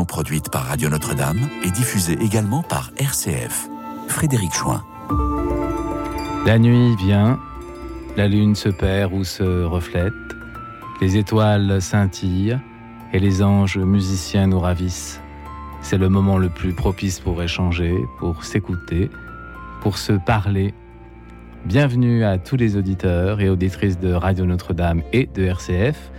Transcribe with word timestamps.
produite 0.00 0.50
par 0.50 0.64
Radio 0.64 0.88
Notre-Dame 0.88 1.48
et 1.64 1.70
diffusée 1.70 2.16
également 2.22 2.62
par 2.62 2.90
RCF. 2.96 3.68
Frédéric 4.08 4.52
Chouin. 4.54 4.82
La 6.46 6.58
nuit 6.58 6.96
vient, 6.96 7.38
la 8.16 8.26
lune 8.26 8.54
se 8.54 8.70
perd 8.70 9.12
ou 9.12 9.22
se 9.22 9.64
reflète, 9.64 10.14
les 11.02 11.18
étoiles 11.18 11.82
scintillent 11.82 12.58
et 13.12 13.18
les 13.18 13.42
anges 13.42 13.76
musiciens 13.76 14.46
nous 14.46 14.60
ravissent. 14.60 15.20
C'est 15.82 15.98
le 15.98 16.08
moment 16.08 16.38
le 16.38 16.48
plus 16.48 16.72
propice 16.72 17.20
pour 17.20 17.42
échanger, 17.42 17.94
pour 18.18 18.44
s'écouter, 18.44 19.10
pour 19.82 19.98
se 19.98 20.12
parler. 20.12 20.72
Bienvenue 21.66 22.24
à 22.24 22.38
tous 22.38 22.56
les 22.56 22.76
auditeurs 22.76 23.42
et 23.42 23.50
auditrices 23.50 23.98
de 23.98 24.12
Radio 24.12 24.46
Notre-Dame 24.46 25.02
et 25.12 25.26
de 25.26 25.44
RCF. 25.44 26.10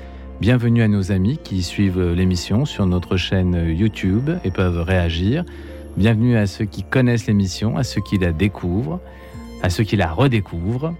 Bienvenue 0.41 0.81
à 0.81 0.87
nos 0.87 1.11
amis 1.11 1.37
qui 1.41 1.63
suivent 1.63 2.11
l'émission 2.11 2.65
sur 2.65 2.85
notre 2.85 3.17
chaîne 3.17 3.69
YouTube 3.69 4.29
et 4.43 4.51
peuvent 4.51 4.81
réagir. 4.81 5.45
Bienvenue 5.95 6.35
à 6.35 6.47
ceux 6.47 6.65
qui 6.65 6.83
connaissent 6.83 7.27
l'émission, 7.27 7.77
à 7.77 7.83
ceux 7.83 8.01
qui 8.01 8.17
la 8.17 8.33
découvrent, 8.33 8.99
à 9.61 9.69
ceux 9.69 9.83
qui 9.83 9.95
la 9.95 10.11
redécouvrent. 10.11 10.93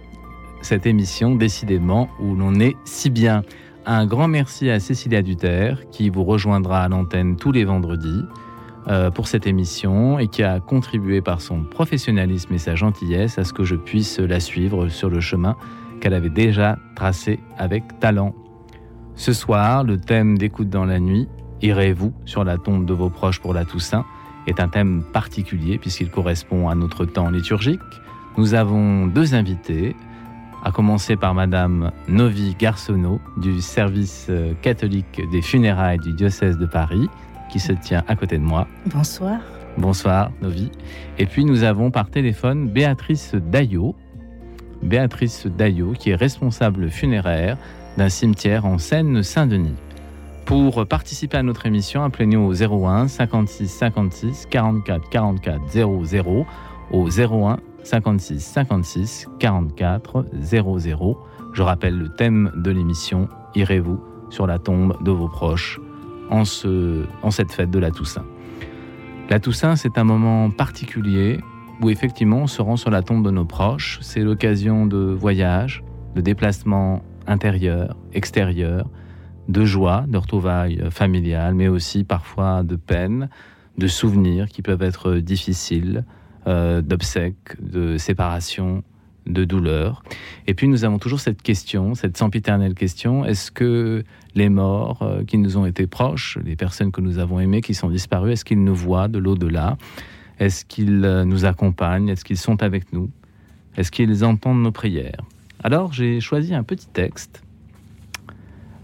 Cette 0.61 0.85
émission, 0.85 1.35
décidément, 1.35 2.09
où 2.21 2.35
l'on 2.35 2.59
est 2.59 2.75
si 2.85 3.09
bien. 3.09 3.43
Un 3.85 4.05
grand 4.05 4.29
merci 4.29 4.69
à 4.69 4.79
Cécilia 4.79 5.21
Duterre 5.21 5.89
qui 5.91 6.09
vous 6.09 6.23
rejoindra 6.23 6.83
à 6.83 6.87
l'antenne 6.87 7.35
tous 7.35 7.51
les 7.51 7.65
vendredis 7.65 8.23
euh, 8.87 9.11
pour 9.11 9.27
cette 9.27 9.47
émission 9.47 10.19
et 10.19 10.27
qui 10.27 10.43
a 10.43 10.61
contribué 10.61 11.21
par 11.21 11.41
son 11.41 11.63
professionnalisme 11.63 12.53
et 12.53 12.59
sa 12.59 12.75
gentillesse 12.75 13.37
à 13.39 13.43
ce 13.43 13.51
que 13.51 13.65
je 13.65 13.75
puisse 13.75 14.19
la 14.19 14.39
suivre 14.39 14.87
sur 14.87 15.09
le 15.09 15.19
chemin 15.19 15.57
qu'elle 15.99 16.13
avait 16.13 16.29
déjà 16.29 16.77
tracé 16.95 17.39
avec 17.57 17.99
talent. 17.99 18.33
Ce 19.15 19.33
soir, 19.33 19.83
le 19.83 19.99
thème 19.99 20.37
d'écoute 20.37 20.69
dans 20.69 20.85
la 20.85 20.99
nuit, 20.99 21.27
Irez-vous 21.63 22.13
sur 22.25 22.43
la 22.43 22.57
tombe 22.57 22.85
de 22.85 22.93
vos 22.93 23.09
proches 23.09 23.39
pour 23.39 23.53
la 23.53 23.63
Toussaint, 23.63 24.03
est 24.47 24.59
un 24.59 24.67
thème 24.67 25.01
particulier 25.13 25.77
puisqu'il 25.77 26.09
correspond 26.09 26.67
à 26.67 26.75
notre 26.75 27.05
temps 27.05 27.29
liturgique. 27.29 27.79
Nous 28.37 28.53
avons 28.53 29.07
deux 29.07 29.33
invités, 29.33 29.95
à 30.65 30.71
commencer 30.71 31.15
par 31.15 31.33
Madame 31.33 31.91
Novi 32.09 32.55
Garçonneau 32.59 33.21
du 33.37 33.61
service 33.61 34.27
euh, 34.29 34.53
catholique 34.61 35.21
des 35.31 35.41
funérailles 35.41 35.99
du 35.99 36.11
diocèse 36.13 36.57
de 36.57 36.65
Paris, 36.65 37.07
qui 37.49 37.59
se 37.59 37.71
tient 37.71 38.03
à 38.09 38.15
côté 38.17 38.37
de 38.37 38.43
moi. 38.43 38.67
Bonsoir. 38.87 39.39
Bonsoir 39.77 40.31
Novi. 40.41 40.69
Et 41.17 41.25
puis 41.25 41.45
nous 41.45 41.63
avons 41.63 41.91
par 41.91 42.09
téléphone 42.09 42.67
Béatrice 42.67 43.35
Daillot, 43.35 43.95
Béatrice 44.81 45.47
Daillot 45.47 45.93
qui 45.93 46.09
est 46.09 46.15
responsable 46.15 46.89
funéraire 46.89 47.57
d'un 47.97 48.09
cimetière 48.09 48.65
en 48.65 48.77
Seine-Saint-Denis. 48.77 49.75
Pour 50.45 50.85
participer 50.87 51.37
à 51.37 51.43
notre 51.43 51.65
émission, 51.65 52.03
appelez-nous 52.03 52.39
au 52.39 52.53
01 52.53 53.07
56 53.07 53.67
56 53.67 54.47
44 54.49 55.09
44 55.09 55.61
00 55.69 56.45
au 56.91 57.09
01 57.09 57.59
56 57.83 58.39
56 58.39 59.27
44 59.39 60.25
00. 60.41 61.17
Je 61.53 61.61
rappelle 61.61 61.97
le 61.97 62.09
thème 62.09 62.51
de 62.55 62.71
l'émission 62.71 63.29
Irez-vous 63.55 63.99
sur 64.29 64.47
la 64.47 64.57
tombe 64.59 65.01
de 65.03 65.11
vos 65.11 65.27
proches 65.27 65.79
en, 66.29 66.43
ce, 66.43 67.05
cette 67.29 67.51
fête 67.51 67.69
de 67.69 67.79
la 67.79 67.91
Toussaint. 67.91 68.25
La 69.29 69.39
Toussaint, 69.39 69.75
c'est 69.75 69.97
un 69.97 70.03
moment 70.03 70.49
particulier 70.49 71.39
où 71.81 71.89
effectivement 71.89 72.39
on 72.39 72.47
se 72.47 72.61
rend 72.61 72.75
sur 72.75 72.89
la 72.89 73.01
tombe 73.01 73.23
de 73.23 73.31
nos 73.31 73.45
proches. 73.45 73.99
C'est 74.01 74.21
l'occasion 74.21 74.85
de 74.85 74.97
voyages, 74.97 75.83
de 76.15 76.21
déplacements 76.21 77.03
intérieurs, 77.27 77.97
extérieurs, 78.13 78.89
de 79.49 79.65
joie, 79.65 80.05
de 80.07 80.17
retrouvailles 80.17 80.81
familiales, 80.89 81.53
mais 81.53 81.67
aussi 81.67 82.03
parfois 82.03 82.63
de 82.63 82.75
peine, 82.75 83.29
de 83.77 83.87
souvenirs 83.87 84.47
qui 84.47 84.61
peuvent 84.61 84.81
être 84.81 85.15
difficiles, 85.15 86.05
euh, 86.47 86.81
d'obsèques, 86.81 87.61
de 87.61 87.97
séparation, 87.97 88.83
de 89.25 89.45
douleur. 89.45 90.03
Et 90.47 90.53
puis 90.53 90.67
nous 90.67 90.83
avons 90.85 90.99
toujours 90.99 91.19
cette 91.19 91.41
question, 91.41 91.95
cette 91.95 92.17
sempiternelle 92.17 92.73
question, 92.73 93.25
est-ce 93.25 93.51
que 93.51 94.03
les 94.35 94.49
morts 94.49 95.01
euh, 95.01 95.23
qui 95.23 95.37
nous 95.37 95.57
ont 95.57 95.65
été 95.65 95.87
proches, 95.87 96.37
les 96.43 96.55
personnes 96.55 96.91
que 96.91 97.01
nous 97.01 97.19
avons 97.19 97.39
aimées, 97.39 97.61
qui 97.61 97.73
sont 97.73 97.89
disparues, 97.89 98.33
est-ce 98.33 98.45
qu'ils 98.45 98.63
nous 98.63 98.75
voient 98.75 99.07
de 99.07 99.19
l'au-delà? 99.19 99.77
Est-ce 100.39 100.65
qu'ils 100.65 101.05
euh, 101.05 101.23
nous 101.23 101.45
accompagnent? 101.45 102.09
Est-ce 102.09 102.25
qu'ils 102.25 102.37
sont 102.37 102.61
avec 102.61 102.91
nous? 102.91 103.09
Est-ce 103.77 103.91
qu'ils 103.91 104.25
entendent 104.25 104.61
nos 104.61 104.71
prières? 104.71 105.23
Alors 105.63 105.93
j'ai 105.93 106.19
choisi 106.19 106.53
un 106.53 106.63
petit 106.63 106.87
texte, 106.87 107.41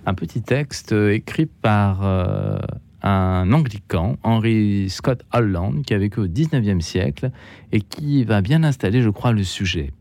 un 0.05 0.13
petit 0.13 0.41
texte 0.41 0.93
écrit 0.93 1.45
par 1.45 2.03
un 3.01 3.51
anglican, 3.51 4.17
Henry 4.23 4.89
Scott 4.89 5.25
Holland, 5.33 5.83
qui 5.83 5.93
a 5.93 5.97
vécu 5.97 6.21
au 6.21 6.27
19e 6.27 6.79
siècle 6.79 7.31
et 7.73 7.81
qui 7.81 8.23
va 8.23 8.41
bien 8.41 8.63
installer, 8.63 9.01
je 9.01 9.09
crois, 9.09 9.33
le 9.33 9.43
sujet. 9.43 9.91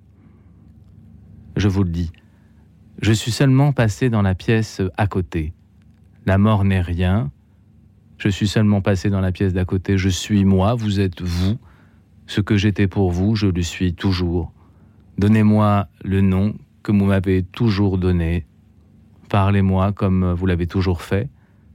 Je 1.56 1.66
vous 1.66 1.82
le 1.82 1.90
dis, 1.90 2.12
je 3.02 3.12
suis 3.12 3.32
seulement 3.32 3.72
passé 3.72 4.08
dans 4.08 4.22
la 4.22 4.36
pièce 4.36 4.80
à 4.96 5.08
côté. 5.08 5.52
La 6.26 6.38
mort 6.38 6.64
n'est 6.64 6.80
rien. 6.80 7.32
Je 8.18 8.28
suis 8.28 8.46
seulement 8.46 8.82
passé 8.82 9.10
dans 9.10 9.20
la 9.20 9.32
pièce 9.32 9.52
d'à 9.52 9.64
côté. 9.64 9.98
Je 9.98 10.08
suis 10.08 10.44
moi, 10.44 10.74
vous 10.74 11.00
êtes 11.00 11.22
vous. 11.22 11.58
Ce 12.26 12.40
que 12.40 12.56
j'étais 12.56 12.86
pour 12.86 13.10
vous, 13.10 13.34
je 13.34 13.46
le 13.46 13.62
suis 13.62 13.94
toujours. 13.94 14.52
Donnez-moi 15.18 15.88
le 16.04 16.20
nom 16.20 16.54
que 16.82 16.92
vous 16.92 17.04
m'avez 17.04 17.42
toujours 17.42 17.98
donné. 17.98 18.46
Parlez-moi 19.28 19.92
comme 19.92 20.32
vous 20.32 20.46
l'avez 20.46 20.66
toujours 20.66 21.02
fait. 21.02 21.28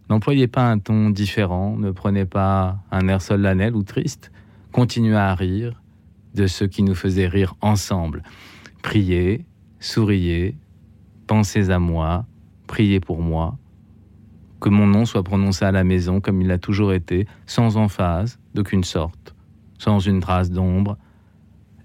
N'employez 0.10 0.48
pas 0.48 0.70
un 0.70 0.80
ton 0.80 1.10
différent, 1.10 1.78
ne 1.78 1.92
prenez 1.92 2.26
pas 2.26 2.78
un 2.92 3.08
air 3.08 3.22
solennel 3.22 3.76
ou 3.76 3.84
triste. 3.84 4.32
Continuez 4.72 5.16
à 5.16 5.34
rire 5.34 5.82
de 6.34 6.48
ce 6.48 6.66
qui 6.66 6.84
nous 6.84 6.96
faisait 6.96 7.28
rire 7.28 7.56
ensemble. 7.62 8.24
Priez, 8.82 9.46
souriez, 9.80 10.58
pensez 11.28 11.70
à 11.70 11.80
moi, 11.80 12.26
priez 12.68 13.00
pour 13.00 13.22
moi. 13.22 13.58
Que 14.60 14.70
mon 14.70 14.88
nom 14.88 15.06
soit 15.06 15.24
prononcé 15.24 15.66
à 15.66 15.72
la 15.72 15.84
maison 15.84 16.22
comme 16.22 16.42
il 16.42 16.52
a 16.52 16.58
toujours 16.58 16.94
été, 16.94 17.28
sans 17.46 17.78
emphase 17.78 18.40
d'aucune 18.54 18.84
sorte, 18.84 19.36
sans 19.78 20.00
une 20.00 20.22
trace 20.22 20.52
d'ombre. 20.52 20.98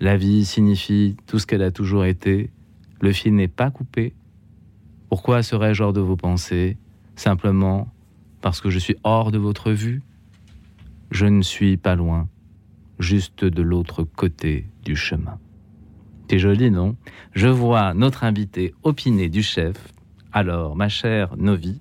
La 0.01 0.17
vie 0.17 0.45
signifie 0.45 1.17
tout 1.27 1.39
ce 1.39 1.47
qu'elle 1.47 1.63
a 1.63 1.73
toujours 1.73 2.05
été. 2.05 2.51
Le 3.01 3.13
fil 3.13 3.35
n'est 3.35 3.49
pas 3.49 3.71
coupé. 3.71 4.15
Pourquoi 5.09 5.43
serais-je 5.43 5.83
hors 5.83 5.93
de 5.93 6.01
vos 6.01 6.17
pensées? 6.17 6.77
Simplement 7.17 7.89
parce 8.41 8.61
que 8.61 8.71
je 8.71 8.79
suis 8.79 8.97
hors 9.05 9.33
de 9.33 9.39
votre 9.39 9.73
vue 9.73 10.03
Je 11.11 11.27
ne 11.27 11.43
suis 11.43 11.77
pas 11.77 11.97
loin, 11.97 12.29
juste 12.99 13.45
de 13.45 13.63
l'autre 13.63 14.05
côté 14.05 14.67
du 14.85 14.97
chemin. 14.97 15.39
C'est 16.31 16.39
joli, 16.39 16.71
non? 16.71 16.97
Je 17.33 17.49
vois 17.49 17.95
notre 17.95 18.25
invité 18.25 18.75
opiner 18.83 19.29
du 19.29 19.43
chef. 19.43 19.77
Alors, 20.33 20.77
ma 20.77 20.91
chère 20.91 21.37
Novi, 21.39 21.81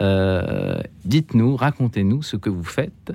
euh, 0.00 0.80
dites-nous, 1.04 1.54
racontez-nous 1.54 2.22
ce 2.22 2.36
que 2.36 2.50
vous 2.50 2.64
faites 2.64 3.12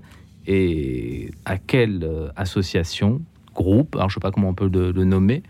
et 0.48 1.32
à 1.44 1.58
quelle 1.58 2.04
euh, 2.04 2.30
association, 2.38 3.22
groupe, 3.54 3.96
alors 3.96 4.10
je 4.10 4.14
ne 4.14 4.22
sais 4.22 4.22
pas 4.22 4.32
comment 4.32 4.50
on 4.50 4.54
peut 4.54 4.70
le, 4.72 4.92
le 4.92 5.04
nommer, 5.04 5.44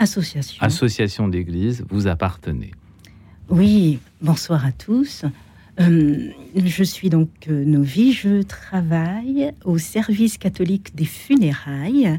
Association. 0.00 0.62
association 0.62 1.28
d'église, 1.28 1.84
vous 1.90 2.06
appartenez. 2.06 2.70
Oui, 3.50 3.98
bonsoir 4.22 4.64
à 4.64 4.72
tous. 4.72 5.26
Euh, 5.78 6.30
je 6.56 6.84
suis 6.84 7.10
donc 7.10 7.28
euh, 7.48 7.66
Novi, 7.66 8.14
je 8.14 8.40
travaille 8.40 9.52
au 9.62 9.76
service 9.76 10.38
catholique 10.38 10.94
des 10.94 11.04
funérailles. 11.04 12.18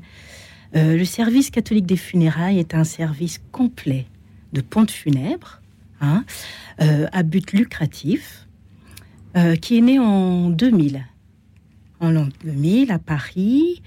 Euh, 0.75 0.95
le 0.95 1.05
service 1.05 1.49
catholique 1.49 1.87
des 1.87 1.97
funérailles 1.97 2.59
est 2.59 2.75
un 2.75 2.83
service 2.83 3.41
complet 3.51 4.05
de 4.53 4.61
ponte 4.61 4.91
funèbre 4.91 5.59
hein, 6.01 6.23
euh, 6.81 7.07
à 7.11 7.23
but 7.23 7.51
lucratif 7.51 8.47
qui 9.61 9.77
est 9.77 9.81
né 9.81 9.97
en 9.97 10.49
2000. 10.49 11.05
En 12.01 12.11
l'an 12.11 12.27
2000 12.43 12.91
à 12.91 12.99
Paris, 12.99 13.81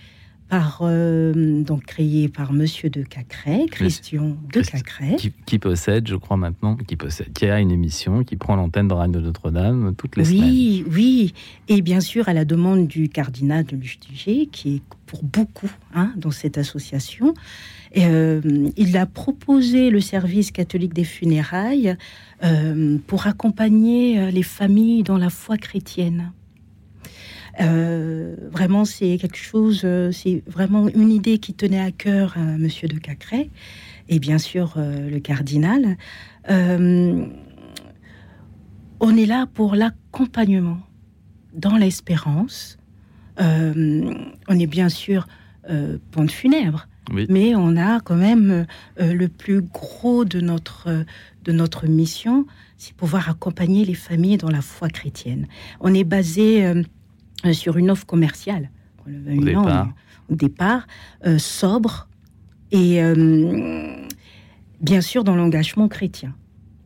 par, 0.48 0.80
euh, 0.82 1.62
donc 1.62 1.84
créé 1.84 2.28
par 2.28 2.52
Monsieur 2.52 2.90
de 2.90 3.02
Cacré, 3.02 3.66
Christian 3.70 4.36
de 4.52 4.60
Cacré. 4.60 5.16
Qui, 5.16 5.32
qui 5.46 5.58
possède, 5.58 6.06
je 6.06 6.16
crois 6.16 6.36
maintenant, 6.36 6.76
qui 6.76 6.96
possède, 6.96 7.32
qui 7.32 7.46
a 7.46 7.60
une 7.60 7.70
émission, 7.70 8.24
qui 8.24 8.36
prend 8.36 8.54
l'antenne 8.54 8.88
de 8.88 8.94
Radio 8.94 9.20
Notre-Dame 9.20 9.94
toutes 9.96 10.16
les 10.16 10.24
semaines. 10.24 10.42
Oui, 10.42 10.84
oui. 10.90 11.34
Et 11.68 11.82
bien 11.82 12.00
sûr, 12.00 12.28
à 12.28 12.34
la 12.34 12.44
demande 12.44 12.86
du 12.86 13.08
cardinal 13.08 13.64
de 13.64 13.76
Lustiger, 13.76 14.46
qui 14.46 14.76
est 14.76 14.82
pour 15.06 15.22
beaucoup 15.22 15.70
hein, 15.94 16.12
dans 16.16 16.30
cette 16.30 16.58
association, 16.58 17.34
euh, 17.96 18.68
il 18.76 18.96
a 18.96 19.06
proposé 19.06 19.90
le 19.90 20.00
service 20.00 20.50
catholique 20.50 20.94
des 20.94 21.04
funérailles 21.04 21.96
euh, 22.42 22.98
pour 23.06 23.26
accompagner 23.26 24.30
les 24.30 24.42
familles 24.42 25.04
dans 25.04 25.18
la 25.18 25.30
foi 25.30 25.56
chrétienne. 25.56 26.32
Euh, 27.60 28.34
vraiment, 28.50 28.84
c'est 28.84 29.16
quelque 29.18 29.36
chose, 29.36 29.82
euh, 29.84 30.10
c'est 30.10 30.42
vraiment 30.46 30.88
une 30.88 31.10
idée 31.10 31.38
qui 31.38 31.54
tenait 31.54 31.80
à 31.80 31.92
cœur 31.92 32.36
à 32.36 32.58
Monsieur 32.58 32.88
de 32.88 32.98
Cacré 32.98 33.50
et 34.08 34.18
bien 34.18 34.38
sûr 34.38 34.74
euh, 34.76 35.08
le 35.08 35.20
cardinal. 35.20 35.96
Euh, 36.50 37.26
on 39.00 39.16
est 39.16 39.26
là 39.26 39.46
pour 39.52 39.74
l'accompagnement 39.74 40.78
dans 41.54 41.76
l'espérance. 41.76 42.78
Euh, 43.40 44.14
on 44.48 44.58
est 44.58 44.66
bien 44.66 44.88
sûr 44.88 45.26
euh, 45.70 45.98
ponte 46.10 46.30
funèbre, 46.30 46.88
mais 47.28 47.54
on 47.54 47.76
a 47.76 48.00
quand 48.00 48.16
même 48.16 48.66
le 48.98 49.26
plus 49.26 49.60
gros 49.60 50.24
de 50.24 50.40
notre, 50.40 51.04
de 51.44 51.52
notre 51.52 51.86
mission, 51.86 52.46
c'est 52.78 52.94
pouvoir 52.94 53.28
accompagner 53.28 53.84
les 53.84 53.94
familles 53.94 54.38
dans 54.38 54.50
la 54.50 54.62
foi 54.62 54.88
chrétienne. 54.88 55.46
On 55.80 55.92
est 55.92 56.04
basé 56.04 56.84
sur 57.52 57.76
une 57.76 57.90
offre 57.90 58.06
commerciale, 58.06 58.70
au 59.06 60.34
départ, 60.34 60.86
sobre 61.38 62.08
et 62.72 63.00
bien 64.80 65.00
sûr 65.00 65.24
dans 65.24 65.36
l'engagement 65.36 65.88
chrétien. 65.88 66.34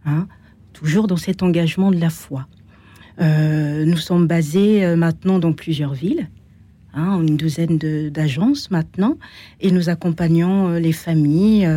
Hein, 0.05 0.27
toujours 0.73 1.07
dans 1.07 1.17
cet 1.17 1.43
engagement 1.43 1.91
de 1.91 1.99
la 1.99 2.11
foi. 2.11 2.47
Euh, 3.21 3.85
nous 3.85 3.97
sommes 3.97 4.27
basés 4.27 4.85
euh, 4.85 4.97
maintenant 4.97 5.39
dans 5.41 5.53
plusieurs 5.53 5.93
villes, 5.93 6.29
hein, 6.95 7.21
une 7.21 7.37
douzaine 7.37 7.79
d'agences 7.79 8.71
maintenant, 8.71 9.19
et 9.61 9.73
nous 9.73 9.89
accompagnons 9.89 10.69
euh, 10.69 10.79
les 10.79 10.93
familles 10.93 11.69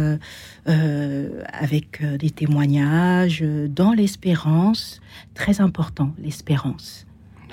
avec 0.66 2.04
des 2.20 2.30
témoignages 2.30 3.44
dans 3.70 3.94
l'espérance, 3.94 5.02
très 5.34 5.60
important, 5.60 6.14
l'espérance. 6.20 7.08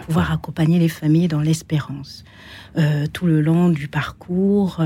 Pouvoir 0.06 0.32
accompagner 0.32 0.78
les 0.78 0.88
familles 0.88 1.28
dans 1.28 1.40
l'espérance 1.40 2.24
tout 3.12 3.26
le 3.26 3.40
long 3.40 3.68
du 3.68 3.88
parcours 3.88 4.82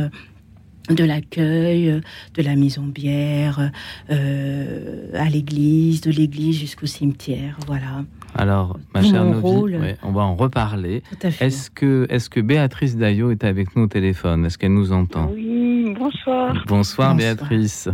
de 0.91 1.05
l'accueil, 1.05 2.01
de 2.35 2.43
la 2.43 2.55
mise 2.57 2.79
en 2.79 2.83
bière, 2.83 3.71
euh, 4.11 5.09
à 5.15 5.29
l'église, 5.29 6.01
de 6.01 6.11
l'église 6.11 6.59
jusqu'au 6.59 6.87
cimetière, 6.87 7.57
voilà. 7.67 8.05
Alors, 8.35 8.79
ma 8.95 9.03
chère 9.03 9.25
Novi, 9.25 9.95
on 10.03 10.13
va 10.13 10.23
en 10.23 10.35
reparler. 10.35 11.03
Est-ce 11.41 11.71
que, 11.71 12.07
est 12.09 12.29
que 12.29 12.41
Béatrice 12.41 12.97
Daillot 12.97 13.31
est 13.31 13.45
avec 13.45 13.77
nous 13.77 13.85
au 13.85 13.87
téléphone? 13.87 14.47
Est-ce 14.47 14.59
qu'elle 14.59 14.75
nous 14.75 14.93
entend? 14.93 15.31
Oui, 15.33 15.95
bonsoir. 15.97 16.65
Bonsoir, 16.67 17.15
Béatrice. 17.15 17.89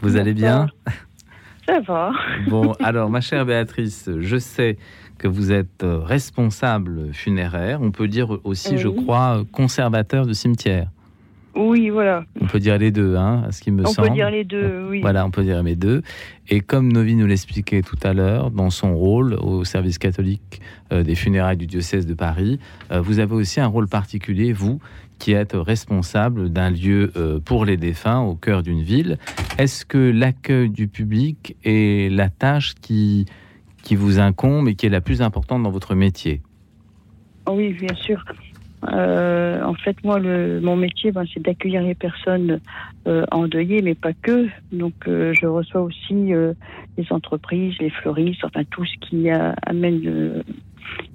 Vous 0.00 0.16
allez 0.16 0.34
bien? 0.34 0.68
Ça 1.66 1.80
va. 1.80 2.12
Bon, 2.48 2.72
alors, 2.82 3.10
ma 3.10 3.20
chère 3.20 3.44
Béatrice, 3.44 4.08
je 4.18 4.36
sais 4.38 4.78
que 5.20 5.28
vous 5.28 5.52
êtes 5.52 5.84
responsable 5.84 7.12
funéraire. 7.12 7.80
On 7.82 7.90
peut 7.90 8.08
dire 8.08 8.38
aussi, 8.42 8.78
je 8.78 8.88
crois, 8.88 9.44
conservateur 9.52 10.24
de 10.24 10.32
cimetière. 10.32 10.88
Oui, 11.54 11.90
voilà. 11.90 12.24
On 12.40 12.46
peut 12.46 12.60
dire 12.60 12.78
les 12.78 12.90
deux, 12.90 13.16
hein, 13.16 13.42
à 13.46 13.52
ce 13.52 13.60
qui 13.60 13.70
me 13.70 13.84
semble. 13.84 14.06
On 14.06 14.08
peut 14.08 14.14
dire 14.14 14.30
les 14.30 14.44
deux, 14.44 14.86
oui. 14.88 15.00
Voilà, 15.00 15.26
on 15.26 15.30
peut 15.30 15.42
dire 15.42 15.62
les 15.62 15.76
deux. 15.76 16.02
Et 16.48 16.60
comme 16.60 16.92
Novi 16.92 17.16
nous 17.16 17.26
l'expliquait 17.26 17.82
tout 17.82 17.98
à 18.02 18.12
l'heure, 18.12 18.50
dans 18.50 18.70
son 18.70 18.96
rôle 18.96 19.34
au 19.34 19.64
service 19.64 19.98
catholique 19.98 20.62
euh, 20.92 21.02
des 21.02 21.14
funérailles 21.14 21.56
du 21.56 21.66
diocèse 21.66 22.06
de 22.06 22.14
Paris, 22.14 22.58
euh, 22.92 23.00
vous 23.00 23.18
avez 23.18 23.34
aussi 23.34 23.60
un 23.60 23.66
rôle 23.66 23.88
particulier, 23.88 24.52
vous, 24.52 24.80
qui 25.18 25.32
êtes 25.32 25.52
responsable 25.54 26.50
d'un 26.50 26.70
lieu 26.70 27.12
euh, 27.16 27.40
pour 27.40 27.64
les 27.64 27.76
défunts 27.76 28.20
au 28.20 28.36
cœur 28.36 28.62
d'une 28.62 28.82
ville. 28.82 29.18
Est-ce 29.58 29.84
que 29.84 29.98
l'accueil 29.98 30.70
du 30.70 30.86
public 30.88 31.56
est 31.64 32.10
la 32.12 32.30
tâche 32.30 32.74
qui, 32.80 33.26
qui 33.82 33.96
vous 33.96 34.18
incombe 34.18 34.68
et 34.68 34.74
qui 34.74 34.86
est 34.86 34.90
la 34.90 35.00
plus 35.00 35.22
importante 35.22 35.62
dans 35.62 35.70
votre 35.70 35.94
métier 35.94 36.42
Oui, 37.48 37.72
bien 37.72 37.94
sûr. 37.94 38.22
Euh, 38.88 39.62
en 39.62 39.74
fait, 39.74 40.02
moi, 40.04 40.18
le, 40.18 40.60
mon 40.60 40.76
métier, 40.76 41.12
ben, 41.12 41.24
c'est 41.32 41.42
d'accueillir 41.42 41.82
les 41.82 41.94
personnes 41.94 42.60
euh, 43.06 43.24
endeuillées, 43.30 43.82
mais 43.82 43.94
pas 43.94 44.14
que. 44.14 44.48
Donc, 44.72 44.94
euh, 45.06 45.34
je 45.34 45.46
reçois 45.46 45.82
aussi 45.82 46.32
euh, 46.32 46.54
les 46.96 47.12
entreprises, 47.12 47.74
les 47.78 47.90
fleuristes, 47.90 48.44
enfin 48.44 48.62
tout 48.70 48.84
ce 48.84 48.94
qui 49.06 49.28
amène 49.30 50.42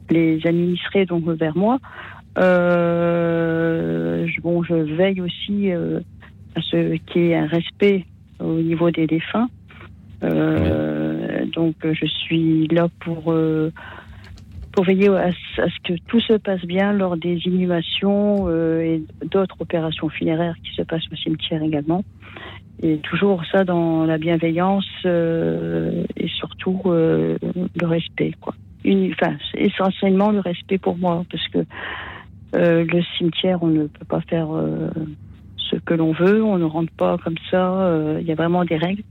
les 0.09 0.39
administrés 0.45 1.05
donc 1.05 1.27
vers 1.27 1.57
moi. 1.57 1.79
Je, 2.37 4.41
bon, 4.41 4.63
je 4.63 4.75
veille 4.75 5.21
aussi 5.21 5.71
à 5.71 6.61
ce 6.61 6.97
qui 6.97 7.19
est 7.19 7.35
un 7.35 7.47
respect 7.47 8.05
au 8.39 8.61
niveau 8.61 8.91
des 8.91 9.07
défunts. 9.07 9.49
Donc, 11.53 11.75
je 11.83 12.05
suis 12.05 12.67
là 12.67 12.87
pour 12.99 13.33
pour 14.75 14.83
veiller 14.83 15.07
à, 15.07 15.31
ce 15.31 15.79
que 15.83 15.93
tout 16.07 16.19
se 16.19 16.33
passe 16.33 16.63
bien 16.65 16.91
lors 16.91 17.15
des 17.15 17.39
inhumations 17.45 18.45
euh, 18.47 18.81
et 18.81 19.03
d'autres 19.25 19.55
opérations 19.59 20.09
funéraires 20.09 20.55
qui 20.63 20.75
se 20.75 20.81
passent 20.81 21.07
au 21.11 21.15
cimetière 21.15 21.63
également. 21.63 22.03
Et 22.83 22.97
toujours 22.97 23.41
ça 23.51 23.63
dans 23.63 24.03
la 24.03 24.17
bienveillance 24.17 24.85
euh, 25.05 26.03
et 26.17 26.27
surtout 26.27 26.81
euh, 26.87 27.37
le 27.79 27.87
respect. 27.87 28.33
Quoi. 28.41 28.53
Une, 28.83 29.13
enfin, 29.13 29.37
essentiellement 29.55 30.31
le 30.31 30.41
respect 30.41 30.77
pour 30.77 30.97
moi, 30.97 31.23
parce 31.31 31.47
que 31.47 31.59
le 32.53 33.01
cimetière, 33.17 33.63
on 33.63 33.67
ne 33.67 33.87
peut 33.87 34.05
pas 34.05 34.21
faire 34.21 34.47
ce 35.57 35.75
que 35.75 35.93
l'on 35.93 36.13
veut, 36.13 36.41
on 36.41 36.57
ne 36.57 36.63
rentre 36.63 36.93
pas 36.93 37.17
comme 37.17 37.35
ça. 37.51 37.91
Il 38.21 38.25
y 38.25 38.31
a 38.31 38.35
vraiment 38.35 38.63
des 38.63 38.77
règles 38.77 39.03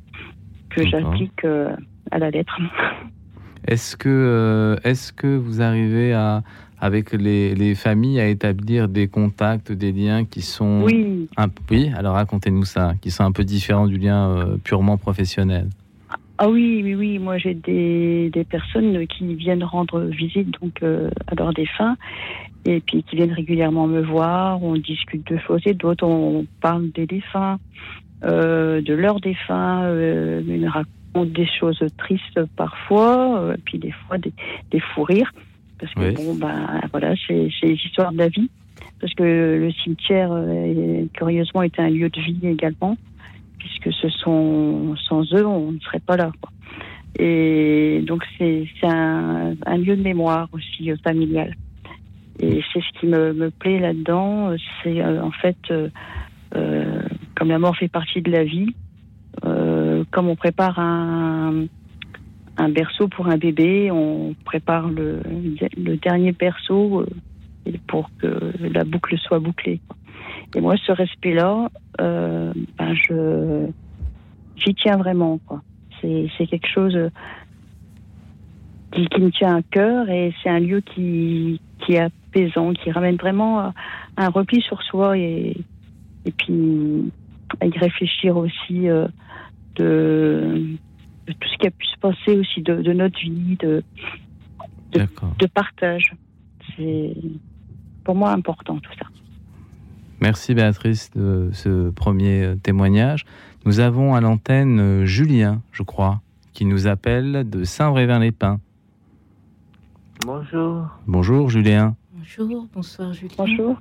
que 0.70 0.86
j'applique 0.86 1.42
à 2.10 2.18
la 2.18 2.30
lettre. 2.30 2.58
Est-ce 3.66 3.96
que, 3.96 4.08
euh, 4.08 4.76
est 4.84 5.14
que 5.14 5.36
vous 5.36 5.62
arrivez 5.62 6.12
à, 6.12 6.42
avec 6.78 7.12
les, 7.12 7.74
familles 7.74 8.20
à 8.20 8.28
établir 8.28 8.88
des 8.88 9.08
contacts, 9.08 9.72
des 9.72 9.92
liens 9.92 10.24
qui 10.24 10.42
sont... 10.42 10.82
Oui. 10.84 11.28
Un, 11.36 11.46
oui, 11.70 11.90
alors 11.96 12.14
racontez-nous 12.14 12.64
ça, 12.64 12.92
qui 13.00 13.10
sont 13.10 13.24
un 13.24 13.32
peu 13.32 13.44
différents 13.44 13.86
du 13.86 13.96
lien 13.96 14.28
euh, 14.28 14.56
purement 14.62 14.98
professionnel. 14.98 15.68
Ah 16.36 16.48
oui, 16.48 16.82
oui, 16.84 16.94
oui. 16.94 17.18
Moi, 17.18 17.38
j'ai 17.38 17.54
des, 17.54 18.30
personnes 18.50 19.06
qui 19.06 19.34
viennent 19.34 19.64
rendre 19.64 20.00
visite 20.00 20.50
donc 20.60 20.82
euh, 20.82 21.08
à 21.28 21.34
leurs 21.34 21.54
défunts 21.54 21.96
et 22.66 22.80
puis 22.80 23.02
qui 23.02 23.16
viennent 23.16 23.32
régulièrement 23.32 23.86
me 23.86 24.02
voir. 24.02 24.62
On 24.62 24.74
discute 24.74 25.26
de 25.26 25.38
choses 25.38 25.62
et 25.64 25.74
d'autres. 25.74 26.06
On 26.06 26.44
parle 26.60 26.90
des 26.90 27.06
défunts, 27.06 27.58
de 28.22 28.94
leurs 28.94 29.20
défunts, 29.20 29.84
une 31.14 31.30
des 31.30 31.46
choses 31.46 31.78
tristes 31.96 32.40
parfois, 32.56 33.38
euh, 33.38 33.56
puis 33.64 33.78
des 33.78 33.92
fois 33.92 34.18
des, 34.18 34.32
des 34.70 34.80
fous 34.80 35.04
rires. 35.04 35.32
Parce 35.78 35.92
que 35.94 36.14
bon, 36.14 36.34
ben 36.34 36.80
voilà, 36.92 37.14
c'est 37.26 37.48
les 37.62 37.74
histoires 37.74 38.12
de 38.12 38.18
la 38.18 38.28
vie. 38.28 38.50
Parce 39.00 39.12
que 39.14 39.22
le 39.22 39.70
cimetière, 39.82 40.30
euh, 40.32 41.04
curieusement, 41.12 41.62
est 41.62 41.78
un 41.78 41.90
lieu 41.90 42.08
de 42.08 42.20
vie 42.20 42.38
également, 42.44 42.96
puisque 43.58 43.92
ce 43.92 44.08
sont 44.08 44.94
sans 45.08 45.22
eux, 45.34 45.46
on 45.46 45.72
ne 45.72 45.80
serait 45.80 46.00
pas 46.00 46.16
là. 46.16 46.32
Et 47.18 48.02
donc 48.06 48.24
c'est 48.38 48.66
un, 48.82 49.54
un, 49.66 49.76
lieu 49.76 49.96
de 49.96 50.02
mémoire 50.02 50.48
aussi 50.52 50.90
euh, 50.90 50.96
familial. 51.04 51.54
Et 52.40 52.62
c'est 52.72 52.80
ce 52.80 52.98
qui 52.98 53.06
me, 53.06 53.32
me 53.32 53.50
plaît 53.50 53.78
là-dedans, 53.78 54.56
c'est 54.82 55.04
en 55.04 55.30
fait, 55.30 55.56
comme 56.50 57.48
la 57.48 57.58
mort 57.60 57.76
fait 57.76 57.86
partie 57.86 58.22
de 58.22 58.30
la 58.32 58.42
vie, 58.42 58.74
comme 60.14 60.28
on 60.28 60.36
prépare 60.36 60.78
un, 60.78 61.66
berceau 62.70 63.08
pour 63.08 63.26
un 63.26 63.36
bébé, 63.36 63.90
on 63.90 64.36
prépare 64.44 64.88
le, 64.88 65.20
dernier 65.96 66.30
berceau 66.30 67.00
euh, 67.00 67.72
pour 67.88 68.08
que 68.18 68.52
la 68.60 68.84
boucle 68.84 69.18
soit 69.18 69.40
bouclée. 69.40 69.80
Et 70.54 70.60
moi, 70.60 70.76
ce 70.86 70.92
respect-là, 70.92 71.68
euh, 72.00 72.52
ben 72.78 72.94
je 72.94 73.66
j'y 74.56 74.72
tiens 74.76 74.96
vraiment. 74.96 75.40
C'est 76.00 76.46
quelque 76.46 76.68
chose 76.68 76.96
qui, 78.92 79.06
qui, 79.08 79.20
me 79.20 79.30
tient 79.30 79.56
à 79.56 79.62
cœur 79.62 80.08
et 80.10 80.32
c'est 80.42 80.50
un 80.50 80.60
lieu 80.60 80.80
qui, 80.80 81.60
qui 81.80 81.94
est 81.94 82.00
apaisant, 82.00 82.72
qui 82.72 82.92
ramène 82.92 83.16
vraiment 83.16 83.72
un 84.16 84.28
repli 84.28 84.60
sur 84.60 84.82
soi 84.82 85.18
et, 85.18 85.56
et 86.24 86.30
puis 86.30 87.10
à 87.60 87.66
y 87.66 87.78
réfléchir 87.78 88.36
aussi 88.36 88.88
euh, 88.88 89.08
de, 89.76 90.76
tout 91.26 91.48
ce 91.48 91.58
qui 91.58 91.66
a 91.66 91.70
pu 91.70 91.86
se 91.86 91.98
passer 91.98 92.38
aussi 92.38 92.62
de, 92.62 92.92
notre 92.92 93.18
vie, 93.18 93.56
de, 93.60 93.82
de, 94.92 95.46
partage. 95.46 96.14
C'est 96.76 97.14
pour 98.04 98.14
moi 98.14 98.32
important 98.32 98.78
tout 98.78 98.92
ça. 98.98 99.06
Merci 100.20 100.54
Béatrice 100.54 101.10
de 101.10 101.50
ce 101.52 101.90
premier 101.90 102.54
témoignage. 102.62 103.24
Nous 103.66 103.80
avons 103.80 104.14
à 104.14 104.20
l'antenne 104.20 104.78
euh, 104.78 105.04
Julien, 105.06 105.62
je 105.72 105.82
crois, 105.82 106.20
qui 106.52 106.64
nous 106.64 106.86
appelle 106.86 107.48
de 107.48 107.64
Saint-Brévin-les-Pins. 107.64 108.60
Bonjour. 110.24 110.88
Bonjour 111.06 111.50
Julien. 111.50 111.96
Bonjour, 112.12 112.66
bonsoir 112.72 113.12
Julien. 113.12 113.34
Bonjour. 113.36 113.76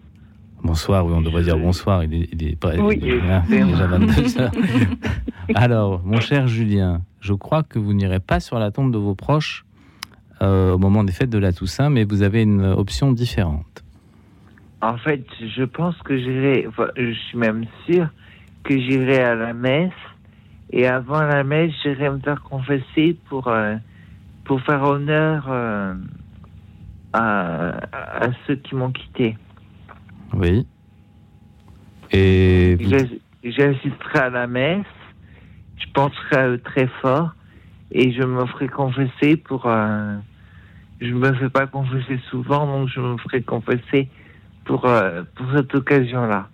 Bonsoir, 0.63 1.05
oui, 1.05 1.13
on 1.13 1.22
devrait 1.22 1.43
dire 1.43 1.58
bonsoir. 1.58 2.05
Il 2.05 2.13
est, 2.13 2.29
il 2.32 2.48
est, 2.48 2.55
pas, 2.55 2.75
oui. 2.77 2.98
déjà 2.98 3.41
22 3.88 4.39
heures. 4.39 4.51
Alors, 5.55 6.01
mon 6.05 6.22
cher 6.22 6.48
Julien, 6.48 7.01
je 7.20 7.34
crois 7.34 7.63
que 7.63 7.79
vous 7.79 7.93
n'irez 7.93 8.22
pas 8.22 8.39
sur 8.39 8.58
la 8.60 8.72
tombe 8.72 8.91
de 8.91 8.98
vos 8.98 9.13
proches 9.13 9.65
euh, 10.41 10.74
au 10.74 10.77
moment 10.77 11.03
des 11.03 11.12
fêtes 11.12 11.29
de 11.29 11.38
la 11.38 11.51
Toussaint, 11.51 11.89
mais 11.89 12.05
vous 12.05 12.22
avez 12.22 12.43
une 12.43 12.63
option 12.63 13.12
différente. 13.12 13.84
En 14.82 14.98
fait, 14.98 15.25
je 15.39 15.63
pense 15.63 15.98
que 16.03 16.17
j'irai, 16.17 16.67
je 16.98 17.12
suis 17.12 17.38
même 17.38 17.65
sûr 17.86 18.08
que 18.63 18.77
j'irai 18.77 19.20
à 19.22 19.36
la 19.36 19.53
messe 19.53 19.91
et 20.72 20.88
avant 20.88 21.22
la 21.22 21.43
messe, 21.43 21.74
j'irai 21.84 22.10
me 22.10 22.20
faire 22.20 22.41
confesser 22.41 23.17
pour, 23.27 23.50
euh, 23.50 23.75
pour 24.46 24.62
faire 24.62 24.84
honneur 24.84 25.46
euh, 25.50 25.93
à, 27.12 27.70
à 27.91 28.29
ceux 28.48 28.55
qui 28.55 28.75
m'ont 28.75 28.91
quitté. 28.91 29.36
Oui. 30.34 30.66
Et 32.12 32.78
j'assisterai 33.44 34.20
à 34.20 34.30
la 34.30 34.48
messe, 34.48 34.86
je 35.78 35.86
penserai 35.94 36.36
à 36.36 36.48
eux 36.50 36.62
très 36.62 36.88
fort 37.02 37.34
et 37.92 38.12
je 38.12 38.24
me 38.24 38.46
ferai 38.46 38.68
confesser 38.68 39.38
pour. 39.38 39.66
Euh, 39.66 40.16
je 41.02 41.13
me 41.13 41.34
fais 41.34 41.50
pas 41.50 41.68
confesser 41.68 42.20
souvent, 42.30 42.66
donc 42.66 42.88
je 42.88 43.00
me 43.02 43.18
ferai 43.18 43.42
confesser 43.42 44.10
pour, 44.66 44.86
euh, 44.86 45.24
pour 45.36 45.48
cette 45.54 45.74
occasion-là. 45.75 46.48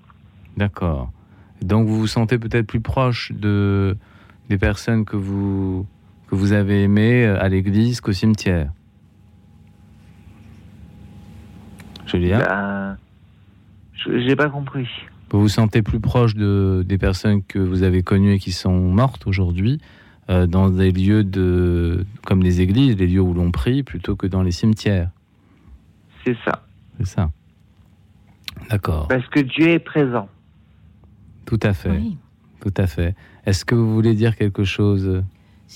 D'accord. 0.57 1.11
Donc 1.61 1.87
vous 1.87 1.99
vous 1.99 2.07
sentez 2.07 2.39
peut-être 2.39 2.65
plus 2.65 2.81
proche 2.81 3.31
de, 3.31 3.95
des 4.49 4.57
personnes 4.57 5.05
que 5.05 5.17
vous, 5.17 5.85
que 6.27 6.35
vous 6.35 6.53
avez 6.53 6.83
aimées 6.83 7.25
euh, 7.25 7.39
à 7.39 7.49
l'église 7.49 8.01
qu'au 8.01 8.13
cimetière 8.13 8.71
Julien 12.05 12.39
ben, 12.39 12.97
J'ai 14.05 14.35
pas 14.35 14.49
compris. 14.49 14.87
Vous 15.31 15.41
vous 15.41 15.49
sentez 15.49 15.81
plus 15.81 15.99
proche 15.99 16.35
de, 16.35 16.83
des 16.87 16.97
personnes 16.97 17.43
que 17.43 17.59
vous 17.59 17.83
avez 17.83 18.01
connues 18.01 18.33
et 18.33 18.39
qui 18.39 18.51
sont 18.51 18.79
mortes 18.79 19.27
aujourd'hui 19.27 19.79
euh, 20.29 20.47
dans 20.47 20.69
des 20.69 20.91
lieux 20.91 21.23
de, 21.23 22.05
comme 22.25 22.41
les 22.41 22.61
églises, 22.61 22.97
les 22.97 23.07
lieux 23.07 23.21
où 23.21 23.33
l'on 23.33 23.51
prie, 23.51 23.83
plutôt 23.83 24.15
que 24.15 24.27
dans 24.27 24.41
les 24.41 24.51
cimetières 24.51 25.09
C'est 26.25 26.37
ça. 26.45 26.63
C'est 26.97 27.07
ça. 27.07 27.31
D'accord. 28.69 29.07
Parce 29.07 29.27
que 29.27 29.39
Dieu 29.39 29.69
est 29.69 29.79
présent. 29.79 30.27
Tout 31.45 31.59
à 31.63 31.73
fait. 31.73 31.99
Tout 32.59 32.73
à 32.77 32.87
fait. 32.87 33.15
Est-ce 33.45 33.65
que 33.65 33.73
vous 33.73 33.93
voulez 33.93 34.13
dire 34.13 34.35
quelque 34.35 34.63
chose, 34.63 35.23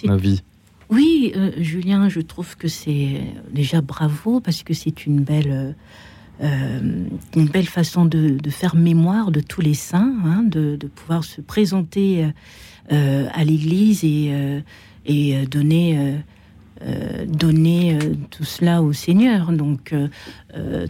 Novi 0.04 0.44
Oui, 0.90 1.32
euh, 1.36 1.52
Julien, 1.58 2.10
je 2.10 2.20
trouve 2.20 2.58
que 2.58 2.68
c'est 2.68 3.22
déjà 3.52 3.82
bravo 3.82 4.40
parce 4.40 4.64
que 4.64 4.74
c'est 4.74 5.06
une 5.06 5.22
belle 5.22 5.52
euh, 5.52 5.72
une 6.44 7.48
belle 7.48 7.68
façon 7.68 8.06
de, 8.06 8.38
faire 8.50 8.76
mémoire 8.76 9.32
de 9.32 9.40
tous 9.40 9.62
les 9.62 9.74
saints, 9.74 10.14
hein, 10.26 10.44
de, 10.44 10.78
pouvoir 10.96 11.24
se 11.24 11.42
présenter 11.42 12.28
euh, 12.92 13.28
à 13.34 13.44
l'Église 13.44 14.04
et, 14.04 15.46
donner, 15.48 16.18
donner 17.28 17.98
tout 18.30 18.44
cela 18.44 18.82
au 18.82 18.94
Seigneur. 18.94 19.52
Donc 19.52 19.94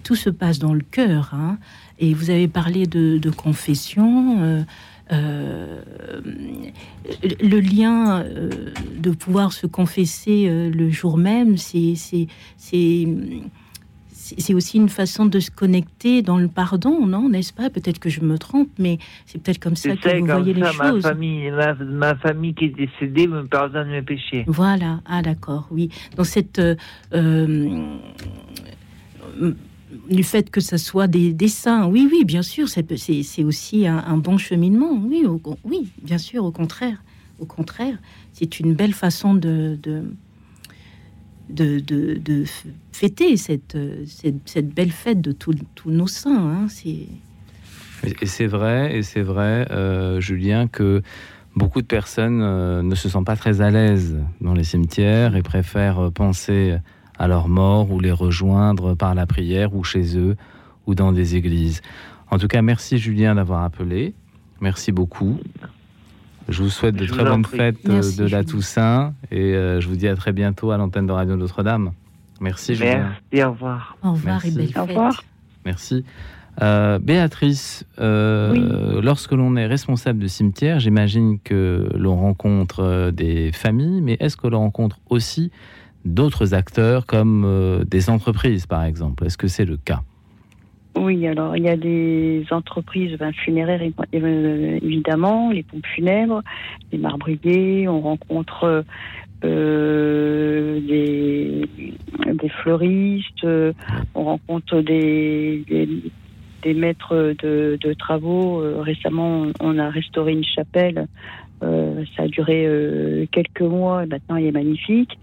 tout 0.03 0.15
se 0.15 0.29
passe 0.29 0.59
dans 0.59 0.73
le 0.73 0.81
cœur. 0.81 1.33
Hein. 1.33 1.57
Et 1.99 2.13
vous 2.13 2.29
avez 2.29 2.47
parlé 2.47 2.87
de, 2.87 3.29
confession. 3.29 4.65
le 5.11 5.85
lien 7.59 8.25
de 8.97 9.11
pouvoir 9.11 9.53
se 9.53 9.67
confesser 9.67 10.49
le 10.49 10.89
jour 10.89 11.17
même, 11.17 11.57
c'est 11.57 12.27
c'est 14.37 14.53
aussi 14.53 14.77
une 14.77 14.89
façon 14.89 15.25
de 15.25 15.39
se 15.39 15.51
connecter 15.51 16.21
dans 16.21 16.37
le 16.37 16.47
pardon, 16.47 17.05
non 17.05 17.29
N'est-ce 17.29 17.53
pas? 17.53 17.69
Peut-être 17.69 17.99
que 17.99 18.09
je 18.09 18.21
me 18.21 18.37
trompe, 18.37 18.69
mais 18.79 18.97
c'est 19.25 19.41
peut-être 19.41 19.59
comme 19.59 19.75
ça 19.75 19.95
que 19.95 20.19
vous 20.19 20.25
voyez 20.25 20.53
les 20.53 20.63
choses. 20.63 21.03
Ma 21.03 21.09
famille, 21.09 21.51
ma, 21.51 22.15
famille 22.15 22.53
qui 22.53 22.65
est 22.65 22.75
décédée 22.75 23.27
me 23.27 23.45
pardonne 23.45 23.89
mes 23.89 24.01
péchés. 24.01 24.43
Voilà, 24.47 25.01
ah 25.05 25.21
d'accord, 25.21 25.67
oui. 25.71 25.89
Dans 26.15 26.23
cette... 26.23 26.59
Euh, 26.59 26.75
euh, 27.13 27.87
du 30.09 30.23
fait 30.23 30.49
que 30.49 30.59
ce 30.59 30.77
soit 30.77 31.07
des, 31.07 31.33
des 31.33 31.47
saints, 31.47 31.87
oui, 31.87 32.09
oui, 32.11 32.25
bien 32.25 32.41
sûr, 32.41 32.67
c'est 32.67 33.43
aussi 33.43 33.87
un, 33.87 34.17
bon 34.17 34.37
cheminement, 34.37 34.91
oui, 34.91 35.23
oui, 35.63 35.91
bien 36.01 36.17
sûr, 36.17 36.43
au 36.43 36.51
contraire, 36.51 36.97
au 37.39 37.45
contraire, 37.45 37.97
c'est 38.31 38.59
une 38.59 38.73
belle 38.73 38.93
façon 38.93 39.35
de 39.35 39.77
de, 39.81 40.03
de, 41.53 42.43
fêter 42.91 43.37
cette, 43.37 43.77
cette, 44.45 44.73
belle 44.73 44.91
fête 44.91 45.21
de 45.21 45.31
tous 45.31 45.55
nos 45.85 46.07
saints. 46.07 46.65
Hein, 46.65 46.67
et 46.85 47.07
c'est 48.25 48.47
vrai, 48.47 48.97
et 48.97 49.03
c'est 49.03 49.21
vrai, 49.21 49.67
euh, 49.71 50.19
Julien, 50.19 50.67
que 50.67 51.01
beaucoup 51.55 51.81
de 51.81 51.87
personnes 51.87 52.41
euh, 52.41 52.81
ne 52.81 52.95
se 52.95 53.07
sentent 53.07 53.25
pas 53.25 53.35
très 53.35 53.61
à 53.61 53.69
l'aise 53.69 54.17
dans 54.41 54.53
les 54.53 54.63
cimetières 54.63 55.35
et 55.35 55.41
préfèrent 55.41 56.11
penser 56.11 56.77
à 57.17 57.27
leur 57.27 57.47
mort 57.47 57.91
ou 57.91 57.99
les 57.99 58.11
rejoindre 58.11 58.95
par 58.95 59.15
la 59.15 59.25
prière 59.25 59.75
ou 59.75 59.83
chez 59.83 60.17
eux 60.17 60.35
ou 60.87 60.95
dans 60.95 61.11
des 61.11 61.35
églises. 61.35 61.81
En 62.29 62.37
tout 62.37 62.47
cas, 62.47 62.61
merci 62.61 62.97
Julien 62.97 63.35
d'avoir 63.35 63.63
appelé. 63.63 64.13
Merci 64.59 64.91
beaucoup. 64.91 65.39
Je 66.49 66.61
vous 66.61 66.69
souhaite 66.69 66.95
de 66.95 67.05
très 67.05 67.23
bonnes 67.23 67.45
fêtes 67.45 67.87
euh, 67.87 68.01
de 68.17 68.27
la 68.27 68.43
Toussaint 68.43 69.13
et 69.31 69.55
euh, 69.55 69.79
je 69.79 69.87
vous 69.87 69.95
dis 69.95 70.07
à 70.07 70.15
très 70.15 70.33
bientôt 70.33 70.71
à 70.71 70.77
l'antenne 70.77 71.07
de 71.07 71.11
Radio 71.11 71.35
Notre-Dame. 71.35 71.91
Merci, 72.41 72.75
Julien. 72.75 73.13
Merci, 73.31 73.45
au 73.45 73.51
revoir. 73.51 73.97
Au 74.03 74.11
revoir 74.11 74.45
et 74.45 74.51
belle 74.51 74.69
Au 74.77 74.85
revoir. 74.85 75.23
Merci. 75.65 76.03
Euh, 76.61 76.99
Béatrice, 76.99 77.85
lorsque 77.97 79.31
l'on 79.31 79.55
est 79.55 79.65
responsable 79.65 80.19
de 80.19 80.27
cimetière, 80.27 80.79
j'imagine 80.79 81.39
que 81.39 81.89
l'on 81.95 82.17
rencontre 82.17 83.11
des 83.11 83.51
familles, 83.53 84.01
mais 84.01 84.17
est-ce 84.19 84.37
que 84.37 84.47
l'on 84.47 84.59
rencontre 84.59 84.99
aussi 85.09 85.51
d'autres 86.05 86.53
acteurs 86.53 87.05
comme 87.05 87.83
des 87.87 88.09
entreprises, 88.09 88.65
par 88.65 88.83
exemple? 88.83 89.25
Est-ce 89.25 89.37
que 89.37 89.47
c'est 89.47 89.65
le 89.65 89.77
cas? 89.77 90.01
Oui, 90.95 91.27
alors 91.27 91.57
il 91.57 91.63
y 91.63 91.69
a 91.69 91.75
des 91.75 92.45
entreprises 92.51 93.17
ben, 93.17 93.33
funéraires 93.33 93.81
euh, 94.13 94.79
évidemment, 94.81 95.49
les 95.51 95.63
pompes 95.63 95.85
funèbres, 95.95 96.43
les 96.91 96.99
marbriers, 96.99 97.87
on 97.87 97.99
rencontre 97.99 98.85
euh, 99.43 100.79
des, 100.81 101.67
des, 102.33 102.49
fleuristes, 102.49 103.45
on 104.13 104.23
rencontre 104.23 104.81
des, 104.81 105.63
des, 106.61 106.73
maîtres 106.75 107.33
de, 107.41 107.77
de 107.81 107.93
travaux. 107.93 108.61
Euh, 108.61 108.81
récemment, 108.81 109.47
on 109.59 109.79
a 109.79 109.89
restauré 109.89 110.33
une 110.33 110.45
chapelle. 110.45 111.07
ça 111.61 112.23
a 112.23 112.27
duré 112.27 113.27
quelques 113.31 113.61
mois 113.61 114.03
et 114.03 114.07
maintenant 114.07 114.35
il 114.35 114.45
est 114.45 114.51
magnifique. 114.51 115.17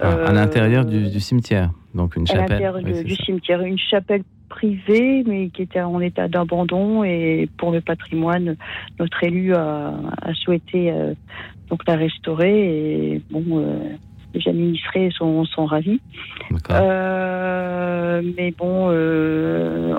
à 0.00 0.32
l'intérieur 0.32 0.84
du, 0.84 1.20
cimetière, 1.20 1.70
donc 1.94 2.16
une 2.16 2.26
chapelle. 2.26 2.44
À 2.44 2.72
l'intérieur 2.72 3.04
du 3.04 3.14
cimetière, 3.14 3.62
une 3.62 3.78
chapelle 3.78 4.24
privée, 4.52 5.24
mais 5.26 5.48
qui 5.48 5.62
était 5.62 5.80
en 5.80 6.00
état 6.00 6.28
d'abandon. 6.28 7.04
Et 7.04 7.48
pour 7.56 7.72
le 7.72 7.80
patrimoine, 7.80 8.56
notre 9.00 9.24
élu 9.24 9.54
a, 9.54 9.94
souhaité 10.34 10.92
euh, 10.92 11.14
donc 11.68 11.80
la 11.86 11.96
restaurer. 11.96 13.14
Et 13.14 13.22
bon, 13.30 13.44
euh, 13.58 13.78
les 14.34 14.48
administrés 14.48 15.10
sont, 15.16 15.44
sont 15.46 15.64
ravis. 15.64 16.00
Euh, 16.70 18.22
mais 18.36 18.52
bon, 18.52 18.90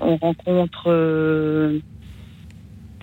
on 0.02 0.16
rencontre 0.18 1.82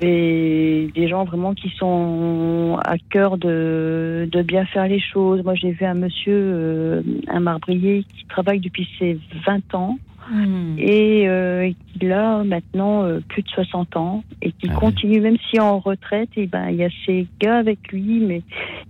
des, 0.00 0.90
des, 0.94 1.08
gens 1.08 1.24
vraiment 1.24 1.54
qui 1.54 1.68
sont 1.70 2.78
à 2.84 2.96
cœur 3.10 3.38
de, 3.38 4.28
de 4.30 4.42
bien 4.42 4.64
faire 4.66 4.86
les 4.86 5.00
choses. 5.00 5.42
Moi, 5.42 5.54
j'ai 5.54 5.72
vu 5.72 5.84
un 5.84 5.94
monsieur, 5.94 7.04
un 7.28 7.40
marbrier, 7.40 8.04
qui 8.04 8.24
travaille 8.26 8.60
depuis 8.60 8.88
ses 8.98 9.18
20 9.46 9.74
ans 9.74 9.98
Hmm. 10.30 10.76
et 10.78 11.28
euh, 11.28 11.72
qui 11.98 12.12
a 12.12 12.44
maintenant 12.44 13.02
euh, 13.02 13.18
plus 13.28 13.42
de 13.42 13.48
60 13.48 13.96
ans 13.96 14.22
et 14.40 14.52
qui 14.52 14.68
ah 14.70 14.74
continue, 14.74 15.20
même 15.20 15.36
si 15.50 15.58
en 15.58 15.80
retraite, 15.80 16.28
et 16.36 16.42
eh 16.42 16.46
ben 16.46 16.68
il 16.70 16.76
y 16.76 16.84
a 16.84 16.88
ces 17.04 17.26
gars 17.40 17.56
avec 17.56 17.90
lui, 17.90 18.20
mais 18.20 18.42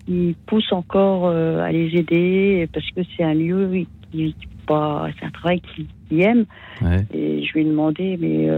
il 0.07 0.35
pousse 0.47 0.71
encore 0.71 1.29
euh, 1.29 1.63
à 1.63 1.73
les 1.73 1.97
aider 1.97 2.69
parce 2.75 2.87
que 2.91 3.01
c'est 3.17 3.25
un 3.25 3.33
lieu 3.33 3.87
qui, 4.13 4.35
c'est 4.69 5.25
un 5.25 5.31
travail 5.33 5.63
qu'il 5.63 6.21
aime. 6.21 6.45
Et 7.15 7.43
je 7.43 7.53
lui 7.55 7.63
ai 7.63 7.65
demandé, 7.65 8.19
mais 8.21 8.49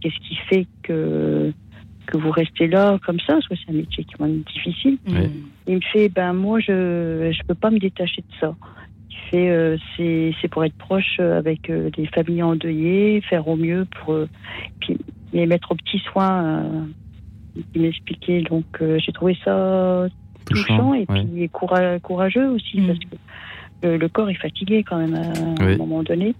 qu'est-ce 0.00 0.28
qui 0.28 0.36
fait 0.48 0.66
que 0.82 1.52
que 2.06 2.18
vous 2.18 2.30
restez 2.30 2.66
là 2.66 2.98
comme 3.06 3.18
ça, 3.20 3.34
parce 3.34 3.48
que 3.48 3.54
c'est 3.54 3.70
un 3.70 3.76
métier 3.76 4.04
qui 4.04 4.14
est 4.22 4.52
difficile. 4.52 4.98
Il 5.66 5.76
me 5.76 5.80
fait, 5.92 6.08
ben 6.08 6.32
moi 6.32 6.58
je 6.58 7.32
je 7.32 7.46
peux 7.46 7.54
pas 7.54 7.70
me 7.70 7.78
détacher 7.78 8.22
de 8.22 8.36
ça. 8.40 8.54
Euh, 9.34 9.76
c'est 9.96 10.48
pour 10.48 10.64
être 10.64 10.76
proche 10.76 11.16
euh, 11.20 11.38
avec 11.38 11.68
euh, 11.70 11.90
des 11.90 12.06
familles 12.06 12.42
endeuillées, 12.42 13.20
faire 13.22 13.46
au 13.48 13.56
mieux 13.56 13.86
pour 14.00 14.16
puis, 14.80 14.98
les 15.32 15.46
mettre 15.46 15.72
aux 15.72 15.74
petits 15.74 15.98
soins. 15.98 16.64
il 17.74 17.82
m'expliquait. 17.82 18.42
Donc 18.42 18.64
j'ai 18.80 19.12
trouvé 19.12 19.36
ça 19.44 20.06
touchant, 20.46 20.94
et 20.94 21.06
puis 21.06 21.48
courageux 21.50 22.50
aussi 22.50 22.80
mm. 22.80 22.86
parce 22.86 22.98
que 22.98 23.86
le, 23.86 24.08
corps 24.08 24.30
est 24.30 24.34
fatigué 24.34 24.84
quand 24.84 24.98
même 24.98 25.14
à 25.14 25.64
un 25.64 25.76
moment 25.76 26.02
donné. 26.02 26.34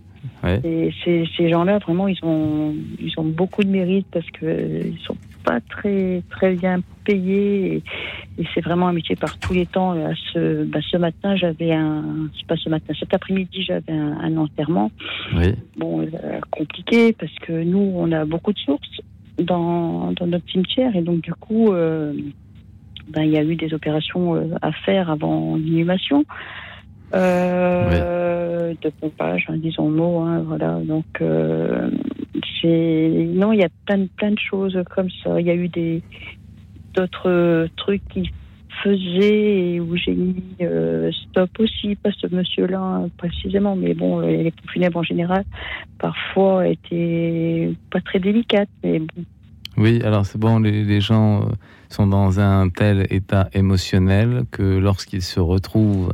Et 0.64 0.90
ces, 1.04 1.28
ces 1.36 1.50
gens-là, 1.50 1.78
vraiment, 1.78 2.08
ils 2.08 2.18
ont, 2.22 2.74
ils 2.98 3.12
ont 3.18 3.24
beaucoup 3.24 3.62
de 3.62 3.68
mérite 3.68 4.06
parce 4.10 4.28
qu'ils 4.30 4.98
sont 5.04 5.16
pas 5.44 5.60
très, 5.60 6.22
très 6.30 6.54
bien 6.54 6.80
payés. 7.04 7.82
Et, 8.38 8.44
c'est 8.54 8.60
vraiment 8.60 8.88
un 8.88 8.92
métier 8.92 9.16
par 9.16 9.38
tous 9.38 9.52
les 9.52 9.66
temps. 9.66 9.94
Ce, 10.32 10.64
bah, 10.64 10.80
ce 10.90 10.96
matin, 10.96 11.36
j'avais 11.36 11.72
un. 11.72 12.02
C'est 12.36 12.46
pas 12.46 12.56
ce 12.56 12.68
matin, 12.68 12.92
cet 12.98 13.14
après-midi, 13.14 13.62
j'avais 13.62 13.92
un, 13.92 14.36
enterrement. 14.36 14.90
Bon, 15.76 16.00
euh, 16.00 16.40
compliqué 16.50 17.12
parce 17.12 17.34
que 17.40 17.62
nous, 17.62 17.92
on 17.94 18.10
a 18.12 18.24
beaucoup 18.24 18.52
de 18.52 18.58
sources 18.58 19.00
dans, 19.38 20.12
dans 20.12 20.26
notre 20.26 20.50
cimetière. 20.50 20.96
Et 20.96 21.02
donc, 21.02 21.20
du 21.20 21.34
coup, 21.34 21.72
euh, 21.72 22.12
ben, 23.08 23.22
il 23.22 23.30
y 23.30 23.38
a 23.38 23.42
eu 23.42 23.56
des 23.56 23.72
opérations 23.74 24.34
euh, 24.34 24.54
à 24.62 24.72
faire 24.72 25.10
avant 25.10 25.56
l'inhumation. 25.56 26.24
Euh, 27.14 27.90
euh, 27.92 28.74
de 28.80 28.90
pompage, 28.90 29.46
hein, 29.48 29.56
disons 29.56 29.88
le 29.88 29.96
mot. 29.96 30.20
Hein, 30.20 30.42
voilà. 30.46 30.80
Donc, 30.82 31.04
euh, 31.20 31.90
non, 32.64 33.52
il 33.52 33.60
y 33.60 33.64
a 33.64 33.68
plein, 33.86 34.06
plein 34.16 34.32
de 34.32 34.38
choses 34.38 34.78
comme 34.94 35.08
ça. 35.22 35.40
Il 35.40 35.46
y 35.46 35.50
a 35.50 35.54
eu 35.54 35.68
d'autres 36.94 37.68
trucs 37.76 38.06
qui 38.08 38.30
faisaient 38.82 39.74
et 39.74 39.80
où 39.80 39.96
j'ai 39.96 40.14
mis 40.14 40.42
euh, 40.60 41.10
stop 41.12 41.50
aussi, 41.58 41.94
pas 41.96 42.10
ce 42.12 42.26
monsieur-là 42.26 43.06
précisément, 43.16 43.76
mais 43.76 43.94
bon, 43.94 44.20
les 44.20 44.50
pompes 44.50 44.70
funèbres 44.70 44.98
en 44.98 45.02
général, 45.02 45.44
parfois 45.98 46.66
étaient 46.66 47.72
pas 47.90 48.00
très 48.00 48.18
délicates. 48.18 48.68
Oui, 49.76 50.02
alors 50.02 50.26
c'est 50.26 50.38
bon, 50.38 50.58
les, 50.58 50.84
les 50.84 51.00
gens 51.00 51.48
sont 51.88 52.06
dans 52.06 52.40
un 52.40 52.68
tel 52.68 53.06
état 53.10 53.48
émotionnel 53.52 54.44
que 54.50 54.62
lorsqu'ils 54.62 55.22
se 55.22 55.40
retrouvent 55.40 56.12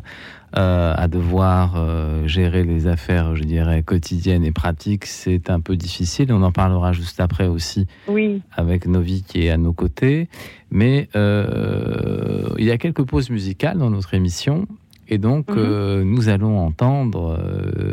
euh, 0.57 0.93
à 0.97 1.07
devoir 1.09 1.75
euh, 1.77 2.27
gérer 2.27 2.65
les 2.65 2.87
affaires, 2.87 3.37
je 3.37 3.43
dirais, 3.45 3.83
quotidiennes 3.83 4.45
et 4.45 4.53
pratiques, 4.53 5.07
c'est 5.07 5.49
un 5.51 5.61
peu 5.61 5.77
difficile. 5.77 6.33
On 6.33 6.43
en 6.43 6.53
parlera 6.53 6.93
juste 6.93 7.21
après 7.21 7.47
aussi 7.47 7.87
Oui, 8.09 8.43
avec 8.57 8.87
Novi 8.87 9.23
qui 9.23 9.47
est 9.47 9.51
à 9.51 9.57
nos 9.57 9.73
côtés. 9.73 10.29
Mais 10.71 11.09
euh, 11.17 12.49
il 12.59 12.65
y 12.65 12.71
a 12.71 12.79
quelques 12.79 13.05
pauses 13.05 13.31
musicales 13.31 13.79
dans 13.79 13.91
notre 13.91 14.15
émission. 14.15 14.67
Et 15.09 15.19
donc, 15.19 15.49
Mhm. 15.51 16.03
nous 16.03 16.29
allons 16.29 16.59
entendre 16.59 17.37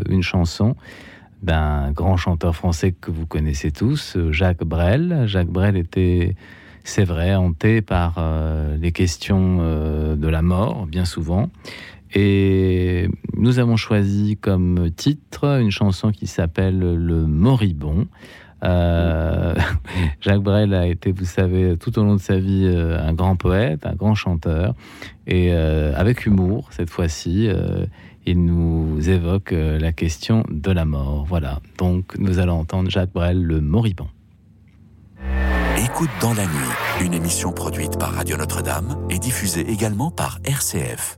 une 0.09 0.21
chanson 0.21 0.75
d'un 1.41 1.91
grand 1.91 2.17
chanteur 2.17 2.55
français 2.55 2.91
que 2.99 3.11
vous 3.11 3.25
connaissez 3.25 3.71
tous, 3.71 4.17
Jacques 4.31 4.63
Brel. 4.63 5.23
Jacques 5.25 5.49
Brel 5.49 5.77
était, 5.77 6.35
c'est 6.83 7.03
vrai, 7.03 7.35
hanté 7.35 7.81
par 7.81 8.15
euh, 8.17 8.77
les 8.77 8.91
questions 8.91 9.57
euh, 9.61 10.15
de 10.15 10.27
la 10.27 10.41
mort, 10.41 10.85
bien 10.87 11.05
souvent. 11.05 11.49
Et 12.13 13.09
nous 13.35 13.59
avons 13.59 13.75
choisi 13.75 14.37
comme 14.37 14.89
titre 14.95 15.59
une 15.59 15.71
chanson 15.71 16.11
qui 16.11 16.27
s'appelle 16.27 16.79
Le 16.79 17.25
Moribond. 17.25 18.07
Euh, 18.63 19.53
Jacques 20.21 20.41
Brel 20.41 20.73
a 20.73 20.87
été, 20.87 21.11
vous 21.11 21.25
savez, 21.25 21.77
tout 21.77 21.97
au 21.99 22.03
long 22.03 22.15
de 22.15 22.21
sa 22.21 22.37
vie, 22.37 22.63
euh, 22.65 22.99
un 22.99 23.13
grand 23.13 23.35
poète, 23.35 23.85
un 23.85 23.93
grand 23.93 24.15
chanteur, 24.15 24.73
et 25.27 25.51
euh, 25.51 25.93
avec 25.95 26.25
humour 26.25 26.69
cette 26.71 26.89
fois-ci, 26.89 27.49
il 28.25 28.43
nous 28.43 29.09
évoque 29.09 29.51
la 29.51 29.91
question 29.93 30.43
de 30.49 30.71
la 30.71 30.85
mort. 30.85 31.25
Voilà, 31.27 31.59
donc 31.77 32.17
nous 32.17 32.39
allons 32.39 32.59
entendre 32.59 32.89
Jacques 32.89 33.13
Brel, 33.13 33.41
le 33.41 33.61
moribond. 33.61 34.07
Écoute 35.77 36.09
dans 36.21 36.33
la 36.33 36.43
nuit, 36.43 37.05
une 37.05 37.13
émission 37.13 37.51
produite 37.51 37.97
par 37.97 38.13
Radio 38.13 38.35
Notre-Dame 38.35 38.97
et 39.09 39.19
diffusée 39.19 39.69
également 39.69 40.11
par 40.11 40.39
RCF. 40.43 41.17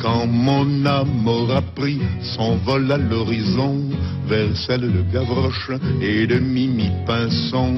Quand 0.00 0.26
mon 0.26 0.86
âme 0.86 1.28
aura 1.28 1.60
pris 1.60 2.00
son 2.22 2.56
vol 2.64 2.90
à 2.90 2.96
l'horizon 2.96 3.82
vers 4.26 4.56
celle 4.56 4.90
de 4.92 5.02
Gavroche 5.12 5.70
et 6.00 6.26
de 6.26 6.38
Mimi 6.38 6.90
Pinson, 7.06 7.74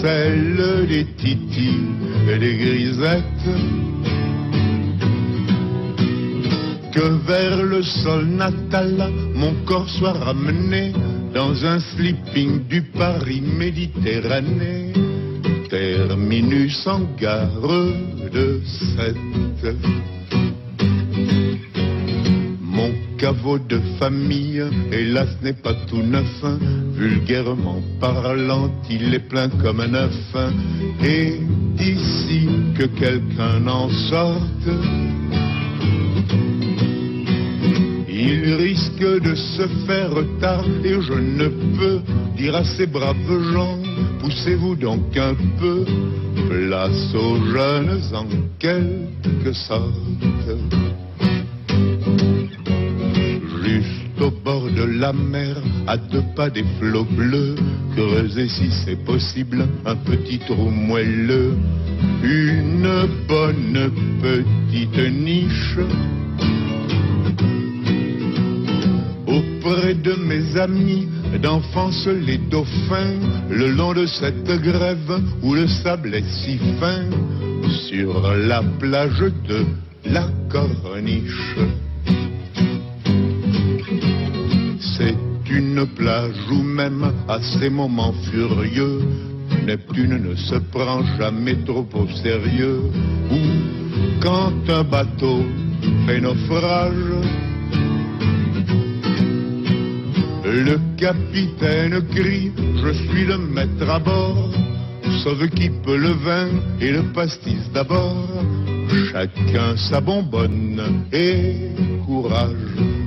celle 0.00 0.86
des 0.86 1.06
Titi 1.16 1.74
et 2.28 2.38
des 2.38 2.56
Grisettes, 2.56 3.24
que 6.92 7.26
vers 7.26 7.62
le 7.64 7.82
sol 7.82 8.26
natal 8.26 9.10
mon 9.34 9.54
corps 9.64 9.88
soit 9.88 10.12
ramené 10.12 10.92
dans 11.34 11.64
un 11.64 11.80
sleeping 11.80 12.66
du 12.68 12.82
Paris 12.82 13.40
Méditerranée, 13.40 14.92
terminus 15.68 16.86
en 16.86 17.00
gare 17.18 17.50
de 18.32 18.60
Sète. 18.96 20.19
Caveau 23.20 23.58
de 23.58 23.78
famille, 23.98 24.64
hélas, 24.90 25.28
n'est 25.42 25.52
pas 25.52 25.74
tout 25.88 26.02
neuf. 26.02 26.42
Vulgairement 26.94 27.82
parlant, 28.00 28.70
il 28.88 29.14
est 29.14 29.28
plein 29.28 29.50
comme 29.50 29.80
un 29.80 29.92
œuf. 29.92 30.36
Et 31.04 31.38
d'ici 31.76 32.48
que 32.78 32.84
quelqu'un 32.84 33.66
en 33.66 33.90
sorte, 34.08 34.68
il 38.08 38.54
risque 38.54 39.22
de 39.22 39.34
se 39.34 39.68
faire 39.86 40.14
tard. 40.40 40.64
Et 40.82 40.96
je 41.02 41.12
ne 41.12 41.48
peux 41.76 42.00
dire 42.38 42.56
à 42.56 42.64
ces 42.64 42.86
braves 42.86 43.52
gens, 43.52 43.78
poussez-vous 44.20 44.76
donc 44.76 45.14
un 45.18 45.34
peu, 45.58 45.84
place 46.48 47.14
aux 47.14 47.36
jeunes 47.52 48.00
en 48.14 48.26
quelque 48.58 49.52
sorte. 49.52 50.79
Au 54.30 54.44
bord 54.44 54.70
de 54.70 54.84
la 54.84 55.12
mer, 55.12 55.56
à 55.86 55.96
deux 55.96 56.24
pas 56.36 56.50
des 56.50 56.64
flots 56.78 57.04
bleus, 57.04 57.56
creuser 57.96 58.48
si 58.48 58.70
c'est 58.84 59.04
possible 59.04 59.66
un 59.84 59.96
petit 59.96 60.38
trou 60.38 60.70
moelleux, 60.70 61.54
une 62.22 63.08
bonne 63.28 63.90
petite 64.22 65.12
niche. 65.12 65.78
Auprès 69.26 69.94
de 69.94 70.14
mes 70.14 70.56
amis 70.56 71.08
d'enfance 71.42 72.06
les 72.06 72.38
dauphins, 72.38 73.18
le 73.50 73.68
long 73.68 73.92
de 73.92 74.06
cette 74.06 74.50
grève 74.62 75.20
où 75.42 75.54
le 75.54 75.66
sable 75.68 76.14
est 76.14 76.28
si 76.28 76.58
fin, 76.80 77.04
sur 77.88 78.34
la 78.36 78.62
plage 78.78 79.24
de 79.48 79.64
la 80.04 80.26
corniche. 80.48 81.56
Plage 85.86 86.36
où 86.50 86.62
même 86.62 87.12
à 87.28 87.40
ces 87.40 87.70
moments 87.70 88.14
furieux, 88.30 89.00
Neptune 89.66 90.18
ne 90.18 90.34
se 90.34 90.56
prend 90.56 91.02
jamais 91.18 91.56
trop 91.64 91.86
au 91.94 92.08
sérieux. 92.22 92.82
Ou 93.30 94.20
quand 94.20 94.52
un 94.68 94.84
bateau 94.84 95.44
fait 96.06 96.20
naufrage, 96.20 96.94
le 100.44 100.78
capitaine 100.96 102.00
crie, 102.14 102.52
je 102.82 102.92
suis 102.92 103.24
le 103.24 103.38
maître 103.38 103.88
à 103.88 103.98
bord, 103.98 104.50
sauve 105.22 105.48
qui 105.50 105.70
peut 105.84 105.96
le 105.96 106.12
vin 106.12 106.48
et 106.80 106.92
le 106.92 107.02
pastis 107.12 107.70
d'abord. 107.72 108.26
Chacun 109.12 109.76
sa 109.76 110.00
bonbonne 110.00 111.06
et 111.12 111.70
courage. 112.04 112.99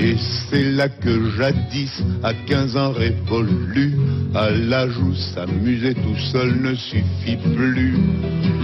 Et 0.00 0.14
c'est 0.48 0.70
là 0.70 0.88
que 0.88 1.30
jadis, 1.36 1.90
à 2.22 2.32
15 2.32 2.76
ans 2.76 2.92
révolu, 2.92 3.98
à 4.32 4.48
l'âge 4.48 4.96
où 4.96 5.12
s'amuser 5.12 5.94
tout 5.94 6.18
seul 6.30 6.54
ne 6.62 6.72
suffit 6.76 7.36
plus, 7.56 7.96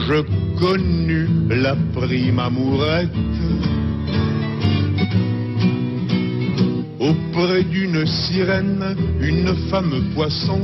je 0.06 0.22
connus 0.60 1.28
la 1.50 1.74
prime 1.92 2.38
amourette. 2.38 3.10
Auprès 7.00 7.64
d'une 7.64 8.06
sirène, 8.06 8.94
une 9.20 9.56
femme 9.70 10.04
poisson, 10.14 10.60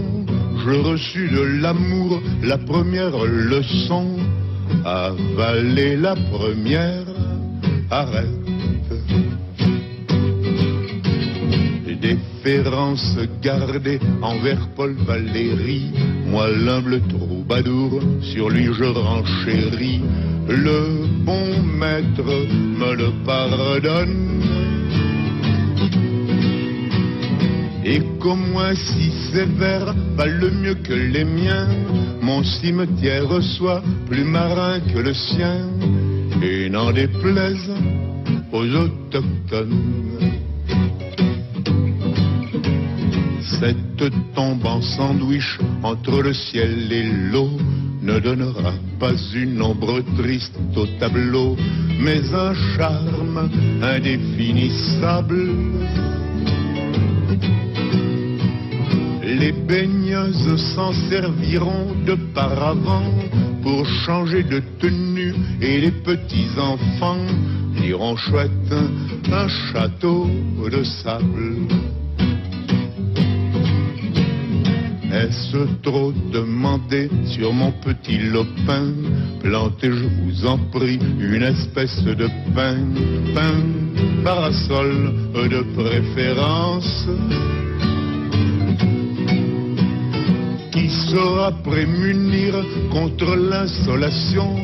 je 0.65 0.71
reçus 0.71 1.31
de 1.31 1.61
l'amour 1.61 2.23
la 2.45 2.59
première 2.59 3.25
leçon. 3.25 4.07
Avaler 4.85 5.97
la 5.97 6.15
première 6.15 7.07
arrête. 7.91 8.50
Déférence 12.51 13.17
gardée 13.41 14.01
envers 14.23 14.67
Paul 14.75 14.97
Valéry, 15.07 15.93
moi 16.27 16.51
l'humble 16.51 17.01
troubadour, 17.09 18.03
sur 18.21 18.51
lui 18.51 18.65
je 18.65 18.87
renchéris. 18.87 20.01
Le 20.49 21.07
bon 21.25 21.63
maître 21.63 22.33
me 22.81 22.97
le 22.97 23.11
pardonne. 23.25 24.43
Et 27.85 28.01
qu'au 28.19 28.35
moins 28.35 28.75
si 28.75 29.13
sévère 29.33 29.95
valent 30.17 30.51
mieux 30.61 30.75
que 30.75 30.95
les 30.95 31.25
miens, 31.25 31.69
mon 32.21 32.43
cimetière 32.43 33.41
soit 33.43 33.85
plus 34.09 34.25
marin 34.25 34.81
que 34.93 34.99
le 34.99 35.15
sien, 35.15 35.69
et 36.43 36.69
n'en 36.69 36.91
déplaise 36.91 37.71
aux 38.51 38.67
autochtones. 38.75 40.01
Tombe 44.35 44.65
en 44.65 44.81
sandwich 44.81 45.59
entre 45.83 46.23
le 46.23 46.33
ciel 46.33 46.91
et 46.91 47.03
l'eau 47.31 47.51
ne 48.01 48.19
donnera 48.19 48.73
pas 48.99 49.13
une 49.35 49.61
ombre 49.61 50.01
triste 50.17 50.59
au 50.75 50.87
tableau, 50.99 51.55
mais 52.01 52.23
un 52.33 52.55
charme 52.55 53.51
indéfinissable. 53.83 55.51
Les 59.23 59.53
baigneuses 59.53 60.57
s'en 60.75 60.93
serviront 61.11 61.95
de 62.07 62.15
paravent 62.35 63.05
pour 63.63 63.87
changer 64.07 64.43
de 64.45 64.63
tenue 64.79 65.35
et 65.61 65.79
les 65.79 65.93
petits 65.93 66.49
enfants 66.59 67.27
diront 67.83 68.17
chouette 68.17 68.75
un 69.31 69.49
château 69.49 70.27
de 70.73 70.83
sable. 70.85 72.00
Est-ce 75.13 75.57
trop 75.83 76.13
demandé 76.33 77.11
sur 77.27 77.53
mon 77.53 77.73
petit 77.73 78.19
lopin? 78.19 78.93
Plantez, 79.43 79.91
je 79.91 80.05
vous 80.05 80.47
en 80.47 80.57
prie, 80.57 81.01
une 81.19 81.43
espèce 81.43 82.03
de 82.05 82.29
pain, 82.55 82.79
pain, 83.35 83.55
parasol 84.23 85.13
de 85.35 85.63
préférence, 85.75 87.09
qui 90.71 90.89
saura 90.89 91.51
prémunir 91.65 92.55
contre 92.93 93.35
l'insolation 93.35 94.55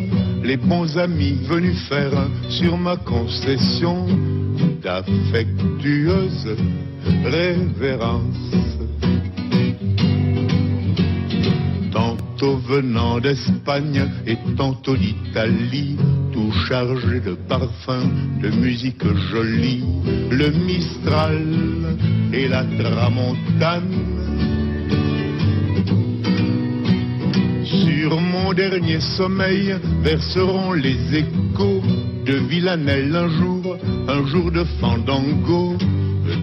les 0.44 0.56
bons 0.56 0.96
amis 0.96 1.38
venus 1.42 1.88
faire 1.88 2.28
sur 2.48 2.76
ma 2.78 2.96
concession 2.98 4.06
d'affectueuses 4.80 6.56
révérences? 7.24 8.75
Tantôt 12.38 12.58
venant 12.68 13.18
d'Espagne 13.18 14.10
et 14.26 14.36
tantôt 14.58 14.94
d'Italie, 14.94 15.96
tout 16.34 16.52
chargé 16.68 17.20
de 17.20 17.32
parfums, 17.48 18.10
de 18.42 18.50
musique 18.50 19.02
jolie, 19.30 19.82
le 20.30 20.50
Mistral 20.50 21.40
et 22.34 22.46
la 22.48 22.62
Tramontane. 22.64 24.04
Sur 27.64 28.20
mon 28.20 28.52
dernier 28.52 29.00
sommeil 29.00 29.74
verseront 30.02 30.74
les 30.74 31.16
échos 31.16 31.80
de 32.26 32.34
Villanelle 32.50 33.16
un 33.16 33.30
jour, 33.30 33.78
un 34.08 34.26
jour 34.26 34.52
de 34.52 34.64
fandango, 34.78 35.78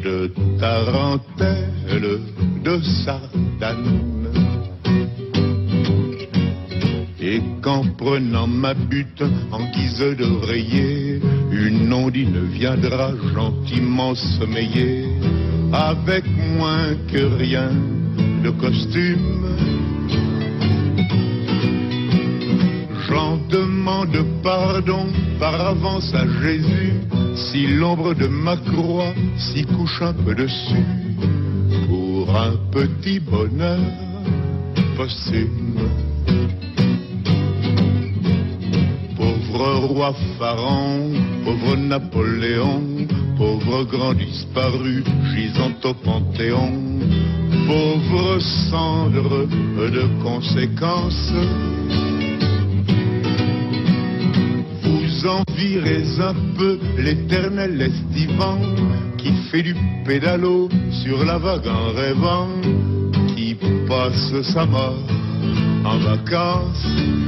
de 0.03 0.33
tarentelle, 0.59 2.19
de 2.63 2.81
sardane. 2.81 4.12
Et 7.33 7.41
qu'en 7.63 7.83
prenant 7.97 8.45
ma 8.45 8.75
butte 8.75 9.23
en 9.51 9.63
guise 9.71 10.05
d'oreiller, 10.19 11.19
une 11.51 11.91
ondine 11.91 12.45
viendra 12.51 13.09
gentiment 13.33 14.13
sommeiller, 14.13 15.05
avec 15.71 16.25
moins 16.55 16.93
que 17.11 17.25
rien 17.39 17.71
de 18.43 18.51
costume. 18.51 19.47
J'en 23.07 23.37
demande 23.49 24.23
pardon 24.43 25.07
par 25.39 25.59
avance 25.59 26.13
à 26.13 26.27
Jésus, 26.43 26.93
si 27.33 27.65
l'ombre 27.65 28.13
de 28.13 28.27
ma 28.27 28.57
croix 28.57 29.11
s'y 29.37 29.63
couche 29.63 30.03
un 30.03 30.13
peu 30.13 30.35
dessus, 30.35 30.85
pour 31.87 32.29
un 32.35 32.53
petit 32.71 33.19
bonheur 33.19 33.79
posthume. 34.95 36.12
Pauvre 39.63 39.87
roi 39.87 40.13
Pharaon, 40.37 41.09
pauvre 41.45 41.77
Napoléon, 41.77 42.81
pauvre 43.37 43.85
grand 43.85 44.13
disparu 44.13 45.05
gisant 45.33 45.71
au 45.85 45.93
Panthéon, 45.93 46.73
pauvre 47.65 48.39
cendre 48.69 49.47
de 49.47 50.21
conséquences. 50.21 51.31
Vous 54.83 55.27
envirez 55.27 56.03
un 56.19 56.35
peu 56.57 56.77
l'éternel 56.97 57.81
estivant 57.81 58.59
qui 59.17 59.31
fait 59.49 59.63
du 59.63 59.75
pédalo 60.05 60.67
sur 60.91 61.23
la 61.23 61.37
vague 61.37 61.67
en 61.67 61.93
rêvant, 61.95 62.49
qui 63.33 63.55
passe 63.87 64.41
sa 64.41 64.65
mort 64.65 65.07
en 65.85 65.99
vacances. 65.99 67.22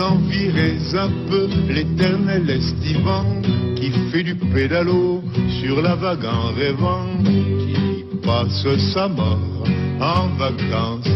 Envirez 0.00 0.78
un 0.94 1.10
peu 1.28 1.48
l'éternel 1.68 2.48
estivant 2.50 3.24
qui 3.76 3.90
fait 4.10 4.22
du 4.22 4.34
pédalo 4.34 5.22
sur 5.60 5.80
la 5.82 5.94
vague 5.94 6.24
en 6.24 6.52
rêvant, 6.52 7.06
qui 7.24 8.04
passe 8.24 8.66
sa 8.92 9.08
mort 9.08 9.64
en 10.00 10.28
vacances. 10.36 11.08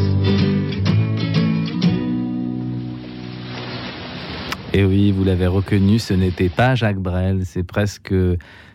Et 4.72 4.84
oui, 4.84 5.12
vous 5.12 5.24
l'avez 5.24 5.46
reconnu, 5.46 5.98
ce 5.98 6.14
n'était 6.14 6.48
pas 6.48 6.74
Jacques 6.74 6.98
Brel, 6.98 7.42
c'est 7.44 7.62
presque 7.62 8.14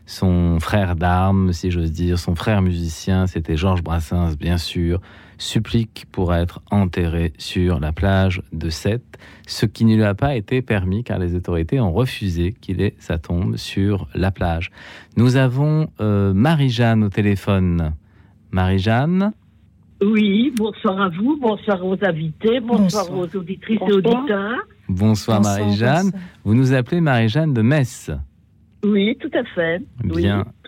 son 0.06 0.60
frère 0.60 0.96
d'armes, 0.96 1.54
si 1.54 1.72
j'ose 1.72 1.92
dire, 1.92 2.18
son 2.18 2.36
frère 2.36 2.62
musicien, 2.62 3.28
c'était 3.28 3.58
Georges 3.58 3.84
Brassens, 3.84 4.36
bien 4.40 4.58
sûr, 4.58 5.02
supplique 5.40 6.06
pour 6.12 6.36
être 6.36 6.62
enterré 6.70 7.34
sur 7.40 7.80
la 7.80 7.92
plage 7.92 8.44
de 8.54 8.70
Sète, 8.70 9.18
ce 9.48 9.66
qui 9.66 9.86
ne 9.86 9.96
lui 9.96 10.04
a 10.04 10.14
pas 10.14 10.36
été 10.36 10.62
permis 10.62 11.04
car 11.04 11.18
les 11.18 11.34
autorités 11.34 11.80
ont 11.80 11.92
refusé 11.92 12.54
qu'il 12.54 12.82
ait 12.82 12.94
sa 13.00 13.18
tombe 13.18 13.56
sur 13.58 14.08
la 14.14 14.30
plage. 14.30 14.70
Nous 15.18 15.36
avons 15.38 15.88
euh, 16.02 16.34
Marie-Jeanne 16.34 17.04
au 17.04 17.10
téléphone. 17.10 17.94
Marie-Jeanne? 18.52 19.32
Oui, 20.02 20.54
bonsoir 20.56 21.02
à 21.02 21.10
vous, 21.10 21.38
bonsoir 21.42 21.86
aux 21.86 21.98
invités, 22.04 22.60
bonsoir, 22.62 23.06
Bonsoir. 23.10 23.18
aux 23.20 23.36
auditrices 23.38 23.80
Bonsoir. 23.80 23.92
et 23.92 24.18
auditeurs. 24.18 24.60
Bonsoir, 24.88 25.40
Bonsoir, 25.40 25.42
Marie-Jeanne. 25.42 26.04
bonsoir. 26.12 26.22
Vous 26.46 26.54
nous 26.54 26.74
appelez 26.74 27.02
Marie-Jeanne 27.02 27.54
de 27.54 27.62
Metz. 27.62 28.12
Oui, 28.84 29.18
tout 29.20 29.30
à 29.38 29.44
fait. 29.56 29.82
Oui. 30.06 30.26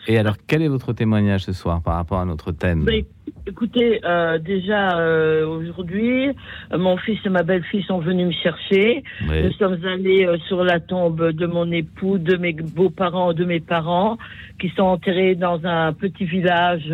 Et 0.08 0.18
alors, 0.18 0.36
quel 0.48 0.62
est 0.62 0.68
votre 0.68 0.94
témoignage 0.94 1.42
ce 1.44 1.54
soir 1.54 1.82
par 1.82 1.96
rapport 1.96 2.20
à 2.20 2.26
notre 2.26 2.52
thème 2.52 2.84
Mais, 2.86 3.06
écoutez, 3.46 4.02
euh, 4.04 4.40
déjà 4.40 4.98
euh, 4.98 5.46
aujourd'hui, 5.48 6.30
euh, 6.30 6.78
mon 6.78 6.98
fils 6.98 7.20
et 7.26 7.30
ma 7.30 7.44
belle-fille 7.44 7.84
sont 7.84 8.00
venus 8.00 8.28
me 8.28 8.32
chercher. 8.32 9.04
Oui. 9.30 9.44
Nous 9.44 9.52
sommes 9.54 9.78
allés 9.86 10.28
sur 10.48 10.64
la 10.64 10.80
tombe 10.80 11.32
de 11.32 11.46
mon 11.46 11.72
époux, 11.72 12.18
de 12.18 12.36
mes 12.38 12.54
beaux-parents, 12.54 13.34
de 13.34 13.46
mes 13.46 13.60
parents, 13.60 14.18
qui 14.60 14.70
sont 14.70 14.84
enterrés 14.84 15.36
dans 15.36 15.64
un 15.66 15.94
petit 15.94 16.26
village 16.26 16.92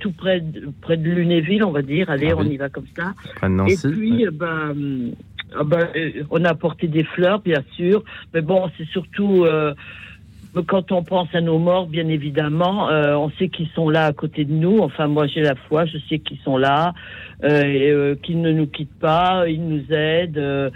tout 0.00 0.12
près 0.12 0.40
de, 0.40 0.70
près 0.80 0.96
de 0.96 1.08
Lunéville, 1.08 1.64
on 1.64 1.72
va 1.72 1.82
dire. 1.82 2.10
Allez, 2.10 2.30
Ah 2.30 2.36
oui. 2.36 2.46
on 2.48 2.50
y 2.50 2.56
va 2.56 2.68
comme 2.68 2.86
ça. 2.96 3.12
Nancy 3.48 3.86
Et 3.86 3.90
puis, 3.90 4.26
euh, 4.26 4.30
ben, 4.32 4.74
euh, 5.96 6.22
on 6.30 6.44
a 6.44 6.50
apporté 6.50 6.88
des 6.88 7.04
fleurs, 7.04 7.40
bien 7.40 7.62
sûr, 7.76 8.02
mais 8.32 8.40
bon, 8.40 8.70
c'est 8.76 8.86
surtout 8.88 9.44
quand 10.66 10.92
on 10.92 11.02
pense 11.02 11.28
à 11.34 11.40
nos 11.40 11.58
morts, 11.58 11.86
bien 11.86 12.08
évidemment, 12.08 12.90
euh, 12.90 13.14
on 13.14 13.30
sait 13.38 13.48
qu'ils 13.48 13.68
sont 13.74 13.88
là 13.88 14.06
à 14.06 14.12
côté 14.12 14.44
de 14.44 14.52
nous. 14.52 14.80
Enfin, 14.80 15.06
moi, 15.06 15.26
j'ai 15.26 15.40
la 15.40 15.54
foi, 15.54 15.86
je 15.86 15.96
sais 16.08 16.18
qu'ils 16.18 16.38
sont 16.40 16.58
là, 16.58 16.92
euh, 17.42 17.48
euh, 17.48 18.14
qu'ils 18.22 18.40
ne 18.40 18.52
nous 18.52 18.66
quittent 18.66 18.98
pas, 19.00 19.48
ils 19.48 19.66
nous 19.66 19.84
aident. 19.90 20.38
euh, 20.38 20.70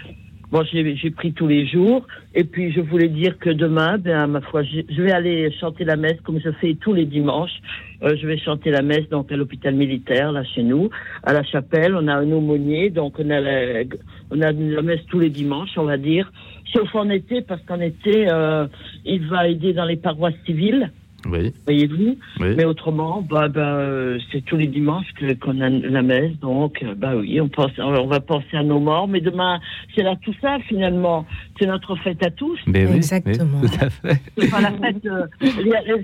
Bon, 0.49 0.63
j'ai 0.71 0.95
j'ai 0.95 1.11
pris 1.11 1.33
tous 1.33 1.47
les 1.47 1.67
jours. 1.67 2.07
Et 2.33 2.45
puis, 2.45 2.71
je 2.71 2.79
voulais 2.79 3.09
dire 3.09 3.37
que 3.37 3.49
demain, 3.49 3.97
ben, 3.97 4.27
ma 4.27 4.39
foi, 4.39 4.63
je 4.63 5.01
vais 5.01 5.11
aller 5.11 5.51
chanter 5.59 5.83
la 5.83 5.97
messe 5.97 6.21
comme 6.23 6.39
je 6.39 6.51
fais 6.61 6.73
tous 6.75 6.93
les 6.93 7.03
dimanches. 7.05 7.59
Euh, 8.01 8.15
je 8.15 8.25
vais 8.25 8.37
chanter 8.37 8.71
la 8.71 8.81
messe 8.81 9.09
donc 9.09 9.29
à 9.29 9.35
l'hôpital 9.35 9.75
militaire, 9.75 10.31
là, 10.31 10.45
chez 10.45 10.63
nous, 10.63 10.89
à 11.23 11.33
la 11.33 11.43
chapelle. 11.43 11.95
On 11.95 12.07
a 12.07 12.15
un 12.15 12.31
aumônier, 12.31 12.89
donc 12.91 13.19
on 13.19 13.29
a 13.29 13.41
la, 13.41 13.83
on 14.31 14.41
a 14.41 14.53
la 14.53 14.81
messe 14.81 15.05
tous 15.09 15.19
les 15.19 15.29
dimanches, 15.29 15.77
on 15.77 15.83
va 15.83 15.97
dire. 15.97 16.31
Sauf 16.73 16.93
en 16.95 17.09
été, 17.09 17.41
parce 17.41 17.61
qu'en 17.63 17.79
été, 17.79 18.29
euh, 18.29 18.67
il 19.05 19.25
va 19.27 19.47
aider 19.47 19.73
dans 19.73 19.85
les 19.85 19.97
paroisses 19.97 20.35
civiles. 20.45 20.91
Oui, 21.25 21.53
Voyez-vous 21.65 22.17
oui. 22.39 22.55
Mais 22.55 22.63
autrement, 22.63 23.21
bah, 23.27 23.47
bah, 23.47 23.75
euh, 23.77 24.19
c'est 24.31 24.45
tous 24.45 24.55
les 24.55 24.67
dimanches 24.67 25.11
que 25.19 25.33
qu'on 25.33 25.59
a 25.61 25.69
la 25.69 26.01
messe, 26.01 26.37
donc 26.39 26.81
euh, 26.83 26.93
bah 26.95 27.15
oui, 27.15 27.41
on 27.41 27.49
pense, 27.49 27.71
on 27.79 28.05
va 28.05 28.19
penser 28.19 28.55
à 28.55 28.63
nos 28.63 28.79
morts. 28.79 29.07
Mais 29.07 29.19
demain, 29.19 29.59
c'est 29.95 30.03
la 30.03 30.15
Toussaint 30.15 30.59
finalement, 30.59 31.25
c'est 31.59 31.65
notre 31.65 31.95
fête 31.97 32.21
à 32.23 32.29
tous. 32.31 32.57
Oui, 32.67 32.77
Exactement. 32.77 33.59
oui, 33.61 33.69
tout 33.69 33.85
à 33.85 33.89
fait. 33.89 34.21
C'est 34.37 34.49
pas 34.49 34.61
la 34.61 34.71
fête, 34.71 35.05
euh, 35.05 35.25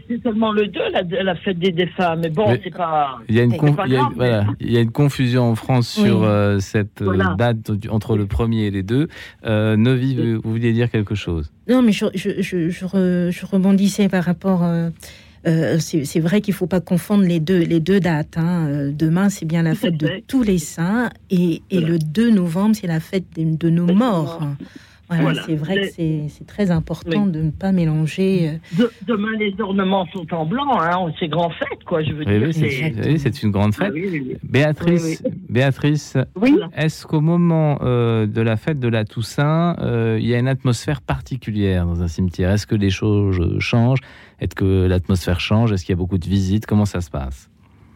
c'est 0.07 0.21
seulement 0.23 0.51
le 0.51 0.67
2, 0.67 0.79
la, 0.91 1.23
la 1.23 1.35
fête 1.35 1.59
des 1.59 1.71
défunts. 1.71 2.15
Mais 2.15 2.29
bon, 2.29 2.49
Mais- 2.49 2.61
c'est 2.63 2.73
pas. 2.75 3.19
Il 3.29 3.35
y, 3.35 3.39
a 3.39 3.43
une 3.43 3.51
C'est 3.51 3.57
conf- 3.57 3.75
pas 3.75 3.87
il, 3.87 3.93
y 3.93 3.95
a, 3.95 3.99
grave, 3.99 4.13
voilà, 4.15 4.45
il 4.59 4.71
y 4.71 4.77
a 4.77 4.81
une 4.81 4.91
confusion 4.91 5.43
en 5.49 5.55
France 5.55 5.87
sur 5.89 6.23
euh, 6.23 6.59
cette 6.59 7.01
euh, 7.01 7.05
Voilà. 7.05 7.35
date 7.37 7.71
entre 7.89 8.17
le 8.17 8.25
premier 8.25 8.65
et 8.65 8.71
les 8.71 8.83
deux. 8.83 9.07
Euh, 9.45 9.75
Novi, 9.77 10.15
vous, 10.15 10.41
vous 10.43 10.51
vouliez 10.51 10.73
dire 10.73 10.89
quelque 10.89 11.15
chose? 11.15 11.51
Non, 11.67 11.81
mais 11.81 11.91
je, 11.91 12.05
je, 12.15 12.41
je, 12.41 12.69
je, 12.69 12.85
re- 12.85 13.31
je 13.31 13.45
rebondissais 13.45 14.09
par 14.09 14.23
rapport. 14.23 14.63
euh, 14.63 14.89
euh, 15.45 15.77
c'est 15.77 16.21
vrai 16.21 16.39
qu'il 16.39 16.53
faut 16.53 16.67
pas 16.67 16.79
confondre 16.79 17.25
les 17.25 17.41
deux, 17.41 17.59
les 17.59 17.81
deux 17.81 17.99
dates. 17.99 18.37
hein. 18.37 18.65
Euh, 18.69 18.91
Demain, 18.93 19.27
c'est 19.27 19.45
bien 19.45 19.61
la 19.63 19.75
fête 19.75 19.97
de 19.97 20.09
tous 20.25 20.41
les 20.41 20.57
saints 20.57 21.09
et, 21.29 21.61
et 21.69 21.79
Voilà. 21.79 21.87
le 21.89 21.99
2 21.99 22.31
novembre, 22.31 22.75
c'est 22.77 22.87
la 22.87 23.01
fête 23.01 23.25
de, 23.35 23.57
de 23.57 23.69
nos 23.69 23.93
morts. 23.93 24.39
Morts. 25.15 25.23
Voilà, 25.33 25.41
Voilà. 25.41 25.47
c'est 25.47 25.55
vrai 25.55 25.75
que 26.27 26.29
c'est 26.29 26.47
très 26.47 26.71
important 26.71 27.25
Oui. 27.25 27.31
de 27.31 27.41
ne 27.41 27.51
pas 27.51 27.71
mélanger. 27.71 28.49
euh, 28.49 28.77
De- 28.77 28.91
demain, 29.07 29.31
les 29.39 29.53
ornements 29.59 30.05
sont 30.13 30.25
en 30.33 30.45
blanc, 30.45 30.79
hein, 30.79 31.11
c'est 31.19 31.27
grand 31.27 31.49
fête, 31.49 31.83
quoi, 31.85 32.03
je 32.03 32.11
veux 32.11 32.25
Oui, 32.25 32.39
dire. 32.53 33.03
oui, 33.05 33.19
c'est 33.19 33.43
une 33.43 33.51
grande 33.51 33.73
fête. 33.75 33.91
oui, 33.93 34.07
oui, 34.11 34.23
oui. 34.29 34.37
Béatrice, 34.43 35.23
Béatrice, 35.49 36.17
Oui. 36.35 36.57
est-ce 36.75 37.05
qu'au 37.05 37.21
moment 37.21 37.79
euh, 37.81 38.25
de 38.27 38.41
la 38.41 38.57
fête 38.57 38.79
de 38.79 38.87
la 38.87 39.05
Toussaint, 39.05 39.75
euh, 39.79 40.17
il 40.19 40.27
y 40.27 40.33
a 40.33 40.39
une 40.39 40.47
atmosphère 40.47 41.01
particulière 41.01 41.85
dans 41.85 42.01
un 42.01 42.07
cimetière? 42.07 42.51
Est-ce 42.51 42.67
que 42.67 42.75
les 42.75 42.89
choses 42.89 43.59
changent? 43.59 43.99
Est-ce 44.39 44.55
que 44.55 44.87
l'atmosphère 44.87 45.39
change? 45.39 45.71
Est-ce 45.71 45.85
qu'il 45.85 45.93
y 45.93 45.97
a 45.97 45.97
beaucoup 45.97 46.17
de 46.17 46.25
visites? 46.27 46.65
Comment 46.65 46.85
ça 46.85 47.01
se 47.01 47.09
passe? 47.09 47.49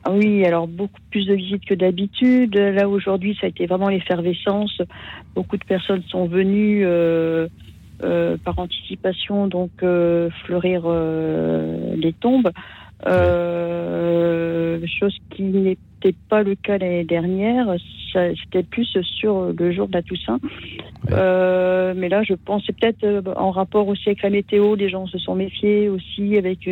Oui, 0.10 0.46
alors 0.46 0.68
beaucoup 0.68 1.02
plus 1.12 1.26
de 1.26 1.34
visites 1.34 1.66
que 1.66 1.74
d'habitude. 1.74 2.56
Là 2.56 2.88
aujourd'hui, 2.88 3.38
ça 3.40 3.48
a 3.48 3.50
été 3.50 3.66
vraiment 3.66 3.90
l'effervescence. 3.90 4.82
Beaucoup 5.36 5.58
de 5.58 5.64
personnes 5.66 6.04
sont 6.10 6.28
venues 6.28 6.86
euh, 6.86 7.48
euh, 8.04 8.38
par 8.38 8.58
anticipation, 8.60 9.48
donc 9.48 9.72
euh, 9.84 10.30
fleurir 10.46 10.84
les 11.96 12.14
tombes. 12.14 12.52
Chose 15.00 15.18
qui 15.32 15.44
n'était 15.44 16.16
pas 16.30 16.44
le 16.44 16.56
cas 16.56 16.78
l'année 16.78 17.04
dernière. 17.04 17.76
C'était 18.14 18.64
plus 18.64 18.98
sur 19.04 19.54
le 19.54 19.72
jour 19.72 19.88
de 19.88 19.94
la 19.94 20.02
Toussaint. 20.02 20.40
Mais 21.10 22.10
là, 22.10 22.24
je 22.24 22.34
pense 22.34 22.64
c'est 22.66 22.76
peut-être 22.76 23.34
en 23.36 23.52
rapport 23.52 23.88
aussi 23.88 24.10
avec 24.10 24.24
la 24.24 24.30
météo. 24.30 24.76
Les 24.76 24.90
gens 24.90 25.06
se 25.08 25.18
sont 25.18 25.36
méfiés 25.36 25.90
aussi 25.90 26.38
avec 26.38 26.68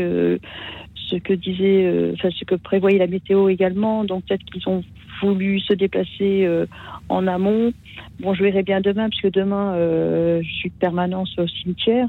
ce 1.10 1.15
que 1.18 1.34
disait, 1.34 1.86
euh, 1.86 2.13
enfin 2.13 2.30
ce 2.32 2.46
que 2.46 2.56
prévoyait 2.56 3.00
la 3.00 3.08
météo 3.08 3.50
également. 3.50 4.04
Donc 4.04 4.26
peut-être 4.26 4.44
qu'ils 4.46 4.68
ont 4.68 4.84
voulu 5.22 5.60
se 5.60 5.74
déplacer 5.74 6.46
euh, 6.46 6.65
en 7.10 7.28
amont. 7.28 7.72
Bon, 8.20 8.34
je 8.34 8.44
verrai 8.44 8.63
bien 8.63 8.82
demain, 8.82 9.10
puisque 9.10 9.32
demain 9.32 9.74
euh, 9.76 10.41
je 10.44 10.52
suis 10.52 10.70
de 10.70 10.76
permanence 10.76 11.34
au 11.38 11.48
cimetière. 11.48 12.08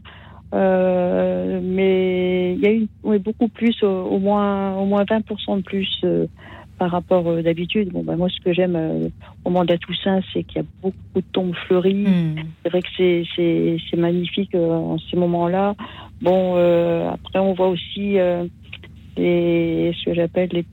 Euh, 0.54 1.60
mais 1.62 2.54
il 2.54 2.60
y 2.60 2.66
a 2.66 2.72
eu 2.72 3.18
beaucoup 3.18 3.48
plus, 3.48 3.82
au, 3.82 3.86
au 3.86 4.18
moins 4.18 4.76
au 4.76 4.86
moins 4.86 5.04
20% 5.04 5.56
de 5.58 5.62
plus 5.62 5.88
euh, 6.04 6.26
par 6.78 6.90
rapport 6.90 7.26
euh, 7.28 7.42
d'habitude. 7.42 7.90
Bon, 7.92 8.04
bah, 8.04 8.16
moi, 8.16 8.28
ce 8.28 8.40
que 8.40 8.52
j'aime 8.52 9.10
au 9.44 9.50
la 9.50 9.78
Toussaint, 9.78 10.20
c'est 10.32 10.44
qu'il 10.44 10.62
y 10.62 10.64
a 10.64 10.68
beaucoup 10.82 10.96
de 11.16 11.24
tombes 11.32 11.54
fleuries. 11.66 12.04
hmm. 12.04 12.36
C'est 12.62 12.68
vrai 12.70 12.82
que 12.82 12.88
c'est, 12.96 13.96
magnifique 13.96 14.54
en 14.54 14.98
ces 14.98 15.16
moments-là. 15.16 15.74
Bon, 16.22 16.54
après, 17.08 17.38
on 17.38 17.52
voit 17.54 17.68
aussi 17.68 18.18
les, 19.16 19.92
ce 19.98 20.04
que 20.06 20.14
j'appelle 20.14 20.48
les 20.52 20.64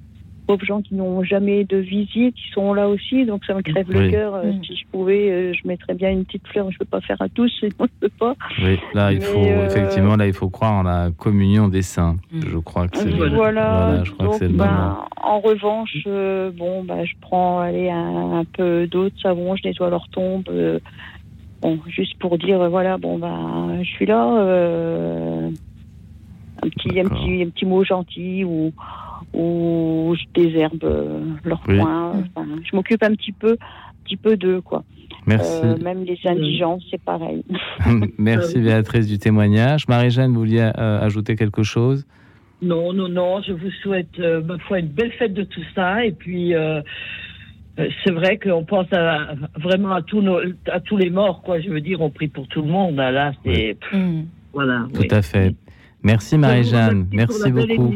pauvres 0.45 0.65
gens 0.65 0.82
qui 0.82 0.93
n'ont 0.95 1.23
jamais 1.23 1.63
de 1.63 1.77
visite, 1.77 2.36
qui 2.36 2.51
sont 2.53 2.73
là 2.73 2.89
aussi. 2.89 3.25
Donc, 3.25 3.45
ça 3.45 3.53
me 3.53 3.62
crève 3.62 3.89
le 3.89 4.10
cœur. 4.12 4.36
Euh, 4.36 4.51
Mm. 4.51 4.63
Si 4.65 4.75
je 4.75 4.84
pouvais, 4.91 5.32
euh, 5.32 5.53
je 5.53 5.65
mettrais 5.65 5.93
bien 5.93 6.10
une 6.12 6.25
petite 6.25 6.45
fleur. 6.49 6.69
Je 6.69 6.75
ne 6.75 6.79
peux 6.79 6.86
pas 6.86 6.99
faire 6.99 7.15
à 7.21 7.29
tous, 7.29 7.47
sinon 7.60 7.71
je 7.79 7.86
peux 8.01 8.10
pas. 8.19 8.36
Oui, 8.62 8.77
là, 8.93 9.13
il 9.13 9.19
Mais, 9.19 9.23
faut 9.25 9.39
euh, 9.45 9.65
effectivement, 9.67 10.17
là, 10.17 10.27
il 10.27 10.34
faut 10.34 10.49
croire 10.49 10.73
en 10.73 10.84
la 10.84 11.12
communion 11.17 11.69
des 11.69 11.82
saints. 11.82 12.17
Mm. 12.34 12.41
Je 12.51 12.58
crois 12.58 12.89
que 12.89 12.97
c'est 12.97 13.10
le- 13.10 13.29
Voilà. 13.29 13.86
voilà, 13.86 14.03
je 14.03 14.12
crois 14.12 14.27
que 14.27 14.36
c'est 14.36 14.47
le 14.49 14.53
moment. 14.56 15.06
en 15.21 15.39
revanche, 15.39 15.97
euh, 16.08 16.51
bon, 16.51 16.84
bah, 16.84 17.06
je 17.06 17.13
prends 17.21 17.60
allez, 17.62 17.89
un, 17.89 18.39
un 18.39 18.43
peu 18.43 18.86
d'eau 18.88 19.06
de 19.06 19.17
savon, 19.21 19.56
je 19.56 19.65
nettoie 19.65 19.89
leur 19.89 20.10
tombe. 20.10 20.43
euh, 20.49 20.77
bon, 21.62 21.79
juste 21.88 22.15
pour 22.19 22.38
dire, 22.38 22.69
voilà, 22.69 22.97
bon, 22.97 23.17
ben, 23.17 23.79
je 23.82 23.88
suis 23.89 24.06
là. 24.06 24.19
Un, 26.61 26.69
petit, 26.69 26.99
un, 26.99 27.05
petit, 27.05 27.43
un 27.43 27.49
petit 27.49 27.65
mot 27.65 27.83
gentil 27.83 28.43
ou, 28.43 28.71
ou 29.33 30.15
je 30.15 30.23
désherbe 30.41 30.83
euh, 30.83 31.19
leur 31.43 31.61
Oui. 31.67 31.79
coin. 31.79 32.23
Enfin, 32.35 32.47
je 32.63 32.75
m'occupe 32.75 33.03
un 33.03 33.15
petit 33.15 33.31
peu, 33.31 33.53
un 33.53 34.03
petit 34.03 34.17
peu 34.17 34.37
d'eux, 34.37 34.61
quoi. 34.61 34.83
Merci, 35.25 35.49
Euh, 35.63 35.77
même 35.77 36.03
les 36.03 36.19
indigents, 36.25 36.79
c'est 36.91 37.01
pareil. 37.01 37.43
merci 38.17 38.59
Béatrice 38.59 39.07
du 39.07 39.17
témoignage. 39.17 39.87
Marie-Jeanne, 39.87 40.33
vous 40.33 40.39
vouliez 40.39 40.69
euh, 40.77 40.99
ajouter 41.01 41.35
quelque 41.35 41.63
chose? 41.63 42.05
Non, 42.61 42.93
non, 42.93 43.09
non, 43.09 43.41
je 43.41 43.51
vous 43.53 43.71
souhaite, 43.81 44.19
euh, 44.19 44.41
ma 44.41 44.57
foi, 44.59 44.79
une 44.79 44.87
belle 44.87 45.11
fête 45.13 45.33
de 45.33 45.43
tout 45.43 45.63
ça. 45.75 46.05
Et 46.05 46.11
puis, 46.11 46.53
c'est 48.05 48.11
vrai 48.11 48.37
qu'on 48.37 48.63
pense 48.65 48.91
à, 48.93 49.29
vraiment 49.59 49.93
à 49.93 50.01
tous, 50.01 50.21
nos, 50.21 50.39
à 50.71 50.79
tous 50.79 50.97
les 50.97 51.09
morts, 51.09 51.41
quoi. 51.41 51.59
Je 51.59 51.69
veux 51.69 51.81
dire, 51.81 52.01
on 52.01 52.09
prie 52.09 52.27
pour 52.27 52.47
tout 52.47 52.61
le 52.61 52.67
monde. 52.69 52.99
hein, 52.99 53.11
Là, 53.11 53.31
c'est. 53.43 53.77
Voilà. 54.53 54.85
Tout 54.93 55.07
à 55.09 55.21
fait. 55.21 55.55
Merci 56.03 56.37
Marie-Jeanne, 56.37 57.07
merci 57.13 57.51
beaucoup. 57.51 57.95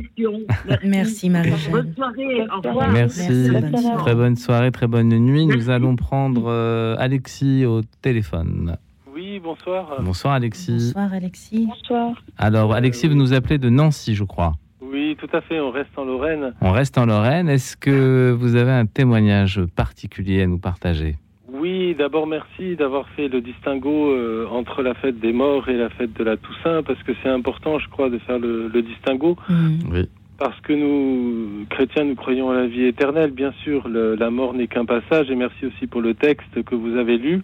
Merci, 0.83 1.29
Marie-Jeanne. 1.29 1.71
Bonne 1.71 1.93
soirée. 1.93 2.47
Au 2.49 2.61
revoir. 2.61 2.91
Merci. 2.91 3.29
Merci, 3.29 3.51
bonne 3.51 3.77
soirée. 3.77 3.97
Très 3.97 4.15
bonne 4.15 4.35
soirée, 4.37 4.71
très 4.71 4.87
bonne 4.87 5.09
nuit. 5.09 5.45
Nous 5.45 5.69
allons 5.69 5.95
prendre 5.97 6.45
euh, 6.47 6.95
Alexis 6.99 7.65
au 7.65 7.81
téléphone. 8.01 8.77
Oui, 9.13 9.41
bonsoir. 9.43 10.01
Bonsoir 10.01 10.35
Alexis. 10.35 10.93
Bonsoir, 10.95 11.13
Alexis. 11.13 11.67
Bonsoir. 11.67 12.23
Alors 12.37 12.73
Alexis, 12.73 13.07
vous 13.07 13.15
nous 13.15 13.33
appelez 13.33 13.57
de 13.57 13.69
Nancy, 13.69 14.15
je 14.15 14.23
crois. 14.23 14.53
Oui, 14.79 15.17
tout 15.19 15.29
à 15.35 15.41
fait, 15.41 15.59
on 15.59 15.71
reste 15.71 15.89
en 15.97 16.05
Lorraine. 16.05 16.53
On 16.61 16.71
reste 16.71 16.97
en 16.97 17.05
Lorraine. 17.05 17.49
Est-ce 17.49 17.75
que 17.75 18.33
vous 18.39 18.55
avez 18.55 18.71
un 18.71 18.85
témoignage 18.85 19.61
particulier 19.75 20.43
à 20.43 20.47
nous 20.47 20.59
partager? 20.59 21.17
Oui, 21.59 21.95
d'abord 21.97 22.27
merci 22.27 22.75
d'avoir 22.75 23.07
fait 23.09 23.27
le 23.27 23.41
distinguo 23.41 24.11
euh, 24.11 24.45
entre 24.51 24.81
la 24.81 24.93
fête 24.93 25.19
des 25.19 25.33
morts 25.33 25.69
et 25.69 25.77
la 25.77 25.89
fête 25.89 26.13
de 26.17 26.23
la 26.23 26.37
Toussaint, 26.37 26.83
parce 26.83 27.01
que 27.03 27.13
c'est 27.23 27.29
important, 27.29 27.79
je 27.79 27.87
crois, 27.89 28.09
de 28.09 28.17
faire 28.19 28.39
le, 28.39 28.67
le 28.67 28.81
distinguo, 28.81 29.35
Hmm. 29.49 29.77
Oui. 29.91 30.07
parce 30.37 30.59
que 30.61 30.73
nous, 30.73 31.65
chrétiens, 31.69 32.03
nous 32.03 32.15
croyons 32.15 32.51
à 32.51 32.55
la 32.55 32.67
vie 32.67 32.83
éternelle, 32.85 33.31
bien 33.31 33.53
sûr, 33.63 33.87
le- 33.87 34.15
la 34.15 34.29
mort 34.29 34.53
n'est 34.53 34.67
qu'un 34.67 34.85
passage, 34.85 35.29
et 35.31 35.35
merci 35.35 35.65
aussi 35.65 35.87
pour 35.87 36.01
le 36.01 36.13
texte 36.13 36.63
que 36.63 36.75
vous 36.75 36.95
avez 36.97 37.17
lu, 37.17 37.41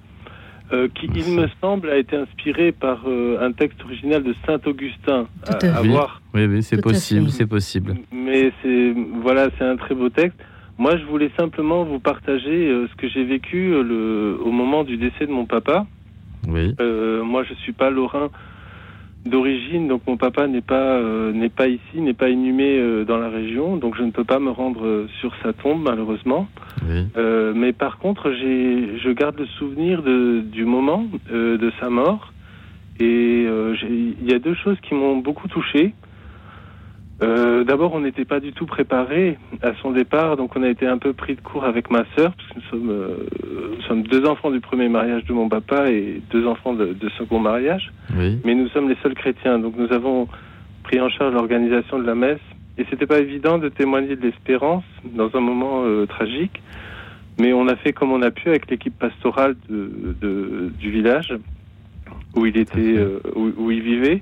euh, 0.71 0.87
qui, 0.93 1.07
Merci. 1.07 1.29
il 1.31 1.35
me 1.39 1.47
semble, 1.61 1.89
a 1.89 1.97
été 1.97 2.15
inspiré 2.15 2.71
par 2.71 3.03
euh, 3.07 3.37
un 3.41 3.51
texte 3.51 3.83
original 3.83 4.21
de 4.23 4.33
Saint 4.45 4.59
Augustin, 4.65 5.27
Tout 5.45 5.65
à 5.65 5.77
à, 5.77 5.81
Oui. 5.81 5.89
voir 5.89 6.21
Oui, 6.33 6.45
oui, 6.45 6.61
c'est 6.63 6.81
possible, 6.81 7.29
c'est 7.29 7.47
possible. 7.47 7.95
Mais 8.11 8.51
c'est 8.61 8.93
voilà, 9.21 9.49
c'est 9.57 9.65
un 9.65 9.75
très 9.75 9.95
beau 9.95 10.09
texte. 10.09 10.39
Moi, 10.77 10.97
je 10.97 11.05
voulais 11.05 11.31
simplement 11.37 11.83
vous 11.83 11.99
partager 11.99 12.67
euh, 12.67 12.87
ce 12.87 12.95
que 12.95 13.07
j'ai 13.07 13.23
vécu 13.23 13.73
euh, 13.73 13.83
le, 13.83 14.39
au 14.43 14.51
moment 14.51 14.83
du 14.83 14.97
décès 14.97 15.27
de 15.27 15.31
mon 15.31 15.45
papa. 15.45 15.85
Oui. 16.47 16.73
Euh, 16.79 17.23
moi, 17.23 17.43
je 17.43 17.53
suis 17.55 17.73
pas 17.73 17.89
lorrain 17.89 18.29
d'origine, 19.25 19.87
donc 19.87 20.01
mon 20.07 20.17
papa 20.17 20.47
n'est 20.47 20.61
pas 20.61 20.97
euh, 20.97 21.31
n'est 21.31 21.49
pas 21.49 21.67
ici, 21.67 22.01
n'est 22.01 22.13
pas 22.13 22.29
inhumé 22.29 22.77
euh, 22.77 23.05
dans 23.05 23.17
la 23.17 23.29
région, 23.29 23.77
donc 23.77 23.95
je 23.95 24.03
ne 24.03 24.11
peux 24.11 24.25
pas 24.25 24.39
me 24.39 24.49
rendre 24.49 24.85
euh, 24.85 25.07
sur 25.21 25.33
sa 25.41 25.53
tombe 25.53 25.81
malheureusement. 25.81 26.47
Oui. 26.85 27.05
Euh, 27.15 27.53
mais 27.55 27.71
par 27.71 27.99
contre, 27.99 28.31
j'ai 28.33 28.97
je 28.97 29.09
garde 29.11 29.39
le 29.39 29.45
souvenir 29.45 30.03
de, 30.03 30.41
du 30.41 30.65
moment 30.65 31.05
euh, 31.31 31.57
de 31.57 31.71
sa 31.79 31.89
mort 31.89 32.33
et 32.99 33.45
euh, 33.47 33.75
il 33.89 34.29
y 34.29 34.33
a 34.33 34.39
deux 34.39 34.55
choses 34.55 34.77
qui 34.81 34.93
m'ont 34.93 35.17
beaucoup 35.17 35.47
touché. 35.47 35.93
Euh, 37.21 37.63
D'abord, 37.63 37.93
on 37.93 37.99
n'était 38.01 38.25
pas 38.25 38.39
du 38.39 38.51
tout 38.53 38.65
préparé 38.65 39.37
à 39.61 39.73
son 39.81 39.91
départ, 39.91 40.35
donc 40.35 40.55
on 40.55 40.63
a 40.63 40.69
été 40.69 40.85
un 40.87 40.97
peu 40.97 41.13
pris 41.13 41.35
de 41.35 41.41
court 41.41 41.63
avec 41.63 41.89
ma 41.91 42.03
sœur, 42.17 42.33
parce 42.35 42.49
que 42.49 42.55
nous 42.55 42.61
sommes, 42.69 42.89
euh, 42.89 43.17
nous 43.75 43.81
sommes 43.83 44.03
deux 44.03 44.25
enfants 44.25 44.51
du 44.51 44.59
premier 44.59 44.89
mariage 44.89 45.23
de 45.25 45.33
mon 45.33 45.47
papa 45.47 45.89
et 45.91 46.21
deux 46.31 46.45
enfants 46.47 46.73
de, 46.73 46.87
de 46.87 47.09
second 47.17 47.39
mariage, 47.39 47.91
Oui. 48.17 48.39
mais 48.43 48.55
nous 48.55 48.67
sommes 48.69 48.89
les 48.89 48.97
seuls 49.03 49.13
chrétiens, 49.13 49.59
donc 49.59 49.75
nous 49.77 49.93
avons 49.93 50.27
pris 50.83 50.99
en 50.99 51.09
charge 51.09 51.33
l'organisation 51.33 51.99
de 51.99 52.05
la 52.05 52.15
messe, 52.15 52.41
et 52.77 52.85
c'était 52.89 53.05
pas 53.07 53.19
évident 53.19 53.57
de 53.59 53.69
témoigner 53.69 54.15
de 54.15 54.21
l'espérance 54.23 54.83
dans 55.15 55.29
un 55.35 55.39
moment 55.41 55.83
euh, 55.85 56.05
tragique. 56.07 56.61
Mais 57.39 57.51
on 57.53 57.67
a 57.67 57.75
fait 57.75 57.93
comme 57.93 58.11
on 58.11 58.21
a 58.21 58.29
pu 58.31 58.49
avec 58.49 58.69
l'équipe 58.69 58.97
pastorale 58.97 59.55
de, 59.69 60.15
de- 60.21 60.71
du 60.79 60.91
village 60.91 61.33
où 62.35 62.45
il 62.45 62.57
était, 62.57 62.95
euh, 62.97 63.19
où, 63.35 63.51
où 63.57 63.71
il 63.71 63.81
vivait. 63.81 64.21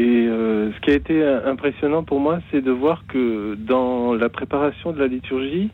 Et 0.00 0.26
euh, 0.28 0.72
ce 0.72 0.80
qui 0.80 0.90
a 0.92 0.94
été 0.94 1.22
euh, 1.22 1.44
impressionnant 1.44 2.04
pour 2.04 2.20
moi, 2.20 2.40
c'est 2.50 2.62
de 2.62 2.70
voir 2.70 3.04
que 3.06 3.54
dans 3.54 4.14
la 4.14 4.30
préparation 4.30 4.92
de 4.92 4.98
la 4.98 5.06
liturgie, 5.06 5.68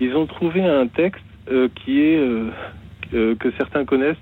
ils 0.00 0.14
ont 0.16 0.26
trouvé 0.26 0.62
un 0.62 0.86
texte 0.86 1.24
euh, 1.50 1.68
qui 1.76 2.02
est 2.02 2.18
euh, 2.18 2.50
euh, 3.14 3.34
que 3.36 3.50
certains 3.52 3.86
connaissent. 3.86 4.20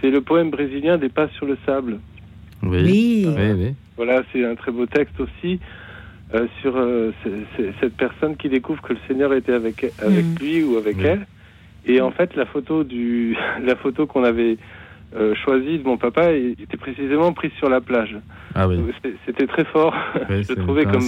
C'est 0.00 0.10
le 0.10 0.22
poème 0.22 0.50
brésilien 0.50 0.98
des 0.98 1.08
pas 1.08 1.28
sur 1.36 1.46
le 1.46 1.56
sable. 1.64 2.00
Oui. 2.64 2.82
Oui. 2.82 3.24
Oui, 3.36 3.52
oui. 3.56 3.74
Voilà, 3.96 4.22
c'est 4.32 4.44
un 4.44 4.56
très 4.56 4.72
beau 4.72 4.86
texte 4.86 5.20
aussi 5.20 5.60
euh, 6.34 6.48
sur 6.60 6.76
euh, 6.76 7.12
c- 7.22 7.72
cette 7.80 7.96
personne 7.96 8.36
qui 8.36 8.48
découvre 8.48 8.82
que 8.82 8.92
le 8.94 8.98
Seigneur 9.06 9.32
était 9.34 9.52
avec 9.52 9.84
avec 9.98 10.26
Mhm. 10.26 10.38
lui 10.40 10.62
ou 10.64 10.76
avec 10.78 10.96
Oui. 10.98 11.04
elle. 11.06 11.26
Et 11.86 12.00
en 12.00 12.10
fait, 12.10 12.34
la 12.34 12.46
photo 12.46 12.82
du 12.82 13.36
la 13.62 13.76
photo 13.76 14.06
qu'on 14.08 14.24
avait 14.24 14.58
euh, 15.14 15.34
choisie 15.36 15.78
de 15.78 15.84
mon 15.84 15.96
papa 15.96 16.32
était 16.32 16.76
précisément 16.76 17.32
prise 17.32 17.52
sur 17.58 17.68
la 17.68 17.80
plage. 17.80 18.16
Ah 18.54 18.66
oui. 18.68 18.78
C'était 19.26 19.46
très 19.46 19.64
fort. 19.64 19.94
Oui, 20.30 20.42
je 20.48 20.54
trouvais 20.54 20.84
comme 20.84 21.02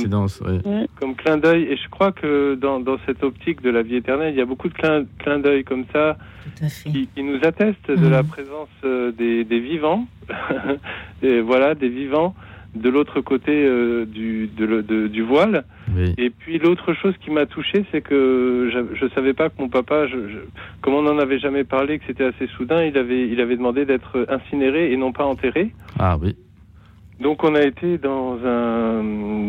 oui. 0.64 0.86
comme 1.00 1.14
clin 1.16 1.36
d'œil. 1.38 1.64
Et 1.64 1.76
je 1.76 1.88
crois 1.88 2.12
que 2.12 2.54
dans, 2.54 2.78
dans 2.80 2.98
cette 3.06 3.22
optique 3.24 3.62
de 3.62 3.70
la 3.70 3.82
vie 3.82 3.96
éternelle, 3.96 4.34
il 4.34 4.38
y 4.38 4.42
a 4.42 4.46
beaucoup 4.46 4.68
de 4.68 4.74
clins 4.74 5.04
clin 5.18 5.38
d'œil 5.40 5.64
comme 5.64 5.84
ça 5.92 6.16
Tout 6.44 6.64
à 6.64 6.68
fait. 6.68 6.90
qui, 6.90 7.08
qui 7.14 7.22
nous 7.22 7.38
atteste 7.42 7.88
de 7.90 7.96
Mhm. 7.96 8.10
la 8.10 8.22
présence 8.22 8.68
euh, 8.84 9.10
des, 9.12 9.44
des 9.44 9.60
vivants, 9.60 10.06
et 11.22 11.40
voilà, 11.40 11.74
des 11.74 11.88
vivants 11.88 12.34
de 12.74 12.88
l'autre 12.90 13.20
côté 13.20 13.52
euh, 13.64 14.04
du, 14.04 14.46
de 14.48 14.64
le- 14.66 14.82
de- 14.82 15.06
du 15.08 15.22
voile. 15.22 15.64
Oui. 15.96 16.14
Et 16.18 16.30
puis 16.30 16.58
l'autre 16.58 16.92
chose 16.94 17.14
qui 17.20 17.30
m'a 17.30 17.46
touché, 17.46 17.84
c'est 17.90 18.02
que 18.02 18.68
je 18.72 19.04
ne 19.04 19.10
savais 19.10 19.32
pas 19.32 19.48
que 19.48 19.54
mon 19.58 19.68
papa, 19.68 20.06
je, 20.06 20.16
je- 20.28 20.38
comme 20.82 20.94
on 20.94 21.02
n'en 21.02 21.18
avait 21.18 21.38
jamais 21.38 21.64
parlé, 21.64 21.98
que 21.98 22.04
c'était 22.06 22.24
assez 22.24 22.46
soudain, 22.56 22.84
il 22.84 22.96
avait, 22.98 23.26
il 23.28 23.40
avait 23.40 23.56
demandé 23.56 23.84
d'être 23.86 24.26
incinéré 24.28 24.92
et 24.92 24.96
non 24.96 25.12
pas 25.12 25.24
enterré. 25.24 25.72
Ah 25.98 26.16
oui. 26.20 26.36
Donc 27.20 27.42
on 27.42 27.56
a 27.56 27.62
été 27.62 27.98
dans 27.98 28.38
un 28.44 29.02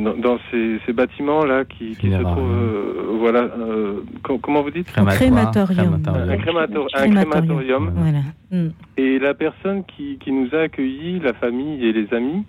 dans, 0.04 0.18
dans 0.18 0.40
ces, 0.50 0.80
ces 0.88 0.94
bâtiments 0.94 1.46
là 1.46 1.66
qui, 1.66 1.96
qui 1.98 2.10
se 2.12 2.18
trouvent 2.18 2.40
euh, 2.40 3.04
voilà 3.20 3.42
euh, 3.42 4.02
com- 4.24 4.40
comment 4.42 4.64
vous 4.64 4.72
dites? 4.72 4.88
Crématoire, 4.92 5.18
crématorium. 5.70 5.94
un, 5.94 6.00
crématorium. 6.00 6.40
crémator- 6.42 6.88
un 6.96 7.00
Crématorium. 7.12 7.92
crématorium. 7.92 7.92
Voilà. 7.96 8.20
Mm. 8.52 8.70
Et 8.98 9.20
la 9.20 9.36
personne 9.36 9.84
qui, 9.86 10.18
qui 10.18 10.32
nous 10.32 10.48
a 10.56 10.62
accueillis, 10.62 11.20
la 11.20 11.34
famille 11.34 11.86
et 11.86 11.94
les 11.94 12.12
amis, 12.12 12.44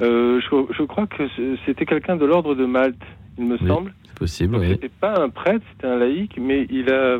euh, 0.00 0.40
je, 0.40 0.74
je 0.74 0.82
crois 0.82 1.06
que 1.06 1.22
c'était 1.64 1.86
quelqu'un 1.86 2.16
de 2.16 2.24
l'ordre 2.26 2.54
de 2.54 2.66
Malte, 2.66 3.00
il 3.38 3.46
me 3.46 3.56
Oui. 3.60 3.66
semble. 3.68 3.92
C'est 4.04 4.18
possible, 4.18 4.56
oui. 4.56 4.68
c'était 4.68 4.88
pas 4.88 5.20
un 5.20 5.28
prêtre, 5.28 5.64
c'était 5.72 5.86
un 5.88 5.96
laïc, 5.98 6.38
mais 6.40 6.66
il 6.70 6.90
a, 6.90 7.18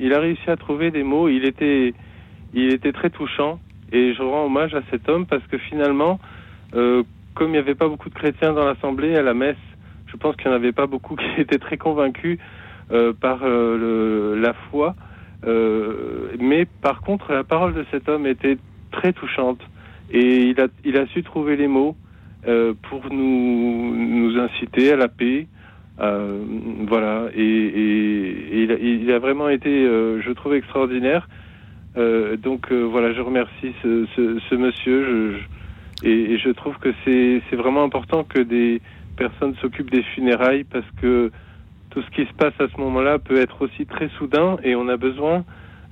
il 0.00 0.12
a 0.14 0.20
réussi 0.20 0.48
à 0.48 0.56
trouver 0.56 0.90
des 0.90 1.02
mots. 1.02 1.28
Il 1.28 1.44
était, 1.44 1.92
il 2.54 2.72
était 2.72 2.92
très 2.92 3.10
touchant. 3.10 3.58
Et 3.92 4.14
je 4.14 4.22
rends 4.22 4.46
hommage 4.46 4.74
à 4.74 4.82
cet 4.90 5.08
homme 5.08 5.26
parce 5.26 5.44
que 5.46 5.58
finalement, 5.58 6.18
euh, 6.74 7.02
comme 7.34 7.48
il 7.48 7.52
n'y 7.52 7.58
avait 7.58 7.74
pas 7.76 7.88
beaucoup 7.88 8.08
de 8.08 8.14
chrétiens 8.14 8.52
dans 8.52 8.64
l'assemblée, 8.64 9.14
à 9.16 9.22
la 9.22 9.34
messe, 9.34 9.56
je 10.06 10.16
pense 10.16 10.34
qu'il 10.36 10.48
n'y 10.48 10.54
en 10.54 10.56
avait 10.56 10.72
pas 10.72 10.86
beaucoup 10.86 11.14
qui 11.34 11.40
étaient 11.40 11.58
très 11.58 11.76
convaincus 11.76 12.38
euh, 12.92 13.12
par 13.12 13.40
euh, 13.44 13.76
le- 14.34 14.40
la 14.40 14.52
foi. 14.70 14.94
Euh, 15.46 16.30
mais 16.40 16.64
par 16.64 17.00
contre, 17.00 17.32
la 17.32 17.44
parole 17.44 17.74
de 17.74 17.84
cet 17.90 18.08
homme 18.08 18.26
était 18.26 18.56
très 18.90 19.12
touchante. 19.12 19.60
Et 20.10 20.42
il 20.50 20.60
a, 20.60 20.68
il 20.84 20.96
a 20.96 21.06
su 21.08 21.22
trouver 21.22 21.56
les 21.56 21.66
mots 21.68 21.96
euh, 22.46 22.74
pour 22.88 23.12
nous, 23.12 23.94
nous 23.96 24.38
inciter 24.38 24.92
à 24.92 24.96
la 24.96 25.08
paix. 25.08 25.46
Euh, 26.00 26.44
voilà. 26.86 27.28
Et, 27.34 27.42
et- 27.42 28.28
et 28.58 28.62
il, 28.62 28.72
a, 28.72 28.78
il 28.78 29.10
a 29.12 29.18
vraiment 29.18 29.48
été, 29.48 29.70
euh, 29.70 30.20
je 30.20 30.30
trouve, 30.32 30.54
extraordinaire. 30.54 31.28
Euh, 31.96 32.36
donc 32.36 32.70
voilà, 32.72 33.12
je 33.14 33.20
remercie 33.22 33.72
ce, 33.82 34.06
ce, 34.14 34.38
ce 34.50 34.54
monsieur. 34.54 35.04
Je, 35.04 35.38
je- 35.38 36.06
et, 36.06 36.36
je 36.38 36.50
trouve 36.50 36.76
que 36.78 36.90
c'est 37.04 37.40
vraiment 37.56 37.82
important 37.82 38.22
que 38.24 38.40
des 38.40 38.82
personnes 39.16 39.54
s'occupent 39.62 39.90
des 39.90 40.02
funérailles 40.02 40.64
parce 40.64 40.84
que 41.00 41.30
tout 41.90 42.02
ce 42.02 42.10
qui 42.10 42.26
se 42.26 42.34
passe 42.34 42.52
à 42.60 42.68
ce 42.68 42.78
moment-là 42.80 43.18
peut 43.18 43.38
être 43.40 43.62
aussi 43.62 43.86
très 43.86 44.10
soudain 44.18 44.58
et 44.62 44.74
on 44.76 44.88
a 44.88 44.98
besoin 44.98 45.44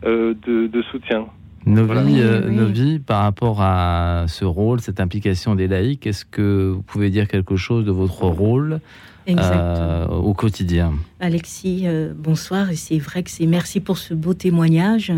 de, 0.03 0.67
de 0.67 0.83
soutien. 0.93 1.27
Voilà. 1.67 2.05
Oui, 2.05 2.21
euh, 2.21 2.49
oui. 2.49 2.57
Novi, 2.57 2.99
par 2.99 3.23
rapport 3.23 3.61
à 3.61 4.27
ce 4.29 4.45
rôle, 4.45 4.81
cette 4.81 5.01
implication 5.01 5.55
des 5.55 5.67
laïcs, 5.67 6.07
est-ce 6.07 6.25
que 6.25 6.73
vous 6.75 6.83
pouvez 6.83 7.11
dire 7.11 7.27
quelque 7.29 7.57
chose 7.57 7.85
de 7.85 7.91
votre 7.91 8.25
rôle 8.27 8.81
euh, 9.29 10.07
au 10.09 10.35
quotidien? 10.35 10.93
Alexis, 11.21 11.83
euh, 11.85 12.13
bonsoir. 12.17 12.71
Et 12.71 12.77
c'est 12.77 12.99
vrai 12.99 13.23
que 13.23 13.31
c'est 13.31 13.47
merci 13.47 13.81
pour 13.81 13.99
ce 13.99 14.13
beau 14.13 14.35
témoignage, 14.35 15.13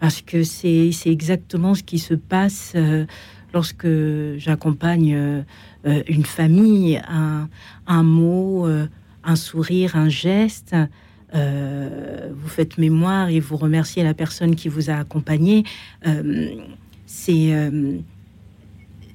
parce 0.00 0.22
que 0.22 0.42
c'est 0.42 0.90
c'est 0.92 1.10
exactement 1.10 1.74
ce 1.74 1.82
qui 1.82 1.98
se 1.98 2.14
passe 2.14 2.72
euh, 2.76 3.04
lorsque 3.52 3.86
j'accompagne 4.38 5.44
une 5.84 6.24
famille, 6.24 7.00
un, 7.08 7.48
un 7.86 8.02
mot, 8.02 8.66
euh, 8.66 8.86
un 9.22 9.36
sourire, 9.36 9.96
un 9.96 10.08
geste. 10.08 10.74
Euh, 11.34 12.30
vous 12.34 12.48
faites 12.48 12.78
mémoire 12.78 13.28
et 13.28 13.40
vous 13.40 13.56
remerciez 13.56 14.02
la 14.04 14.14
personne 14.14 14.54
qui 14.54 14.68
vous 14.68 14.90
a 14.90 14.94
accompagné. 14.94 15.64
Euh, 16.06 16.54
c'est 17.06 17.54
euh, 17.54 17.98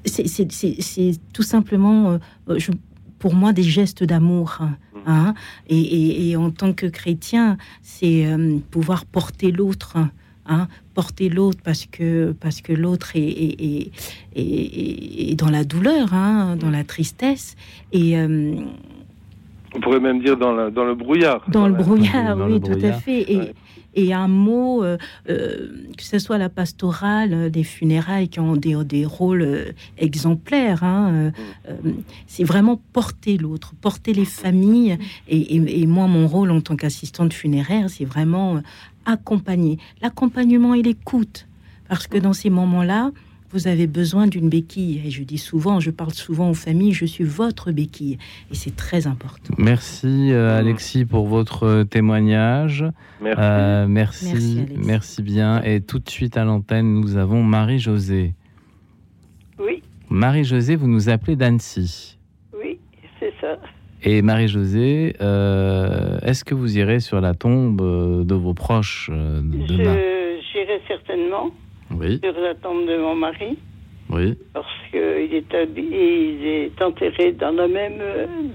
c'est- 0.05 0.81
c'est 0.81 1.11
tout 1.33 1.43
simplement, 1.43 2.19
je- 2.57 2.71
pour 3.19 3.33
moi, 3.35 3.53
des 3.53 3.63
gestes 3.63 4.03
d'amour. 4.03 4.59
hein. 5.05 5.33
Et, 5.67 5.79
et- 5.79 6.29
et 6.29 6.35
en 6.35 6.51
tant 6.51 6.73
que 6.73 6.85
chrétien, 6.85 7.57
c'est 7.81 8.25
pouvoir 8.71 9.05
porter 9.05 9.51
l'autre. 9.51 9.97
hein, 10.51 10.67
porter 10.95 11.29
l'autre 11.29 11.59
parce 11.63 11.85
que 11.85 12.31
parce 12.39 12.59
que 12.61 12.73
l'autre 12.73 13.15
est, 13.15 13.21
est, 13.21 13.61
est- 13.61 13.91
est- 14.35 15.31
est 15.31 15.35
dans 15.35 15.49
la 15.51 15.63
douleur, 15.63 16.11
hein, 16.13 16.55
dans 16.59 16.71
la 16.71 16.83
tristesse 16.83 17.55
et 17.91 18.17
euh, 18.17 18.55
On 19.75 19.79
pourrait 19.79 19.99
même 19.99 20.21
dire 20.21 20.35
dans, 20.37 20.51
la, 20.53 20.69
dans 20.71 20.83
le 20.85 20.95
brouillard. 20.95 21.43
dans 21.49 21.67
le 21.67 21.73
la- 21.73 21.83
brouillard, 21.83 22.35
dans 22.37 22.47
oui, 22.47 22.53
le 22.53 22.59
tout 22.59 22.85
à 22.85 22.93
fait. 22.93 23.31
Et, 23.31 23.37
Ouais. 23.37 23.53
et 23.95 24.13
un 24.13 24.27
mot, 24.27 24.83
euh, 24.83 24.97
euh, 25.29 25.67
que 25.97 26.03
ce 26.03 26.17
soit 26.19 26.37
la 26.37 26.49
pastorale, 26.49 27.33
euh, 27.33 27.49
des 27.49 27.63
funérailles 27.63 28.29
qui 28.29 28.39
ont 28.39 28.55
des, 28.55 28.75
des 28.85 29.05
rôles 29.05 29.41
euh, 29.41 29.65
exemplaires, 29.97 30.83
hein, 30.83 31.11
euh, 31.13 31.31
euh, 31.69 31.91
c'est 32.27 32.43
vraiment 32.43 32.79
porter 32.93 33.37
l'autre, 33.37 33.73
porter 33.81 34.13
les 34.13 34.25
familles. 34.25 34.97
Et, 35.27 35.37
et- 35.55 35.81
et 35.81 35.85
moi, 35.87 36.07
mon 36.07 36.27
rôle 36.27 36.51
en 36.51 36.61
tant 36.61 36.75
qu'assistante 36.75 37.33
funéraire, 37.33 37.89
c'est 37.89 38.05
vraiment 38.05 38.61
accompagner. 39.05 39.77
L'accompagnement 40.01 40.73
et 40.73 40.81
l'écoute. 40.81 41.47
Parce 41.87 42.05
que 42.07 42.17
dans 42.19 42.33
ces 42.33 42.49
moments-là, 42.51 43.11
vous 43.51 43.67
avez 43.67 43.87
besoin 43.87 44.27
d'une 44.27 44.49
béquille. 44.49 45.01
Et 45.05 45.11
je 45.11 45.23
dis 45.23 45.37
souvent, 45.37 45.79
je 45.79 45.91
parle 45.91 46.13
souvent 46.13 46.49
aux 46.49 46.55
familles, 46.55 46.93
je 46.93 47.05
suis 47.05 47.23
votre 47.23 47.71
béquille. 47.71 48.17
Et 48.51 48.55
c'est 48.55 48.75
très 48.75 49.07
important. 49.07 49.53
Merci 49.57 50.31
euh, 50.31 50.57
Alexis 50.57 51.05
pour 51.05 51.27
votre 51.27 51.63
euh, 51.63 51.83
témoignage. 51.83 52.85
Merci. 53.21 53.41
Euh, 53.41 53.87
merci, 53.87 54.65
Merci, 54.77 55.23
bien. 55.23 55.61
Et 55.63 55.81
tout 55.81 55.99
de 55.99 56.09
suite 56.09 56.37
à 56.37 56.43
l'antenne, 56.43 56.93
nous 56.93 57.17
avons 57.17 57.43
Marie-Josée. 57.43 58.33
Oui, 59.59 59.83
Marie-Josée, 60.09 60.75
vous 60.75 60.87
nous 60.87 61.09
appelez 61.09 61.35
d'Annecy. 61.35 62.17
oui, 62.53 62.79
c'est 63.19 63.33
ça. 63.41 63.57
Et 64.01 64.21
Marie-Josée, 64.21 65.15
euh, 65.19 66.19
est-ce 66.21 66.45
que 66.45 66.55
vous 66.55 66.77
irez 66.77 67.01
sur 67.01 67.19
la 67.19 67.33
tombe 67.33 67.81
de 68.25 68.33
vos 68.35 68.53
proches 68.53 69.09
euh, 69.11 69.41
demain? 69.41 69.95
Je 69.95 70.19
J'irai 70.53 70.81
certainement 70.87 71.51
Oui, 71.99 72.19
sur 72.23 72.39
la 72.39 72.55
tombe 72.55 72.87
de 72.87 72.97
mon 72.97 73.15
mari 73.15 73.57
oui, 74.09 74.33
parce 74.53 74.65
qu'il 74.89 74.99
est, 75.35 75.53
habi- 75.53 75.89
il 75.91 76.47
est 76.47 76.81
enterré 76.81 77.33
dans 77.33 77.51
le 77.51 77.67
même 77.67 78.01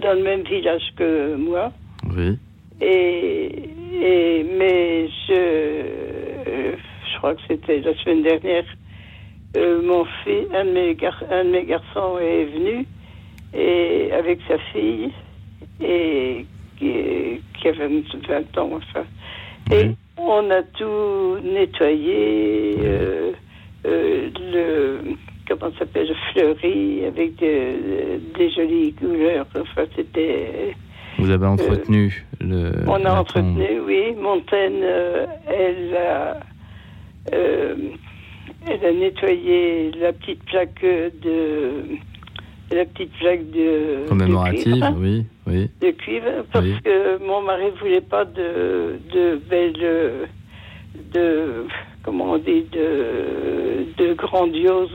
dans 0.00 0.14
le 0.14 0.22
même 0.22 0.42
village 0.42 0.82
que 0.96 1.36
moi. 1.36 1.70
oui. 2.16 2.38
Et, 2.80 3.68
et 4.02 4.42
mais 4.58 5.08
je 5.28 6.74
je 7.12 7.18
crois 7.18 7.34
que 7.34 7.40
c'était 7.48 7.80
la 7.80 7.94
semaine 7.98 8.22
dernière. 8.22 8.64
euh, 9.56 9.80
mon 9.82 10.04
fils, 10.24 10.46
un 10.52 10.64
de, 10.64 10.70
mes 10.70 10.94
gar- 10.96 11.22
un 11.30 11.44
de 11.44 11.50
mes 11.50 11.64
garçons 11.64 12.18
est 12.18 12.44
venu 12.46 12.86
et 13.52 14.10
avec 14.12 14.40
sa 14.48 14.58
fille 14.72 15.12
et 15.80 16.44
qui, 16.76 17.40
qui 17.60 17.68
avait 17.68 17.88
20 18.28 18.58
ans 18.58 18.70
enfin. 18.74 19.06
Et 19.70 19.84
Oui. 19.84 19.94
On 20.16 20.50
a 20.50 20.62
tout 20.62 21.38
nettoyé, 21.42 22.76
euh, 22.80 23.32
euh, 23.86 24.28
le 24.52 24.98
comment 25.48 25.70
ça 25.72 25.80
s'appelle, 25.80 26.14
fleuri 26.32 27.04
avec 27.06 27.36
des, 27.36 27.76
des 28.36 28.50
jolies 28.50 28.92
couleurs. 28.94 29.46
Enfin, 29.54 29.84
c'était. 29.94 30.74
Vous 31.18 31.30
avez 31.30 31.46
entretenu 31.46 32.24
le. 32.40 32.72
On 32.86 32.94
a 32.94 32.98
tombe. 33.00 33.18
entretenu, 33.18 33.80
oui. 33.86 34.14
Montaigne, 34.20 34.80
euh, 34.82 35.26
elle 35.46 35.96
a. 35.96 36.40
euh, 37.32 37.74
elle 38.66 38.84
a 38.84 38.92
nettoyé 38.92 39.90
la 40.00 40.12
petite 40.14 40.42
plaque 40.44 40.82
de, 40.82 41.84
la 42.72 42.84
petite 42.86 43.12
plaque 43.18 43.50
de 43.50 44.08
commémorative, 44.08 44.64
de 44.74 44.80
cuivre, 44.80 44.96
oui, 44.98 45.26
oui. 45.46 45.70
de 45.80 45.90
cuivre, 45.92 46.30
parce 46.52 46.64
Oui. 46.64 46.74
que 46.84 47.18
mon 47.24 47.42
mari 47.42 47.66
voulait 47.80 48.00
pas 48.00 48.24
de 48.24 48.96
de 49.12 49.36
belles, 49.48 50.28
de 51.12 51.66
comment 52.02 52.32
on 52.32 52.38
dit, 52.38 52.64
de 52.72 53.86
de 53.98 54.14
grandiose. 54.14 54.90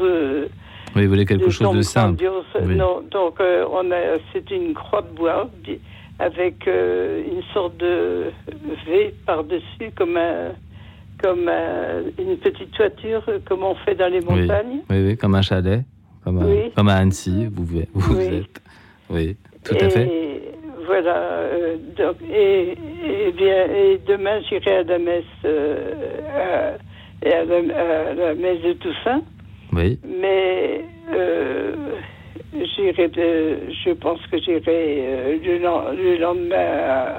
Oui, 0.95 1.03
vous 1.03 1.09
voulez 1.09 1.25
quelque 1.25 1.45
de 1.45 1.49
chose 1.51 1.75
de 1.75 1.81
simple. 1.83 2.23
Oui. 2.63 2.75
Non, 2.75 3.01
donc 3.11 3.39
euh, 3.39 3.65
on 3.71 3.91
a, 3.91 4.17
c'est 4.33 4.49
une 4.51 4.73
croix 4.73 5.03
de 5.03 5.15
bois 5.15 5.47
avec 6.17 6.67
euh, 6.67 7.21
une 7.31 7.43
sorte 7.53 7.77
de 7.77 8.25
V 8.87 9.13
par-dessus, 9.25 9.91
comme 9.95 10.17
un, 10.17 10.51
comme 11.21 11.47
un- 11.47 12.01
une 12.17 12.37
petite 12.37 12.71
toiture, 12.71 13.21
euh, 13.29 13.37
comme 13.45 13.63
on 13.63 13.75
fait 13.75 13.95
dans 13.95 14.11
les 14.11 14.19
Oui. 14.25 14.41
montagnes. 14.41 14.79
Oui, 14.89 14.97
oui, 15.05 15.17
comme 15.17 15.35
un 15.35 15.41
chalet, 15.43 15.81
comme, 16.29 16.41
à- 16.43 16.45
Oui. 16.45 16.71
comme 16.75 16.89
à 16.89 16.95
Annecy, 16.97 17.47
vous, 17.51 17.65
vous 17.93 18.17
Oui. 18.17 18.25
êtes. 18.35 18.61
Oui, 19.09 19.37
tout 19.63 19.75
et 19.75 19.83
à 19.83 19.89
fait. 19.89 20.09
Voilà. 20.85 21.15
euh, 21.17 21.77
donc, 21.97 22.15
et, 22.31 22.71
et 22.71 23.31
bien, 23.31 23.65
et 23.65 23.99
demain 24.07 24.39
j'irai 24.47 24.77
à 24.77 24.83
la 24.83 24.99
messe, 24.99 25.23
euh, 25.45 26.75
à, 27.23 27.25
et 27.27 27.33
à 27.33 27.43
la, 27.45 27.55
à 28.09 28.13
la 28.13 28.35
messe 28.35 28.61
de 28.61 28.73
Toussaint. 28.73 29.21
Oui, 29.73 29.99
Mais 30.03 30.83
euh, 31.13 31.75
j'irai, 32.75 33.09
je 33.15 33.91
pense 33.93 34.19
que 34.31 34.37
j'irai 34.39 34.61
euh, 34.67 35.37
le, 35.43 35.57
len- 35.59 35.95
le 35.95 36.17
lendemain. 36.17 37.13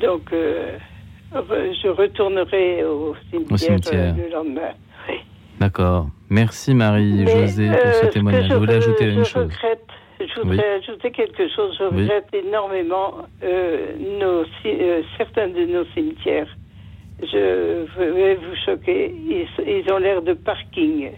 donc, 0.00 0.30
re- 0.32 1.82
je 1.82 1.88
retournerai 1.88 2.84
au 2.84 3.14
cimetière, 3.30 3.58
cimetière. 3.58 4.14
euh, 4.18 4.22
le 4.28 4.34
lendemain. 4.34 4.72
D'accord. 5.60 6.06
Merci 6.30 6.74
Marie-Josée 6.74 7.68
pour 7.68 7.76
euh, 7.86 7.92
ce 8.02 8.06
témoignage. 8.06 8.48
Je 8.48 8.54
voulais 8.54 8.72
veux- 8.74 8.78
ajouter 8.78 9.04
une 9.06 9.24
chose. 9.24 9.44
regrette, 9.44 9.86
je 10.20 10.40
voudrais 10.40 10.56
Oui. 10.56 10.82
ajouter 10.82 11.10
quelque 11.10 11.48
chose. 11.54 11.76
Je 11.78 11.84
Oui. 11.84 12.02
regrette 12.02 12.28
énormément 12.32 13.14
euh, 13.42 13.92
nos, 14.20 14.44
euh, 14.66 15.02
certains 15.16 15.48
de 15.48 15.64
nos 15.66 15.84
cimetières. 15.94 16.48
Je 17.20 17.84
vais 17.98 18.34
vous 18.36 18.54
choquer. 18.64 19.12
Ils, 19.28 19.48
ils 19.66 19.92
ont 19.92 19.98
l'air 19.98 20.22
de 20.22 20.34
parking. 20.34 21.10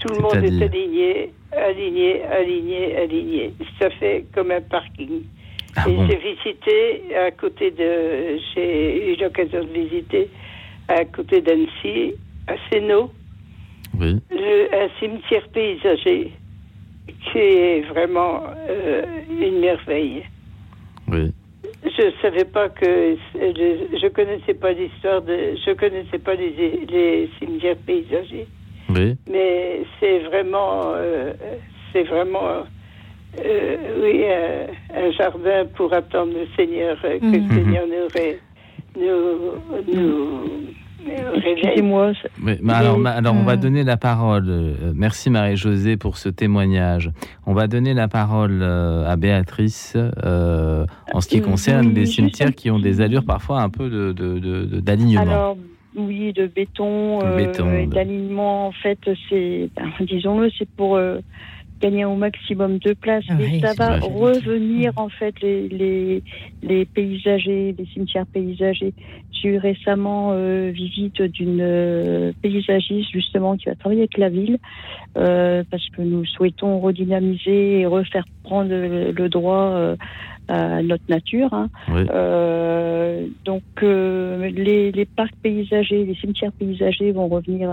Tout 0.00 0.14
le 0.14 0.20
monde 0.20 0.44
est 0.44 0.62
aligné, 0.62 1.32
aligné, 1.52 2.22
aligné, 2.24 2.96
aligné. 2.96 3.54
Ça 3.80 3.88
fait 3.90 4.24
comme 4.34 4.50
un 4.50 4.60
parking. 4.60 5.22
Ah 5.76 5.84
Et 5.88 5.92
bon 5.94 6.06
j'ai 6.08 6.16
visité 6.16 7.14
à 7.16 7.30
côté 7.30 7.70
de. 7.70 8.38
J'ai 8.54 9.12
eu 9.12 9.16
l'occasion 9.22 9.62
de 9.62 9.68
visiter 9.68 10.28
à 10.88 11.04
côté 11.04 11.40
d'Annecy, 11.40 12.14
à 12.48 12.54
Sénot, 12.70 13.10
Oui, 13.98 14.16
le- 14.30 14.74
un 14.74 14.88
cimetière 14.98 15.46
paysager 15.52 16.32
qui 17.32 17.38
est 17.38 17.80
vraiment 17.88 18.42
euh, 18.68 19.02
une 19.40 19.60
merveille. 19.60 20.24
oui. 21.08 21.32
Je 21.84 22.10
savais 22.20 22.44
pas 22.44 22.68
que 22.68 23.16
je, 23.34 23.98
je 24.02 24.06
connaissais 24.08 24.54
pas 24.54 24.72
l'histoire 24.72 25.22
de 25.22 25.54
je 25.64 25.72
connaissais 25.72 26.18
pas 26.18 26.34
les, 26.34 26.50
les 26.88 27.30
cimetières 27.38 27.76
paysagers, 27.86 28.46
Oui, 28.90 29.14
mais 29.30 29.80
c'est 29.98 30.18
vraiment 30.20 30.92
euh, 30.94 31.32
c'est 31.92 32.02
vraiment 32.02 32.64
euh, 33.38 33.76
oui 34.02 34.24
un, 34.26 34.66
un 35.06 35.10
jardin 35.12 35.64
pour 35.76 35.92
attendre 35.94 36.32
le 36.34 36.46
Seigneur 36.56 37.00
que 37.00 37.24
Mhm. 37.24 37.32
le 37.48 37.54
Seigneur 37.54 37.86
nous 37.86 38.08
ré- 38.14 38.40
nous 38.96 39.94
nous, 39.94 40.44
Oui, 42.42 42.52
mais 42.62 42.72
alors, 42.72 42.98
on 42.98 43.42
va 43.44 43.52
euh, 43.52 43.56
donner 43.56 43.84
la 43.84 43.96
parole. 43.96 44.46
euh, 44.48 44.92
merci 44.94 45.30
Marie-Josée 45.30 45.96
pour 45.96 46.16
ce 46.16 46.28
témoignage. 46.28 47.10
On 47.46 47.54
va 47.54 47.66
donner 47.66 47.94
la 47.94 48.08
parole 48.08 48.60
euh, 48.62 49.08
à 49.08 49.16
Béatrice 49.16 49.96
euh, 50.24 50.84
en 51.12 51.20
ce 51.20 51.28
qui 51.28 51.38
Euh, 51.38 51.42
concerne 51.42 51.94
juste 51.94 52.14
cimetières 52.14 52.54
qui 52.54 52.70
ont 52.70 52.78
des 52.78 53.00
allures 53.00 53.24
parfois 53.24 53.60
un 53.62 53.68
peu 53.70 53.88
de, 53.88 54.12
de- 54.12 54.38
de- 54.38 54.64
de- 54.64 54.80
d'alignement. 54.80 55.22
Alors, 55.22 55.56
oui, 55.96 56.32
de 56.32 56.46
béton, 56.46 57.20
euh, 57.24 57.36
béton, 57.36 57.86
d'alignement, 57.86 58.66
en 58.68 58.72
fait, 58.72 58.98
c'est, 59.28 59.70
ben, 59.76 59.90
disons-le, 60.00 60.50
c'est 60.58 60.68
pour 60.76 60.96
euh, 60.96 61.18
gagner 61.80 62.04
au 62.04 62.14
maximum 62.16 62.78
de 62.78 62.92
place. 62.94 63.24
Mais 63.28 63.44
Oui, 63.44 63.60
ça 63.60 63.68
c'est 63.68 63.78
va 63.78 63.98
vrai. 63.98 64.08
revenir, 64.08 64.92
en 64.96 65.08
fait, 65.08 65.34
les, 65.42 65.68
les, 65.68 66.22
les 66.62 66.84
paysagers, 66.86 67.74
les 67.78 67.86
cimetières 67.86 68.26
paysagers. 68.26 68.94
J'ai 69.32 69.48
eu 69.50 69.58
récemment 69.58 70.30
euh, 70.32 70.70
visite 70.70 71.20
d'une 71.22 71.60
euh, 71.60 72.32
paysagiste, 72.42 73.10
justement, 73.12 73.56
qui 73.56 73.68
va 73.68 73.74
travailler 73.74 74.02
avec 74.02 74.16
la 74.16 74.30
ville, 74.30 74.58
euh, 75.18 75.62
parce 75.70 75.86
que 75.90 76.02
nous 76.02 76.24
souhaitons 76.24 76.80
redynamiser 76.80 77.80
et 77.80 77.86
refaire 77.86 78.24
prendre 78.42 78.70
le, 78.70 79.12
le 79.12 79.28
droit 79.28 79.72
euh, 79.74 79.96
à 80.48 80.82
notre 80.82 81.02
nature. 81.08 81.52
hein. 81.52 81.68
Oui. 81.88 82.04
Euh, 82.10 83.26
donc 83.44 83.62
euh, 83.82 84.48
les, 84.50 84.92
les 84.92 85.04
parcs 85.04 85.34
paysagers, 85.42 86.04
les 86.04 86.14
cimetières 86.14 86.52
paysagers 86.52 87.12
vont 87.12 87.28
revenir 87.28 87.70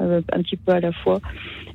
euh, 0.00 0.20
un 0.32 0.42
petit 0.42 0.56
peu 0.56 0.72
à 0.72 0.80
la 0.80 0.92
fois 0.92 1.20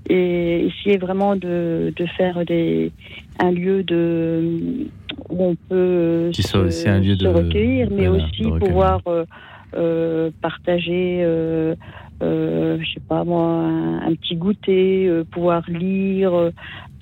et 0.09 0.65
essayer 0.67 0.97
vraiment 0.97 1.35
de, 1.35 1.93
de 1.95 2.05
faire 2.17 2.43
des, 2.45 2.91
un 3.39 3.51
lieu 3.51 3.83
de 3.83 4.87
où 5.29 5.43
on 5.45 5.55
peut 5.69 6.29
Qui 6.33 6.41
se, 6.43 6.49
soit 6.49 6.61
aussi 6.61 6.89
un 6.89 6.99
lieu 6.99 7.15
se 7.15 7.23
de- 7.23 7.27
recueillir, 7.29 7.87
mais 7.91 8.07
voilà, 8.07 8.25
aussi 8.25 8.43
pouvoir 8.59 9.01
euh, 9.75 10.29
partager. 10.41 11.19
Euh, 11.23 12.77
je 12.79 12.93
sais 12.93 13.01
pas 13.07 13.23
moi, 13.23 13.43
un, 13.43 13.97
un 14.07 14.13
petit 14.15 14.35
goûter, 14.35 15.07
euh, 15.07 15.23
pouvoir 15.29 15.63
lire, 15.69 16.33
euh, 16.33 16.51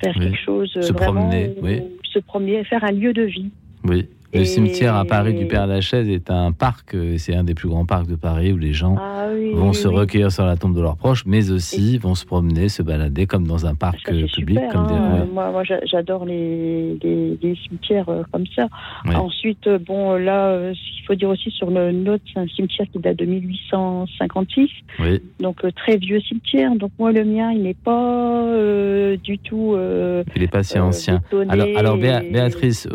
faire 0.03 0.15
Oui. 0.17 0.25
quelque 0.25 0.39
chose 0.43 0.71
Se 0.71 0.91
vraiment, 0.93 1.13
promener, 1.13 1.51
oui. 1.61 1.81
Se 2.11 2.19
promener, 2.19 2.63
faire 2.63 2.83
un 2.83 2.91
lieu 2.91 3.13
de 3.13 3.23
vie. 3.23 3.51
Oui. 3.83 4.07
Le 4.33 4.41
Et- 4.41 4.45
cimetière 4.45 4.95
à 4.95 5.03
Paris 5.03 5.33
du 5.33 5.45
Père 5.45 5.67
Lachaise 5.67 6.07
est 6.09 6.31
un 6.31 6.53
parc, 6.53 6.95
euh, 6.95 7.15
c'est 7.17 7.35
un 7.35 7.43
des 7.43 7.53
plus 7.53 7.67
grands 7.67 7.85
parcs 7.85 8.07
de 8.07 8.15
Paris 8.15 8.53
où 8.53 8.57
les 8.57 8.71
gens 8.71 8.95
Ah 8.97 9.27
oui, 9.33 9.51
vont 9.53 9.69
oui, 9.69 9.75
se 9.75 9.89
oui. 9.89 9.95
recueillir 9.95 10.31
sur 10.31 10.45
la 10.45 10.55
tombe 10.55 10.73
de 10.73 10.79
leurs 10.81 10.95
proches, 10.95 11.25
mais 11.25 11.51
aussi 11.51 11.97
vont 11.97 12.15
se 12.15 12.25
promener, 12.25 12.69
se 12.69 12.81
balader 12.81 13.25
comme 13.27 13.45
dans 13.45 13.65
un 13.65 13.75
parc 13.75 13.99
Ça, 14.05 14.13
euh, 14.13 14.25
public. 14.33 14.57
super, 14.59 14.71
comme 14.71 14.87
des- 14.87 14.93
hein. 14.93 15.27
Moi, 15.33 15.51
moi 15.51 15.63
j'a- 15.65 15.83
j'adore 15.85 16.23
les, 16.25 16.97
les, 17.03 17.37
les 17.41 17.55
cimetières 17.67 18.07
euh, 18.07 18.23
comme 18.31 18.45
ça. 18.55 18.67
Ensuite, 19.13 19.67
bon, 19.85 20.13
là, 20.15 20.73
ce 20.73 20.95
qu'il 20.95 21.05
faut 21.05 21.15
dire 21.15 21.29
aussi 21.29 21.51
sur 21.51 21.69
le 21.69 21.91
nôtre, 21.91 22.23
c'est 22.33 22.39
un 22.39 22.47
cimetière 22.47 22.87
qui 22.91 22.99
date 22.99 23.17
de 23.17 23.25
1856, 23.25 24.69
Oui, 24.99 25.21
donc 25.41 25.57
très 25.75 25.97
vieux 25.97 26.21
cimetière. 26.21 26.73
Donc 26.75 26.91
moi, 26.97 27.11
le 27.11 27.25
mien, 27.25 27.51
il 27.51 27.63
n'est 27.63 27.73
pas 27.73 28.45
euh, 28.45 29.17
du 29.17 29.37
tout. 29.39 29.73
euh, 29.75 30.23
il 30.35 30.41
n'est 30.41 30.47
pas 30.47 30.63
si 30.63 30.77
euh, 30.77 30.83
ancien. 30.83 31.21
Alors, 31.49 31.97
Béatrice, 31.97 32.87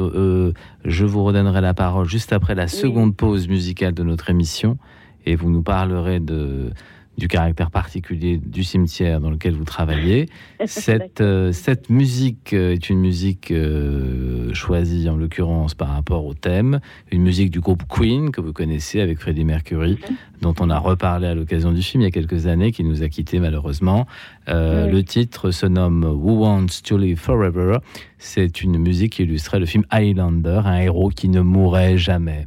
je 0.87 1.05
vous 1.05 1.25
redonnerai 1.25 1.61
la 1.61 1.75
parole 1.75 2.09
juste 2.09 2.33
après 2.33 2.55
la 2.55 2.69
seconde 2.69 3.17
pause 3.17 3.49
musicale 3.49 3.93
de 3.93 4.03
notre 4.03 4.31
émission 4.31 4.79
et 5.25 5.35
vous 5.35 5.51
nous 5.51 5.63
parlerez 5.63 6.21
de, 6.21 6.71
du 7.17 7.29
caractère 7.29 7.71
particulier 7.71 8.39
du 8.39 8.65
cimetière 8.65 9.21
dans 9.21 9.31
lequel 9.31 9.55
vous 9.55 9.65
travaillez. 9.65 10.29
Cette, 10.67 11.21
euh, 11.21 11.53
cette 11.53 11.91
musique 11.91 12.53
euh, 12.53 12.73
est 12.73 12.91
une 12.91 13.01
musique 13.01 13.51
euh, 13.51 14.53
choisie 14.55 15.09
en 15.09 15.17
l'occurrence 15.17 15.75
par 15.75 15.89
rapport 15.89 16.25
au 16.27 16.35
thème, 16.35 16.81
une 17.11 17.23
musique 17.23 17.51
du 17.51 17.61
groupe 17.61 17.83
Queen 17.89 18.31
que 18.31 18.41
vous 18.41 18.53
connaissez 18.53 19.01
avec 19.01 19.19
Freddie 19.19 19.45
Mercury, 19.45 19.99
dont 20.41 20.55
on 20.61 20.71
a 20.71 20.79
reparlé 20.79 21.27
à 21.27 21.35
l'occasion 21.35 21.73
du 21.73 21.83
film 21.83 22.03
il 22.03 22.05
y 22.05 22.09
a 22.09 22.11
quelques 22.11 22.47
années, 22.47 22.73
qui 22.73 22.85
nous 22.85 23.03
a 23.03 23.09
quittés 23.09 23.39
malheureusement. 23.39 24.07
Euh, 24.49 24.87
Oui. 24.87 24.93
Le 24.93 25.05
titre 25.05 25.51
se 25.51 25.67
nomme 25.67 26.05
Who 26.05 26.41
Wants 26.41 26.83
to 26.85 26.97
Live 26.99 27.19
Forever. 27.19 27.79
C'est 28.19 28.63
une 28.63 28.79
musique 28.79 29.15
qui 29.15 29.23
illustrait 29.23 29.59
le 29.59 29.67
film 29.67 29.85
Highlander, 29.91 30.63
un 30.65 30.81
héros 30.81 31.11
qui 31.11 31.29
ne 31.29 31.41
mourrait 31.41 31.99
jamais. 31.99 32.47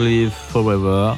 Live 0.00 0.30
Forever. 0.30 1.14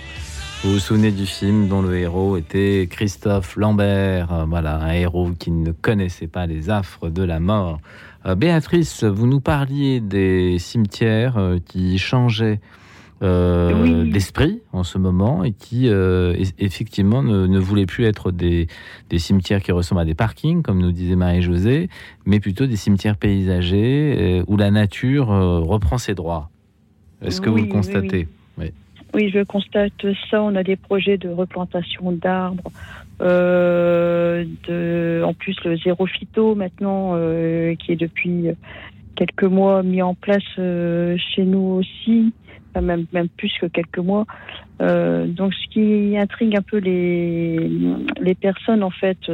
Vous 0.62 0.72
vous 0.72 0.78
souvenez 0.78 1.12
du 1.12 1.26
film 1.26 1.68
dont 1.68 1.82
le 1.82 1.96
héros 1.96 2.36
était 2.36 2.88
Christophe 2.90 3.56
Lambert, 3.56 4.32
euh, 4.32 4.44
voilà, 4.44 4.76
un 4.76 4.92
héros 4.92 5.30
qui 5.38 5.50
ne 5.50 5.72
connaissait 5.72 6.26
pas 6.26 6.46
les 6.46 6.68
affres 6.70 7.08
de 7.08 7.22
la 7.22 7.40
mort. 7.40 7.80
Euh, 8.26 8.34
Béatrice, 8.34 9.04
vous 9.04 9.26
nous 9.26 9.40
parliez 9.40 10.00
des 10.00 10.58
cimetières 10.58 11.36
euh, 11.38 11.58
qui 11.64 11.98
changeaient 11.98 12.60
euh, 13.22 13.72
Oui. 13.82 14.10
d'esprit 14.10 14.60
en 14.72 14.82
ce 14.82 14.98
moment 14.98 15.44
et 15.44 15.52
qui 15.52 15.88
euh, 15.88 16.34
effectivement 16.58 17.22
ne, 17.22 17.46
ne 17.46 17.58
voulaient 17.58 17.86
plus 17.86 18.04
être 18.04 18.32
des, 18.32 18.66
des 19.10 19.18
cimetières 19.18 19.62
qui 19.62 19.70
ressemblent 19.70 20.00
à 20.00 20.04
des 20.04 20.14
parkings, 20.14 20.62
comme 20.62 20.80
nous 20.80 20.92
disait 20.92 21.16
Marie-Josée, 21.16 21.88
mais 22.26 22.40
plutôt 22.40 22.66
des 22.66 22.76
cimetières 22.76 23.16
paysagers 23.16 24.16
euh, 24.18 24.44
où 24.48 24.56
la 24.56 24.70
nature 24.72 25.28
reprend 25.28 25.98
ses 25.98 26.14
droits. 26.14 26.50
Est-ce 27.20 27.40
que 27.40 27.48
vous 27.48 27.56
le 27.58 27.62
oui, 27.62 27.68
Oui, 29.14 29.30
je 29.30 29.42
constate 29.42 30.06
ça. 30.30 30.42
On 30.42 30.54
a 30.54 30.62
des 30.62 30.76
projets 30.76 31.18
de 31.18 31.28
replantation 31.28 32.12
d'arbres. 32.12 32.70
euh, 34.68 35.22
en 35.22 35.34
plus, 35.34 35.56
le 35.64 35.76
zéro 35.76 36.06
phyto 36.06 36.54
maintenant, 36.54 37.12
euh, 37.14 37.74
qui 37.76 37.92
est 37.92 37.96
depuis 37.96 38.46
quelques 39.14 39.44
mois 39.44 39.82
mis 39.82 40.02
en 40.02 40.14
place 40.14 40.42
euh, 40.58 41.16
chez 41.18 41.44
nous 41.44 41.80
aussi, 41.80 42.32
même, 42.80 43.04
même 43.12 43.28
plus 43.28 43.52
que 43.60 43.66
quelques 43.66 43.98
mois. 43.98 44.26
Donc, 44.80 45.54
ce 45.54 45.68
qui 45.70 46.16
intrigue 46.18 46.56
un 46.56 46.62
peu 46.62 46.78
les, 46.78 47.70
les 48.20 48.34
personnes, 48.34 48.82
en 48.82 48.90
fait, 48.90 49.30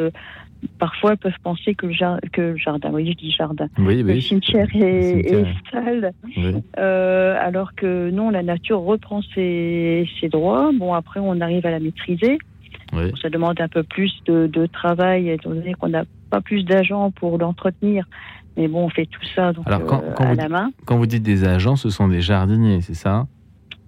parfois 0.78 1.16
peuvent 1.16 1.32
penser 1.42 1.74
que 1.74 1.86
le, 1.86 1.92
jar- 1.92 2.18
que 2.32 2.40
le 2.40 2.56
jardin, 2.56 2.90
oui, 2.92 3.08
je 3.10 3.12
dis 3.16 3.30
jardin, 3.30 3.66
Oui, 3.78 4.02
le 4.02 4.20
cimetière 4.20 4.66
est, 4.74 5.20
est 5.32 5.46
sale. 5.70 6.12
Oui. 6.36 6.54
Euh, 6.78 7.36
alors 7.40 7.74
que 7.74 8.10
non, 8.10 8.30
la 8.30 8.42
nature 8.42 8.80
reprend 8.80 9.20
ses, 9.34 10.08
ses 10.20 10.28
droits. 10.28 10.70
Bon, 10.78 10.94
après, 10.94 11.20
on 11.20 11.40
arrive 11.40 11.64
à 11.66 11.70
la 11.70 11.80
maîtriser. 11.80 12.38
Ça 13.20 13.28
demande 13.28 13.60
un 13.60 13.68
peu 13.68 13.82
plus 13.82 14.12
de, 14.26 14.46
de 14.46 14.66
travail, 14.66 15.28
étant 15.28 15.50
donné 15.50 15.74
qu'on 15.74 15.88
n'a 15.90 16.04
pas 16.30 16.40
plus 16.40 16.64
d'agents 16.64 17.10
pour 17.10 17.36
l'entretenir. 17.38 18.06
Mais 18.56 18.66
bon, 18.66 18.84
on 18.86 18.88
fait 18.88 19.06
tout 19.06 19.24
ça 19.36 19.52
donc, 19.52 19.66
Alors, 19.68 19.84
quand- 19.86 20.02
euh, 20.02 20.12
quand 20.16 20.24
à 20.24 20.30
vous 20.30 20.36
la 20.36 20.48
main. 20.48 20.70
Quand 20.86 20.96
vous 20.96 21.06
dites 21.06 21.22
des 21.22 21.44
agents, 21.44 21.76
ce 21.76 21.90
sont 21.90 22.08
des 22.08 22.20
jardiniers, 22.22 22.80
c'est 22.80 22.94
ça? 22.94 23.26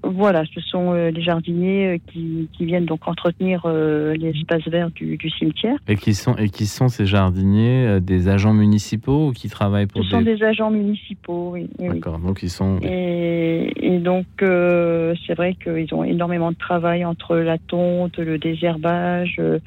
Voilà, 0.03 0.45
ce 0.55 0.61
sont 0.61 0.95
euh, 0.95 1.11
les 1.11 1.21
jardiniers 1.21 1.87
euh, 1.87 1.99
qui, 2.07 2.49
qui 2.55 2.65
viennent 2.65 2.87
donc 2.87 3.07
entretenir 3.07 3.63
euh, 3.67 4.15
les 4.15 4.31
espaces 4.31 4.67
verts 4.67 4.91
du, 4.91 5.19
du 5.19 5.29
cimetière. 5.31 5.77
et 5.89 5.97
qui, 5.97 6.15
sont, 6.15 6.35
et 6.37 6.49
qui 6.49 6.65
sont 6.67 6.89
ces 6.89 7.05
jardiniers 7.05 7.87
euh, 7.87 8.01
des 8.01 8.29
agents 8.29 8.55
municipaux 8.55 9.29
ou 9.29 9.33
qui 9.33 9.49
travaillent 9.51 9.89
Ce 9.89 9.93
pour 9.93 10.05
sont 10.07 10.23
des 10.23 10.43
agents 10.43 10.71
municipaux, 10.71 11.51
oui. 11.53 11.69
oui, 11.79 11.89
oui. 11.89 11.95
D'accord, 11.97 12.19
donc 12.19 12.43
ils 12.43 12.49
sont... 12.49 12.79
Et, 12.83 13.73
et 13.81 13.99
donc, 13.99 14.27
euh, 14.43 15.15
c'est 15.27 15.35
vrai 15.35 15.55
qu'ils 15.63 15.93
ont 15.95 16.03
énormément 16.05 16.51
de 16.51 16.57
travail 16.57 17.05
entre 17.05 17.37
la 17.37 17.59
tonte, 17.59 18.17
le 18.19 18.39
désherbage, 18.39 19.37
le 19.37 19.61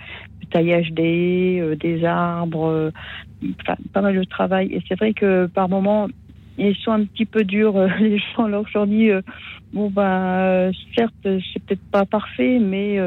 taillage 0.49 0.91
des 0.93 1.61
haies, 1.61 1.75
des 1.75 2.05
arbres, 2.05 2.91
pas 3.93 4.01
mal 4.01 4.15
de 4.15 4.23
travail. 4.23 4.67
Et 4.73 4.81
c'est 4.87 4.97
vrai 4.97 5.13
que 5.13 5.45
par 5.45 5.69
moments, 5.69 6.07
ils 6.57 6.75
sont 6.77 6.91
un 6.91 7.05
petit 7.05 7.25
peu 7.25 7.43
durs, 7.43 7.75
euh, 7.77 7.87
les 7.99 8.19
gens 8.35 8.47
leur 8.47 8.65
dis, 8.87 9.09
euh, 9.09 9.21
bon 9.73 9.89
ben, 9.89 10.71
certes, 10.95 11.13
c'est 11.23 11.63
peut-être 11.63 11.83
pas 11.91 12.05
parfait, 12.05 12.59
mais 12.59 12.99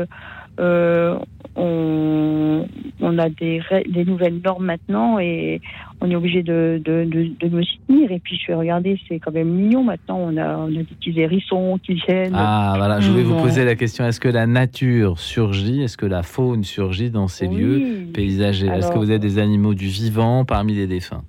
euh, 0.58 1.18
on, 1.54 2.66
on 3.00 3.18
a 3.18 3.28
des, 3.28 3.60
des 3.88 4.04
nouvelles 4.04 4.40
normes 4.44 4.64
maintenant 4.66 5.18
et 5.18 5.60
on 6.00 6.10
est 6.10 6.14
obligé 6.14 6.42
de, 6.42 6.80
de, 6.84 7.04
de, 7.04 7.30
de 7.40 7.48
nous 7.48 7.60
y 7.62 7.78
tenir. 7.86 8.10
Et 8.12 8.18
puis 8.18 8.38
je 8.40 8.48
vais 8.48 8.54
regarder, 8.54 8.98
c'est 9.08 9.18
quand 9.18 9.32
même 9.32 9.48
mignon 9.48 9.82
maintenant. 9.84 10.18
On 10.18 10.36
a, 10.36 10.56
on 10.58 10.66
a 10.66 10.70
des 10.70 10.84
petits 10.84 11.18
hérissons 11.18 11.78
qui 11.82 11.94
viennent. 11.94 12.34
Ah, 12.34 12.74
voilà, 12.76 13.00
je 13.00 13.10
voulais 13.10 13.22
vous 13.22 13.36
poser 13.40 13.64
la 13.64 13.74
question 13.74 14.04
est-ce 14.06 14.20
que 14.20 14.28
la 14.28 14.46
nature 14.46 15.18
surgit? 15.18 15.82
Est-ce 15.82 15.96
que 15.96 16.06
la 16.06 16.22
faune 16.22 16.64
surgit 16.64 17.10
dans 17.10 17.28
ces 17.28 17.46
Oui. 17.46 17.56
lieux 17.56 17.82
paysagers 18.12 18.66
Est-ce 18.66 18.88
que 18.88 18.92
Alors- 18.92 19.04
vous 19.04 19.10
avez 19.10 19.18
des 19.18 19.38
animaux 19.38 19.74
du 19.74 19.86
vivant 19.86 20.44
parmi 20.44 20.74
les 20.74 20.86
défunts? 20.86 21.22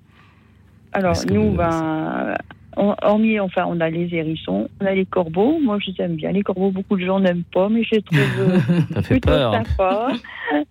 Alors 0.98 1.16
nous, 1.32 1.52
ben, 1.52 2.36
on- 2.76 2.96
hormis, 3.02 3.40
enfin, 3.40 3.66
on 3.68 3.80
a 3.80 3.90
les 3.90 4.14
hérissons, 4.14 4.68
on 4.82 4.86
a 4.86 4.94
les 4.94 5.06
corbeaux. 5.06 5.60
Moi, 5.64 5.78
je 5.84 5.92
les 5.92 6.02
aime 6.04 6.16
bien. 6.16 6.32
Les 6.32 6.42
corbeaux, 6.44 6.72
beaucoup 6.72 6.98
de 6.98 7.06
gens 7.06 7.20
n'aiment 7.20 7.44
pas, 7.54 7.70
mais 7.70 7.84
je 7.84 7.96
les 7.96 8.02
trouve 8.02 8.20
euh, 8.20 8.58
Ça 8.94 9.02
fait 9.02 9.14
plutôt 9.16 9.30
peur. 9.30 9.54
sympas. 9.54 10.08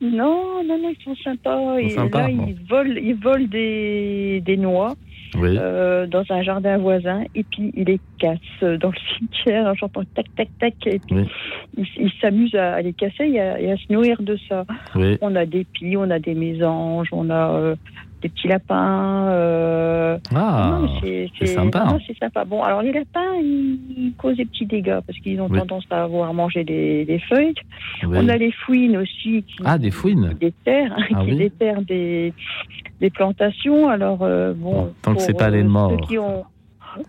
non, 0.01 0.63
non, 0.67 0.79
non, 0.83 0.91
ils 0.99 1.03
sont 1.05 1.15
sympas. 1.23 1.79
Ils 1.81 1.91
sont 1.91 2.03
Et 2.03 2.05
sympas, 2.05 2.29
là, 2.29 2.35
bon. 2.35 2.47
ils 2.49 2.69
volent, 2.69 2.95
ils 2.97 3.15
volent 3.15 3.47
des, 3.49 4.41
des 4.45 4.57
noix 4.57 4.95
Oui. 5.37 5.57
euh, 5.59 6.07
dans 6.07 6.25
un 6.31 6.43
jardin 6.43 6.77
voisin, 6.79 7.23
et 7.35 7.43
puis 7.45 7.73
ils 7.75 7.85
les 7.85 8.01
cassent 8.19 8.39
dans 8.81 8.91
le 8.91 8.99
cimetière. 9.19 9.75
J'entends 9.75 10.03
tac, 10.15 10.27
tac, 10.37 10.49
tac, 10.61 10.75
et 10.87 10.99
puis 11.01 11.27
Oui. 11.77 12.13
s'amusent 12.21 12.55
à, 12.55 12.75
à 12.75 12.83
les 12.83 12.93
casser 12.93 13.25
et 13.29 13.41
à, 13.41 13.61
et 13.61 13.73
à 13.73 13.77
se 13.77 13.93
nourrir 13.93 14.23
de 14.23 14.39
ça. 14.49 14.65
Oui. 14.95 15.19
On 15.21 15.35
a 15.37 15.45
des 15.45 15.65
pies, 15.65 15.97
on 15.97 16.11
a 16.11 16.19
des 16.19 16.35
mésanges, 16.35 17.09
on 17.13 17.31
a 17.31 17.51
euh, 17.53 17.77
des 18.27 18.33
petits 18.33 18.49
lapins. 18.49 19.29
euh, 19.29 20.19
Ah, 20.35 20.81
c'est 21.03 21.47
sympa. 21.47 21.85
non, 21.85 21.93
non, 21.93 21.99
c'est 22.07 22.19
sympa. 22.19 22.45
Bon, 22.45 22.63
alors 22.63 22.83
les 22.83 22.93
lapins, 22.93 23.35
ils, 23.41 24.13
causent 24.19 24.37
des 24.37 24.45
petits 24.45 24.67
dégâts 24.67 24.99
parce 25.07 25.19
qu'ils 25.21 25.41
ont 25.41 25.49
Oui. 25.51 25.59
tendance 25.59 25.85
à 25.91 26.03
avoir 26.05 26.33
mangé 26.35 26.65
des, 26.65 27.05
des 27.05 27.19
feuilles. 27.21 27.55
oui. 28.05 28.19
On 28.21 28.29
a 28.29 28.37
les 28.37 28.51
fouines 28.53 28.97
aussi 28.97 29.43
qui, 29.45 29.57
Ah, 29.65 29.79
des 29.79 29.91
fouines 29.91 30.31
Ah 30.35 30.39
qui 31.09 31.15
oui. 31.27 31.37
déterrent 31.37 31.83
des, 31.83 32.33
des 33.01 33.11
plantations. 33.11 33.89
Alors, 33.89 34.19
euh, 34.23 34.53
bon. 34.55 34.73
Bon, 34.73 34.93
tant 35.03 35.11
que 35.13 35.17
pour, 35.19 35.23
c'est 35.23 35.35
pas 35.39 35.51
les 35.51 35.59
euh, 35.59 35.63
ceux 35.63 35.69
morts. 35.69 36.01
qui 36.09 36.19
ont- 36.19 36.45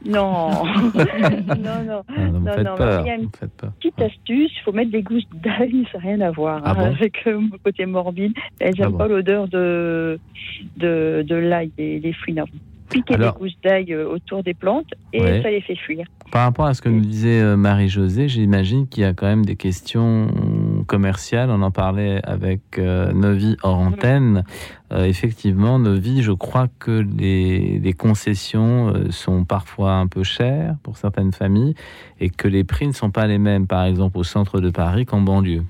Non, 0.05 0.49
non, 0.63 1.83
non. 1.85 2.03
Ah, 2.07 2.19
non, 2.21 2.31
vous 2.31 2.39
Non, 2.39 2.51
faites 2.53 2.65
non, 2.65 2.75
peur. 2.75 3.01
il 3.01 3.07
y 3.07 3.09
a 3.11 3.15
une. 3.15 3.29
Petite 3.29 4.01
astuce, 4.01 4.51
il 4.55 4.61
faut 4.63 4.71
mettre 4.71 4.91
des 4.91 5.01
gousses 5.03 5.27
d'ail, 5.33 5.87
ça 5.91 5.97
n'a 5.99 6.03
rien 6.03 6.21
à 6.21 6.31
voir 6.31 6.61
Ah 6.65 6.71
hein, 6.71 6.73
bon 6.75 6.85
avec 6.85 7.25
euh, 7.27 7.39
mon 7.39 7.57
côté 7.63 7.85
morbide. 7.85 8.33
Elles 8.59 8.73
Ah 8.77 8.81
n'aiment 8.81 8.91
bon 8.91 8.97
pas 8.97 9.07
l'odeur 9.07 9.47
de, 9.47 10.19
de, 10.77 11.23
de 11.27 11.35
l'ail 11.35 11.71
des, 11.77 11.99
des 11.99 12.13
fouines. 12.13 12.39
Alors, 12.39 12.49
Piquer 12.89 13.15
Alors- 13.15 13.33
des 13.33 13.39
gousses 13.39 13.57
d'ail 13.63 13.93
euh, 13.93 14.07
autour 14.09 14.43
des 14.43 14.53
plantes 14.53 14.93
et 15.13 15.21
Ouais. 15.21 15.41
ça 15.41 15.49
les 15.49 15.61
fait 15.61 15.75
fuir. 15.75 16.05
Par 16.31 16.43
rapport 16.43 16.65
à 16.65 16.73
ce 16.73 16.81
que 16.81 16.89
nous 16.89 16.99
disait 17.01 17.41
euh, 17.41 17.55
Marie-Josée, 17.55 18.27
j'imagine 18.27 18.87
qu'il 18.87 19.03
y 19.03 19.05
a 19.05 19.13
quand 19.13 19.27
même 19.27 19.45
des 19.45 19.55
questions 19.55 20.27
commerciales. 20.87 21.49
On 21.49 21.61
en 21.61 21.71
parlait 21.71 22.19
avec 22.23 22.61
euh, 22.77 23.13
Novi 23.13 23.55
hors 23.63 23.77
antenne. 23.79 24.43
Euh, 24.91 25.05
effectivement, 25.05 25.79
Novi, 25.79 26.21
je 26.23 26.31
crois 26.33 26.67
que 26.79 27.05
les, 27.17 27.79
les 27.79 27.93
concessions 27.93 28.89
euh, 28.89 29.11
sont 29.11 29.45
parfois 29.45 29.93
un 29.93 30.07
peu 30.07 30.23
chères 30.23 30.75
pour 30.83 30.97
certaines 30.97 31.31
familles 31.31 31.75
et 32.19 32.29
que 32.29 32.47
les 32.49 32.63
prix 32.65 32.87
ne 32.87 32.93
sont 32.93 33.11
pas 33.11 33.27
les 33.27 33.37
mêmes, 33.37 33.67
par 33.67 33.83
exemple, 33.85 34.17
au 34.17 34.23
centre 34.23 34.59
de 34.59 34.69
Paris 34.69 35.05
qu'en 35.05 35.21
banlieue. 35.21 35.63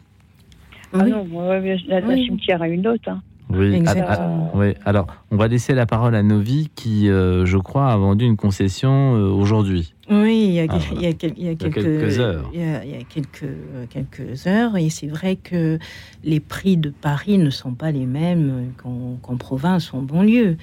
Ah 0.94 1.00
Oui. 1.04 1.12
non, 1.12 1.22
ouais, 1.32 1.78
la, 1.88 2.00
la 2.00 2.08
Oui. 2.08 2.26
cimetière 2.26 2.62
a 2.62 2.68
une 2.68 2.82
note. 2.82 3.08
Hein. 3.08 3.22
Oui, 3.50 3.74
Exactement. 3.76 4.52
oui. 4.56 4.74
Alors, 4.84 5.08
on 5.32 5.38
va 5.38 5.48
laisser 5.48 5.74
la 5.74 5.86
parole 5.86 6.16
à 6.16 6.24
Novi 6.24 6.70
qui, 6.76 7.10
euh, 7.10 7.46
je 7.46 7.58
crois, 7.58 7.92
a 7.92 7.98
vendu 7.98 8.26
une 8.26 8.36
concession 8.36 9.16
euh, 9.16 9.30
aujourd'hui. 9.30 9.94
Oui, 10.10 10.46
il 10.50 10.54
y 10.54 10.60
a, 10.60 10.66
Ah, 10.70 10.76
il 10.76 10.80
voilà. 10.96 11.02
y 11.02 11.06
a 11.10 11.14
quel- 11.14 11.34
il 11.38 11.46
y 11.46 11.50
a 11.50 11.56
quelques, 11.56 11.74
quelques 11.82 12.20
heures. 12.20 12.50
Il 12.54 12.60
y 12.60 12.64
a, 12.64 12.84
il 12.86 12.92
y 12.92 12.96
a 12.96 13.04
quelques, 13.04 13.44
euh, 13.44 13.86
quelques 13.90 14.48
heures, 14.48 14.76
et 14.78 14.90
c'est 14.90 15.08
vrai 15.08 15.38
que 15.38 15.80
les 16.24 16.40
prix 16.40 16.78
de 16.78 16.90
Paris 16.90 17.38
ne 17.38 17.50
sont 17.50 17.74
pas 17.74 17.92
les 17.92 18.06
mêmes 18.06 18.74
qu'en 18.78 19.38
province 19.38 19.94
ou 19.94 19.98
en 19.98 20.02
banlieue. 20.02 20.58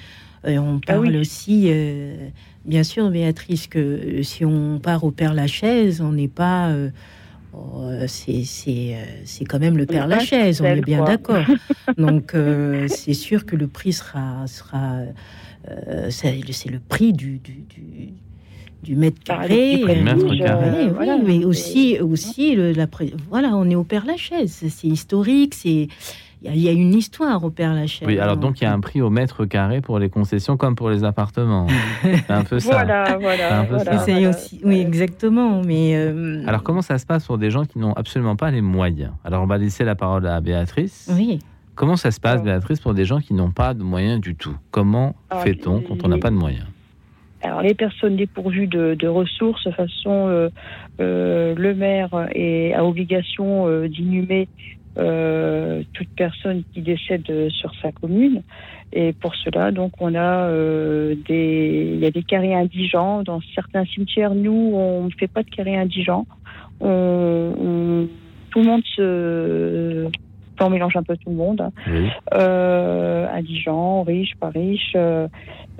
Et 0.47 0.59
on 0.59 0.79
Ah 0.87 0.93
parle 0.93 1.07
oui. 1.07 1.17
aussi, 1.17 1.65
euh, 1.69 2.15
bien 2.65 2.83
sûr, 2.83 3.09
Béatrice, 3.09 3.65
que 3.67 4.21
si 4.21 4.45
on 4.45 4.79
part 4.79 5.03
au 5.03 5.09
Père 5.11 5.33
Lachaise, 5.33 6.01
on 6.01 6.11
n'est 6.11 6.27
pas. 6.27 6.71
Oh, 7.55 7.91
c'est 8.07 9.45
quand 9.47 9.59
même 9.59 9.77
le 9.77 9.85
Père 9.85 10.07
Lachaise, 10.07 10.61
on 10.61 10.65
est 10.65 10.81
bien 10.81 11.03
d'accord. 11.03 11.43
Donc, 11.97 12.33
euh, 12.35 12.87
c'est 12.87 13.13
sûr 13.13 13.45
que 13.45 13.55
le 13.55 13.67
prix 13.67 13.93
sera. 13.93 14.47
sera 14.47 15.01
euh, 15.69 16.09
c'est 16.11 16.69
le 16.69 16.79
prix 16.79 17.11
du, 17.13 17.39
du, 17.39 17.63
du, 17.67 18.09
du 18.83 18.95
mètre 18.95 19.21
carré. 19.23 19.81
euh, 19.83 20.03
mètre 20.03 20.27
oui, 20.29 20.39
carré. 20.39 20.69
oui, 20.85 20.89
Voilà, 20.93 21.17
mais 21.17 21.43
aussi, 21.43 21.99
aussi 21.99 22.55
le, 22.55 22.71
la, 22.71 22.87
voilà, 23.29 23.55
on 23.55 23.67
est 23.69 23.75
au 23.75 23.83
Père 23.83 24.05
Lachaise. 24.05 24.63
C'est 24.69 24.87
historique, 24.87 25.55
c'est. 25.55 25.87
Il 26.45 26.49
y 26.49 26.51
a- 26.51 26.55
il 26.55 26.61
y, 26.61 26.69
a 26.69 26.71
une 26.71 26.93
histoire 26.93 27.43
au 27.43 27.49
Père 27.49 27.73
Lachaise. 27.73 28.07
Oui, 28.07 28.19
alors 28.19 28.37
donc 28.37 28.61
il 28.61 28.65
y 28.65 28.67
a 28.67 28.71
un 28.73 28.79
prix 28.79 29.01
au 29.01 29.09
mètre 29.09 29.45
carré 29.45 29.81
pour 29.81 29.97
les 29.97 30.09
concessions 30.09 30.57
comme 30.57 30.75
pour 30.75 30.89
les 30.91 31.03
appartements. 31.03 31.65
C'est 32.03 32.29
un 32.31 32.43
peu 32.43 32.59
ça. 32.59 32.71
Voilà, 32.71 33.05
C'est 33.07 33.13
un 33.13 33.17
voilà. 33.17 33.63
peu 33.63 33.75
voilà, 33.75 33.97
ça. 33.97 34.11
Voilà. 34.11 34.29
aussi, 34.29 34.61
oui, 34.63 34.79
exactement. 34.79 35.61
Mais 35.63 35.95
euh, 35.95 36.43
Alors 36.45 36.61
comment 36.63 36.81
ça 36.83 36.97
se 36.99 37.05
passe 37.05 37.25
pour 37.25 37.37
des 37.39 37.49
gens 37.49 37.65
qui 37.65 37.79
n'ont 37.79 37.93
absolument 37.93 38.35
pas 38.35 38.51
les 38.51 38.61
moyens? 38.61 39.11
Alors 39.23 39.41
on 39.41 39.47
va 39.47 39.57
laisser 39.57 39.83
la 39.83 39.95
parole 39.95 40.27
à 40.27 40.39
Béatrice. 40.39 41.09
oui, 41.15 41.39
Comment 41.73 41.97
ça 41.97 42.11
se 42.11 42.21
passe, 42.21 42.41
Béatrice, 42.41 42.79
pour 42.79 42.93
des 42.93 43.03
gens 43.03 43.19
qui 43.19 43.33
n'ont 43.33 43.51
pas 43.51 43.73
de 43.73 43.83
moyens 43.83 44.21
du 44.21 44.35
tout? 44.35 44.55
Comment 44.71 45.15
fait-on 45.43 45.81
quand 45.81 46.05
on 46.05 46.07
n'a 46.07 46.17
pas 46.19 46.29
de 46.29 46.35
moyens? 46.35 46.65
Alors, 47.41 47.61
les 47.61 47.73
personnes 47.73 48.15
dépourvues 48.15 48.67
de, 48.67 48.95
de 48.97 49.07
ressources, 49.07 49.65
de 49.65 49.71
toute 49.71 49.75
façon, 49.77 50.27
euh, 50.29 50.49
euh, 51.01 51.53
le 51.55 51.75
maire 51.75 52.09
est, 52.33 52.73
a 52.73 52.83
obligation 52.85 53.67
euh, 53.67 53.87
d'inhumer 53.89 54.47
euh, 54.97 55.83
toute 55.93 56.07
personne 56.15 56.63
qui 56.73 56.81
décède 56.81 57.23
euh, 57.29 57.49
sur 57.49 57.71
sa 57.81 57.91
commune. 57.91 58.41
Et 58.93 59.13
pour 59.13 59.35
cela, 59.35 59.71
donc, 59.71 59.91
on 59.99 60.15
a 60.15 60.47
euh, 60.47 61.15
des, 61.27 61.91
il 61.95 61.99
y 61.99 62.05
a 62.05 62.11
des 62.11 62.23
carrés 62.23 62.53
indigents 62.55 63.23
dans 63.23 63.41
certains 63.53 63.85
cimetières. 63.85 64.33
Nous, 64.35 64.71
on 64.73 65.03
ne 65.05 65.09
fait 65.19 65.27
pas 65.27 65.43
de 65.43 65.49
carrés 65.49 65.75
indigents. 65.77 66.25
On, 66.79 67.53
on- 67.59 68.07
tout 68.51 68.61
le 68.61 68.67
monde 68.67 68.83
se, 68.95 70.07
on 70.61 70.69
mélange 70.69 70.95
un 70.95 71.03
peu 71.03 71.17
tout 71.17 71.29
le 71.29 71.35
monde. 71.35 71.59
hein 71.59 71.71
Oui. 71.87 72.07
euh, 72.35 73.27
indigents, 73.33 74.03
riches, 74.03 74.35
pas 74.39 74.47
riches. 74.49 74.95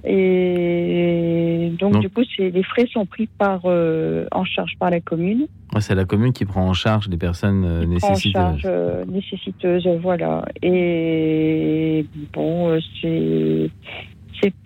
Et 0.06 1.72
donc, 1.80 1.94
Donc- 1.94 2.02
du 2.04 2.10
coup, 2.10 2.22
les 2.40 2.64
frais 2.64 2.88
sont 2.92 3.06
pris 3.06 3.28
par, 3.28 3.62
euh, 3.66 4.26
en 4.32 4.46
charge 4.46 4.74
par 4.80 4.90
la 4.90 5.00
commune, 5.02 5.48
C'est 5.80 5.96
la 5.96 6.06
commune 6.06 6.32
qui 6.32 6.46
prend 6.46 6.68
en 6.70 6.74
charge 6.74 7.10
les 7.10 7.18
personnes 7.18 7.66
euh, 7.66 7.80
prend 7.82 7.86
en 7.86 7.94
nécessiteuses. 7.94 8.32
charge 8.34 8.62
euh, 8.66 9.04
nécessiteuses, 9.06 9.88
voilà. 10.02 10.46
Et 10.62 12.06
bon, 12.34 12.80
c'est 13.02 13.70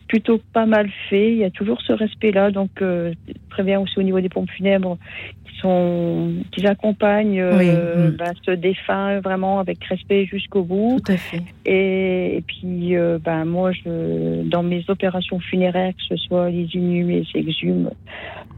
plutôt 0.07 0.39
pas 0.53 0.65
mal 0.65 0.89
fait. 1.09 1.31
Il 1.31 1.37
y 1.37 1.43
a 1.43 1.49
toujours 1.51 1.79
ce 1.81 1.93
respect-là, 1.93 2.51
donc 2.51 2.71
très 3.49 3.63
bien 3.63 3.79
aussi 3.79 3.97
au 3.99 4.03
niveau 4.03 4.19
des 4.21 4.29
pompes 4.29 4.49
funèbres 4.51 4.97
qui 5.45 5.57
sont 5.59 6.33
qui 6.51 6.65
accompagnent 6.67 7.39
euh, 7.41 7.57
Oui, 7.57 7.67
mm. 7.69 8.15
ben, 8.17 8.33
ce 8.45 8.51
défunt 8.51 9.19
vraiment 9.19 9.59
avec 9.59 9.83
respect 9.85 10.25
jusqu'au 10.25 10.63
bout. 10.63 10.99
tout 11.05 11.11
à 11.11 11.17
fait. 11.17 11.41
Et, 11.65 12.37
et 12.37 12.41
puis, 12.41 12.95
euh, 12.95 13.17
ben, 13.23 13.45
moi, 13.45 13.71
je, 13.71 14.43
dans 14.43 14.63
mes 14.63 14.83
opérations 14.87 15.39
funéraires, 15.39 15.93
que 15.93 16.03
ce 16.15 16.17
soit 16.17 16.49
les 16.49 16.67
inhumés, 16.73 17.23
les 17.33 17.39
exhumes, 17.41 17.89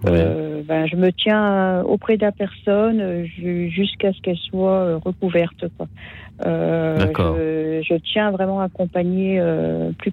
euh, 0.07 0.61
ben, 0.67 0.85
je 0.87 0.95
me 0.95 1.11
tiens 1.11 1.81
auprès 1.83 2.17
de 2.17 2.23
la 2.25 2.31
personne 2.31 3.25
ju- 3.25 3.69
jusqu'à 3.69 4.13
ce 4.13 4.21
qu'elle 4.21 4.37
soit 4.37 4.71
euh, 4.81 4.97
recouverte. 4.97 5.65
Quoi. 5.77 5.87
Euh, 6.45 6.97
D'accord. 6.97 7.35
Je, 7.37 7.81
je 7.83 7.93
tiens 8.11 8.31
vraiment 8.31 8.61
à 8.61 8.65
accompagner 8.65 9.37
euh, 9.39 9.91
plus, 9.97 10.11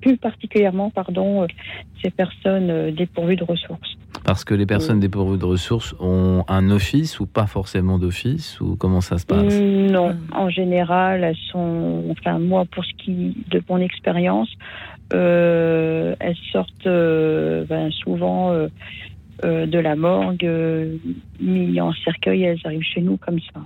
plus 0.00 0.16
particulièrement 0.16 0.88
pardon, 0.90 1.46
ces 2.02 2.10
personnes 2.10 2.70
euh, 2.70 2.90
dépourvues 2.90 3.36
de 3.36 3.44
ressources. 3.44 3.98
Parce 4.24 4.44
que 4.44 4.54
les 4.54 4.66
personnes 4.66 5.00
dépourvues 5.00 5.38
de 5.38 5.44
ressources 5.44 5.94
ont 6.00 6.44
un 6.48 6.70
office 6.70 7.20
ou 7.20 7.26
pas 7.26 7.46
forcément 7.46 7.98
d'office 7.98 8.60
ou 8.60 8.76
comment 8.76 9.00
ça 9.00 9.18
se 9.18 9.26
passe? 9.26 9.60
Mm, 9.60 9.90
Non, 9.90 10.08
Mm. 10.12 10.18
en 10.34 10.50
général, 10.50 11.24
elles 11.24 11.36
sont, 11.50 12.04
enfin 12.10 12.38
moi 12.38 12.64
pour 12.70 12.84
ce 12.84 12.90
qui 12.98 13.34
de 13.48 13.62
mon 13.68 13.78
expérience, 13.78 14.50
euh, 15.14 16.14
elles 16.20 16.36
sortent 16.52 16.86
euh, 16.86 17.64
ben, 17.64 17.90
souvent 17.90 18.52
euh, 18.52 18.68
de 19.66 19.78
la 19.78 19.94
morgue, 19.96 20.50
mis 21.40 21.80
en 21.80 21.92
cercueil, 22.04 22.42
elles 22.42 22.60
arrivent 22.64 22.82
chez 22.82 23.00
nous 23.00 23.16
comme 23.18 23.38
ça. 23.54 23.60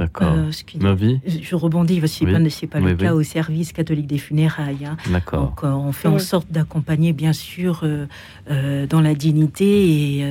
D'accord. 0.00 0.32
Euh, 0.34 0.50
ce 0.50 0.64
qui- 0.64 0.78
Novi 0.78 1.20
je 1.26 1.54
rebondis, 1.54 2.00
c'est 2.06 2.24
Oui. 2.24 2.32
pas, 2.32 2.38
c'est 2.48 2.66
pas 2.66 2.78
Oui, 2.80 2.92
le 2.92 2.96
cas 2.96 3.12
oui. 3.14 3.20
au 3.20 3.22
service 3.22 3.72
catholique 3.74 4.06
des 4.06 4.16
funérailles. 4.16 4.86
hein. 4.86 4.96
D'accord. 5.12 5.48
Donc, 5.48 5.60
euh, 5.64 5.68
on 5.72 5.92
fait 5.92 6.08
en 6.08 6.18
sorte 6.18 6.50
d'accompagner, 6.50 7.12
bien 7.12 7.34
sûr, 7.34 7.80
euh, 7.82 8.06
euh, 8.50 8.86
dans 8.86 9.02
la 9.02 9.14
dignité. 9.14 9.66
Et 9.66 10.24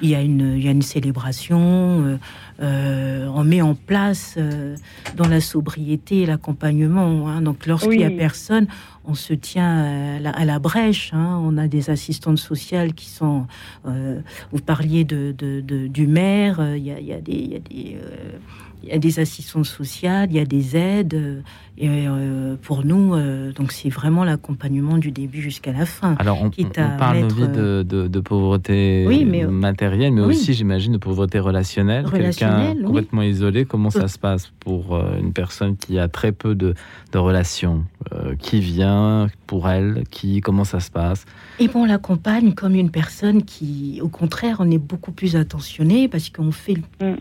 il, 0.00 0.08
y 0.08 0.14
a 0.14 0.22
une, 0.22 0.54
il 0.56 0.64
y 0.64 0.68
a 0.68 0.70
une 0.70 0.80
célébration. 0.80 1.60
euh, 1.60 2.16
euh, 2.62 3.26
on 3.34 3.44
met 3.44 3.60
en 3.62 3.74
place 3.74 4.34
euh, 4.38 4.74
dans 5.16 5.28
la 5.28 5.40
sobriété 5.40 6.24
l'accompagnement. 6.26 7.28
hein. 7.28 7.42
Donc, 7.42 7.66
lorsqu'il 7.66 7.98
n'y 7.98 8.04
a 8.04 8.10
personne, 8.10 8.66
on 9.04 9.14
se 9.14 9.32
tient 9.34 10.16
à 10.16 10.18
la, 10.20 10.30
à 10.30 10.44
la 10.46 10.58
brèche. 10.58 11.10
hein. 11.12 11.38
On 11.42 11.58
a 11.58 11.68
des 11.68 11.90
assistantes 11.90 12.38
sociales 12.38 12.94
qui 12.94 13.08
sont. 13.10 13.46
euh, 13.86 14.20
vous 14.52 14.60
parliez 14.60 15.04
de, 15.04 15.34
de- 15.36 15.60
de- 15.60 15.86
du 15.88 16.06
maire. 16.06 16.60
euh, 16.60 16.76
Il 16.78 16.84
y 16.84 16.90
a, 16.90 16.98
il 17.00 17.06
y 17.06 17.12
a 17.12 17.20
des. 17.20 17.32
il 17.32 17.52
y 17.52 17.56
a 17.56 17.58
des, 17.58 17.96
euh, 18.02 18.38
il 18.82 18.88
y 18.88 18.92
a 18.92 18.98
des 18.98 19.20
assistances 19.20 19.68
sociales, 19.68 20.28
il 20.30 20.36
y 20.36 20.40
a 20.40 20.44
des 20.44 20.76
aides. 20.76 21.14
euh, 21.14 21.40
et 21.82 21.88
euh, 21.88 22.56
pour 22.60 22.84
nous, 22.84 23.14
euh, 23.14 23.52
donc 23.52 23.72
c'est 23.72 23.88
vraiment 23.88 24.22
l'accompagnement 24.22 24.98
du 24.98 25.12
début 25.12 25.40
jusqu'à 25.40 25.72
la 25.72 25.86
fin. 25.86 26.14
Alors, 26.18 26.42
on, 26.42 26.50
quitte 26.50 26.76
on 26.78 26.82
à 26.82 26.88
parle, 26.88 27.20
mettre, 27.22 27.50
de, 27.50 27.82
de, 27.82 28.06
de 28.06 28.20
pauvreté 28.20 29.06
Oui, 29.08 29.24
mais- 29.24 29.46
matérielle, 29.46 30.12
mais 30.12 30.20
oui. 30.20 30.34
aussi, 30.34 30.52
j'imagine, 30.52 30.92
de 30.92 30.98
pauvreté 30.98 31.38
relationnelle. 31.38 32.04
Relationnelle, 32.04 32.58
Quelqu'un 32.66 32.74
oui. 32.80 32.84
complètement 32.84 33.22
isolé, 33.22 33.64
comment 33.64 33.88
ça 33.88 34.08
se 34.08 34.18
passe 34.18 34.52
pour 34.60 34.98
une 35.18 35.32
personne 35.32 35.76
qui 35.78 35.98
a 35.98 36.06
très 36.08 36.32
peu 36.32 36.54
de, 36.54 36.74
de 37.12 37.18
relations 37.18 37.84
Euh, 38.12 38.34
Qui 38.36 38.60
vient 38.60 39.28
pour 39.46 39.68
elle 39.70 40.04
qui, 40.10 40.40
Comment 40.42 40.64
ça 40.64 40.80
se 40.80 40.90
passe? 40.90 41.24
Et 41.60 41.68
bon, 41.68 41.82
on 41.82 41.86
l'accompagne 41.86 42.52
comme 42.52 42.74
une 42.74 42.90
personne 42.90 43.42
qui, 43.42 44.00
au 44.02 44.08
contraire, 44.08 44.56
on 44.60 44.70
est 44.70 44.78
beaucoup 44.78 45.12
plus 45.12 45.34
attentionné 45.34 46.08
parce 46.08 46.28
qu'on 46.28 46.52
fait. 46.52 46.74
le- 46.74 47.12
Mm. 47.12 47.16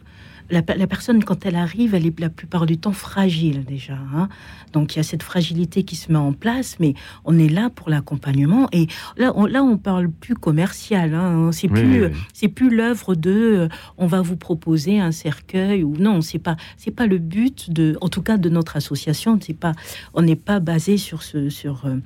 La, 0.52 0.62
la 0.76 0.88
personne, 0.88 1.24
quand 1.24 1.46
elle 1.46 1.56
arrive, 1.56 1.94
elle 1.96 2.06
est 2.08 2.20
la 2.20 2.30
plupart 2.30 2.66
du 2.66 2.78
temps 2.78 2.92
fragile 2.92 3.64
déjà. 3.66 3.98
hein. 4.16 4.30
Donc 4.74 4.96
il 4.96 4.98
y 4.98 5.00
a 5.00 5.04
cette 5.04 5.24
fragilité 5.24 5.84
qui 5.84 5.96
se 5.96 6.12
met 6.12 6.18
en 6.18 6.34
place, 6.34 6.78
mais 6.80 6.94
on 7.26 7.38
est 7.38 7.50
là 7.50 7.70
pour 7.70 7.90
l'accompagnement. 7.90 8.68
Et 8.72 8.88
là, 9.18 9.32
on, 9.36 9.46
là, 9.46 9.64
on 9.64 9.78
parle 9.78 10.10
plus 10.10 10.36
commercial. 10.36 11.14
Hein. 11.14 11.52
C'est 11.52 11.70
Oui, 11.72 11.80
plus, 11.82 12.06
oui, 12.06 12.12
c'est 12.34 12.48
plus 12.48 12.76
l'œuvre 12.76 13.16
de. 13.16 13.30
euh, 13.32 13.68
on 13.98 14.08
va 14.08 14.22
vous 14.22 14.38
proposer 14.38 15.00
un 15.00 15.12
cercueil 15.12 15.84
ou 15.84 15.96
non. 15.98 16.22
C'est 16.22 16.40
pas, 16.40 16.58
c'est 16.78 16.92
pas 16.92 17.06
le 17.08 17.18
but 17.20 17.72
de, 17.72 17.98
en 18.02 18.10
tout 18.10 18.22
cas 18.22 18.38
de 18.38 18.50
notre 18.50 18.76
association. 18.76 19.40
C'est 19.42 19.54
pas, 19.54 19.74
on 20.14 20.22
n'est 20.24 20.36
pas 20.36 20.60
basé 20.60 20.98
sur 20.98 21.22
ce, 21.24 21.50
sur. 21.50 21.86
euh, 21.86 21.98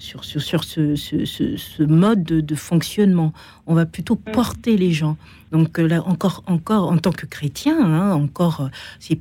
sur, 0.00 0.24
sur, 0.24 0.40
sur 0.40 0.62
ce, 0.62 0.94
ce, 0.94 1.24
ce- 1.24 1.56
ce 1.56 1.82
mode 1.82 2.22
de, 2.22 2.40
de 2.40 2.54
fonctionnement. 2.54 3.32
On 3.66 3.74
va 3.74 3.84
plutôt 3.84 4.14
porter 4.14 4.76
les 4.76 4.92
gens. 4.92 5.16
Donc 5.52 5.78
euh, 5.78 5.86
là, 5.88 6.02
encore, 6.06 6.42
encore 6.46 6.90
en 6.90 6.98
tant 6.98 7.12
que 7.12 7.26
chrétien, 7.26 7.78
hein, 7.80 8.12
encore, 8.12 8.60
euh, 8.62 8.68
c'est 9.00 9.20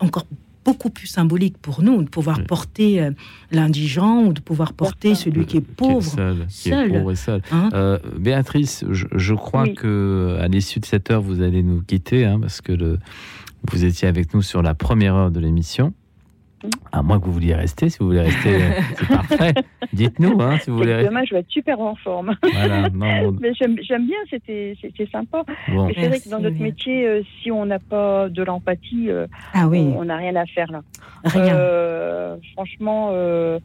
encore 0.00 0.26
beaucoup 0.64 0.90
plus 0.90 1.06
symbolique 1.06 1.56
pour 1.58 1.82
nous 1.82 2.02
de 2.02 2.08
pouvoir 2.10 2.38
Oui. 2.38 2.44
porter 2.44 3.00
euh, 3.02 3.10
l'indigent 3.52 4.24
ou 4.24 4.32
de 4.34 4.40
pouvoir 4.40 4.74
porter 4.74 5.14
celui 5.14 5.46
qui 5.46 5.56
est 5.58 5.60
pauvre. 5.62 6.02
seul, 6.02 6.46
qui 6.48 6.68
est 6.70 6.88
pauvre 6.88 7.12
et 7.12 7.16
seul. 7.16 7.40
hein. 7.52 7.70
Euh, 7.72 7.98
Béatrice, 8.18 8.84
je, 8.90 9.06
je 9.14 9.34
crois 9.34 9.62
Oui. 9.62 9.74
que 9.74 10.36
à 10.40 10.48
l'issue 10.48 10.80
de 10.80 10.84
cette 10.86 11.10
heure, 11.10 11.22
vous 11.22 11.40
allez 11.42 11.62
nous 11.62 11.80
quitter, 11.82 12.26
hein, 12.26 12.38
parce 12.40 12.60
que 12.60 12.72
le, 12.72 12.98
vous 13.70 13.84
étiez 13.84 14.08
avec 14.08 14.34
nous 14.34 14.42
sur 14.42 14.60
la 14.62 14.74
première 14.74 15.14
heure 15.14 15.30
de 15.30 15.40
l'émission. 15.40 15.94
À 16.92 17.02
moins 17.02 17.20
que 17.20 17.26
vous 17.26 17.32
vouliez 17.32 17.54
rester, 17.54 17.88
si 17.88 17.98
vous 18.00 18.06
voulez 18.06 18.22
rester, 18.22 18.54
euh, 18.54 18.70
c'est 18.96 19.08
parfait. 19.08 19.54
Dites-nous, 19.92 20.40
hein, 20.40 20.58
si 20.58 20.70
vous 20.70 20.78
voulez. 20.78 21.04
Demain, 21.04 21.24
je 21.24 21.34
vais 21.34 21.40
être 21.40 21.50
super 21.50 21.80
en 21.80 21.94
forme. 21.94 22.34
Voilà, 22.42 22.90
non, 22.90 23.32
Mais 23.40 23.52
j'aime 23.54 23.76
bien, 24.06 24.16
c'était 24.28 24.74
c'était 24.80 25.06
sympa. 25.06 25.44
bon, 25.68 25.86
Mais 25.86 25.94
c'est 25.96 26.08
vrai 26.08 26.20
que 26.20 26.28
dans 26.28 26.40
notre 26.40 26.60
métier, 26.60 27.06
euh, 27.06 27.22
si 27.42 27.50
on 27.52 27.64
n'a 27.66 27.78
pas 27.78 28.28
de 28.28 28.42
l'empathie, 28.42 29.08
euh, 29.08 29.26
Ah 29.54 29.68
oui, 29.68 29.78
on 29.96 30.04
n'a 30.04 30.16
rien 30.16 30.34
à 30.36 30.46
faire 30.46 30.70
là. 30.72 30.80
rien. 31.24 31.54
Euh, 31.54 32.36
franchement, 32.54 33.10
euh, 33.12 33.58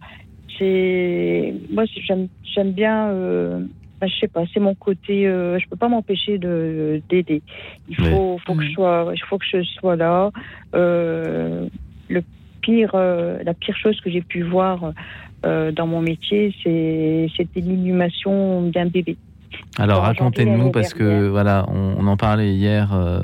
c'est 0.60 1.54
moi 1.72 1.84
j'aime 2.08 2.28
j'aime 2.44 2.72
bien. 2.74 3.08
Euh, 3.10 3.60
bah, 4.00 4.08
je 4.08 4.20
sais 4.20 4.28
pas, 4.28 4.44
c'est 4.54 4.60
mon 4.60 4.76
côté. 4.76 5.26
Euh, 5.28 5.58
je 5.60 5.68
peux 5.68 5.76
pas 5.78 5.88
m'empêcher 5.88 6.38
de 6.38 7.02
d'aider. 7.10 7.41
Il 7.89 8.00
Oui. 8.02 8.10
faut 8.12 8.39
faut 8.46 8.54
que 8.56 8.64
je 8.64 8.70
Mm. 8.70 8.74
sois 8.74 9.12
il 9.16 9.22
faut 9.24 9.38
que 9.38 9.46
je 9.52 9.64
sois 9.64 9.96
là. 9.96 10.32
Euh, 10.76 11.68
le 12.10 12.24
pire 12.64 12.91
euh, 12.95 13.38
la 13.43 13.53
pire 13.53 13.78
chose 13.84 13.99
que 14.01 14.09
j'ai 14.14 14.22
pu 14.22 14.41
voir 14.55 14.93
euh, 15.45 15.72
dans 15.72 15.88
mon 15.93 16.01
métier, 16.01 16.41
c'est 16.64 17.28
c'était 17.36 17.61
l'inhumation 17.61 18.70
d'un 18.74 18.88
bébé. 18.88 19.16
Alors 19.78 20.01
racontez-nous, 20.01 20.72
parce 20.72 20.93
que 20.93 21.28
voilà, 21.28 21.66
on, 21.70 21.95
on 21.99 22.07
en 22.07 22.18
parlait 22.18 22.53
hier 22.53 22.93
euh, 22.93 23.20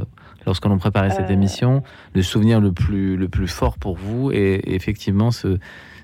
lorsque 0.46 0.66
l'on 0.66 0.78
préparait 0.78 1.10
cette 1.12 1.30
Euh. 1.32 1.40
émission, 1.40 1.82
le 2.14 2.22
souvenir 2.22 2.60
le 2.62 2.72
plus, 2.72 3.18
le 3.18 3.28
plus 3.30 3.48
fort 3.48 3.78
pour 3.84 3.96
vous, 3.96 4.32
et 4.32 4.62
effectivement, 4.76 5.32
ce, 5.32 5.58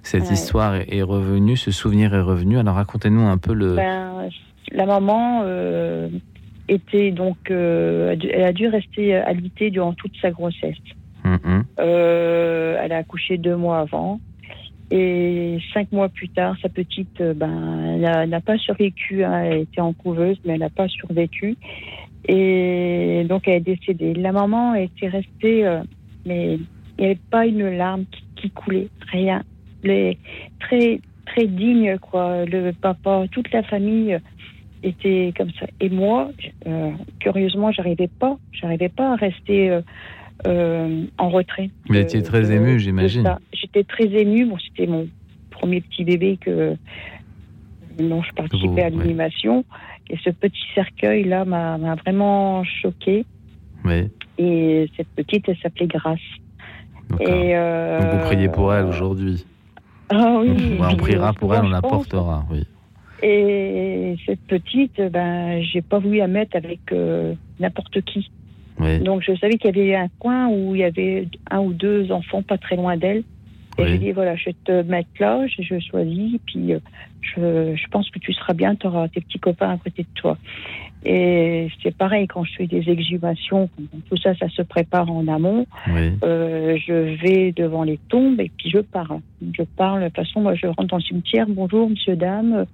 cette 0.04 0.24
Ouais. 0.28 0.34
histoire 0.34 0.76
est, 0.76 0.88
est 0.98 1.04
revenue, 1.04 1.58
ce 1.58 1.72
souvenir 1.72 2.14
est 2.16 2.22
revenu. 2.22 2.58
Alors 2.58 2.76
racontez-nous 2.76 3.26
un 3.36 3.38
peu 3.38 3.54
le. 3.54 3.76
Ben, 3.76 4.30
la 4.72 4.86
maman 4.86 5.42
euh, 5.44 6.10
était 6.68 7.12
donc, 7.12 7.38
elle 7.50 8.44
a 8.52 8.54
dû 8.54 8.68
rester 8.68 9.16
alitée 9.16 9.70
durant 9.70 9.94
toute 9.94 10.16
sa 10.22 10.32
grossesse. 10.32 10.84
Hum. 11.26 11.64
Euh, 11.80 12.78
elle 12.82 12.92
a 12.92 12.98
accouché 12.98 13.38
deux 13.38 13.56
mois 13.56 13.80
avant. 13.80 14.20
Et 14.92 15.58
cinq 15.74 15.92
mois 15.92 16.10
plus 16.10 16.30
tard, 16.30 16.56
sa 16.62 16.70
petite, 16.70 17.20
euh, 17.20 17.34
ben, 17.34 18.00
elle 18.04 18.30
n'a 18.30 18.42
pas 18.42 18.58
survécu. 18.58 19.24
hein. 19.24 19.44
elle 19.44 19.62
était 19.62 19.82
en 19.82 19.94
couveuse, 19.94 20.40
mais 20.46 20.54
elle 20.54 20.60
n'a 20.60 20.70
pas 20.70 20.88
survécu. 20.88 21.58
Et 22.28 23.26
donc, 23.28 23.48
elle 23.48 23.56
est 23.56 23.60
décédée. 23.76 24.14
La 24.14 24.32
maman 24.32 24.76
était 24.76 25.08
restée, 25.08 25.66
euh, 25.66 25.82
mais 26.26 26.60
il 26.98 27.00
n'y 27.00 27.06
avait 27.06 27.20
pas 27.32 27.48
une 27.48 27.76
larme 27.76 28.06
qui, 28.36 28.52
coulait, 28.52 28.90
rien. 29.12 29.42
Les, 29.84 30.20
très, 30.60 31.00
très 31.26 31.48
digne, 31.48 31.98
quoi. 31.98 32.46
Le 32.46 32.72
papa, 32.72 33.26
toute 33.32 33.52
la 33.52 33.64
famille 33.64 34.20
était 34.84 35.34
comme 35.36 35.52
ça. 35.60 35.66
Et 35.80 35.90
moi, 35.90 36.30
curieusement, 37.20 37.72
j'arrivais 37.72 38.10
pas, 38.20 38.38
j'arrivais 38.52 38.90
pas 38.90 39.14
à 39.14 39.16
rester 39.16 39.80
euh, 40.46 40.50
euh, 40.50 41.06
en 41.18 41.30
retrait. 41.30 41.70
Vous 41.88 41.96
de- 41.96 42.00
étiez 42.00 42.24
très 42.24 42.52
émue, 42.52 42.74
de 42.74 42.78
j'imagine. 42.80 43.38
J'étais 43.54 43.84
très 43.84 44.06
émue. 44.06 44.46
Bon, 44.46 44.58
c'était 44.58 44.88
mon 44.88 45.08
premier 45.52 45.82
petit 45.82 46.04
bébé 46.04 46.38
que 46.40 46.76
dont 47.98 48.22
je 48.24 48.32
participais 48.34 48.84
à 48.84 48.90
ouais. 48.90 48.92
l'animation. 48.98 49.64
Et 50.10 50.18
ce 50.24 50.30
petit 50.30 50.62
cercueil-là 50.76 51.46
m'a 51.46 51.96
vraiment 51.96 52.64
choquée. 52.64 53.26
Oui, 53.84 54.10
Et 54.38 54.90
cette 54.98 55.08
petite, 55.10 55.48
elle 55.48 55.58
s'appelait 55.58 55.88
Grâce. 55.88 56.20
Et 57.20 57.56
euh, 57.56 58.00
Donc 58.02 58.12
vous 58.22 58.26
priez 58.26 58.50
pour 58.50 58.74
elle 58.74 58.86
aujourd'hui. 58.86 59.46
Ah 60.10 60.40
oui. 60.42 60.78
On 60.80 60.96
priera 60.96 61.30
euh, 61.30 61.34
pour 61.34 61.56
elle, 61.56 61.66
on 61.66 61.70
la 61.70 61.82
portera. 61.82 62.46
Oui. 62.52 62.66
Et 63.24 64.16
cette 64.26 64.42
petite, 64.42 65.02
ben, 65.12 65.62
j'ai 65.62 65.82
pas 65.82 66.00
voulu 66.00 66.18
la 66.18 66.28
mettre 66.28 66.56
avec 66.58 66.80
euh, 66.92 67.34
n'importe 67.60 68.02
qui. 68.02 68.30
Oui. 68.80 69.00
Donc 69.00 69.22
je 69.22 69.36
savais 69.36 69.58
qu'il 69.58 69.76
y 69.76 69.80
avait 69.82 69.96
un 69.96 70.10
coin 70.20 70.48
où 70.48 70.76
il 70.76 70.82
y 70.82 70.84
avait 70.84 71.28
un 71.50 71.60
ou 71.60 71.74
deux 71.74 72.12
enfants 72.12 72.44
pas 72.44 72.58
très 72.58 72.76
loin 72.76 72.98
d'elle. 72.98 73.24
Et 73.78 73.84
Oui. 73.84 73.90
j'ai 73.90 73.98
dit 73.98 74.12
voilà, 74.12 74.36
je 74.36 74.46
vais 74.50 74.56
te 74.64 74.82
mettre 74.84 75.10
là, 75.20 75.46
je, 75.48 75.62
je 75.62 75.80
choisis, 75.80 76.40
puis 76.46 76.74
euh, 76.74 76.80
je, 77.22 77.76
je 77.76 77.88
pense 77.90 78.10
que 78.10 78.20
tu 78.20 78.34
seras 78.34 78.54
bien, 78.54 78.76
tu 78.76 78.88
auras 78.88 79.08
tes 79.10 79.22
petits 79.22 79.40
copains 79.40 79.72
à 79.72 79.78
côté 79.78 80.04
de 80.04 80.08
toi. 80.16 80.38
Et 81.06 81.70
c'est 81.84 81.96
pareil 81.96 82.28
quand 82.28 82.44
je 82.44 82.54
fais 82.56 82.68
des 82.68 82.90
exhumations, 82.90 83.70
tout 84.10 84.18
ça, 84.18 84.34
ça 84.36 84.50
se 84.50 84.62
prépare 84.64 85.12
en 85.12 85.28
amont. 85.28 85.66
oui. 85.90 86.12
Euh, 86.24 86.78
je 86.86 87.16
vais 87.22 87.52
devant 87.52 87.84
les 87.84 88.00
tombes 88.10 88.40
et 88.40 88.52
puis 88.58 88.70
je 88.70 88.80
parle. 88.80 89.20
Je 89.58 89.64
parle, 89.78 90.02
de 90.02 90.06
toute 90.08 90.16
façon, 90.16 90.42
moi 90.42 90.56
je 90.56 90.66
rentre 90.68 90.86
dans 90.88 90.98
le 90.98 91.04
cimetière, 91.04 91.46
bonjour 91.48 91.90
monsieur, 91.90 92.16
dame. 92.16 92.66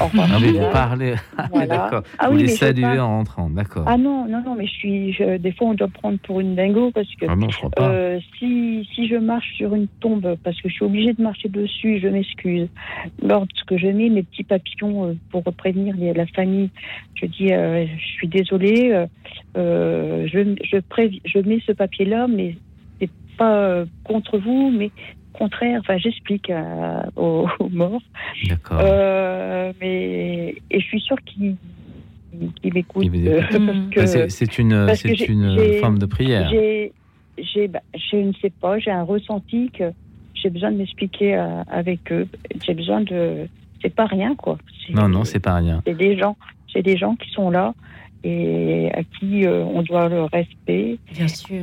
Au 0.00 0.04
revoir, 0.04 0.28
Ah 0.30 0.34
monsieur, 0.38 0.52
vous 0.52 0.70
parlez. 0.72 1.14
Ah 1.36 1.46
Voilà. 1.50 1.66
d'accord. 1.66 2.02
Ah 2.18 2.28
vous 2.28 2.34
oui, 2.36 2.40
les 2.42 2.46
mais 2.48 2.52
saluez 2.56 2.82
parle. 2.82 3.00
en 3.00 3.08
rentrant, 3.18 3.50
d'accord. 3.50 3.84
Ah 3.86 3.96
non, 3.96 4.26
non, 4.28 4.42
non, 4.44 4.54
mais 4.54 4.66
je 4.66 4.72
suis. 4.72 5.12
je- 5.12 5.36
des 5.38 5.52
fois, 5.52 5.68
on 5.68 5.74
doit 5.74 5.88
prendre 5.88 6.18
pour 6.20 6.40
une 6.40 6.54
dingo 6.54 6.90
parce 6.94 7.08
que 7.16 7.26
Ah 7.28 7.36
non, 7.36 7.48
je 7.48 7.56
crois 7.56 7.70
pas. 7.70 7.88
euh, 7.90 8.20
si, 8.38 8.86
si 8.94 9.08
je 9.08 9.16
marche 9.16 9.54
sur 9.56 9.74
une 9.74 9.88
tombe, 10.00 10.36
parce 10.44 10.60
que 10.60 10.68
je 10.68 10.74
suis 10.74 10.84
obligée 10.84 11.12
de 11.14 11.22
marcher 11.22 11.48
dessus, 11.48 12.00
je 12.02 12.08
m'excuse. 12.08 12.68
Lorsque 13.22 13.76
je 13.76 13.86
mets 13.86 14.10
mes 14.10 14.22
petits 14.22 14.44
papillons 14.44 15.06
euh, 15.06 15.14
pour 15.30 15.42
prévenir 15.42 15.94
la 16.14 16.26
famille, 16.26 16.68
je 17.14 17.26
dis 17.26 17.52
euh, 17.58 17.86
je 17.98 18.04
suis 18.06 18.28
désolée, 18.28 18.90
euh, 18.92 19.06
euh, 19.56 20.26
je, 20.26 20.38
je, 20.64 20.76
prévi- 20.78 21.20
je 21.24 21.38
mets 21.40 21.60
ce 21.66 21.72
papier-là, 21.72 22.26
mais 22.28 22.54
c'est 23.00 23.10
pas 23.36 23.54
euh, 23.56 23.86
contre 24.04 24.38
vous, 24.38 24.70
mais 24.70 24.90
contraire. 25.32 25.80
Enfin, 25.80 25.98
j'explique 25.98 26.50
aux, 27.16 27.46
aux 27.58 27.68
morts. 27.68 28.02
D'accord. 28.48 28.80
Euh, 28.82 29.72
mais 29.80 30.54
et 30.70 30.80
je 30.80 30.84
suis 30.86 31.00
sûre 31.00 31.18
qu'ils 31.24 31.56
qu'ils 32.62 32.74
m'écoutent. 32.74 33.04
C'est 34.98 35.28
une, 35.28 35.44
une 35.44 35.80
forme 35.80 35.98
de 35.98 36.06
prière. 36.06 36.48
j'ai, 36.50 36.92
j'ai, 37.38 37.68
bah, 37.68 37.80
je 37.94 38.16
ne 38.16 38.32
sais 38.34 38.50
pas, 38.50 38.78
j'ai 38.78 38.90
un 38.90 39.02
ressenti 39.02 39.70
que 39.70 39.90
j'ai 40.34 40.50
besoin 40.50 40.70
de 40.70 40.76
m'expliquer 40.76 41.34
avec 41.68 42.12
eux. 42.12 42.28
J'ai 42.64 42.74
besoin 42.74 43.00
de. 43.00 43.46
C'est 43.82 43.94
pas 43.94 44.06
rien, 44.06 44.34
quoi. 44.34 44.58
Non, 44.90 45.08
non, 45.08 45.24
c'est 45.24 45.38
pas 45.40 45.54
rien. 45.54 45.82
C'est 45.86 45.96
des 45.96 46.18
gens, 46.18 46.36
c'est 46.72 46.82
des 46.82 46.96
gens 46.96 47.16
qui 47.16 47.30
sont 47.30 47.50
là 47.50 47.74
et 48.24 48.90
à 48.94 49.02
qui 49.04 49.46
euh, 49.46 49.64
on 49.64 49.82
doit 49.82 50.08
le 50.08 50.24
respect. 50.24 50.98
Bien 51.12 51.28
sûr. 51.28 51.62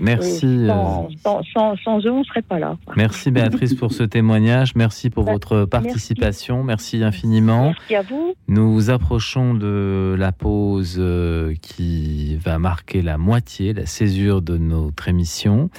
Merci. 0.00 0.46
Euh, 0.46 0.66
Sans, 0.68 1.08
sans, 1.22 1.42
sans, 1.54 1.76
sans 1.76 2.06
eux, 2.06 2.10
on 2.10 2.24
serait 2.24 2.42
pas 2.42 2.58
là. 2.58 2.76
Merci 2.96 3.30
Béatrice 3.30 3.74
pour 3.74 3.92
ce 3.92 4.02
témoignage, 4.02 4.74
merci 4.74 5.08
pour 5.08 5.24
Bah, 5.24 5.32
votre 5.32 5.66
participation, 5.66 6.64
merci, 6.64 7.04
infiniment. 7.04 7.66
Merci 7.66 7.94
à 7.94 8.02
vous. 8.02 8.34
Nous 8.48 8.90
approchons 8.90 9.54
de 9.54 10.16
la 10.18 10.32
pause 10.32 10.96
euh, 10.98 11.54
qui 11.62 12.36
va 12.36 12.58
marquer 12.58 13.02
la 13.02 13.18
moitié, 13.18 13.72
la 13.72 13.86
césure 13.86 14.42
de 14.42 14.56
notre 14.56 15.08
émission 15.08 15.70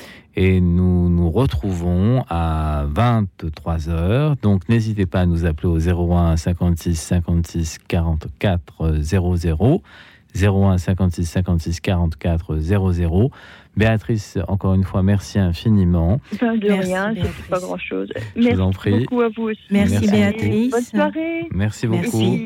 et 0.42 0.62
nous 0.62 1.10
nous 1.10 1.30
retrouvons 1.30 2.24
à 2.30 2.86
23h. 2.94 4.36
Donc 4.42 4.70
n'hésitez 4.70 5.06
pas 5.06 5.20
à 5.22 5.26
nous 5.26 5.46
appeler 5.46 5.68
au 5.68 5.78
01 6.14 6.38
56 6.38 6.96
56 6.96 7.78
44 7.90 8.94
00. 9.02 9.82
01 10.36 10.78
56 10.78 11.26
56 11.26 11.82
44 11.82 12.58
00. 12.58 13.32
Béatrice, 13.76 14.38
encore 14.48 14.76
une 14.76 14.84
fois, 14.84 15.04
merci 15.04 15.40
infiniment. 15.40 16.22
Enfin, 16.34 16.56
de 16.56 16.68
Merci, 16.68 16.88
rien, 16.94 17.14
c'est 17.16 17.48
pas 17.50 17.60
grand-chose. 17.60 18.10
Je 18.36 18.42
vous 18.42 18.46
Merci 18.46 18.62
en 18.62 18.72
prie. 18.72 19.00
beaucoup 19.00 19.22
à 19.22 19.30
vous 19.36 19.44
aussi. 19.50 19.60
Merci, 19.72 19.94
Merci 19.94 20.12
Béatrice. 20.12 20.72
Bonne 20.72 20.82
soirée. 20.84 21.48
Merci 21.54 21.88
beaucoup. 21.88 22.38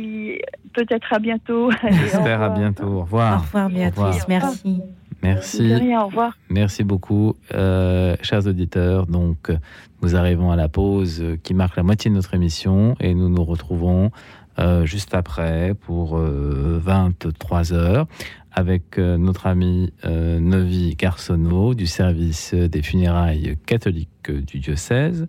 Peut-être 0.74 1.14
à 1.14 1.20
bientôt. 1.20 1.70
J'espère 1.92 2.42
à 2.42 2.50
revoir. 2.50 2.60
bientôt. 2.60 2.84
Au 2.88 2.98
Au 2.98 3.02
revoir. 3.02 3.42
revoir, 3.44 3.70
Béatrice. 3.70 4.00
revoir. 4.24 4.26
Merci. 4.30 4.82
Merci. 5.24 5.70
De 5.70 5.76
rien, 5.76 6.02
au 6.02 6.08
revoir. 6.08 6.38
Merci 6.50 6.84
beaucoup, 6.84 7.36
euh, 7.54 8.16
chers 8.22 8.46
auditeurs. 8.46 9.08
Donc, 9.08 9.50
euh, 9.50 9.58
nous 10.02 10.16
arrivons 10.16 10.52
à 10.52 10.56
la 10.56 10.68
pause 10.68 11.22
euh, 11.22 11.38
qui 11.42 11.54
marque 11.54 11.78
la 11.78 11.84
moitié 11.84 12.12
de 12.12 12.16
notre 12.16 12.34
émission 12.34 12.96
et 13.00 13.14
nous 13.14 13.30
nous 13.30 13.44
retrouvons 13.44 14.12
euh, 14.60 14.86
juste 14.86 15.16
après 15.16 15.74
pour 15.74 16.18
euh, 16.18 16.80
23 16.84 17.74
heures 17.74 18.06
avec 18.52 19.00
euh, 19.00 19.18
notre 19.18 19.48
ami 19.48 19.92
euh, 20.06 20.40
Novi 20.40 20.96
Garsono 20.96 21.74
du 21.74 21.88
service 21.88 22.54
des 22.54 22.82
funérailles 22.84 23.58
catholiques 23.66 24.30
du 24.30 24.60
diocèse. 24.60 25.28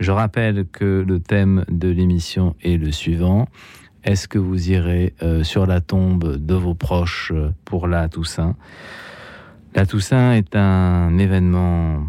Je 0.00 0.10
rappelle 0.10 0.66
que 0.66 1.04
le 1.06 1.20
thème 1.20 1.64
de 1.68 1.88
l'émission 1.88 2.56
est 2.62 2.76
le 2.76 2.90
suivant. 2.90 3.48
Est-ce 4.04 4.28
que 4.28 4.38
vous 4.38 4.70
irez 4.70 5.14
euh, 5.22 5.42
sur 5.42 5.66
la 5.66 5.80
tombe 5.80 6.36
de 6.36 6.54
vos 6.54 6.74
proches 6.74 7.32
euh, 7.34 7.50
pour 7.64 7.86
la 7.86 8.08
Toussaint? 8.08 8.56
La 9.76 9.84
Toussaint 9.84 10.32
est 10.32 10.56
un 10.56 11.18
événement 11.18 12.06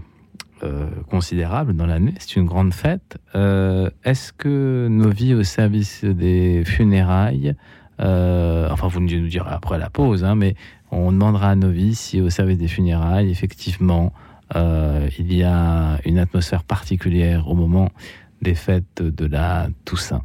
euh, 0.63 0.87
considérable 1.11 1.75
dans 1.75 1.85
l'année, 1.85 2.13
c'est 2.17 2.37
une 2.37 2.45
grande 2.45 2.73
fête. 2.73 3.17
Euh, 3.35 3.89
Est-ce 4.05 4.31
que 4.31 4.87
nos 4.89 5.09
vies 5.09 5.33
au 5.33 5.43
service 5.43 6.05
des 6.05 6.63
funérailles, 6.65 7.55
euh, 7.99 8.69
enfin 8.71 8.87
vous 8.87 9.01
nous 9.01 9.27
direz 9.27 9.49
après 9.51 9.77
la 9.77 9.89
pause, 9.89 10.23
hein, 10.23 10.35
mais 10.35 10.55
on 10.91 11.11
demandera 11.11 11.49
à 11.49 11.55
nos 11.55 11.69
vies 11.69 11.93
si 11.93 12.21
au 12.21 12.29
service 12.29 12.57
des 12.57 12.69
funérailles, 12.69 13.29
effectivement, 13.29 14.13
il 14.55 15.33
y 15.33 15.43
a 15.43 15.99
une 16.05 16.19
atmosphère 16.19 16.63
particulière 16.63 17.49
au 17.49 17.53
moment 17.53 17.89
des 18.41 18.55
fêtes 18.55 19.01
de 19.01 19.25
la 19.25 19.67
Toussaint? 19.83 20.23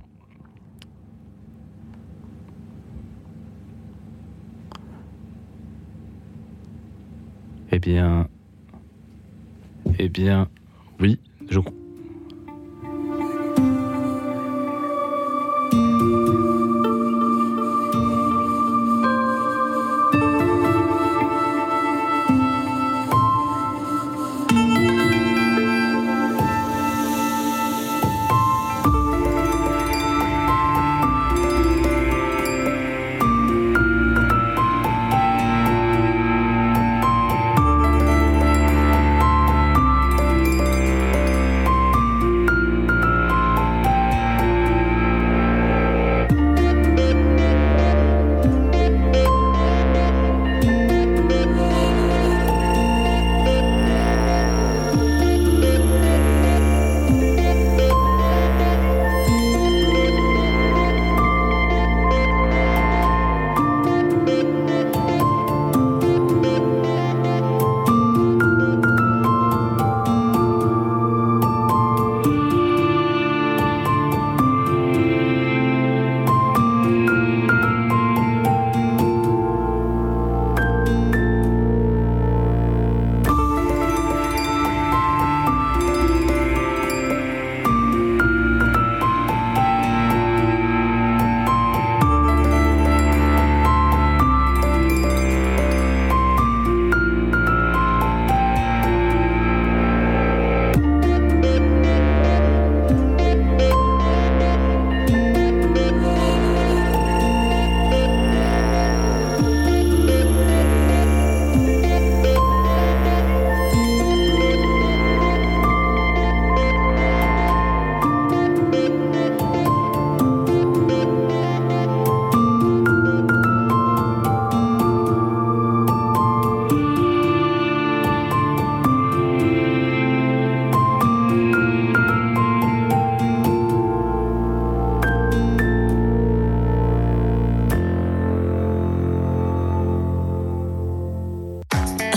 Eh 7.75 7.79
bien, 7.79 8.29
eh 9.99 10.11
bien, 10.11 10.51
oui, 11.01 11.19
je 11.49 11.59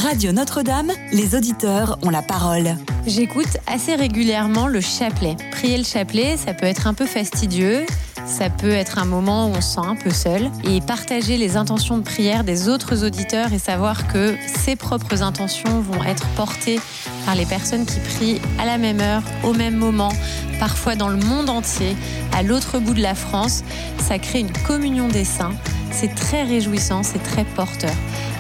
Radio 0.06 0.32
Notre-Dame, 0.32 0.92
les 1.12 1.34
auditeurs 1.34 1.98
ont 2.04 2.12
la 2.12 2.22
parole. 2.22 2.76
J'écoute 3.08 3.58
assez 3.66 3.96
régulièrement 3.96 4.68
le 4.68 4.80
chapelet. 4.80 5.36
Prier 5.50 5.80
le 5.80 5.84
chapelet, 5.84 6.38
ça 6.38 6.54
peut 6.54 6.68
être 6.68 6.86
un 6.86 6.94
peu 6.94 7.08
fastidieux. 7.08 7.88
Ça 8.24 8.52
peut 8.52 8.70
être 8.70 9.00
un 9.00 9.06
moment 9.06 9.48
où 9.48 9.56
on 9.56 9.62
se 9.62 9.74
sent 9.74 9.82
un 9.84 9.96
peu 9.96 10.12
seul 10.12 10.52
et 10.64 10.80
partager 10.80 11.38
les 11.38 11.58
intentions 11.58 11.98
de 11.98 12.04
prière 12.04 12.44
des 12.44 12.70
autres 12.70 13.04
auditeurs 13.04 13.52
et 13.52 13.58
savoir 13.58 14.08
que 14.08 14.36
ses 14.46 14.76
propres 14.76 15.24
intentions 15.24 15.82
vont 15.82 16.04
être 16.04 16.28
portées 16.36 16.80
par 17.26 17.34
les 17.34 17.48
personnes 17.48 17.88
qui 17.88 18.00
prient 18.00 18.42
à 18.60 18.66
la 18.68 18.78
même 18.78 19.02
heure, 19.02 19.24
au 19.44 19.54
même 19.54 19.76
moment, 19.76 20.14
parfois 20.60 20.96
dans 20.96 21.10
le 21.10 21.18
monde 21.18 21.50
entier, 21.50 21.96
à 22.32 22.44
l'autre 22.44 22.78
bout 22.78 22.94
de 22.94 23.02
la 23.02 23.16
France. 23.16 23.64
Ça 24.08 24.20
crée 24.20 24.42
une 24.42 24.54
communion 24.68 25.08
des 25.08 25.26
saints. 25.26 25.56
C'est 25.92 26.14
très 26.14 26.44
réjouissant, 26.44 27.02
c'est 27.04 27.24
très 27.24 27.44
porteur. 27.44 27.96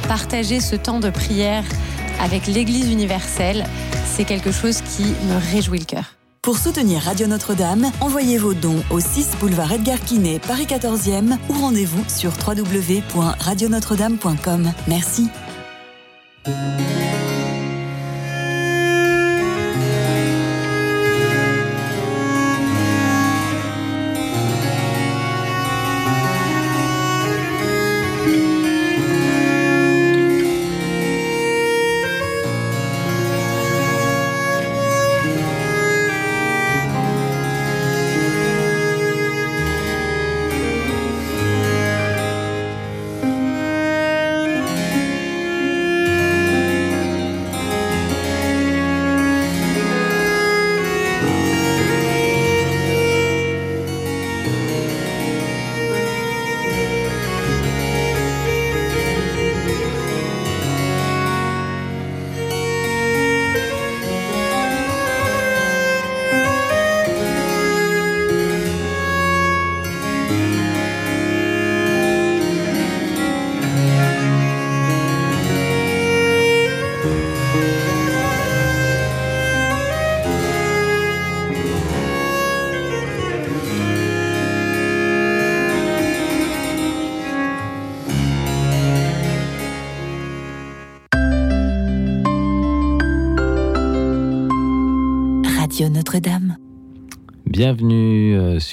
Partager 0.07 0.59
ce 0.59 0.75
temps 0.75 0.99
de 0.99 1.09
prière 1.09 1.63
avec 2.19 2.45
l'Église 2.47 2.91
universelle, 2.91 3.65
c'est 4.05 4.25
quelque 4.25 4.51
chose 4.51 4.81
qui 4.81 5.03
me 5.03 5.51
réjouit 5.51 5.79
le 5.79 5.85
cœur. 5.85 6.15
Pour 6.41 6.57
soutenir 6.59 7.01
Radio 7.01 7.25
Notre-Dame, 7.25 7.89
envoyez 8.01 8.37
vos 8.37 8.53
dons 8.53 8.83
au 8.91 8.99
6 8.99 9.37
boulevard 9.39 9.71
Edgar 9.71 9.99
Quinet, 9.99 10.37
Paris 10.37 10.67
14e 10.67 11.37
ou 11.49 11.53
rendez-vous 11.53 12.03
sur 12.07 12.33
www.radionotre-dame.com. 12.45 14.71
Merci. 14.87 15.27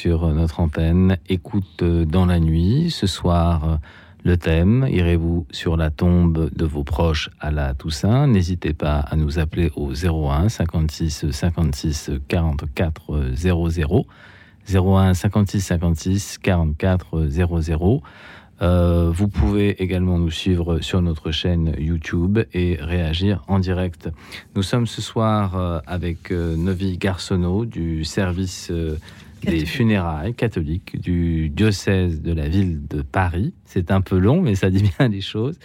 Sur 0.03 0.27
notre 0.35 0.59
antenne. 0.59 1.17
Écoute 1.29 1.81
euh, 1.83 2.05
dans 2.05 2.27
la 2.27 2.41
nuit. 2.41 2.91
Ce 2.91 3.07
soir, 3.07 3.65
euh, 3.65 3.77
le 4.25 4.37
thème 4.37 4.85
Irez-vous 4.91 5.47
sur 5.53 5.77
la 5.77 5.91
tombe 5.91 6.51
de 6.53 6.65
vos 6.65 6.83
proches 6.83 7.31
à 7.39 7.53
la 7.53 7.73
Toussaint? 7.75 8.27
N'hésitez 8.27 8.75
pas 8.75 8.97
à 8.99 9.15
nous 9.15 9.39
appeler 9.39 9.71
au 9.77 9.93
01 9.93 10.49
56 10.49 11.31
56 11.31 12.11
44 12.27 13.31
00. 13.33 14.07
01 14.75 15.15
56 15.15 15.61
56 15.61 16.39
44 16.39 17.27
00. 17.29 18.03
Euh, 18.61 19.09
vous 19.15 19.29
pouvez 19.29 19.81
également 19.81 20.19
nous 20.19 20.33
suivre 20.33 20.81
sur 20.81 21.01
notre 21.01 21.31
chaîne 21.31 21.77
YouTube 21.79 22.41
et 22.53 22.77
réagir 22.81 23.45
en 23.47 23.61
direct. 23.61 24.09
Nous 24.57 24.65
sommes 24.65 24.89
ce 24.89 25.01
soir 25.01 25.57
euh, 25.57 25.79
avec 25.87 26.33
Novi 26.33 26.99
Garçonneau 26.99 27.67
du 27.67 28.05
service 28.05 28.73
des 29.45 29.67
funérailles 29.67 30.35
catholiques 30.35 31.01
du 31.01 31.49
diocèse 31.49 32.23
de 32.23 32.33
la 32.33 32.49
ville 32.49 32.87
de 32.87 33.03
Paris. 33.03 33.55
C'est 33.65 33.91
un 33.91 34.01
peu 34.01 34.19
long, 34.19 34.41
mais 34.41 34.55
ça 34.55 34.71
dit 34.71 34.83
bien 34.99 35.09
les 35.09 35.21
choses. 35.21 35.59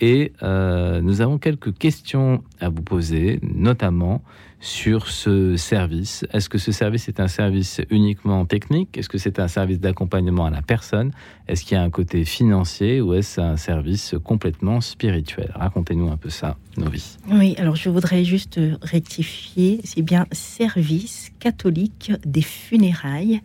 Et 0.00 0.32
euh, 0.42 1.00
nous 1.00 1.20
avons 1.20 1.38
quelques 1.38 1.76
questions 1.76 2.42
à 2.60 2.68
vous 2.68 2.82
poser, 2.82 3.40
notamment 3.42 4.22
sur 4.60 5.08
ce 5.08 5.56
service. 5.56 6.26
Est-ce 6.32 6.48
que 6.48 6.58
ce 6.58 6.72
service 6.72 7.08
est 7.08 7.20
un 7.20 7.28
service 7.28 7.80
uniquement 7.90 8.44
technique? 8.44 8.96
Est-ce 8.98 9.08
que 9.08 9.18
c'est 9.18 9.38
un 9.38 9.48
service 9.48 9.78
d'accompagnement 9.78 10.46
à 10.46 10.50
la 10.50 10.62
personne? 10.62 11.12
Est-ce 11.46 11.64
qu'il 11.64 11.76
y 11.76 11.80
a 11.80 11.82
un 11.82 11.90
côté 11.90 12.24
financier 12.24 13.00
ou 13.00 13.14
est-ce 13.14 13.40
un 13.40 13.56
service 13.56 14.14
complètement 14.24 14.80
spirituel? 14.80 15.52
Racontez-nous 15.54 16.10
un 16.10 16.16
peu 16.16 16.30
ça, 16.30 16.56
Novi. 16.76 17.16
Oui, 17.30 17.54
alors 17.58 17.76
je 17.76 17.88
voudrais 17.88 18.24
juste 18.24 18.60
rectifier, 18.82 19.80
c'est 19.84 20.02
bien 20.02 20.26
service 20.32 21.30
catholique 21.38 22.12
des 22.26 22.42
funérailles 22.42 23.40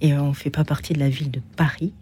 et 0.00 0.14
on 0.14 0.28
ne 0.28 0.34
fait 0.34 0.50
pas 0.50 0.64
partie 0.64 0.92
de 0.92 0.98
la 0.98 1.08
ville 1.08 1.30
de 1.30 1.40
Paris. 1.56 1.92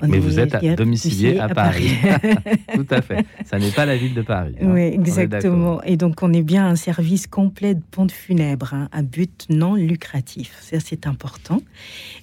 On 0.00 0.06
Mais 0.08 0.18
vous 0.18 0.38
êtes 0.38 0.54
à- 0.54 0.74
domicilié 0.76 1.38
à 1.38 1.48
Paris. 1.48 1.90
Tout 2.74 2.86
à 2.90 3.02
fait. 3.02 3.24
Ça 3.44 3.58
n'est 3.58 3.70
pas 3.72 3.84
la 3.84 3.96
ville 3.96 4.14
de 4.14 4.22
Paris. 4.22 4.54
hein. 4.60 4.66
oui, 4.72 4.82
exactement. 4.82 5.82
Et 5.82 5.96
donc, 5.96 6.22
on 6.22 6.32
est 6.32 6.42
bien 6.42 6.66
un 6.68 6.76
service 6.76 7.26
complet 7.26 7.74
de 7.74 7.82
pompe 7.90 8.12
funèbre 8.12 8.74
hein, 8.74 8.88
à 8.92 9.02
but 9.02 9.46
non 9.50 9.74
lucratif. 9.74 10.56
Ça, 10.60 10.78
c'est 10.80 11.06
important. 11.06 11.60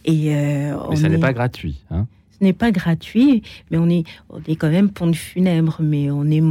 Et 0.06 0.34
euh, 0.36 0.78
Mais 0.90 0.96
ça 0.96 1.10
n'est 1.10 1.16
est- 1.18 1.20
pas 1.20 1.34
gratuit. 1.34 1.82
hein. 1.92 2.08
Ce 2.40 2.44
n'est 2.44 2.54
pas 2.54 2.72
gratuit, 2.72 3.44
mais 3.72 3.78
on 3.78 3.90
est, 3.90 4.04
on 4.30 4.40
est 4.48 4.56
quand 4.58 4.70
même 4.70 4.90
pompe 4.90 5.16
funèbre, 5.16 5.78
mais 5.82 6.12
on 6.12 6.26
est 6.30 6.44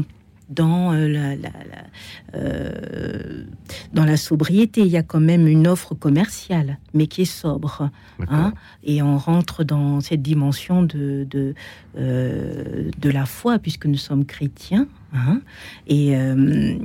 dans 0.51 0.92
euh, 0.92 1.09
la, 1.09 1.36
la- 1.36 1.49
la- 1.51 2.38
euh, 2.38 3.45
dans 3.92 4.05
la 4.05 4.16
sobriété. 4.16 4.82
Il 4.82 4.88
y 4.88 4.97
a 4.97 5.03
quand 5.03 5.20
même 5.20 5.47
une 5.47 5.66
offre 5.66 5.95
commerciale, 5.95 6.78
mais 6.92 7.07
qui 7.07 7.22
est 7.22 7.24
sobre. 7.24 7.90
hein. 8.28 8.53
et 8.84 9.03
on 9.03 9.16
rentre 9.18 9.64
dans 9.64 10.01
cette 10.01 10.22
dimension 10.22 10.82
de, 10.82 11.26
de, 11.30 11.55
euh, 11.99 12.90
de 13.01 13.11
la 13.11 13.26
foi, 13.26 13.59
puisque 13.59 13.86
nous 13.86 13.97
sommes 13.97 14.24
chrétiens. 14.24 14.86
hein. 15.14 15.40
et 15.86 16.16
euh, 16.16 16.76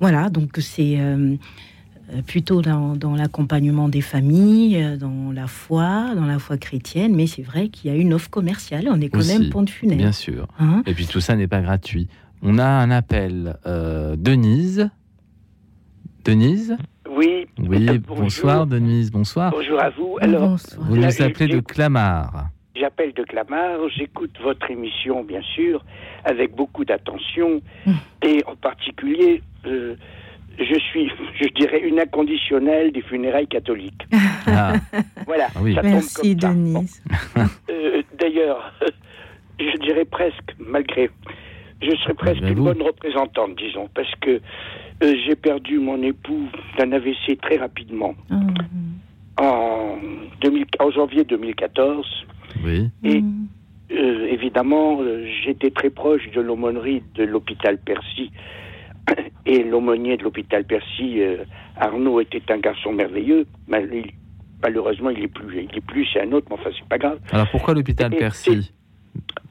voilà, 0.00 0.28
donc 0.30 0.56
c'est 0.60 0.98
plutôt 2.26 2.60
dans, 2.60 2.96
dans 2.96 3.14
l'accompagnement 3.14 3.88
des 3.88 4.00
familles, 4.00 4.98
dans 4.98 5.30
la 5.32 5.46
foi, 5.46 6.12
dans 6.16 6.26
la 6.26 6.38
foi 6.40 6.58
chrétienne, 6.58 7.14
mais 7.14 7.28
c'est 7.28 7.42
vrai 7.42 7.68
qu'il 7.68 7.90
y 7.90 7.94
a 7.94 7.96
une 7.96 8.12
offre 8.14 8.30
commerciale. 8.30 8.88
On 8.90 9.00
est 9.00 9.08
quand 9.10 9.20
Aussi, 9.20 9.38
même 9.38 9.48
pont 9.50 9.62
de 9.62 9.70
funèbre. 9.70 10.00
Bien 10.00 10.10
sûr. 10.12 10.48
Hein 10.58 10.82
Et 10.86 10.94
puis 10.94 11.06
tout 11.06 11.20
ça 11.20 11.36
n'est 11.36 11.46
pas 11.46 11.60
gratuit. 11.60 12.08
On 12.42 12.58
a 12.58 12.64
un 12.66 12.90
appel. 12.90 13.56
euh, 13.66 14.16
Denise 14.16 14.88
Denise 16.24 16.76
Oui. 17.08 17.46
Oui, 17.58 17.98
bonjour. 17.98 18.16
bonsoir 18.24 18.66
Denise, 18.66 19.10
bonsoir. 19.10 19.50
Bonjour 19.52 19.80
à 19.80 19.90
vous. 19.90 20.16
Alors, 20.20 20.56
Vous 20.78 20.96
nous 20.96 21.22
appelez 21.22 21.48
de 21.48 21.60
Clamart. 21.60 22.48
J'appelle 22.76 23.12
de 23.12 23.24
Clamart, 23.24 23.78
j'écoute 23.94 24.30
votre 24.42 24.70
émission, 24.70 25.22
bien 25.22 25.42
sûr, 25.42 25.84
avec 26.24 26.54
beaucoup 26.54 26.84
d'attention, 26.84 27.60
et 28.22 28.42
en 28.46 28.56
particulier, 28.56 29.42
euh, 29.66 29.96
je 30.58 30.78
suis, 30.78 31.10
je 31.40 31.48
dirais, 31.48 31.80
une 31.80 32.00
inconditionnelle 32.00 32.92
des 32.92 33.02
funérailles 33.02 33.48
catholiques. 33.48 34.06
Ah, 34.46 34.74
Voilà, 35.26 35.48
oui. 35.60 35.74
ça 35.74 35.82
tombe 35.82 35.90
Merci, 35.92 36.36
comme. 36.36 36.54
Denise. 36.54 37.02
Euh, 37.70 38.02
D'ailleurs, 38.18 38.72
je 39.58 39.76
dirais 39.82 40.06
presque, 40.06 40.54
malgré, 40.58 41.10
je 41.82 41.90
serais 41.96 42.14
presque 42.14 42.42
une 42.42 42.54
bonne 42.64 42.82
représentante, 42.82 43.56
disons, 43.56 43.88
parce 43.94 44.12
que 44.20 44.40
euh, 45.02 45.14
j'ai 45.26 45.34
perdu 45.36 45.78
mon 45.78 46.02
époux 46.02 46.48
d'un 46.78 46.92
AVC 46.92 47.38
très 47.40 47.56
rapidement 47.56 48.14
en, 49.38 49.96
2000 50.42 50.64
en 50.78 50.90
janvier 50.90 51.24
2014. 51.24 52.06
Oui. 52.64 52.90
Et 53.04 53.22
euh, 53.92 54.26
évidemment, 54.30 54.98
euh, 55.00 55.26
j'étais 55.44 55.70
très 55.70 55.90
proche 55.90 56.30
de 56.32 56.40
l'aumônerie 56.40 57.02
de 57.14 57.24
l'hôpital 57.24 57.78
Percy. 57.78 58.30
Et 59.46 59.64
l'aumônier 59.64 60.16
de 60.16 60.22
l'hôpital 60.22 60.64
Percy, 60.64 61.20
euh, 61.22 61.38
Arnaud, 61.76 62.20
était 62.20 62.42
un 62.52 62.58
garçon 62.58 62.92
merveilleux. 62.92 63.46
Mal- 63.66 63.88
il- 63.92 64.12
malheureusement, 64.62 65.10
il 65.10 65.22
est 65.24 65.28
plus, 65.28 65.62
il 65.64 65.76
est 65.76 65.80
plus, 65.80 66.06
c'est 66.12 66.20
un 66.20 66.30
autre, 66.32 66.46
mais 66.50 66.56
enfin, 66.60 66.70
c'est 66.78 66.86
pas 66.88 66.98
grave. 66.98 67.18
Alors 67.32 67.48
pourquoi 67.50 67.74
l'hôpital 67.74 68.12
Et- 68.14 68.18
Percy 68.18 68.72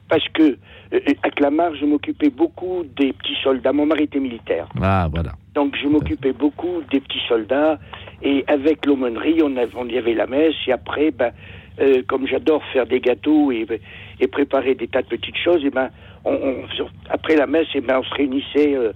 Parce 0.08 0.26
que 0.30 0.56
euh, 0.92 0.98
à 1.22 1.30
Clamart, 1.30 1.74
je 1.76 1.84
m'occupais 1.86 2.30
beaucoup 2.30 2.84
des 2.96 3.12
petits 3.12 3.36
soldats. 3.42 3.72
Mon 3.72 3.86
mari 3.86 4.04
était 4.04 4.18
militaire. 4.18 4.66
Ah, 4.82 5.08
voilà. 5.10 5.32
Donc 5.54 5.76
je 5.80 5.86
m'occupais 5.86 6.32
beaucoup 6.32 6.82
des 6.90 7.00
petits 7.00 7.22
soldats 7.28 7.78
et 8.22 8.44
avec 8.48 8.86
l'aumônerie, 8.86 9.40
on, 9.42 9.86
y 9.88 9.98
avait 9.98 10.14
la 10.14 10.26
messe 10.26 10.54
et 10.66 10.72
après, 10.72 11.10
ben, 11.12 11.32
euh, 11.80 12.02
comme 12.08 12.26
j'adore 12.26 12.62
faire 12.72 12.86
des 12.86 13.00
gâteaux 13.00 13.50
et, 13.52 13.66
et 14.20 14.26
préparer 14.26 14.74
des 14.74 14.88
tas 14.88 15.02
de 15.02 15.06
petites 15.06 15.36
choses, 15.38 15.64
et 15.64 15.70
ben, 15.70 15.90
on, 16.24 16.32
on- 16.34 16.68
sur- 16.76 16.90
après 17.08 17.36
la 17.36 17.46
messe, 17.46 17.68
et 17.74 17.80
ben, 17.80 18.00
on 18.00 18.02
se 18.04 18.14
réunissait 18.14 18.74
euh, 18.76 18.92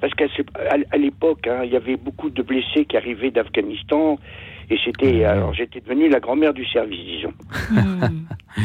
parce 0.00 0.12
qu'à 0.14 0.26
ce- 0.36 0.42
à, 0.68 0.76
à 0.90 0.96
l'époque, 0.98 1.46
hein, 1.46 1.60
il 1.64 1.72
y 1.72 1.76
avait 1.76 1.96
beaucoup 1.96 2.28
de 2.30 2.42
blessés 2.42 2.84
qui 2.84 2.96
arrivaient 2.96 3.30
d'Afghanistan 3.30 4.18
et 4.70 4.76
c'était, 4.84 5.24
alors 5.24 5.54
j'étais 5.54 5.80
devenue 5.80 6.08
la 6.08 6.20
grand-mère 6.20 6.54
du 6.54 6.64
service, 6.66 7.04
disons. 7.04 7.32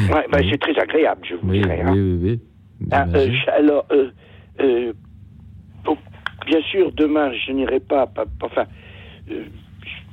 Ouais, 0.09 0.25
ben, 0.31 0.41
c'est 0.49 0.57
très 0.57 0.77
agréable, 0.79 1.21
je 1.29 1.35
vous 1.35 1.49
Oui, 1.49 1.59
dirais. 1.61 1.81
hein. 1.81 1.91
oui, 1.93 1.99
oui, 1.99 2.19
oui. 2.23 2.87
Ah, 2.91 3.05
euh, 3.13 3.27
alors, 3.57 3.85
euh, 3.91 4.09
euh, 4.61 4.93
bon, 5.83 5.97
bien 6.47 6.61
sûr, 6.61 6.93
demain, 6.93 7.31
je 7.33 7.51
n'irai 7.51 7.81
pas, 7.81 8.07
pas- 8.07 8.25
pas- 8.25 8.45
enfin, 8.47 8.65
euh, 9.29 9.43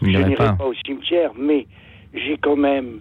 je 0.02 0.06
n'irai 0.08 0.34
pas. 0.34 0.54
pas. 0.54 0.64
au 0.64 0.74
cimetière, 0.84 1.30
mais 1.38 1.66
j'ai 2.12 2.36
quand 2.38 2.56
même, 2.56 3.00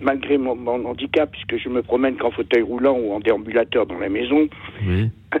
malgré 0.00 0.36
mon, 0.36 0.54
mon 0.54 0.84
handicap, 0.84 1.30
puisque 1.32 1.56
je 1.56 1.70
me 1.70 1.80
promène 1.82 2.16
qu'en 2.16 2.30
fauteuil 2.30 2.62
roulant 2.62 2.98
ou 2.98 3.12
en 3.14 3.20
déambulateur 3.20 3.86
dans 3.86 3.98
la 3.98 4.10
maison, 4.10 4.48
Oui. 4.86 5.08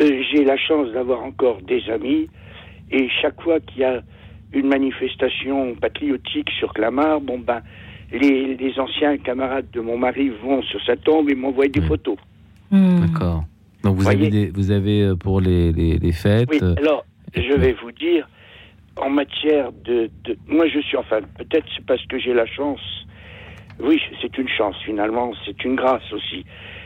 euh, 0.00 0.22
j'ai 0.32 0.44
la 0.44 0.56
chance 0.56 0.90
d'avoir 0.92 1.22
encore 1.22 1.62
des 1.62 1.88
amis, 1.90 2.28
et 2.90 3.08
chaque 3.22 3.40
fois 3.40 3.60
qu'il 3.60 3.82
y 3.82 3.84
a 3.84 4.02
une 4.52 4.68
manifestation 4.68 5.74
patriotique 5.74 6.50
sur 6.58 6.72
Clamart, 6.72 7.20
bon 7.20 7.38
ben, 7.38 7.60
les, 8.10 8.56
les 8.56 8.78
anciens 8.78 9.18
camarades 9.18 9.70
de 9.72 9.80
mon 9.80 9.98
mari 9.98 10.30
vont 10.42 10.62
sur 10.62 10.82
sa 10.84 10.96
tombe 10.96 11.28
et 11.30 11.34
m'envoient 11.34 11.68
des 11.68 11.82
photos. 11.82 12.16
D'accord. 12.70 13.44
Donc 13.84 13.96
vous 13.96 14.08
avez, 14.08 14.28
des, 14.28 14.50
vous 14.50 14.70
avez 14.70 15.02
euh, 15.02 15.16
pour 15.16 15.40
les, 15.40 15.72
les, 15.72 15.98
les 15.98 16.12
fêtes. 16.12 16.48
Oui, 16.50 16.58
euh, 16.62 16.74
alors, 16.78 17.04
je 17.34 17.52
vais 17.54 17.74
vous 17.82 17.92
dire, 17.92 18.28
en 18.96 19.10
matière 19.10 19.70
de... 19.84 20.10
de- 20.24 20.36
moi, 20.48 20.66
je 20.66 20.80
suis, 20.80 20.96
enfin, 20.96 21.20
peut-être 21.36 21.66
c'est 21.76 21.84
parce 21.86 22.04
que 22.06 22.18
j'ai 22.18 22.34
la 22.34 22.46
chance. 22.46 22.80
Oui, 23.78 24.00
c'est 24.20 24.36
une 24.38 24.48
chance, 24.48 24.74
finalement, 24.84 25.32
c'est 25.44 25.62
une 25.64 25.76
grâce 25.76 26.12
aussi. 26.12 26.44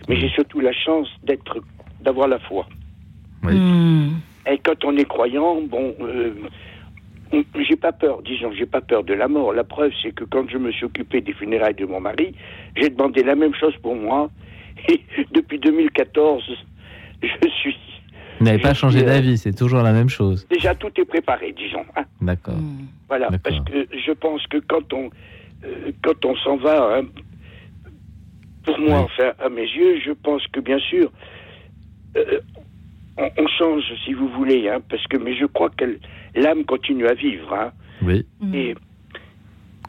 Mais 0.09 0.17
j'ai 0.17 0.29
surtout 0.29 0.61
la 0.61 0.73
chance 0.73 1.09
d'être, 1.23 1.61
d'avoir 2.03 2.29
la 2.29 2.39
foi. 2.41 2.67
Et 3.49 4.59
quand 4.59 4.85
on 4.85 4.97
est 4.97 5.07
croyant, 5.07 5.61
bon, 5.63 5.95
euh, 6.01 6.35
j'ai 7.69 7.77
pas 7.77 7.93
peur, 7.93 8.23
disons, 8.23 8.53
j'ai 8.53 8.67
pas 8.67 8.81
peur 8.81 9.05
de 9.05 9.15
la 9.15 9.29
mort. 9.29 9.53
La 9.53 9.65
preuve, 9.65 9.93
c'est 10.03 10.13
que 10.13 10.25
quand 10.25 10.49
je 10.51 10.59
me 10.59 10.71
suis 10.73 10.85
occupé 10.85 11.21
des 11.21 11.33
funérailles 11.33 11.75
de 11.75 11.87
mon 11.87 12.01
mari, 12.01 12.35
j'ai 12.77 12.91
demandé 12.91 13.23
la 13.23 13.35
même 13.35 13.55
chose 13.55 13.75
pour 13.83 13.97
moi. 13.97 14.31
Et 14.89 15.01
depuis 15.33 15.59
2014, 15.59 16.43
je 17.23 17.49
suis 17.61 17.77
Vous 18.39 18.45
n'avez 18.45 18.59
pas 18.59 18.75
changé 18.75 19.01
euh, 19.01 19.07
d'avis, 19.07 19.39
c'est 19.39 19.55
toujours 19.57 19.83
la 19.83 19.93
même 19.93 20.09
chose. 20.09 20.47
Déjà, 20.49 20.75
tout 20.75 20.91
est 21.01 21.05
préparé, 21.05 21.53
disons. 21.53 21.85
hein. 21.97 22.05
D'accord. 22.21 22.55
Voilà, 23.09 23.29
parce 23.43 23.61
que 23.61 23.87
je 23.97 24.13
pense 24.13 24.47
que 24.47 24.59
quand 24.59 24.93
on, 24.93 25.11
euh, 25.65 25.93
quand 26.03 26.25
on 26.25 26.35
s'en 26.37 26.57
va, 26.57 26.97
hein, 26.99 27.03
pour 28.65 28.79
moi, 28.79 29.01
enfin, 29.01 29.33
à 29.39 29.49
mes 29.49 29.63
yeux, 29.63 30.01
je 30.05 30.13
pense 30.13 30.47
que 30.49 30.61
bien 30.61 30.79
sûr, 30.79 31.11
euh, 32.17 32.41
on, 33.19 33.29
on 33.39 33.47
change, 33.59 33.85
si 34.05 34.13
vous 34.15 34.29
voulez, 34.29 34.69
hein, 34.69 34.81
parce 34.89 35.07
que, 35.09 35.17
mais 35.17 35.35
je 35.37 35.47
crois 35.47 35.71
que 35.71 35.99
l'âme 36.35 36.65
continue 36.65 37.07
à 37.07 37.15
vivre. 37.15 37.53
hein. 37.55 37.73
Oui. 38.03 38.27
Et 38.55 38.75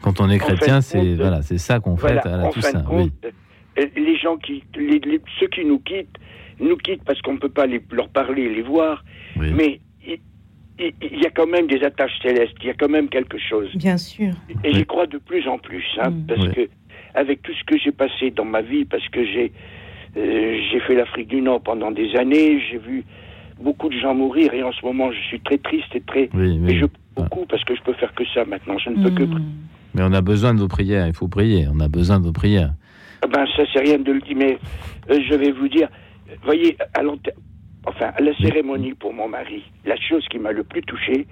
Quand 0.02 0.20
on 0.20 0.28
est 0.30 0.38
chrétien, 0.38 0.80
c'est 0.80 1.14
voilà, 1.14 1.42
c'est 1.42 1.58
ça 1.58 1.80
qu'on 1.80 1.94
voilà, 1.94 2.22
fête 2.22 2.32
à 2.32 2.36
la 2.36 2.44
en 2.44 2.50
de 2.50 2.86
compte, 2.86 3.10
Oui. 3.24 3.30
euh, 3.78 3.86
les 3.96 4.16
gens 4.18 4.36
qui, 4.36 4.62
les- 4.76 4.98
les- 5.00 5.20
ceux 5.40 5.48
qui 5.48 5.64
nous 5.64 5.78
quittent, 5.80 6.16
nous 6.60 6.76
quittent 6.76 7.04
parce 7.04 7.20
qu'on 7.22 7.32
ne 7.34 7.38
peut 7.38 7.48
pas 7.48 7.66
les- 7.66 7.82
leur 7.90 8.08
parler, 8.08 8.48
les 8.54 8.62
voir, 8.62 9.04
mais 9.36 9.80
ils, 10.06 10.18
il 10.78 10.92
il 11.00 11.20
y 11.22 11.26
a 11.26 11.30
quand 11.30 11.46
même 11.46 11.66
des 11.66 11.82
attaches 11.82 12.18
célestes, 12.22 12.54
il 12.60 12.66
y 12.66 12.70
a 12.70 12.74
quand 12.74 12.88
même 12.90 13.08
quelque 13.08 13.38
chose. 13.38 13.74
Bien 13.76 13.96
sûr. 13.96 14.32
Et 14.62 14.72
j'y 14.72 14.84
crois 14.84 15.06
de 15.06 15.18
plus 15.18 15.48
en 15.48 15.58
plus, 15.58 15.84
hein, 16.00 16.12
parce 16.28 16.48
que 16.48 16.68
avec 17.14 17.42
tout 17.42 17.52
ce 17.54 17.64
que 17.64 17.78
j'ai 17.78 17.92
passé 17.92 18.30
dans 18.30 18.44
ma 18.44 18.60
vie, 18.60 18.84
parce 18.84 19.08
que 19.08 19.24
j'ai 19.24 19.52
euh, 20.16 20.58
j'ai 20.70 20.80
fait 20.80 20.94
l'Afrique 20.94 21.28
du 21.28 21.40
Nord 21.40 21.60
pendant 21.62 21.90
des 21.90 22.14
années, 22.16 22.60
j'ai 22.70 22.78
vu 22.78 23.04
beaucoup 23.60 23.88
de 23.88 23.98
gens 23.98 24.14
mourir, 24.14 24.52
et 24.54 24.62
en 24.62 24.72
ce 24.72 24.84
moment, 24.84 25.10
je 25.12 25.20
suis 25.28 25.40
très 25.40 25.58
triste 25.58 25.94
et 25.94 26.00
très. 26.00 26.28
Oui, 26.34 26.58
oui. 26.60 26.72
Et 26.74 26.78
je 26.78 26.86
beaucoup 27.16 27.46
parce 27.46 27.62
que 27.64 27.74
je 27.76 27.82
peux 27.82 27.92
faire 27.94 28.12
que 28.14 28.24
ça 28.34 28.44
maintenant. 28.44 28.76
Je 28.78 28.90
ne 28.90 29.02
peux 29.04 29.10
que. 29.14 29.24
Mais 29.94 30.02
on 30.02 30.12
a 30.12 30.20
besoin 30.20 30.54
de 30.54 30.58
vos 30.60 30.68
prières. 30.68 31.06
Il 31.06 31.14
faut 31.14 31.28
prier. 31.28 31.66
On 31.72 31.78
a 31.80 31.88
besoin 31.88 32.18
de 32.18 32.24
vos 32.24 32.32
prières. 32.32 32.72
Ah 33.22 33.26
Ben 33.28 33.46
ça, 33.56 33.62
c'est 33.72 33.80
rien 33.80 33.98
de 33.98 34.12
le 34.12 34.20
dire, 34.20 34.36
mais 34.36 34.58
euh, 35.10 35.20
je 35.28 35.34
vais 35.34 35.52
vous 35.52 35.68
dire. 35.68 35.88
Voyez, 36.44 36.76
à 36.94 37.02
l'enterre- 37.02 37.34
Enfin, 37.86 38.06
à 38.16 38.20
la 38.22 38.34
cérémonie 38.38 38.94
pour 38.94 39.12
mon 39.12 39.28
mari, 39.28 39.62
la 39.84 39.94
chose 39.96 40.24
qui 40.30 40.38
m'a 40.38 40.52
le 40.52 40.64
plus 40.64 40.80
touché, 40.80 41.26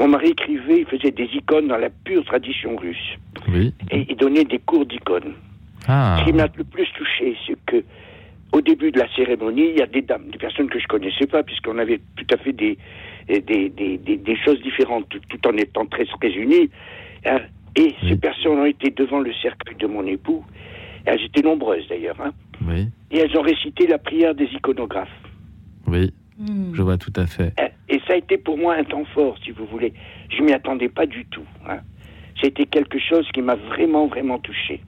mon 0.00 0.08
mari 0.08 0.30
écrivait, 0.30 0.80
il 0.80 0.86
faisait 0.86 1.12
des 1.12 1.28
icônes 1.32 1.68
dans 1.68 1.76
la 1.76 1.90
pure 1.90 2.24
tradition 2.24 2.74
russe. 2.74 3.16
Oui. 3.46 3.72
Et 3.92 4.04
il 4.10 4.16
donnait 4.16 4.42
des 4.42 4.58
cours 4.58 4.84
d'icônes. 4.84 5.34
Ah. 5.86 6.16
Ce 6.18 6.24
qui 6.24 6.32
m'a 6.32 6.48
le 6.58 6.64
plus 6.64 6.88
touché, 6.98 7.36
c'est 7.46 7.56
que 7.66 7.84
au 8.52 8.60
début 8.60 8.90
de 8.92 8.98
la 8.98 9.08
cérémonie, 9.14 9.70
il 9.70 9.78
y 9.78 9.82
a 9.82 9.86
des 9.86 10.02
dames, 10.02 10.28
des 10.30 10.38
personnes 10.38 10.68
que 10.68 10.78
je 10.78 10.86
connaissais 10.86 11.26
pas, 11.26 11.42
puisqu'on 11.42 11.78
avait 11.78 12.00
tout 12.16 12.26
à 12.32 12.36
fait 12.36 12.52
des, 12.52 12.76
des, 13.28 13.40
des, 13.70 13.98
des- 13.98 14.16
des 14.16 14.36
choses 14.44 14.60
différentes, 14.62 15.08
tout, 15.08 15.20
tout 15.28 15.48
en 15.48 15.56
étant 15.56 15.86
très, 15.86 16.04
très 16.04 16.30
unis. 16.32 16.68
hein. 17.26 17.40
Et 17.74 17.94
ces 18.06 18.16
personnes 18.16 18.58
ont 18.58 18.66
été 18.66 18.90
devant 18.90 19.20
le 19.20 19.32
cercueil 19.40 19.76
de 19.76 19.86
mon 19.86 20.06
époux. 20.06 20.44
Elles 21.06 21.22
étaient 21.24 21.40
nombreuses 21.40 21.88
d'ailleurs. 21.88 22.20
hein. 22.20 22.32
Oui. 22.68 22.88
Et 23.10 23.18
elles 23.18 23.34
ont 23.38 23.40
récité 23.42 23.86
la 23.86 23.96
prière 23.98 24.34
des 24.34 24.44
iconographes. 24.52 25.08
Oui. 25.86 26.12
Je 26.74 26.82
vois 26.82 26.98
tout 26.98 27.12
à 27.16 27.26
fait. 27.26 27.52
Euh, 27.60 27.68
Et 27.88 27.98
ça 28.06 28.12
a 28.12 28.16
été 28.16 28.36
pour 28.36 28.58
moi 28.58 28.74
un 28.74 28.84
temps 28.84 29.04
fort, 29.14 29.36
si 29.42 29.52
vous 29.52 29.64
voulez. 29.66 29.94
Je 30.36 30.42
m'y 30.42 30.52
attendais 30.52 30.88
pas 30.90 31.06
du 31.06 31.24
tout. 31.26 31.44
Hein. 31.66 31.78
C'était 32.42 32.66
quelque 32.66 32.98
chose 32.98 33.26
qui 33.32 33.40
m'a 33.40 33.54
vraiment, 33.54 34.06
vraiment 34.06 34.38
touché. 34.38 34.80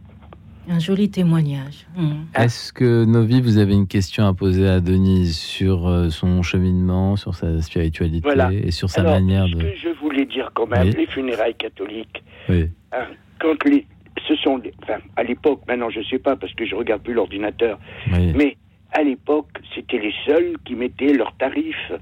Un 0.68 0.78
joli 0.78 1.10
témoignage. 1.10 1.86
Mm. 1.96 2.12
Est-ce 2.34 2.72
que 2.72 3.04
Novi, 3.04 3.40
vous 3.42 3.58
avez 3.58 3.74
une 3.74 3.86
question 3.86 4.26
à 4.26 4.32
poser 4.34 4.66
à 4.66 4.80
Denise 4.80 5.36
sur 5.36 5.86
euh, 5.86 6.08
son 6.08 6.42
cheminement, 6.42 7.16
sur 7.16 7.34
sa 7.34 7.60
spiritualité 7.60 8.20
Voilà. 8.22 8.50
et 8.52 8.70
sur 8.70 8.88
sa 8.88 9.02
Alors, 9.02 9.12
manière 9.14 9.46
ce 9.46 9.54
de. 9.56 9.62
que 9.62 9.76
je 9.76 9.88
voulais 10.00 10.24
dire 10.24 10.50
quand 10.54 10.66
même, 10.66 10.88
Oui. 10.88 10.94
les 10.96 11.06
funérailles 11.06 11.54
catholiques, 11.54 12.22
Oui. 12.48 12.70
hein, 12.92 13.06
quand 13.40 13.62
les, 13.64 13.86
ce 14.26 14.34
sont, 14.36 14.60
enfin, 14.82 14.98
à 15.16 15.22
l'époque, 15.22 15.60
maintenant 15.68 15.90
je 15.90 16.00
sais 16.08 16.18
pas 16.18 16.34
parce 16.36 16.54
que 16.54 16.64
je 16.64 16.74
regarde 16.74 17.02
plus 17.02 17.14
l'ordinateur, 17.14 17.78
Oui. 18.12 18.32
mais 18.34 18.56
à 18.92 19.02
l'époque, 19.02 19.48
c'était 19.74 19.98
les 19.98 20.14
seuls 20.24 20.56
qui 20.64 20.74
mettaient 20.76 21.12
leurs 21.12 21.36
tarifs. 21.36 21.92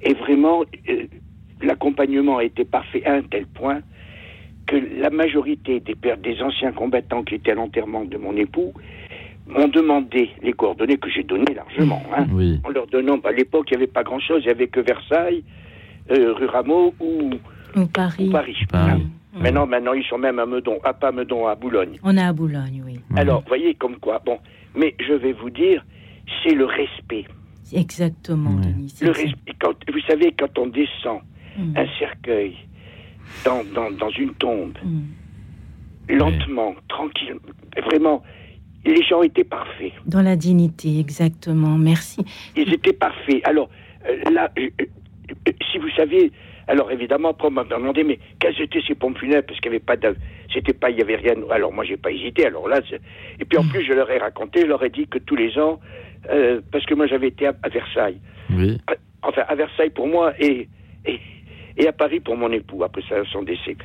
Et 0.00 0.14
vraiment, 0.14 0.62
euh, 0.88 1.04
l'accompagnement 1.62 2.40
était 2.40 2.64
parfait 2.64 3.04
à 3.04 3.14
un 3.14 3.22
tel 3.22 3.46
point 3.46 3.80
que 4.66 4.76
la 5.00 5.10
majorité 5.10 5.80
des 5.80 5.94
pères, 5.94 6.16
des 6.18 6.40
anciens 6.42 6.72
combattants 6.72 7.22
qui 7.22 7.34
étaient 7.36 7.50
à 7.52 7.54
l'enterrement 7.54 8.04
de 8.04 8.16
mon 8.16 8.34
époux 8.36 8.72
m'ont 9.46 9.68
demandé 9.68 10.30
les 10.42 10.52
coordonnées 10.54 10.96
que 10.96 11.10
j'ai 11.10 11.22
données 11.22 11.54
largement. 11.54 12.02
hein, 12.16 12.26
Oui. 12.32 12.60
En 12.64 12.70
leur 12.70 12.86
donnant, 12.86 13.18
bah, 13.18 13.28
à 13.28 13.32
l'époque, 13.32 13.66
il 13.70 13.76
n'y 13.76 13.82
avait 13.82 13.92
pas 13.92 14.02
grand-chose, 14.02 14.40
il 14.42 14.46
n'y 14.46 14.52
avait 14.52 14.68
que 14.68 14.80
Versailles, 14.80 15.44
euh, 16.10 16.32
rue 16.32 16.46
Rameau 16.46 16.94
ou, 17.00 17.30
Paris. 17.92 18.28
ou 18.28 18.32
Paris. 18.32 18.56
hein. 18.72 19.00
Maintenant, 19.36 19.66
maintenant, 19.66 19.92
ils 19.94 20.04
sont 20.04 20.16
même 20.18 20.38
à 20.38 20.46
Meudon, 20.46 20.78
à 20.84 20.94
pas 20.94 21.10
Meudon, 21.12 21.46
à 21.48 21.56
Boulogne. 21.56 21.98
On 22.04 22.16
est 22.16 22.22
à 22.22 22.32
Boulogne, 22.32 22.82
oui. 22.86 23.00
Alors, 23.16 23.42
voyez 23.48 23.74
comme 23.74 23.96
quoi. 23.96 24.22
Bon, 24.24 24.38
mais 24.76 24.94
je 25.00 25.12
vais 25.12 25.32
vous 25.32 25.50
dire, 25.50 25.84
c'est 26.42 26.54
le 26.54 26.64
respect. 26.66 27.24
Exactement, 27.72 28.54
Denis. 28.60 28.90
c'est 28.94 29.04
Le 29.04 29.10
respect. 29.10 29.52
Quand, 29.60 29.74
vous 29.92 30.00
savez, 30.08 30.32
quand 30.38 30.56
on 30.58 30.66
descend 30.68 31.20
Mm. 31.56 31.76
un 31.76 31.86
cercueil 32.00 32.56
dans, 33.44 33.64
dans, 33.74 33.90
dans 33.90 34.10
une 34.10 34.34
tombe, 34.34 34.76
Mm. 34.84 36.16
lentement, 36.16 36.74
tranquille, 36.88 37.36
vraiment, 37.84 38.22
les 38.84 39.02
gens 39.02 39.22
étaient 39.22 39.44
parfaits. 39.44 39.92
Dans 40.06 40.20
la 40.22 40.36
dignité, 40.36 40.98
exactement. 40.98 41.78
Merci. 41.78 42.22
Ils 42.56 42.72
étaient 42.72 42.92
parfaits. 42.92 43.40
Alors, 43.44 43.70
euh, 44.06 44.30
là, 44.30 44.50
euh, 44.58 44.68
euh, 44.80 45.52
si 45.70 45.78
vous 45.78 45.88
saviez, 45.96 46.30
alors 46.68 46.90
évidemment, 46.92 47.30
après 47.30 47.48
on 47.48 47.52
m'a 47.52 47.64
demandé, 47.64 48.04
mais 48.04 48.18
quelles 48.38 48.60
étaient 48.60 48.82
ces 48.86 48.94
pompes 48.94 49.18
funèbres 49.18 49.46
Parce 49.46 49.58
qu'il 49.60 49.70
n'y 49.70 49.76
avait 49.76 49.84
pas 49.84 49.96
de. 49.96 50.14
C'était 50.52 50.74
pas, 50.74 50.90
il 50.90 50.98
y 50.98 51.02
avait 51.02 51.16
rien. 51.16 51.34
Alors 51.50 51.72
moi, 51.72 51.84
j'ai 51.84 51.96
pas 51.96 52.10
hésité. 52.12 52.46
Alors 52.46 52.68
là, 52.68 52.80
et 53.40 53.44
puis 53.44 53.58
en 53.58 53.64
plus, 53.66 53.82
je 53.84 53.92
leur 53.94 54.10
ai 54.10 54.18
raconté, 54.18 54.60
je 54.60 54.66
leur 54.66 54.82
ai 54.84 54.90
dit 54.90 55.06
que 55.06 55.18
tous 55.18 55.36
les 55.36 55.58
ans, 55.58 55.80
euh, 56.30 56.60
parce 56.70 56.84
que 56.86 56.94
moi, 56.94 57.06
j'avais 57.06 57.28
été 57.28 57.46
à, 57.46 57.54
à 57.62 57.68
Versailles. 57.70 58.18
Oui. 58.50 58.78
Enfin, 59.22 59.42
à 59.48 59.54
Versailles 59.54 59.90
pour 59.90 60.06
moi 60.06 60.34
et, 60.38 60.68
et, 61.06 61.18
et 61.76 61.88
à 61.88 61.92
Paris 61.92 62.20
pour 62.20 62.36
mon 62.36 62.50
époux, 62.52 62.84
après 62.84 63.02
son 63.32 63.42
décès. 63.42 63.76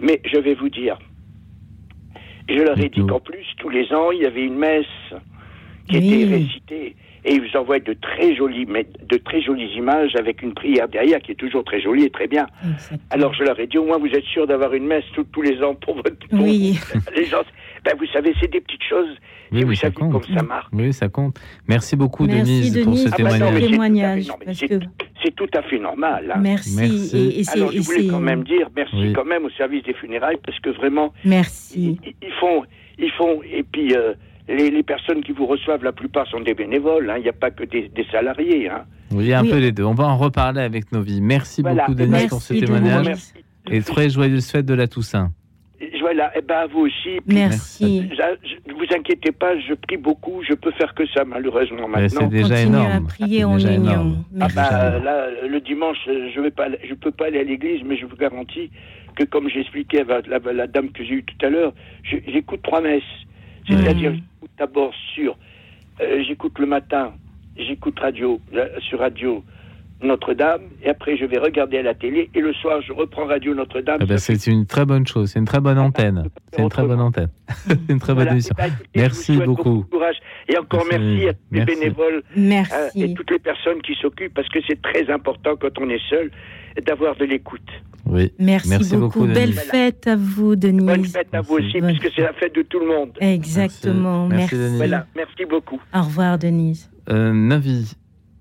Mais 0.00 0.20
je 0.24 0.38
vais 0.38 0.54
vous 0.54 0.68
dire, 0.68 0.98
je 2.48 2.62
leur 2.62 2.78
ai 2.78 2.88
dit 2.88 3.04
qu'en 3.06 3.20
plus, 3.20 3.46
tous 3.58 3.68
les 3.68 3.92
ans, 3.92 4.10
il 4.10 4.22
y 4.22 4.26
avait 4.26 4.44
une 4.44 4.58
messe 4.58 4.86
qui 5.88 5.96
était 5.96 6.24
récitée. 6.24 6.96
Et 7.24 7.34
ils 7.34 7.40
vous 7.40 7.56
envoient 7.58 7.80
de 7.80 7.94
très 7.94 8.34
jolies, 8.34 8.66
mais 8.66 8.86
de 9.08 9.16
très 9.18 9.40
jolies 9.42 9.70
images 9.76 10.14
avec 10.16 10.40
une 10.42 10.54
prière 10.54 10.88
derrière 10.88 11.18
qui 11.20 11.32
est 11.32 11.36
toujours 11.36 11.64
très 11.64 11.80
jolie 11.80 12.04
et 12.04 12.10
très 12.10 12.26
bien. 12.28 12.46
Alors 13.10 13.34
je 13.34 13.42
leur 13.44 13.58
ai 13.58 13.66
dit, 13.66 13.78
au 13.78 13.84
moins 13.84 13.98
vous 13.98 14.06
êtes 14.08 14.24
sûr 14.24 14.46
d'avoir 14.46 14.72
une 14.74 14.86
messe 14.86 15.04
tous- 15.14 15.24
tous 15.32 15.42
les 15.42 15.62
ans 15.62 15.74
pour 15.74 15.96
votre 15.96 16.16
pour 16.30 16.40
Oui. 16.44 16.78
vous. 16.94 17.00
Les 17.16 17.24
gens, 17.24 17.42
ben, 17.84 17.94
vous 17.98 18.06
savez, 18.12 18.34
c'est 18.40 18.50
des 18.50 18.60
petites 18.60 18.82
choses. 18.88 19.08
Oui, 19.50 19.60
et 19.60 19.64
vous 19.64 19.70
oui, 19.70 19.76
ça 19.76 19.82
savez 19.82 19.94
compte. 19.94 20.12
comme 20.12 20.36
ça 20.36 20.42
marche. 20.42 20.66
Oui, 20.72 20.92
ça 20.92 21.08
compte. 21.08 21.38
Merci 21.66 21.96
beaucoup, 21.96 22.24
Merci, 22.26 22.42
Denise, 22.42 22.74
pour 22.82 22.92
Denise, 22.92 23.04
ce 23.04 23.08
pour 23.08 23.10
ce 23.10 23.16
témoignage. 23.16 23.60
témoignage. 23.70 24.28
Non, 24.28 24.34
mais 24.40 24.46
parce 24.46 24.58
c'est- 24.58 24.68
que 24.68 25.30
tout 25.36 25.48
à 25.54 25.62
fait 25.62 25.78
normal. 25.78 26.32
hein. 26.34 26.40
Merci. 26.40 26.76
Merci. 26.76 27.16
Et, 27.16 27.40
et 27.40 27.44
c'est- 27.44 27.58
Alors, 27.58 27.70
je 27.72 27.80
voulais 27.80 28.06
quand 28.06 28.20
même 28.20 28.44
dire 28.44 28.68
merci 28.76 28.94
Oui. 28.96 29.12
quand 29.12 29.24
même 29.24 29.44
au 29.44 29.50
service 29.50 29.82
des 29.84 29.92
funérailles 29.94 30.38
parce 30.44 30.58
que 30.60 30.70
vraiment, 30.70 31.12
Merci. 31.24 31.98
ils, 32.04 32.14
ils 32.22 32.32
font, 32.40 32.62
ils 32.98 33.10
font, 33.12 33.40
et 33.42 33.62
puis 33.62 33.94
euh, 33.94 34.14
les, 34.48 34.70
les 34.70 34.82
personnes 34.82 35.22
qui 35.22 35.32
vous 35.32 35.46
reçoivent, 35.46 35.84
la 35.84 35.92
plupart 35.92 36.26
sont 36.26 36.40
des 36.40 36.54
bénévoles. 36.54 37.10
hein. 37.10 37.14
Il 37.18 37.22
n'y 37.22 37.28
a 37.28 37.32
pas 37.34 37.50
que 37.50 37.64
des, 37.64 37.88
des 37.88 38.04
salariés. 38.10 38.68
hein. 38.68 38.84
Oui, 39.12 39.32
un 39.32 39.42
Oui. 39.42 39.50
peu 39.50 39.58
les 39.58 39.72
deux. 39.72 39.84
On 39.84 39.94
va 39.94 40.04
en 40.04 40.16
reparler 40.16 40.60
avec 40.62 40.90
Novi. 40.92 41.20
Merci 41.20 41.62
Voilà. 41.62 41.82
beaucoup, 41.82 41.94
Denise, 41.94 42.10
Merci, 42.12 42.28
pour 42.28 42.42
ce 42.42 42.54
témoignage. 42.54 43.06
Merci. 43.06 43.34
Et 43.70 43.80
très 43.82 44.08
joyeuse 44.10 44.50
fête 44.50 44.66
de 44.66 44.74
la 44.74 44.86
Toussaint. 44.88 45.30
Et 45.80 45.92
Voilà, 46.00 46.36
et 46.36 46.40
ben 46.40 46.56
à 46.56 46.66
vous 46.66 46.80
aussi. 46.80 47.20
Puis, 47.26 47.36
Merci. 47.36 48.08
je- 48.10 48.68
Ne 48.72 48.74
vous 48.74 48.94
inquiétez 48.96 49.30
pas, 49.32 49.58
je 49.60 49.74
prie 49.74 49.96
beaucoup. 49.96 50.42
Je 50.48 50.54
peux 50.54 50.70
faire 50.72 50.94
que 50.94 51.06
ça, 51.08 51.24
malheureusement, 51.24 51.86
maintenant. 51.88 52.20
c'est 52.22 52.28
déjà 52.28 52.54
Continue 52.56 52.76
à 52.76 52.80
énorme. 52.80 53.06
prier 53.06 53.44
en 53.44 53.58
union. 53.58 53.70
énorme. 53.72 54.16
Ah 54.32 54.32
Merci. 54.38 54.56
bah, 54.56 54.98
là, 55.00 55.26
le 55.46 55.60
dimanche, 55.60 55.98
euh, 56.08 56.30
je 56.34 56.40
vais 56.40 56.50
pas, 56.50 56.64
aller- 56.64 56.78
je 56.88 56.94
peux 56.94 57.10
pas 57.10 57.26
aller 57.26 57.40
à 57.40 57.44
l'église, 57.44 57.82
mais 57.84 57.96
je 57.98 58.06
vous 58.06 58.16
garantis 58.16 58.70
que, 59.16 59.24
comme 59.24 59.48
j'expliquais 59.50 60.00
à 60.02 60.20
la, 60.28 60.52
la 60.52 60.66
dame 60.66 60.90
que 60.90 61.04
j'ai 61.04 61.14
eue 61.16 61.24
tout 61.24 61.46
à 61.46 61.50
l'heure, 61.50 61.72
j'écoute 62.04 62.60
trois 62.62 62.80
messes. 62.80 63.02
C'est-à-dire, 63.76 64.12
j'écoute 64.14 64.50
d'abord 64.58 64.92
sur, 65.14 65.36
euh, 66.00 66.22
j'écoute 66.26 66.58
le 66.58 66.66
matin, 66.66 67.12
j'écoute 67.56 67.98
radio, 67.98 68.40
euh, 68.54 68.68
sur 68.80 68.98
radio 69.00 69.42
Notre-Dame, 70.00 70.62
et 70.84 70.88
après 70.90 71.16
je 71.16 71.24
vais 71.24 71.38
regarder 71.38 71.78
à 71.78 71.82
la 71.82 71.94
télé, 71.94 72.30
et 72.34 72.40
le 72.40 72.52
soir 72.54 72.80
je 72.82 72.92
reprends 72.92 73.26
radio 73.26 73.52
Notre-Dame. 73.54 73.98
Ça 74.00 74.06
fait- 74.06 74.18
c'est 74.36 74.50
une 74.52 74.64
très 74.66 74.84
bonne 74.86 75.06
chose. 75.06 75.30
C'est 75.32 75.40
une 75.40 75.44
très 75.44 75.60
bonne 75.60 75.78
antenne. 75.78 76.28
C'est 76.52 76.62
une 76.62 76.68
très 76.68 76.84
bonne 76.86 77.00
antenne. 77.00 77.30
une 77.88 77.98
très 77.98 78.12
bonne 78.14 78.22
Voilà. 78.24 78.32
émission. 78.32 78.54
Eh 78.58 78.62
ben, 78.62 78.68
écoutez, 78.68 78.88
Merci 79.00 79.36
beaucoup. 79.38 79.84
courage. 79.90 80.16
Et 80.48 80.56
encore 80.56 80.84
Merci. 80.90 81.04
merci, 81.04 81.28
à 81.28 81.32
tous 81.34 81.40
les 81.52 81.64
bénévoles 81.64 82.22
euh, 82.36 82.88
et 82.94 83.14
toutes 83.14 83.30
les 83.30 83.38
personnes 83.38 83.82
qui 83.82 83.94
s'occupent, 84.00 84.32
parce 84.34 84.48
que 84.48 84.58
c'est 84.66 84.80
très 84.80 85.10
important 85.10 85.56
quand 85.60 85.78
on 85.78 85.88
est 85.90 86.00
seul 86.08 86.30
d'avoir 86.86 87.16
de 87.16 87.24
l'écoute. 87.26 87.60
Oui. 88.06 88.32
Merci, 88.38 88.70
Merci 88.70 88.96
beaucoup. 88.96 89.20
beaucoup, 89.20 89.32
Belle 89.32 89.52
fête 89.52 90.06
à 90.06 90.16
vous, 90.16 90.56
Denise. 90.56 90.86
Bonne 90.86 91.04
fête 91.04 91.28
à 91.34 91.42
vous 91.42 91.58
Merci. 91.58 91.68
aussi, 91.68 91.80
Bonne 91.80 91.98
puisque 91.98 92.14
c'est 92.14 92.22
la 92.22 92.32
fête 92.32 92.54
de 92.54 92.62
tout 92.62 92.78
le 92.80 92.86
monde. 92.86 93.10
Exactement. 93.20 94.26
Merci. 94.28 94.54
Merci. 94.54 94.54
Merci, 94.54 94.56
Denise. 94.56 94.76
Voilà, 94.78 95.06
merci 95.14 95.44
beaucoup. 95.44 95.80
Au 95.94 96.02
revoir, 96.02 96.38
Denise. 96.38 96.90
Euh, 97.10 97.32
Navi, 97.34 97.94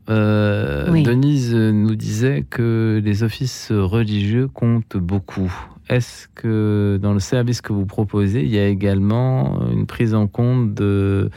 euh, 0.10 0.90
Oui. 0.90 1.04
Denise 1.04 1.54
nous 1.54 1.96
disait 1.96 2.46
que 2.50 3.02
les 3.04 3.24
offices 3.24 3.72
religieux 3.74 4.48
comptent 4.48 4.96
beaucoup. 4.96 5.52
Est-ce 5.90 6.28
que 6.36 6.98
dans 7.02 7.14
le 7.14 7.20
service 7.20 7.62
que 7.62 7.74
vous 7.74 7.86
proposez, 7.86 8.42
il 8.44 8.50
y 8.50 8.60
a 8.60 8.68
également 8.68 9.60
une 9.72 9.86
prise 9.86 10.14
en 10.14 10.28
compte 10.28 10.74
de, 10.74 11.30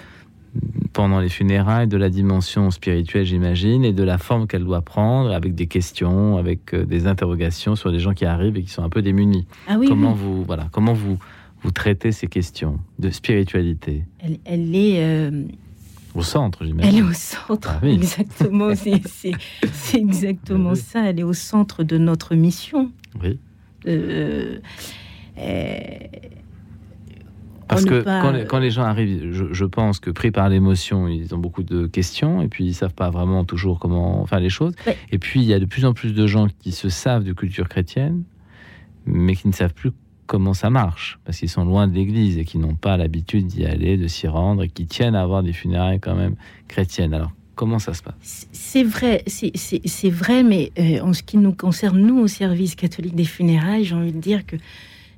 pendant 0.92 1.20
les 1.20 1.28
funérailles 1.28 1.86
de 1.86 1.96
la 1.96 2.08
dimension 2.10 2.70
spirituelle, 2.70 3.24
j'imagine, 3.24 3.84
et 3.84 3.92
de 3.92 4.02
la 4.02 4.18
forme 4.18 4.46
qu'elle 4.46 4.64
doit 4.64 4.82
prendre, 4.82 5.30
avec 5.32 5.54
des 5.54 5.66
questions, 5.66 6.36
avec 6.36 6.74
euh, 6.74 6.84
des 6.84 7.06
interrogations 7.06 7.76
sur 7.76 7.92
des 7.92 8.00
gens 8.00 8.12
qui 8.12 8.24
arrivent 8.24 8.56
et 8.56 8.62
qui 8.62 8.70
sont 8.70 8.82
un 8.82 8.88
peu 8.88 9.00
démunis. 9.02 9.46
Ah 9.68 9.76
oui, 9.78 9.86
comment 9.88 10.12
oui. 10.12 10.18
vous 10.20 10.44
voilà, 10.44 10.68
comment 10.72 10.92
vous 10.92 11.18
vous 11.62 11.70
traitez 11.70 12.10
ces 12.10 12.26
questions 12.26 12.80
de 12.98 13.10
spiritualité? 13.10 14.04
Elle, 14.18 14.38
elle 14.44 14.74
est, 14.74 15.04
euh, 15.04 15.42
au 16.14 16.22
centre, 16.22 16.58
elle 16.62 16.68
est 16.68 16.70
j'imagine. 16.70 17.04
au 17.04 17.12
centre. 17.12 17.68
Ah 17.72 17.78
oui. 17.82 17.92
Exactement. 17.94 18.74
C'est- 18.74 19.32
exactement 19.98 20.74
ça. 20.74 21.08
Elle 21.10 21.20
est 21.20 21.24
au 21.24 21.32
centre 21.34 21.84
de 21.84 21.98
notre 21.98 22.34
mission. 22.34 22.90
Oui. 23.22 23.38
Euh, 23.86 24.58
euh, 25.38 25.88
Parce 27.70 27.84
que 27.84 28.02
pas- 28.02 28.20
quand, 28.20 28.30
les, 28.32 28.44
quand 28.44 28.58
les 28.58 28.70
gens 28.70 28.82
arrivent, 28.82 29.32
je, 29.32 29.44
je 29.52 29.64
pense 29.64 30.00
que 30.00 30.10
pris 30.10 30.30
par 30.30 30.48
l'émotion, 30.48 31.08
ils 31.08 31.34
ont 31.34 31.38
beaucoup 31.38 31.62
de 31.62 31.86
questions 31.86 32.42
et 32.42 32.48
puis 32.48 32.64
ils 32.64 32.74
savent 32.74 32.94
pas 32.94 33.10
vraiment 33.10 33.44
toujours 33.44 33.78
comment 33.78 34.26
faire 34.26 34.40
les 34.40 34.50
choses. 34.50 34.74
Ouais. 34.86 34.96
Et 35.10 35.18
puis 35.18 35.40
il 35.40 35.46
y 35.46 35.54
a 35.54 35.58
de 35.58 35.64
plus 35.64 35.84
en 35.84 35.92
plus 35.94 36.12
de 36.12 36.26
gens 36.26 36.48
qui 36.60 36.72
se 36.72 36.88
savent 36.88 37.24
de 37.24 37.32
culture 37.32 37.68
chrétienne, 37.68 38.24
mais 39.06 39.34
qui 39.34 39.48
ne 39.48 39.52
savent 39.52 39.74
plus 39.74 39.92
comment 40.26 40.54
ça 40.54 40.70
marche 40.70 41.18
parce 41.24 41.38
qu'ils 41.38 41.48
sont 41.48 41.64
loin 41.64 41.88
de 41.88 41.94
l'Église 41.94 42.38
et 42.38 42.44
qui 42.44 42.58
n'ont 42.58 42.76
pas 42.76 42.96
l'habitude 42.96 43.46
d'y 43.46 43.64
aller, 43.64 43.96
de 43.96 44.06
s'y 44.06 44.28
rendre 44.28 44.62
et 44.62 44.68
qui 44.68 44.86
tiennent 44.86 45.16
à 45.16 45.22
avoir 45.22 45.42
des 45.42 45.52
funérailles 45.52 45.98
quand 45.98 46.14
même 46.14 46.36
chrétiennes. 46.68 47.14
Alors 47.14 47.32
comment 47.56 47.78
ça 47.80 47.94
se 47.94 48.02
passe? 48.02 48.46
C'est 48.52 48.84
vrai, 48.84 49.24
c'est 49.26 50.10
vrai, 50.10 50.42
mais 50.42 50.70
euh, 50.78 51.00
en 51.00 51.12
ce 51.12 51.22
qui 51.22 51.36
nous 51.36 51.52
concerne, 51.52 51.98
nous, 52.00 52.18
au 52.20 52.26
service 52.28 52.74
catholique 52.74 53.14
des 53.16 53.24
funérailles, 53.24 53.84
j'ai 53.84 53.94
envie 53.96 54.12
de 54.12 54.20
dire 54.20 54.46
que 54.46 54.56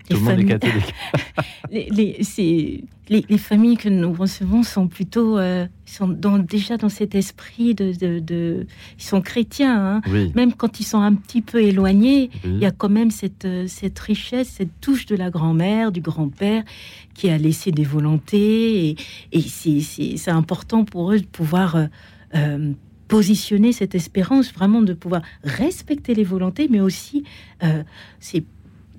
Tout 0.09 0.17
le 0.17 0.21
monde 0.21 0.41
est 0.41 0.45
catholique. 0.45 0.95
les, 1.71 1.89
les- 1.91 2.23
c'est- 2.25 2.85
les- 3.09 3.25
les 3.29 3.39
familles 3.39 3.77
que 3.77 3.89
nous 3.89 4.13
recevons 4.13 4.63
sont 4.63 4.89
plutôt 4.89 5.39
euh, 5.39 5.67
sont 5.87 6.09
dans, 6.09 6.39
déjà 6.39 6.77
dans 6.77 6.89
cet 6.89 7.15
esprit 7.15 7.75
de, 7.75 7.93
de- 7.93 8.19
de- 8.21 8.67
ils 8.99 9.03
sont 9.05 9.21
chrétiens. 9.21 9.97
hein. 9.97 10.01
Oui. 10.11 10.33
Même 10.35 10.53
quand 10.55 10.81
ils 10.81 10.85
sont 10.85 11.01
un 11.01 11.15
petit 11.15 11.43
peu 11.43 11.63
éloignés, 11.63 12.31
Oui. 12.45 12.51
il 12.55 12.59
y 12.59 12.65
a 12.67 12.71
quand 12.71 12.89
même 12.89 13.11
cette, 13.11 13.45
euh, 13.45 13.67
cette 13.69 13.99
richesse, 13.99 14.49
cette 14.49 14.81
touche 14.81 15.07
de 15.07 15.17
la 15.17 15.31
grand-mère, 15.31 15.93
du 15.93 16.01
grand-père 16.01 16.63
qui 17.15 17.29
a 17.31 17.39
laissé 17.39 17.71
des 17.73 17.85
volontés. 17.85 18.89
Et, 18.91 18.97
et 19.33 19.41
c'est- 19.41 20.29
important 20.31 20.85
pour 20.85 21.13
eux 21.13 21.21
de 21.21 21.27
pouvoir 21.27 21.77
euh, 21.77 21.87
euh, 22.35 22.73
positionner 23.09 23.73
cette 23.73 23.95
espérance, 23.95 24.53
vraiment 24.55 24.81
de 24.81 24.95
pouvoir 24.95 25.21
respecter 25.45 26.15
les 26.15 26.25
volontés, 26.25 26.69
mais 26.71 26.81
aussi 26.81 27.25
euh, 27.63 27.83
c'est 28.21 28.43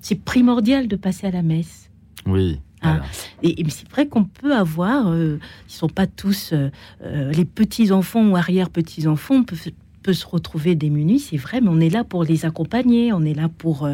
c'est 0.04 0.20
primordial 0.22 0.86
de 0.86 0.96
passer 0.96 1.26
à 1.26 1.30
la 1.30 1.42
messe. 1.42 1.90
Oui. 2.26 2.60
Ah. 2.82 2.96
voilà. 2.96 3.04
Et, 3.42 3.62
et 3.62 3.70
c'est 3.70 3.88
vrai 3.88 4.06
qu'on 4.06 4.24
peut 4.24 4.54
avoir, 4.54 5.08
euh, 5.08 5.38
ils 5.66 5.72
sont 5.72 5.88
pas 5.88 6.06
tous 6.06 6.52
euh, 6.52 6.70
euh, 7.02 7.32
les 7.32 7.46
petits 7.46 7.90
enfants 7.90 8.28
ou 8.28 8.36
arrière 8.36 8.68
petits 8.68 9.06
enfants 9.06 9.42
peuvent 9.42 9.72
peut 10.02 10.12
se 10.12 10.26
retrouver 10.26 10.74
démunis, 10.74 11.18
c'est 11.18 11.38
vrai, 11.38 11.62
mais 11.62 11.70
on 11.70 11.80
est 11.80 11.88
là 11.88 12.04
pour 12.04 12.24
les 12.24 12.44
accompagner, 12.44 13.14
on 13.14 13.22
est 13.22 13.32
là 13.32 13.48
pour 13.48 13.88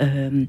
euh, 0.00 0.44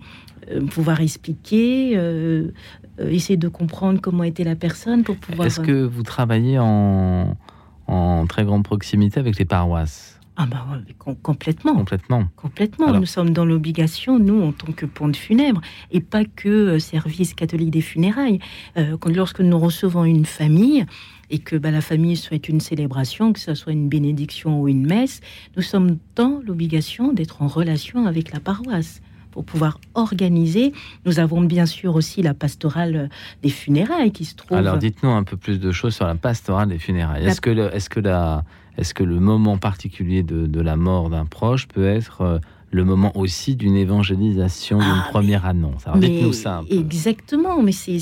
pouvoir 0.71 1.01
expliquer, 1.01 1.93
euh, 1.95 2.49
essayer 2.97 3.37
de 3.37 3.47
comprendre 3.47 4.01
comment 4.01 4.23
était 4.23 4.43
la 4.43 4.55
personne 4.55 5.03
pour 5.03 5.17
pouvoir. 5.17 5.45
Est-ce 5.45 5.59
que 5.59 5.85
vous 5.85 6.01
travaillez 6.01 6.57
en, 6.57 7.37
en 7.85 8.25
très 8.25 8.43
grande 8.43 8.63
proximité 8.63 9.19
avec 9.19 9.37
les 9.37 9.45
paroisses? 9.45 10.12
Ah 10.35 10.47
bah 10.47 10.65
ouais, 10.71 10.95
complètement. 11.21 11.75
Complètement. 11.75 12.25
Complètement. 12.35 12.87
Alors- 12.87 12.99
Nous 12.99 13.05
sommes 13.05 13.31
dans 13.31 13.45
l'obligation, 13.45 14.17
nous, 14.17 14.41
en 14.41 14.51
tant 14.51 14.71
que 14.71 14.85
pont 14.87 15.07
de 15.07 15.15
funèbre, 15.15 15.61
et 15.91 16.01
pas 16.01 16.25
que 16.25 16.49
euh, 16.49 16.79
service 16.79 17.35
catholique 17.35 17.69
des 17.69 17.81
funérailles. 17.81 18.39
Euh, 18.77 18.97
quand, 18.97 19.15
lorsque 19.15 19.41
nous 19.41 19.59
recevons 19.59 20.05
une 20.05 20.25
famille 20.25 20.85
et 21.29 21.37
que 21.39 21.55
bah, 21.55 21.69
la 21.71 21.81
famille 21.81 22.15
souhaite 22.17 22.49
une 22.49 22.59
célébration, 22.61 23.31
que 23.31 23.39
ce 23.39 23.53
soit 23.53 23.73
une 23.73 23.89
bénédiction 23.89 24.59
ou 24.59 24.67
une 24.67 24.85
messe, 24.87 25.21
nous 25.55 25.61
sommes 25.61 25.97
dans 26.15 26.41
l'obligation 26.45 27.13
d'être 27.13 27.41
en 27.43 27.47
relation 27.47 28.07
avec 28.07 28.31
la 28.33 28.39
paroisse 28.39 29.01
pour 29.31 29.45
pouvoir 29.45 29.79
organiser. 29.93 30.73
Nous 31.05 31.19
avons 31.19 31.41
bien 31.41 31.65
sûr 31.67 31.95
aussi 31.95 32.21
la 32.23 32.33
pastorale 32.33 32.95
euh, 32.95 33.07
des 33.43 33.49
funérailles 33.49 34.11
qui 34.11 34.25
se 34.25 34.35
trouve. 34.35 34.57
Alors, 34.57 34.77
dites-nous 34.77 35.09
un 35.11 35.23
peu 35.23 35.37
plus 35.37 35.59
de 35.59 35.71
choses 35.71 35.95
sur 35.95 36.05
la 36.07 36.15
pastorale 36.15 36.69
des 36.69 36.79
funérailles. 36.79 37.23
La- 37.23 37.29
Est-ce 37.31 37.41
que, 37.41 37.49
le, 37.51 37.73
est-ce 37.73 37.89
que, 37.89 37.99
la, 37.99 38.43
est-ce 38.77 38.93
que 38.93 39.03
le 39.03 39.19
moment 39.19 39.57
particulier 39.57 40.23
de, 40.23 40.47
de 40.47 40.61
la 40.61 40.75
mort 40.75 41.09
d'un 41.09 41.25
proche 41.25 41.67
peut 41.67 41.85
être 41.87 42.21
euh, 42.21 42.39
le 42.71 42.83
moment 42.83 43.15
aussi 43.15 43.55
d'une 43.55 43.75
évangélisation, 43.75 44.79
d'une 44.79 44.87
Ah, 44.87 45.07
première 45.11 45.45
annonce? 45.45 45.85
Alors, 45.85 45.99
dites-nous 45.99 46.33
ça. 46.33 46.57
un 46.57 46.63
peu. 46.63 46.73
Exactement, 46.75 47.61
mais 47.61 47.71
c'est 47.71 47.99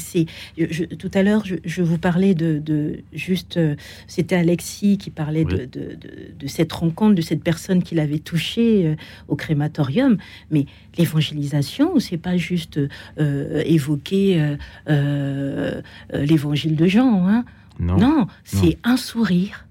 tout 0.97 1.11
à 1.13 1.23
l'heure 1.23 1.43
je, 1.43 1.55
je 1.65 1.81
vous 1.83 1.97
parlais 1.97 2.33
de, 2.35 2.57
de 2.57 2.99
juste 3.11 3.57
euh, 3.57 3.75
c'était 4.07 4.35
Alexis 4.37 4.97
qui 4.97 5.09
parlait 5.09 5.43
de, 5.43 5.55
Oui. 5.57 5.67
de, 5.67 5.95
de- 5.95 6.31
de 6.39 6.47
cette 6.47 6.71
rencontre 6.71 7.15
de 7.15 7.21
cette 7.21 7.43
personne 7.43 7.83
qui 7.83 7.95
l'avait 7.95 8.19
touché 8.19 8.87
euh, 8.87 8.95
au 9.27 9.35
crématorium, 9.35 10.15
mais 10.51 10.65
l'évangélisation 10.97 11.99
c'est 11.99 12.17
pas 12.17 12.37
juste 12.37 12.79
euh, 13.19 13.61
évoquer 13.65 14.41
euh, 14.41 14.55
euh, 14.89 15.81
euh, 16.13 16.25
l'évangile 16.25 16.77
de 16.77 16.87
Jean, 16.87 17.27
hein. 17.27 17.43
Non. 17.79 17.97
non, 17.97 18.27
c'est 18.43 18.77
un 18.83 18.95
sourire, 18.95 19.65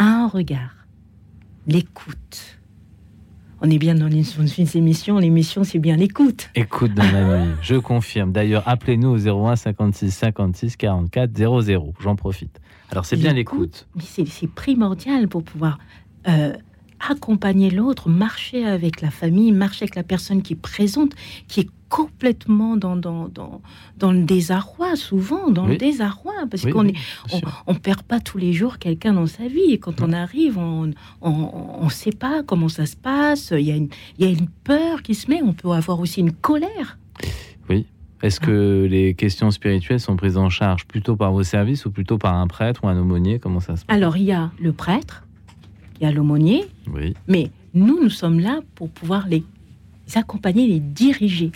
un 0.00 0.26
regard, 0.28 0.86
l'écoute. 1.66 2.58
On 3.62 3.68
est 3.68 3.78
bien 3.78 3.94
dans 3.94 4.08
une, 4.08 4.24
émission, 4.74 5.18
l'émission 5.18 5.64
c'est 5.64 5.78
bien 5.78 5.96
l'écoute. 5.96 6.48
Écoute 6.54 6.94
dans 6.94 7.02
la 7.02 7.44
nuit, 7.44 7.54
je 7.60 7.74
confirme. 7.76 8.32
D'ailleurs, 8.32 8.62
appelez-nous 8.66 9.10
au 9.10 9.46
01 9.48 9.56
56 9.56 10.10
56 10.10 10.76
44 10.76 11.36
00. 11.36 11.94
J'en 12.00 12.16
profite. 12.16 12.58
Alors, 12.90 13.04
c'est 13.04 13.16
bien 13.16 13.34
l'écoute. 13.34 13.86
Mais 13.94 14.02
c'est 14.04 14.26
c'est 14.26 14.48
primordial 14.48 15.28
pour 15.28 15.44
pouvoir 15.44 15.78
euh, 16.26 16.54
accompagner 17.08 17.70
l'autre, 17.70 18.08
marcher 18.08 18.66
avec 18.66 19.00
la 19.00 19.10
famille, 19.10 19.52
marcher 19.52 19.84
avec 19.84 19.94
la 19.94 20.02
personne 20.02 20.42
qui 20.42 20.52
est 20.54 20.56
présente, 20.56 21.12
qui 21.48 21.60
est 21.60 21.68
complètement 21.88 22.76
dans, 22.76 22.94
dans, 22.94 23.28
dans, 23.28 23.60
dans 23.98 24.12
le 24.12 24.22
désarroi, 24.22 24.94
souvent 24.94 25.50
dans 25.50 25.66
le 25.66 25.76
désarroi, 25.76 26.34
parce 26.48 26.62
Oui, 26.62 26.70
qu'on 26.70 26.86
oui, 26.86 26.94
on, 27.32 27.40
on 27.66 27.74
perd 27.74 28.02
pas 28.02 28.20
tous 28.20 28.38
les 28.38 28.52
jours 28.52 28.78
quelqu'un 28.78 29.12
dans 29.14 29.26
sa 29.26 29.48
vie. 29.48 29.72
Et 29.72 29.78
quand 29.78 30.00
on 30.00 30.12
arrive, 30.12 30.56
on 30.56 30.92
on 31.20 31.84
ne 31.84 31.90
sait 31.90 32.12
pas 32.12 32.42
comment 32.44 32.68
ça 32.68 32.86
se 32.86 32.94
passe. 32.96 33.52
Il 33.56 33.64
y, 33.66 33.72
a 33.72 33.76
une, 33.76 33.88
il 34.18 34.24
y 34.24 34.28
a 34.28 34.30
une 34.30 34.48
peur 34.48 35.02
qui 35.02 35.16
se 35.16 35.28
met. 35.28 35.42
On 35.42 35.52
peut 35.52 35.70
avoir 35.70 35.98
aussi 35.98 36.20
une 36.20 36.32
colère. 36.32 36.98
Oui. 37.68 37.86
Est-ce 38.22 38.38
que 38.38 38.86
les 38.88 39.14
questions 39.14 39.50
spirituelles 39.50 39.98
sont 39.98 40.14
prises 40.14 40.36
en 40.36 40.50
charge 40.50 40.84
plutôt 40.86 41.16
par 41.16 41.32
vos 41.32 41.42
services 41.42 41.86
ou 41.86 41.90
plutôt 41.90 42.18
par 42.18 42.34
un 42.34 42.46
prêtre 42.46 42.84
ou 42.84 42.88
un 42.88 42.98
aumônier? 42.98 43.38
Comment 43.38 43.60
ça 43.60 43.76
se 43.76 43.84
passe? 43.84 43.96
Alors 43.96 44.16
il 44.18 44.24
y 44.24 44.32
a 44.32 44.52
le 44.60 44.72
prêtre, 44.72 45.24
il 46.00 46.04
y 46.04 46.06
a 46.06 46.12
l'aumônier, 46.12 46.64
Oui. 46.92 47.14
Mais 47.28 47.50
nous, 47.74 48.02
nous 48.02 48.10
sommes 48.10 48.40
là 48.40 48.60
pour 48.74 48.88
pouvoir 48.88 49.28
les 49.28 49.44
accompagner, 50.14 50.66
les 50.66 50.80
diriger. 50.80 51.52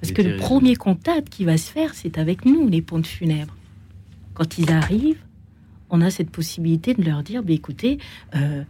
Parce 0.00 0.10
Les 0.10 0.14
que 0.14 0.22
le 0.22 0.36
premier 0.36 0.76
contact 0.76 1.28
qui 1.28 1.44
va 1.44 1.56
se 1.56 1.70
faire, 1.70 1.94
c'est 1.94 2.18
avec 2.18 2.44
nous, 2.44 2.68
les 2.68 2.82
pontes 2.82 3.06
funèbres. 3.06 3.56
Quand 4.34 4.58
ils 4.58 4.70
arrivent, 4.70 5.22
on 5.90 6.00
a 6.00 6.10
cette 6.10 6.30
possibilité 6.30 6.94
de 6.94 7.02
leur 7.02 7.22
dire, 7.22 7.42
bah, 7.42 7.52
écoutez, 7.52 7.98
euh, 8.34 8.62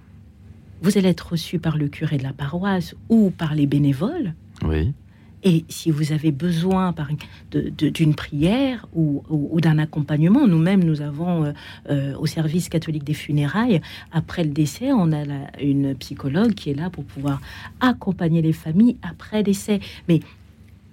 vous 0.83 0.99
allez 0.99 1.09
être 1.09 1.33
reçus 1.33 1.59
par 1.59 1.77
le 1.77 1.89
curé 1.89 2.19
de 2.19 2.23
la 2.23 2.33
paroisse 2.33 2.95
ou 3.09 3.31
par 3.31 3.55
les 3.55 3.67
bénévoles. 3.67 4.35
Oui. 4.65 4.93
Et 5.45 5.65
si 5.69 5.91
vous 5.91 6.13
avez 6.13 6.31
besoin 6.31 6.95
d'une 7.51 8.15
prière 8.15 8.87
ou, 8.95 9.25
ou- 9.29 9.49
ou 9.53 9.61
d'un 9.61 9.79
accompagnement, 9.79 10.47
nous-mêmes, 10.47 10.85
nous 10.85 11.01
avons 11.03 11.45
euh, 11.47 11.53
euh, 11.91 12.17
au 12.17 12.27
service 12.27 12.69
catholique 12.69 13.03
des 13.05 13.15
funérailles, 13.15 13.81
après 14.13 14.45
le 14.45 14.51
décès, 14.51 14.93
on 14.93 15.11
a 15.11 15.25
la- 15.25 15.61
une 15.61 15.97
psychologue 15.97 16.55
qui 16.55 16.71
est 16.71 16.75
là 16.75 16.91
pour 16.91 17.05
pouvoir 17.05 17.41
accompagner 17.81 18.41
les 18.41 18.53
familles 18.53 18.97
après 19.03 19.39
le 19.39 19.43
décès. 19.43 19.81
Mais 20.09 20.21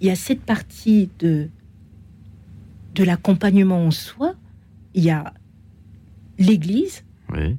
il 0.00 0.08
y 0.08 0.10
a 0.10 0.16
cette 0.16 0.42
partie 0.42 1.10
de, 1.20 1.48
de 2.96 3.04
l'accompagnement 3.04 3.84
en 3.86 3.92
soi, 3.92 4.34
il 4.94 5.04
y 5.04 5.10
a 5.10 5.32
l'Église, 6.38 7.04
Oui. 7.32 7.56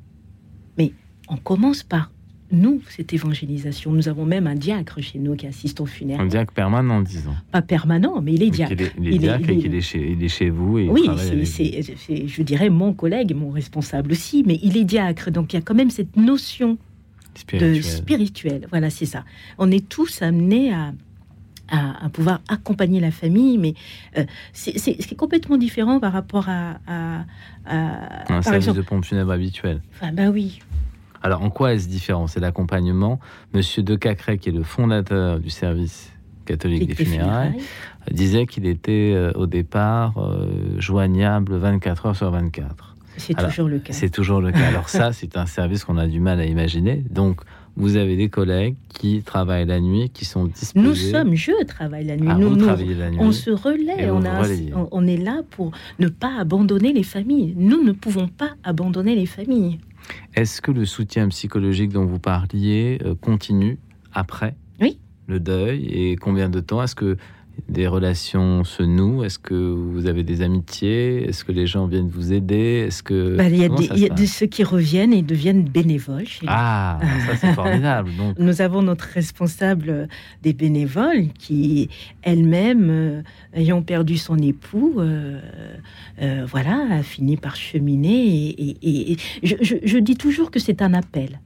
mais 0.77 0.91
on 1.30 1.38
commence 1.38 1.84
par 1.84 2.11
nous, 2.52 2.82
cette 2.90 3.14
évangélisation. 3.14 3.91
Nous 3.91 4.07
avons 4.10 4.26
même 4.26 4.48
un 4.48 4.56
diacre 4.56 5.02
chez 5.02 5.19
nous 5.19 5.36
qui 5.36 5.48
assiste 5.48 5.80
aux 5.82 5.86
funérailles 5.86 6.26
Un 6.26 6.28
diacre 6.30 6.53
permanent, 6.53 7.02
disons. 7.02 7.34
pas 7.52 7.61
permanent, 7.61 8.22
mais 8.22 8.34
il 8.34 8.44
est 8.44 8.49
diacre. 8.49 8.73
Il 8.73 8.82
est, 8.82 8.91
il 8.98 9.07
est 9.07 9.10
Il 9.10 9.15
est- 9.15 9.18
diacre 9.19 9.49
et 9.49 9.53
il 9.56 9.76
est- 9.76 9.82
chez, 9.82 10.11
il 10.11 10.23
est 10.23 10.28
chez 10.30 10.49
vous 10.49 10.78
et 10.80 10.90
Oui, 10.90 11.02
c'est, 11.45 11.82
je 12.28 12.41
dirais, 12.44 12.69
mon 12.69 12.94
collègue 12.94 13.36
mon 13.36 13.49
responsable 13.49 14.11
aussi, 14.11 14.44
mais 14.45 14.60
il 14.64 14.78
est 14.78 14.84
diacre, 14.84 15.32
donc 15.32 15.53
il 15.53 15.57
y 15.57 15.60
a 15.60 15.61
quand 15.61 15.76
même 15.76 15.90
cette 15.90 16.15
notion 16.18 16.73
de 16.73 17.40
Spirituel. 17.40 17.84
spirituel. 17.84 18.68
Voilà, 18.69 18.90
c'est 18.90 19.06
ça. 19.06 19.23
On 19.57 19.72
est 19.72 19.88
tous 19.88 20.22
amenés 20.22 20.73
à, 20.73 20.91
à, 21.69 22.06
à 22.06 22.10
pouvoir 22.10 22.41
accompagner 22.49 22.99
la 22.99 23.11
famille, 23.11 23.57
mais 23.57 23.73
euh, 24.18 24.26
c'est, 24.52 24.78
c'est- 24.78 24.98
c'est 24.99 25.15
complètement 25.15 25.56
différent 25.57 25.99
par 26.02 26.11
rapport 26.11 26.49
à... 26.49 26.80
à- 26.88 27.26
à- 27.65 28.34
Un 28.34 28.41
service 28.41 28.64
exemple, 28.68 28.78
de 28.80 28.84
pompe 28.84 29.06
funèbre 29.06 29.32
habituel. 29.32 29.82
ah 30.02 30.11
bah 30.11 30.30
oui, 30.30 30.60
Alors, 31.23 31.41
en 31.43 31.49
quoi 31.49 31.73
est-ce 31.73 31.88
différent? 31.88 32.27
C'est 32.27 32.39
l'accompagnement. 32.39 33.19
Monsieur 33.53 33.84
De 33.84 33.95
Cacré, 33.95 34.38
qui 34.38 34.49
est 34.49 34.53
le 34.53 34.64
fondateur 34.64 35.39
du 35.39 35.49
service 35.49 36.11
catholique 36.45 36.88
des 36.88 36.95
funérailles, 36.95 37.57
disait 38.10 38.45
qu'il 38.45 38.65
était 38.65 39.14
euh, 39.14 39.31
au 39.35 39.45
départ 39.45 40.18
euh, 40.18 40.48
joignable 40.80 41.56
24 41.56 42.06
heures 42.07 42.15
sur 42.15 42.31
24. 42.31 42.95
c'est 43.18 43.35
toujours 43.35 43.68
le 43.68 43.80
cas. 43.80 43.93
C'est 43.93 44.10
toujours 44.10 44.41
le 44.41 44.52
cas. 44.52 44.68
Alors 44.68 44.89
ça, 44.89 45.14
c'est 45.14 45.38
un 45.38 45.45
service 45.45 45.84
qu'on 45.85 45.98
a 45.98 46.07
du 46.07 46.19
mal 46.19 46.39
à 46.39 46.45
imaginer. 46.45 47.03
Donc, 47.10 47.41
vous 47.77 47.95
avez 47.95 48.18
des 48.18 48.30
collègues 48.30 48.76
qui 48.89 49.22
travaillent 49.23 49.65
la 49.65 49.80
nuit, 49.80 50.10
qui 50.10 50.26
sont 50.26 50.45
disposés. 50.45 50.85
Nous 50.88 50.95
sommes, 50.95 51.35
je 51.35 51.64
travaille 51.64 52.06
la 52.06 52.18
nuit. 52.18 52.27
Ah, 52.30 52.35
nous, 52.35 52.56
nous- 52.56 52.65
la 52.65 53.11
nuit. 53.11 53.18
on 53.19 53.31
se 53.31 53.49
relaie, 53.49 54.06
a 54.06 54.14
on 54.91 55.07
est 55.07 55.18
là 55.18 55.41
pour 55.52 55.72
ne 55.99 56.10
pas 56.10 56.34
abandonner 56.39 56.91
les 56.91 57.03
familles. 57.03 57.53
Nous 57.57 57.81
ne 57.84 57.93
pouvons 57.93 58.27
pas 58.27 58.52
abandonner 58.64 59.15
les 59.15 59.26
familles. 59.26 59.80
Est-ce 60.35 60.61
que 60.61 60.71
le 60.71 60.85
soutien 60.85 61.27
psychologique 61.29 61.91
dont 61.91 62.05
vous 62.05 62.19
parliez 62.19 62.99
euh, 63.03 63.15
continue 63.15 63.79
après 64.13 64.55
Oui. 64.79 64.99
le 65.27 65.39
deuil 65.39 65.85
Et 65.85 66.15
combien 66.15 66.49
de 66.49 66.59
temps? 66.59 66.81
Est-ce 66.83 66.95
que 66.95 67.17
des 67.69 67.88
relations 67.88 68.64
se 68.65 68.84
nouent? 68.84 69.23
Est-ce 69.23 69.40
que 69.40 69.53
vous 69.56 70.06
avez 70.07 70.23
des 70.23 70.41
amitiés? 70.41 71.23
Est-ce 71.30 71.45
que 71.45 71.52
les 71.53 71.68
gens 71.68 71.86
viennent 71.86 72.10
vous 72.10 72.34
aider? 72.34 72.84
Est-ce 72.88 73.02
que 73.02 73.38
Bah, 73.38 73.48
Il 73.48 73.56
y 73.57 73.64
a, 73.64 73.69
des, 73.69 73.86
y 73.99 74.06
a 74.06 74.10
de 74.10 74.26
ceux 74.26 74.45
qui 74.48 74.64
reviennent 74.64 75.14
et 75.14 75.22
deviennent 75.22 75.64
bénévoles. 75.64 76.26
Ah, 76.48 76.99
ça 77.28 77.36
c'est 77.38 77.53
formidable. 77.53 78.10
Donc, 78.18 78.38
Nous 78.40 78.61
avons 78.61 78.82
notre 78.82 79.06
responsable 79.06 80.10
des 80.44 80.52
bénévoles 80.53 81.28
qui, 81.40 81.90
elle-même, 82.23 82.88
euh, 82.90 83.22
ayant 83.53 83.82
perdu 83.82 84.18
son 84.18 84.38
époux, 84.38 84.95
euh, 84.98 85.40
euh, 86.22 86.45
voilà, 86.49 86.86
a 86.91 87.03
fini 87.03 87.38
par 87.38 87.56
cheminer. 87.56 88.26
Et, 88.28 88.49
et- 88.60 88.78
et- 88.82 89.11
et 89.14 89.18
je, 89.44 89.56
je- 89.61 89.76
je 89.84 89.98
dis 89.98 90.15
toujours 90.18 90.52
que 90.52 90.60
c'est 90.60 90.82
un 90.82 90.94
appel. 90.94 91.40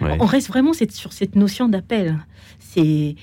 ouais. 0.00 0.16
On 0.20 0.24
reste 0.26 0.48
vraiment 0.48 0.72
sur 0.72 1.12
cette 1.12 1.36
notion 1.36 1.68
d'appel. 1.68 2.16
C'est 2.58 3.14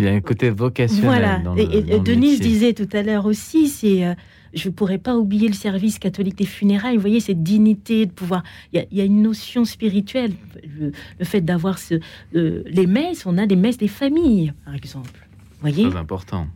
il 0.00 0.04
y 0.06 0.08
a 0.08 0.12
un 0.12 0.20
côté 0.20 0.50
vocationnel. 0.50 1.04
voilà. 1.04 1.38
dans 1.38 1.54
Et, 1.56 1.66
le- 1.66 1.74
et 1.74 1.82
dans 1.82 2.02
Denise 2.02 2.40
disait 2.40 2.72
tout 2.72 2.88
à 2.92 3.02
l'heure 3.02 3.26
aussi, 3.26 3.68
c'est 3.68 4.04
euh, 4.06 4.14
je 4.52 4.68
ne 4.68 4.74
pourrais 4.74 4.98
pas 4.98 5.16
oublier 5.16 5.46
le 5.48 5.54
service 5.54 5.98
catholique 5.98 6.36
des 6.36 6.44
funérailles. 6.46 6.96
Vous 6.96 7.00
voyez 7.02 7.20
cette 7.20 7.42
dignité 7.42 8.06
de 8.06 8.10
pouvoir. 8.10 8.42
Il 8.72 8.84
y 8.90 8.96
y 8.96 9.00
a 9.00 9.04
une 9.04 9.22
notion 9.22 9.64
spirituelle. 9.64 10.32
Le, 10.78 10.92
le 11.18 11.24
fait 11.24 11.40
d'avoir 11.40 11.78
ce 11.78 11.94
euh, 12.34 12.62
les 12.66 12.86
messes, 12.86 13.26
on 13.26 13.38
a 13.38 13.46
des 13.46 13.56
messes 13.56 13.78
des 13.78 13.88
familles, 13.88 14.52
par 14.64 14.74
exemple. 14.74 15.28
Vous 15.52 15.60
voyez? 15.68 15.88
Très 15.88 15.98
important. 15.98 16.46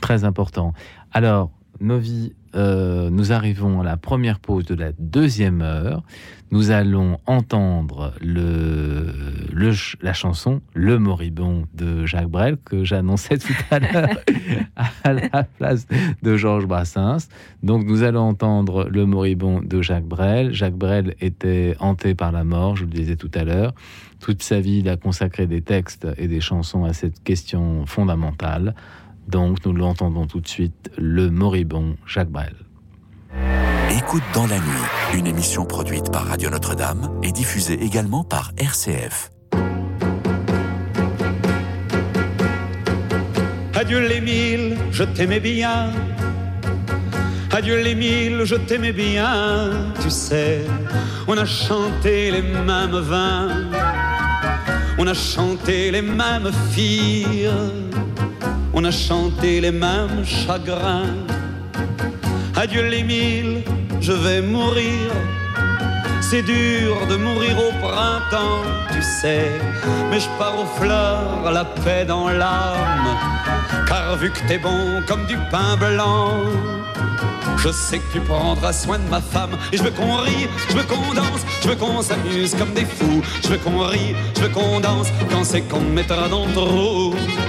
Très 0.00 0.24
important. 0.24 0.72
Alors, 1.12 1.50
Novi, 1.82 2.32
euh, 2.54 3.10
nous 3.10 3.32
arrivons 3.32 3.80
à 3.80 3.84
la 3.84 3.96
première 3.96 4.38
pause 4.38 4.64
de 4.66 4.74
la 4.74 4.92
deuxième 4.98 5.62
heure. 5.62 6.02
Nous 6.52 6.70
allons 6.70 7.18
entendre 7.26 8.12
le, 8.20 9.06
la 10.00 10.12
chanson 10.12 10.60
Le 10.74 10.98
Moribond 10.98 11.66
de 11.74 12.06
Jacques 12.06 12.28
Brel 12.28 12.58
que 12.64 12.84
j'annonçais 12.84 13.38
tout 13.38 13.54
à 13.70 13.80
l'heure 13.80 14.18
à 15.04 15.12
la 15.12 15.42
place 15.42 15.86
de 16.22 16.36
Georges 16.36 16.66
Brassens. 16.66 17.28
Donc 17.62 17.84
nous 17.84 18.02
allons 18.02 18.28
entendre 18.28 18.86
Le 18.88 19.04
Moribond 19.04 19.60
de 19.60 19.82
Jacques 19.82 20.06
Brel. 20.06 20.52
Jacques 20.52 20.76
Brel 20.76 21.16
était 21.20 21.74
hanté 21.80 22.14
par 22.14 22.30
la 22.30 22.44
mort, 22.44 22.76
je 22.76 22.84
le 22.84 22.90
disais 22.90 23.16
tout 23.16 23.30
à 23.34 23.44
l'heure. 23.44 23.74
Toute 24.20 24.42
sa 24.42 24.60
vie, 24.60 24.78
il 24.78 24.88
a 24.88 24.96
consacré 24.96 25.48
des 25.48 25.62
textes 25.62 26.06
et 26.16 26.28
des 26.28 26.40
chansons 26.40 26.84
à 26.84 26.92
cette 26.92 27.24
question 27.24 27.86
fondamentale. 27.86 28.74
Donc 29.28 29.64
nous 29.64 29.72
l'entendons 29.72 30.26
tout 30.26 30.40
de 30.40 30.48
suite, 30.48 30.90
Le 30.98 31.30
Moribond 31.30 31.96
Jacques 32.06 32.30
Brel. 32.30 32.54
Écoute 33.90 34.22
dans 34.34 34.46
la 34.46 34.56
nuit, 34.56 35.18
une 35.18 35.26
émission 35.26 35.64
produite 35.64 36.10
par 36.10 36.26
Radio 36.26 36.50
Notre-Dame 36.50 37.10
et 37.22 37.32
diffusée 37.32 37.82
également 37.82 38.24
par 38.24 38.52
RCF. 38.56 39.30
Adieu 43.74 44.06
les 44.06 44.20
mille, 44.20 44.76
je 44.90 45.04
t'aimais 45.04 45.40
bien. 45.40 45.90
Adieu 47.50 47.82
les 47.82 47.94
mille, 47.94 48.42
je 48.44 48.54
t'aimais 48.54 48.92
bien. 48.92 49.92
Tu 50.00 50.08
sais, 50.08 50.62
on 51.28 51.36
a 51.36 51.44
chanté 51.44 52.30
les 52.30 52.42
mêmes 52.42 52.98
vins. 52.98 53.70
On 54.98 55.06
a 55.06 55.14
chanté 55.14 55.90
les 55.90 56.02
mêmes 56.02 56.50
filles. 56.70 57.50
On 58.74 58.84
a 58.84 58.90
chanté 58.90 59.60
les 59.60 59.70
mêmes 59.70 60.24
chagrins. 60.24 61.14
Adieu 62.56 62.88
les 62.88 63.02
mille, 63.02 63.62
je 64.00 64.12
vais 64.12 64.40
mourir. 64.40 65.10
C'est 66.20 66.42
dur 66.42 67.06
de 67.10 67.16
mourir 67.16 67.58
au 67.58 67.70
printemps, 67.86 68.62
tu 68.90 69.02
sais. 69.02 69.50
Mais 70.10 70.18
je 70.18 70.28
pars 70.38 70.58
aux 70.58 70.80
fleurs, 70.80 71.52
la 71.52 71.64
paix 71.64 72.06
dans 72.06 72.30
l'âme. 72.30 73.16
Car 73.86 74.16
vu 74.16 74.30
que 74.30 74.40
t'es 74.48 74.58
bon 74.58 75.02
comme 75.06 75.26
du 75.26 75.36
pain 75.50 75.76
blanc, 75.76 76.30
je 77.58 77.70
sais 77.70 77.98
que 77.98 78.12
tu 78.12 78.20
prendras 78.20 78.72
soin 78.72 78.98
de 78.98 79.08
ma 79.10 79.20
femme. 79.20 79.50
Et 79.72 79.76
je 79.76 79.82
veux 79.82 79.90
qu'on 79.90 80.16
rie, 80.16 80.48
je 80.70 80.76
veux 80.76 80.84
qu'on 80.84 81.12
danse, 81.12 81.42
je 81.62 81.68
veux 81.68 81.76
qu'on 81.76 82.00
s'amuse 82.00 82.54
comme 82.54 82.72
des 82.72 82.86
fous. 82.86 83.22
Je 83.42 83.48
veux 83.48 83.58
qu'on 83.58 83.86
rie, 83.86 84.14
je 84.36 84.42
veux 84.42 84.48
qu'on 84.48 84.80
danse 84.80 85.08
quand 85.30 85.44
c'est 85.44 85.60
qu'on 85.60 85.80
me 85.80 85.90
mettra 85.90 86.28
dans 86.28 86.46
le. 86.46 87.41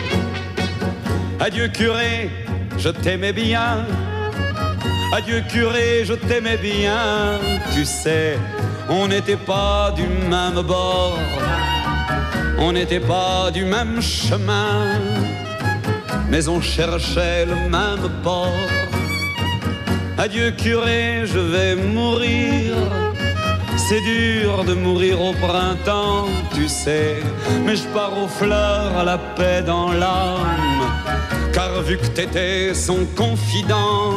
Adieu 1.39 1.67
curé, 1.67 2.29
je 2.77 2.89
t'aimais 2.89 3.33
bien. 3.33 3.85
Adieu 5.13 5.41
curé, 5.49 6.05
je 6.05 6.13
t'aimais 6.13 6.57
bien. 6.57 7.39
Tu 7.73 7.85
sais, 7.85 8.37
on 8.89 9.07
n'était 9.07 9.37
pas 9.37 9.93
du 9.95 10.03
même 10.29 10.61
bord. 10.61 11.19
On 12.59 12.71
n'était 12.71 12.99
pas 12.99 13.51
du 13.51 13.65
même 13.65 14.01
chemin. 14.01 14.99
Mais 16.29 16.47
on 16.47 16.61
cherchait 16.61 17.45
le 17.45 17.55
même 17.69 18.09
port. 18.23 18.69
Adieu 20.17 20.51
curé, 20.51 21.23
je 21.25 21.39
vais 21.39 21.75
mourir. 21.75 22.75
C'est 23.75 24.01
dur 24.01 24.63
de 24.63 24.73
mourir 24.73 25.21
au 25.21 25.33
printemps, 25.33 26.25
tu 26.55 26.69
sais. 26.69 27.17
Mais 27.65 27.75
je 27.75 27.83
pars 27.87 28.17
aux 28.17 28.27
fleurs, 28.27 28.97
à 28.97 29.03
la 29.03 29.17
paix 29.17 29.61
dans 29.61 29.91
l'âme. 29.91 30.92
Car 31.53 31.83
vu 31.83 31.97
que 31.97 32.07
t'étais 32.07 32.73
son 32.73 33.05
confident, 33.15 34.15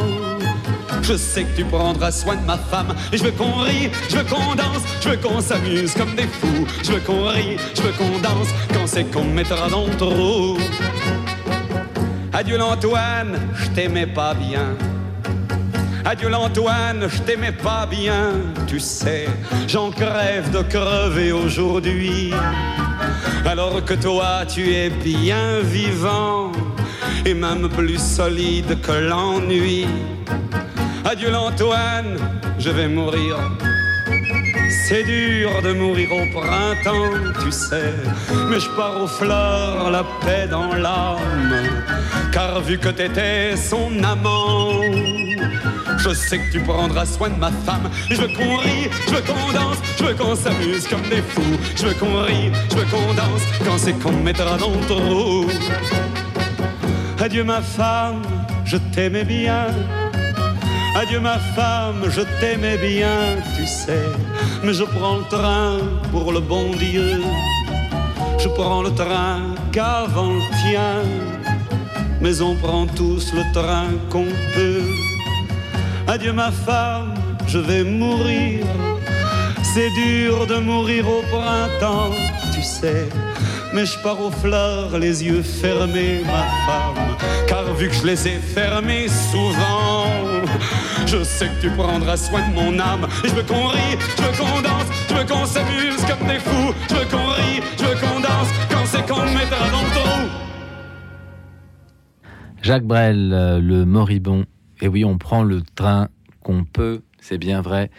je 1.03 1.15
sais 1.15 1.43
que 1.43 1.55
tu 1.55 1.65
prendras 1.65 2.11
soin 2.11 2.35
de 2.35 2.45
ma 2.45 2.57
femme. 2.57 2.95
Et 3.13 3.17
je 3.17 3.23
veux 3.23 3.31
qu'on 3.31 3.61
rie, 3.61 3.91
je 4.09 4.17
veux 4.17 4.23
qu'on 4.23 4.55
danse, 4.55 4.81
je 5.01 5.09
veux 5.09 5.17
qu'on 5.17 5.39
s'amuse 5.39 5.93
comme 5.93 6.15
des 6.15 6.23
fous. 6.23 6.65
Je 6.83 6.93
veux 6.93 6.99
qu'on 6.99 7.27
rie, 7.27 7.57
je 7.75 7.81
veux 7.83 7.91
qu'on 7.91 8.17
danse 8.19 8.47
quand 8.73 8.87
c'est 8.87 9.03
qu'on 9.03 9.23
me 9.23 9.33
mettra 9.33 9.69
dans 9.69 9.85
le 9.85 9.95
trou. 9.95 10.57
Adieu 12.33 12.57
l'Antoine, 12.57 13.39
je 13.53 13.67
t'aimais 13.69 14.07
pas 14.07 14.33
bien. 14.33 14.75
Adieu 16.03 16.29
l'Antoine, 16.29 17.07
je 17.07 17.19
t'aimais 17.19 17.51
pas 17.51 17.85
bien, 17.85 18.31
tu 18.65 18.79
sais, 18.79 19.27
j'en 19.67 19.91
crève 19.91 20.49
de 20.51 20.61
crever 20.61 21.33
aujourd'hui. 21.33 22.33
Alors 23.45 23.83
que 23.83 23.93
toi, 23.93 24.45
tu 24.47 24.73
es 24.73 24.89
bien 24.89 25.59
vivant 25.61 26.51
et 27.25 27.33
même 27.33 27.69
plus 27.69 27.99
solide 27.99 28.79
que 28.81 28.91
l'ennui. 28.91 29.85
Adieu 31.05 31.31
l'Antoine, 31.31 32.17
je 32.59 32.69
vais 32.69 32.87
mourir. 32.87 33.37
C'est 34.87 35.03
dur 35.03 35.49
de 35.63 35.73
mourir 35.73 36.09
au 36.11 36.25
printemps, 36.39 37.11
tu 37.43 37.51
sais, 37.51 37.93
mais 38.49 38.59
je 38.59 38.69
pars 38.69 39.01
aux 39.01 39.07
fleurs, 39.07 39.91
la 39.91 40.03
paix 40.25 40.47
dans 40.49 40.73
l'âme. 40.73 41.55
Car 42.31 42.61
vu 42.61 42.77
que 42.77 42.89
t'étais 42.89 43.55
son 43.57 43.91
amant, 44.03 44.81
je 45.97 46.13
sais 46.13 46.39
que 46.39 46.51
tu 46.51 46.59
prendras 46.59 47.05
soin 47.05 47.29
de 47.29 47.39
ma 47.39 47.51
femme. 47.51 47.89
Je 48.09 48.15
veux 48.15 48.27
qu'on 48.27 48.57
rie, 48.57 48.89
je 49.07 49.15
veux 49.15 49.21
qu'on 49.21 49.51
danse, 49.51 49.77
je 49.97 50.03
veux 50.03 50.13
qu'on 50.13 50.35
s'amuse 50.35 50.87
comme 50.87 51.01
des 51.09 51.21
fous. 51.21 51.57
Je 51.75 51.87
veux 51.87 51.93
qu'on 51.93 52.21
rie, 52.21 52.51
je 52.69 52.75
veux 52.75 52.85
qu'on 52.85 53.13
danse 53.13 53.43
quand 53.65 53.77
c'est 53.77 53.93
qu'on 53.93 54.11
me 54.11 54.23
mettra 54.23 54.57
dans 54.57 54.71
le 54.71 54.85
trou. 54.87 55.47
Adieu 57.27 57.43
ma 57.43 57.61
femme, 57.61 58.21
je 58.63 58.77
t'aimais 58.77 59.25
bien. 59.25 59.67
Adieu 60.95 61.19
ma 61.19 61.37
femme, 61.57 62.05
je 62.09 62.21
t'aimais 62.39 62.77
bien, 62.77 63.19
tu 63.53 63.65
sais. 63.65 64.07
Mais 64.63 64.73
je 64.73 64.85
prends 64.85 65.17
le 65.17 65.25
train 65.25 65.79
pour 66.09 66.31
le 66.31 66.39
bon 66.39 66.71
Dieu. 66.71 67.21
Je 68.39 68.47
prends 68.47 68.81
le 68.81 68.91
train 68.95 69.41
qu'avant 69.73 70.35
le 70.35 70.45
tien. 70.61 71.03
Mais 72.21 72.39
on 72.39 72.55
prend 72.55 72.87
tous 72.87 73.33
le 73.33 73.43
train 73.51 73.89
qu'on 74.09 74.29
peut. 74.55 74.87
Adieu 76.07 76.31
ma 76.31 76.49
femme, 76.49 77.13
je 77.45 77.59
vais 77.59 77.83
mourir. 77.83 78.65
C'est 79.73 79.89
dur 79.89 80.47
de 80.47 80.59
mourir 80.59 81.03
au 81.09 81.21
printemps, 81.23 82.15
tu 82.53 82.61
sais. 82.61 83.09
Mais 83.77 83.85
je 83.85 83.99
pars 83.99 84.19
aux 84.19 84.31
fleurs, 84.31 84.97
les 84.97 85.23
yeux 85.23 85.43
fermés, 85.43 86.23
ma 86.25 86.45
femme. 86.65 87.15
Car 87.47 87.71
vu 87.75 87.89
que 87.89 87.93
je 87.93 88.07
les 88.07 88.27
ai 88.27 88.39
fermés 88.39 89.07
souvent, 89.07 90.07
je 91.05 91.23
sais 91.23 91.47
que 91.49 91.61
tu 91.61 91.69
prendras 91.69 92.17
soin 92.17 92.41
de 92.49 92.55
mon 92.55 92.79
âme. 92.79 93.07
Je 93.23 93.29
veux 93.35 93.43
qu'on 93.43 93.67
rie, 93.67 93.95
je 94.17 94.23
veux 94.23 94.35
qu'on 94.35 94.61
danse, 94.63 94.87
je 95.07 95.13
veux 95.13 95.25
qu'on 95.25 95.45
s'amuse 95.45 96.03
comme 96.07 96.27
des 96.27 96.39
fous. 96.39 96.73
Je 96.89 96.95
veux 96.95 97.05
qu'on 97.05 97.27
rie, 97.27 97.61
je 97.77 97.83
veux 97.83 97.99
qu'on 98.01 98.19
danse 98.19 98.49
quand 98.71 98.83
c'est 98.85 99.07
qu'on 99.07 99.21
me 99.21 99.33
mettra 99.35 99.69
dans 99.69 99.83
le. 99.83 100.29
Jacques 102.63 102.85
Brel, 102.85 103.31
euh, 103.31 103.59
le 103.59 103.85
moribond. 103.85 104.45
Et 104.81 104.87
oui, 104.87 105.05
on 105.05 105.19
prend 105.19 105.43
le 105.43 105.61
train 105.75 106.07
qu'on 106.41 106.63
peut, 106.63 107.03
c'est 107.19 107.37
bien 107.37 107.61
vrai. 107.61 107.91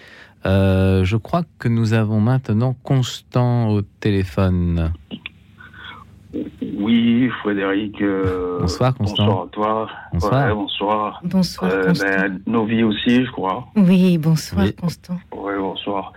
Euh, 0.45 1.05
je 1.05 1.17
crois 1.17 1.45
que 1.61 1.69
nous 1.69 1.93
avons 1.93 2.21
maintenant 2.21 2.75
Constant 2.83 3.69
au 3.69 3.83
téléphone. 3.83 4.93
Oui, 6.79 7.29
Frédéric. 7.43 8.01
euh, 8.03 8.61
Bonsoir, 8.61 8.95
Constant. 8.95 9.27
Bonsoir 9.27 9.43
à 9.43 9.49
toi. 9.49 9.89
Bonsoir. 10.13 10.47
Ouais, 10.49 10.55
bonsoir. 10.55 11.21
Bonsoir, 11.25 11.71
Euh, 11.73 11.87
Constant. 11.89 12.07
ben, 12.07 12.41
Novi 12.47 12.83
aussi, 12.85 13.25
je 13.25 13.31
crois. 13.33 13.67
Oui, 13.77 14.17
bonsoir, 14.19 14.65
Oui. 14.65 14.75
Constant. 14.75 15.19
Oui, 15.37 15.53
bonsoir. 15.59 16.13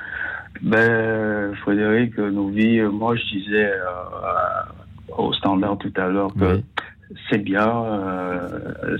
Ben, 0.61 1.55
Frédéric, 1.63 2.17
euh, 2.19 2.89
moi, 2.91 3.15
je 3.15 3.23
disais 3.37 3.71
euh, 3.71 5.17
au 5.17 5.33
standard 5.33 5.77
tout 5.79 5.93
à 5.97 6.07
l'heure 6.07 6.31
que 6.39 6.55
Oui. 6.57 6.63
c'est 7.29 7.39
bien, 7.39 7.67
euh, 7.67 8.97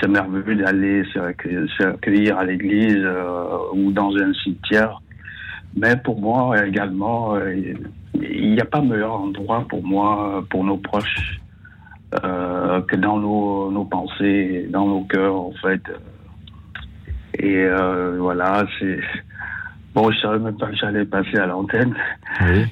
c'est 0.00 0.08
merveilleux 0.08 0.54
d'aller 0.62 1.04
se 1.12 1.18
recueillir, 1.18 1.66
se 1.76 1.84
recueillir 1.86 2.38
à 2.38 2.44
l'église 2.44 3.02
euh, 3.02 3.56
ou 3.74 3.90
dans 3.90 4.14
un 4.16 4.32
cimetière. 4.44 5.00
Mais 5.76 5.96
pour 5.96 6.20
moi 6.20 6.64
également, 6.66 7.34
euh, 7.34 7.54
il 8.14 8.52
n'y 8.54 8.60
a 8.60 8.64
pas 8.64 8.80
meilleur 8.80 9.14
endroit 9.14 9.66
pour 9.68 9.82
moi, 9.82 10.44
pour 10.50 10.62
nos 10.64 10.76
proches, 10.76 11.40
euh, 12.24 12.80
que 12.82 12.96
dans 12.96 13.18
nos, 13.18 13.70
nos 13.72 13.84
pensées, 13.84 14.68
dans 14.70 14.86
nos 14.86 15.02
cœurs 15.04 15.34
en 15.34 15.52
fait. 15.62 15.82
Et 17.40 17.56
euh, 17.64 18.16
voilà, 18.20 18.64
c'est 18.78 19.00
bon. 19.94 20.10
Je 20.12 20.18
savais 20.20 20.38
même 20.38 20.56
pas 20.56 20.68
que 20.68 20.76
j'allais 20.76 21.04
passer 21.04 21.36
à 21.38 21.46
l'antenne. 21.46 21.94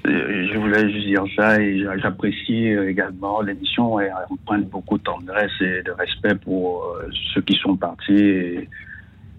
Euh, 0.07 0.47
Je 0.53 0.59
voulais 0.59 0.89
juste 0.93 1.07
dire 1.09 1.25
ça 1.37 1.61
et 1.61 1.81
j'a- 1.81 1.99
j'apprécie 1.99 2.69
également 2.69 3.41
l'émission 3.43 3.99
et 3.99 4.09
emprunte 4.31 4.69
beaucoup 4.71 4.99
de 4.99 5.03
tendresse 5.03 5.51
et 5.61 5.83
de 5.83 5.91
respect 5.91 6.37
pour 6.37 6.85
euh, 6.85 7.09
ceux 7.35 7.41
qui 7.43 7.55
sont 7.59 7.77
partis 7.77 8.15
et, 8.15 8.69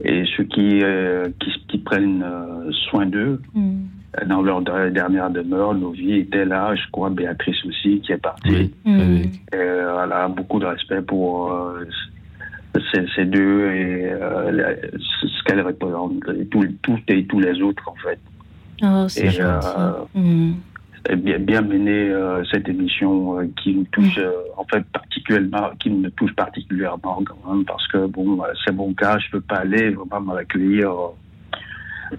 et 0.01 0.23
ceux 0.35 0.43
qui, 0.43 0.79
euh, 0.83 1.25
qui, 1.39 1.51
qui 1.67 1.77
prennent 1.77 2.23
euh, 2.23 2.71
soin 2.89 3.05
d'eux 3.05 3.41
euh, 3.55 4.25
dans 4.25 4.41
leur 4.41 4.61
de- 4.61 4.89
dernière 4.89 5.29
demeure. 5.29 5.73
Nos 5.73 5.91
vies 5.91 6.15
étaient 6.19 6.45
là, 6.45 6.75
je 6.75 6.83
crois, 6.91 7.09
Béatrice 7.09 7.63
aussi 7.65 7.99
qui 8.01 8.11
est 8.11 8.17
partie. 8.17 8.71
Et, 8.85 9.29
euh, 9.55 9.91
voilà, 9.93 10.27
beaucoup 10.27 10.59
de 10.59 10.65
respect 10.65 11.01
pour 11.01 11.51
euh, 11.51 11.85
ces, 12.93 13.05
ces 13.15 13.25
deux 13.25 13.69
et 13.71 14.11
euh, 14.11 14.51
la- 14.51 14.75
ce 14.97 15.43
qu'elles 15.45 15.61
représentent, 15.61 16.13
et 16.39 16.45
tout, 16.47 16.63
tout 16.81 16.97
et 17.07 17.25
tous 17.25 17.39
les 17.39 17.61
autres 17.61 17.83
en 17.87 17.95
fait. 17.95 18.19
Oh, 18.83 19.07
c'est 19.07 19.25
Et, 19.27 19.29
gentil. 19.29 19.67
euh, 19.77 19.91
Mm. 20.15 20.51
et 20.51 20.53
bien, 21.17 21.39
bien 21.39 21.61
mener 21.61 22.09
euh, 22.09 22.43
cette 22.51 22.67
émission 22.69 23.39
euh, 23.39 23.47
qui 23.61 23.73
nous 23.75 23.83
touche 23.91 24.17
euh, 24.17 24.31
en 24.57 24.63
fait 24.65 24.83
particulièrement, 24.93 25.71
qui 25.79 25.89
me 25.89 26.09
touche 26.11 26.33
particulièrement 26.35 27.21
quand 27.25 27.53
même 27.53 27.65
parce 27.65 27.87
que 27.87 28.05
bon, 28.07 28.41
euh, 28.41 28.47
c'est 28.65 28.73
mon 28.73 28.93
cas, 28.93 29.17
je 29.19 29.29
peux 29.31 29.41
pas 29.41 29.57
aller 29.57 29.89
vraiment 29.91 30.21
me 30.21 30.37
recueillir. 30.39 30.91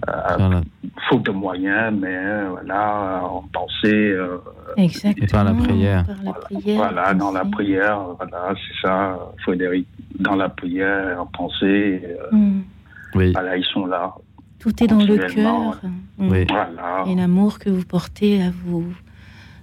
euh, 0.07 0.61
faute 1.09 1.23
de 1.25 1.31
moyens, 1.31 1.93
mais 1.99 2.15
euh, 2.15 2.47
voilà, 2.51 3.21
en 3.23 3.43
pensée. 3.53 4.11
euh, 4.11 4.37
Exactement. 4.77 5.25
Et 5.25 5.27
par 5.31 5.43
la 5.45 5.53
prière. 5.53 6.05
Par 6.05 6.23
la 6.23 6.33
prière. 6.33 6.75
voilà, 6.77 7.13
dans 7.13 7.31
la 7.31 7.45
prière, 7.45 7.99
voilà, 8.17 8.53
c'est 8.55 8.81
ça, 8.87 9.17
Frédéric, 9.43 9.87
dans 10.19 10.35
la 10.35 10.49
prière, 10.49 11.19
en 11.21 11.25
pensée. 11.27 12.01
euh, 12.03 12.35
Mm. 12.35 12.61
Oui. 13.15 13.31
Voilà, 13.31 13.55
ils 13.55 13.63
sont 13.65 13.85
là. 13.85 14.13
Tout 14.65 14.83
est 14.83 14.87
dans 14.87 14.97
le 14.97 15.15
cœur. 15.17 15.79
Oui. 16.17 16.47
Voilà. 16.49 17.03
Et 17.05 17.13
l'amour 17.13 17.59
que 17.59 17.69
vous 17.69 17.85
portez 17.85 18.41
à 18.41 18.49
vos, 18.49 18.83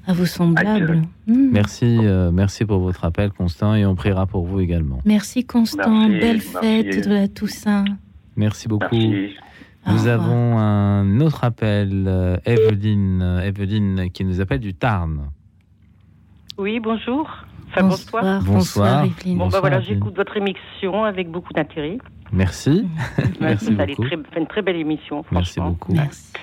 à 0.06 0.12
vos 0.12 0.26
semblables. 0.26 1.02
Mm. 1.26 1.48
Merci, 1.50 1.98
euh, 2.02 2.30
merci 2.30 2.64
pour 2.64 2.78
votre 2.78 3.04
appel, 3.04 3.32
Constant, 3.32 3.74
et 3.74 3.84
on 3.84 3.96
priera 3.96 4.26
pour 4.26 4.46
vous 4.46 4.60
également. 4.60 5.00
Merci 5.04 5.44
Constant, 5.44 6.06
Merci, 6.08 6.20
belle 6.20 6.36
merci. 6.36 6.52
fête 6.52 7.08
de 7.08 7.14
la 7.14 7.26
Toussaint. 7.26 7.84
Merci 8.36 8.68
beaucoup. 8.68 8.86
Merci. 8.92 9.34
Nous 9.88 10.06
avons 10.06 10.60
un 10.60 11.18
autre 11.18 11.42
appel, 11.42 12.04
euh, 12.06 12.36
Evelyne, 12.46 13.22
euh, 13.22 13.40
Evelyne 13.40 14.08
qui 14.12 14.24
nous 14.24 14.40
appelle 14.40 14.60
du 14.60 14.72
Tarn. 14.72 15.32
Oui, 16.58 16.78
bonjour. 16.78 17.28
Enfin, 17.70 17.88
bonsoir. 17.88 18.22
Bonsoir, 18.22 18.42
Bonsoir, 18.44 19.04
Evelyne. 19.06 19.38
Bon, 19.38 19.38
bah 19.38 19.44
bonsoir, 19.46 19.60
voilà, 19.62 19.80
j'écoute 19.80 20.14
votre 20.14 20.36
émission 20.36 21.02
avec 21.02 21.28
beaucoup 21.28 21.52
d'intérêt. 21.52 21.98
Merci. 22.42 22.86
Merci 23.40 23.76
Ça, 23.76 23.86
beaucoup. 23.86 24.04
très, 24.04 24.16
fait 24.16 24.40
une 24.40 24.46
très 24.46 24.62
belle 24.62 24.76
émission, 24.76 25.22
Merci 25.30 25.60
beaucoup. 25.60 25.92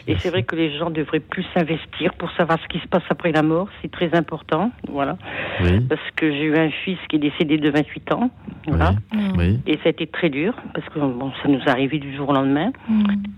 Et 0.07 0.15
c'est 0.19 0.29
vrai 0.29 0.43
que 0.43 0.55
les 0.55 0.77
gens 0.77 0.89
devraient 0.91 1.19
plus 1.19 1.45
s'investir 1.53 2.13
pour 2.13 2.31
savoir 2.33 2.59
ce 2.61 2.67
qui 2.67 2.79
se 2.79 2.87
passe 2.87 3.03
après 3.09 3.31
la 3.31 3.41
mort. 3.41 3.67
C'est 3.81 3.89
très 3.91 4.13
important. 4.15 4.71
Voilà. 4.87 5.17
Oui. 5.63 5.79
Parce 5.81 6.01
que 6.15 6.31
j'ai 6.31 6.43
eu 6.43 6.55
un 6.57 6.69
fils 6.85 6.97
qui 7.09 7.15
est 7.15 7.19
décédé 7.19 7.57
de 7.57 7.69
28 7.69 8.11
ans. 8.13 8.29
Voilà. 8.67 8.93
Oui. 9.37 9.59
Et 9.65 9.75
ça 9.77 9.83
a 9.85 9.89
été 9.89 10.05
très 10.07 10.29
dur 10.29 10.53
parce 10.73 10.87
que 10.89 10.99
bon, 10.99 11.31
ça 11.41 11.49
nous 11.49 11.59
est 11.59 11.69
arrivé 11.69 11.97
du 11.99 12.15
jour 12.15 12.29
au 12.29 12.33
lendemain. 12.33 12.71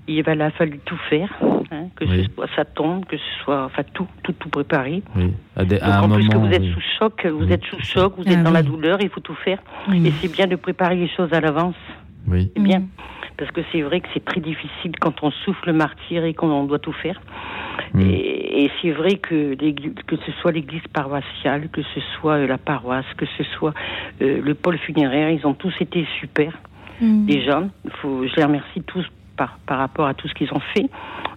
Il 0.07 0.21
va- 0.23 0.33
il 0.35 0.41
a 0.41 0.51
fallu 0.51 0.79
tout 0.85 0.97
faire, 1.09 1.29
hein, 1.71 1.85
que 1.95 2.03
Oui. 2.05 2.25
ce 2.27 2.33
soit 2.35 2.47
sa 2.55 2.65
tombe, 2.65 3.05
que 3.05 3.17
ce 3.17 3.43
soit, 3.43 3.63
enfin 3.65 3.83
tout, 3.93 4.07
tout, 4.23 4.33
tout 4.33 4.49
préparé. 4.49 5.03
Oui. 5.15 5.33
À, 5.55 5.63
des- 5.63 5.75
Donc, 5.79 5.83
à 5.83 5.99
un 5.99 6.03
en 6.03 6.09
plus 6.15 6.27
que 6.27 6.37
vous 6.37 6.47
êtes 6.51 6.61
oui. 6.61 6.73
sous 6.73 6.81
choc, 6.99 7.25
vous 7.25 7.51
êtes 7.51 7.63
sous 7.65 7.79
choc, 7.81 8.13
vous 8.17 8.23
Ah 8.27 8.31
êtes 8.31 8.43
dans 8.43 8.51
la 8.51 8.63
douleur, 8.63 8.99
il 9.01 9.09
faut 9.09 9.19
tout 9.21 9.35
faire. 9.35 9.59
Oui. 9.89 10.05
Et 10.07 10.11
c'est 10.21 10.31
bien 10.31 10.47
de 10.47 10.55
préparer 10.57 10.95
les 10.95 11.07
choses 11.09 11.31
à 11.33 11.39
l'avance. 11.39 11.75
Oui. 12.27 12.51
C'est 12.55 12.63
bien. 12.63 12.83
Parce 13.37 13.51
que 13.51 13.61
c'est 13.71 13.81
vrai 13.81 14.01
que 14.01 14.07
c'est 14.13 14.23
très 14.23 14.41
difficile 14.41 14.91
quand 14.99 15.23
on 15.23 15.31
souffle 15.31 15.67
le 15.67 15.73
martyr 15.73 16.25
et 16.25 16.33
qu'on 16.33 16.63
doit 16.65 16.79
tout 16.79 16.93
faire. 16.93 17.19
Et, 17.99 18.65
et 18.65 18.71
c'est 18.81 18.91
vrai 18.91 19.15
que, 19.15 19.55
que 19.55 20.15
ce 20.15 20.31
soit 20.39 20.51
l'église 20.51 20.85
paroissiale, 20.93 21.69
que 21.69 21.81
ce 21.81 21.99
soit 22.15 22.35
euh, 22.35 22.47
la 22.47 22.57
paroisse, 22.57 23.05
que 23.17 23.25
ce 23.37 23.43
soit 23.43 23.73
euh, 24.21 24.41
le 24.41 24.53
pôle 24.53 24.77
funéraire, 24.77 25.29
ils 25.29 25.45
ont 25.45 25.53
tous 25.53 25.73
été 25.81 26.05
super. 26.19 26.57
Mm. 27.01 27.25
Déjà, 27.25 27.63
faut, 28.01 28.25
je 28.25 28.35
les 28.35 28.43
remercie 28.43 28.81
tous 28.83 29.05
par, 29.35 29.57
par 29.65 29.79
rapport 29.79 30.07
à 30.07 30.13
tout 30.13 30.27
ce 30.27 30.33
qu'ils 30.33 30.53
ont 30.53 30.61
fait. 30.73 30.89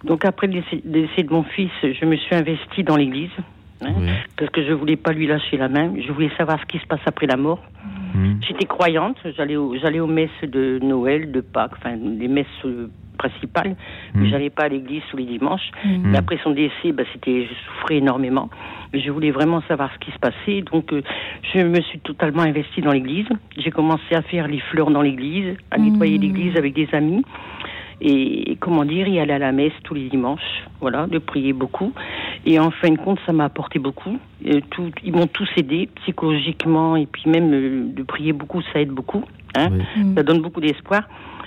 Donc 0.03 0.23
après 0.23 0.47
le 0.47 0.53
décès, 0.53 0.81
le 0.85 1.07
décès 1.07 1.23
de 1.23 1.31
mon 1.31 1.43
fils, 1.43 1.71
je 1.81 2.05
me 2.05 2.15
suis 2.15 2.35
investie 2.35 2.83
dans 2.83 2.95
l'église. 2.95 3.31
Hein, 3.85 3.93
Parce 4.37 4.51
que 4.51 4.63
je 4.63 4.73
voulais 4.73 4.95
pas 4.95 5.13
lui 5.13 5.27
lâcher 5.27 5.57
la 5.57 5.69
main. 5.69 5.93
Je 5.99 6.11
voulais 6.11 6.31
savoir 6.37 6.59
ce 6.59 6.65
qui 6.65 6.79
se 6.79 6.85
passe 6.85 7.01
après 7.05 7.27
la 7.27 7.37
mort. 7.37 7.63
J'étais 8.47 8.65
croyante. 8.65 9.17
J'allais 9.35 9.55
au, 9.57 9.75
j'allais 9.77 9.99
aux 9.99 10.07
messes 10.07 10.29
de 10.43 10.79
Noël, 10.81 11.31
de 11.31 11.41
Pâques, 11.41 11.73
enfin 11.77 11.95
les 11.95 12.27
messes 12.27 12.45
euh, 12.63 12.87
principales. 13.17 13.75
Mais 14.13 14.29
j'allais 14.29 14.49
pas 14.49 14.63
à 14.63 14.67
l'église 14.69 15.01
tous 15.11 15.17
les 15.17 15.25
dimanches. 15.25 15.69
Mm. 15.83 16.11
Mais 16.11 16.17
après 16.17 16.39
son 16.43 16.51
décès, 16.51 16.91
bah, 16.93 17.03
c'était, 17.11 17.45
je 17.45 17.53
souffrais 17.65 17.97
énormément. 17.97 18.49
Mais 18.93 19.01
je 19.01 19.11
voulais 19.11 19.31
vraiment 19.31 19.61
savoir 19.67 19.91
ce 19.93 19.99
qui 19.99 20.11
se 20.11 20.19
passait. 20.19 20.61
Donc 20.61 20.93
euh, 20.93 21.01
je 21.53 21.59
me 21.59 21.81
suis 21.81 21.99
totalement 21.99 22.43
investie 22.43 22.81
dans 22.81 22.91
l'église. 22.91 23.27
J'ai 23.57 23.71
commencé 23.71 24.15
à 24.15 24.21
faire 24.21 24.47
les 24.47 24.59
fleurs 24.59 24.91
dans 24.91 25.01
l'église, 25.01 25.57
à 25.71 25.77
nettoyer 25.77 26.17
l'église 26.17 26.55
avec 26.57 26.73
des 26.73 26.87
amis 26.93 27.23
et 28.01 28.57
comment 28.59 28.85
dire, 28.85 29.07
y 29.07 29.19
aller 29.19 29.33
à 29.33 29.39
la 29.39 29.51
messe 29.51 29.73
tous 29.83 29.93
les 29.93 30.09
dimanches, 30.09 30.65
voilà, 30.81 31.07
de 31.07 31.19
prier 31.19 31.53
beaucoup. 31.53 31.93
Et 32.45 32.59
en 32.59 32.71
fin 32.71 32.89
de 32.89 32.97
compte, 32.97 33.19
ça 33.25 33.33
m'a 33.33 33.45
apporté 33.45 33.79
beaucoup. 33.79 34.17
Et 34.43 34.61
tout, 34.61 34.91
ils 35.03 35.13
m'ont 35.13 35.27
tous 35.27 35.49
aidé 35.57 35.89
psychologiquement 36.01 36.95
et 36.95 37.05
puis 37.05 37.23
même 37.29 37.53
euh, 37.53 37.83
de 37.87 38.03
prier 38.03 38.33
beaucoup, 38.33 38.61
ça 38.73 38.81
aide 38.81 38.89
beaucoup. 38.89 39.23
Hein 39.57 39.69
Ça 40.15 40.23
donne 40.23 40.41
beaucoup 40.41 40.61
d'espoir. 40.61 41.03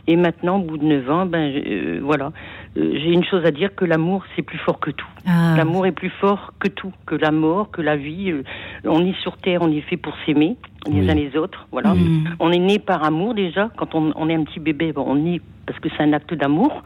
Et 0.06 0.16
maintenant, 0.16 0.58
au 0.58 0.62
bout 0.62 0.78
de 0.78 0.84
9 0.84 1.10
ans, 1.10 1.26
ben 1.26 1.52
euh, 1.54 2.00
voilà, 2.02 2.32
Euh, 2.76 2.92
j'ai 3.00 3.12
une 3.12 3.24
chose 3.24 3.44
à 3.46 3.50
dire 3.50 3.74
que 3.74 3.84
l'amour 3.86 4.24
c'est 4.36 4.42
plus 4.42 4.58
fort 4.58 4.78
que 4.78 4.90
tout. 4.90 5.06
Ah. 5.26 5.54
L'amour 5.56 5.86
est 5.86 5.92
plus 5.92 6.10
fort 6.20 6.52
que 6.60 6.68
tout, 6.68 6.92
que 7.06 7.14
la 7.14 7.30
mort, 7.30 7.70
que 7.70 7.82
la 7.82 7.96
vie. 7.96 8.30
Euh, 8.30 8.42
On 8.84 9.04
est 9.04 9.18
sur 9.22 9.36
terre, 9.38 9.60
on 9.62 9.70
est 9.72 9.80
fait 9.80 9.96
pour 9.96 10.14
s'aimer 10.24 10.56
les 10.86 11.00
Oui. 11.00 11.10
uns 11.10 11.14
les 11.14 11.36
autres. 11.36 11.66
Voilà. 11.72 11.94
On 12.40 12.50
est 12.52 12.58
né 12.58 12.78
par 12.78 13.02
amour 13.04 13.34
déjà. 13.34 13.70
Quand 13.76 13.94
on, 13.94 14.12
on 14.16 14.28
est 14.28 14.34
un 14.34 14.44
petit 14.44 14.60
bébé, 14.60 14.92
bon, 14.92 15.04
on 15.06 15.16
est 15.26 15.40
parce 15.66 15.78
que 15.80 15.88
c'est 15.96 16.02
un 16.02 16.12
acte 16.12 16.34
d'amour. 16.34 16.82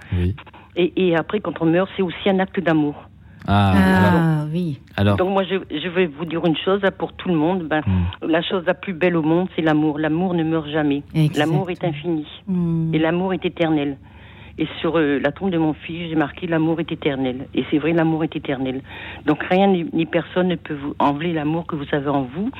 Et, 0.76 0.92
et 0.96 1.16
après, 1.16 1.40
quand 1.40 1.60
on 1.60 1.66
meurt, 1.66 1.90
c'est 1.96 2.02
aussi 2.02 2.28
un 2.28 2.38
acte 2.38 2.58
d'amour. 2.60 2.94
Ah, 3.46 3.72
Ah 3.76 4.44
oui. 4.52 4.78
Alors, 4.96 5.16
Donc 5.16 5.30
moi, 5.30 5.44
je, 5.44 5.56
je 5.70 5.88
vais 5.88 6.06
vous 6.06 6.24
dire 6.24 6.44
une 6.44 6.56
chose 6.56 6.80
hein, 6.84 6.90
pour 6.96 7.12
tout 7.14 7.28
le 7.28 7.34
monde. 7.34 7.64
Ben, 7.64 7.82
La 8.22 8.42
chose 8.42 8.64
la 8.66 8.74
plus 8.74 8.92
belle 8.92 9.16
au 9.16 9.22
monde, 9.22 9.48
c'est 9.56 9.62
l'amour. 9.62 9.98
L'amour 9.98 10.34
ne 10.34 10.44
meurt 10.44 10.68
jamais. 10.68 11.02
L'amour 11.36 11.70
est 11.70 11.82
infini. 11.84 12.26
Mm. 12.46 12.94
Et 12.94 12.98
l'amour 12.98 13.32
est 13.34 13.44
éternel. 13.44 13.96
Et 14.58 14.68
sur 14.80 14.98
euh, 14.98 15.18
la 15.18 15.32
tombe 15.32 15.50
de 15.50 15.56
mon 15.58 15.72
fils, 15.72 16.10
j'ai 16.10 16.14
marqué 16.14 16.46
l'amour 16.46 16.78
est 16.80 16.92
éternel. 16.92 17.46
Et 17.54 17.64
c'est 17.70 17.78
vrai, 17.78 17.92
l'amour 17.92 18.22
est 18.22 18.36
éternel. 18.36 18.82
Donc 19.26 19.42
rien 19.44 19.66
ni, 19.68 19.86
ni 19.94 20.04
personne 20.04 20.48
ne 20.48 20.56
peut 20.56 20.74
vous 20.74 20.94
enlever 20.98 21.32
l'amour 21.32 21.66
que 21.66 21.74
vous 21.74 21.86
avez 21.92 22.08
en 22.08 22.22
vous. 22.22 22.50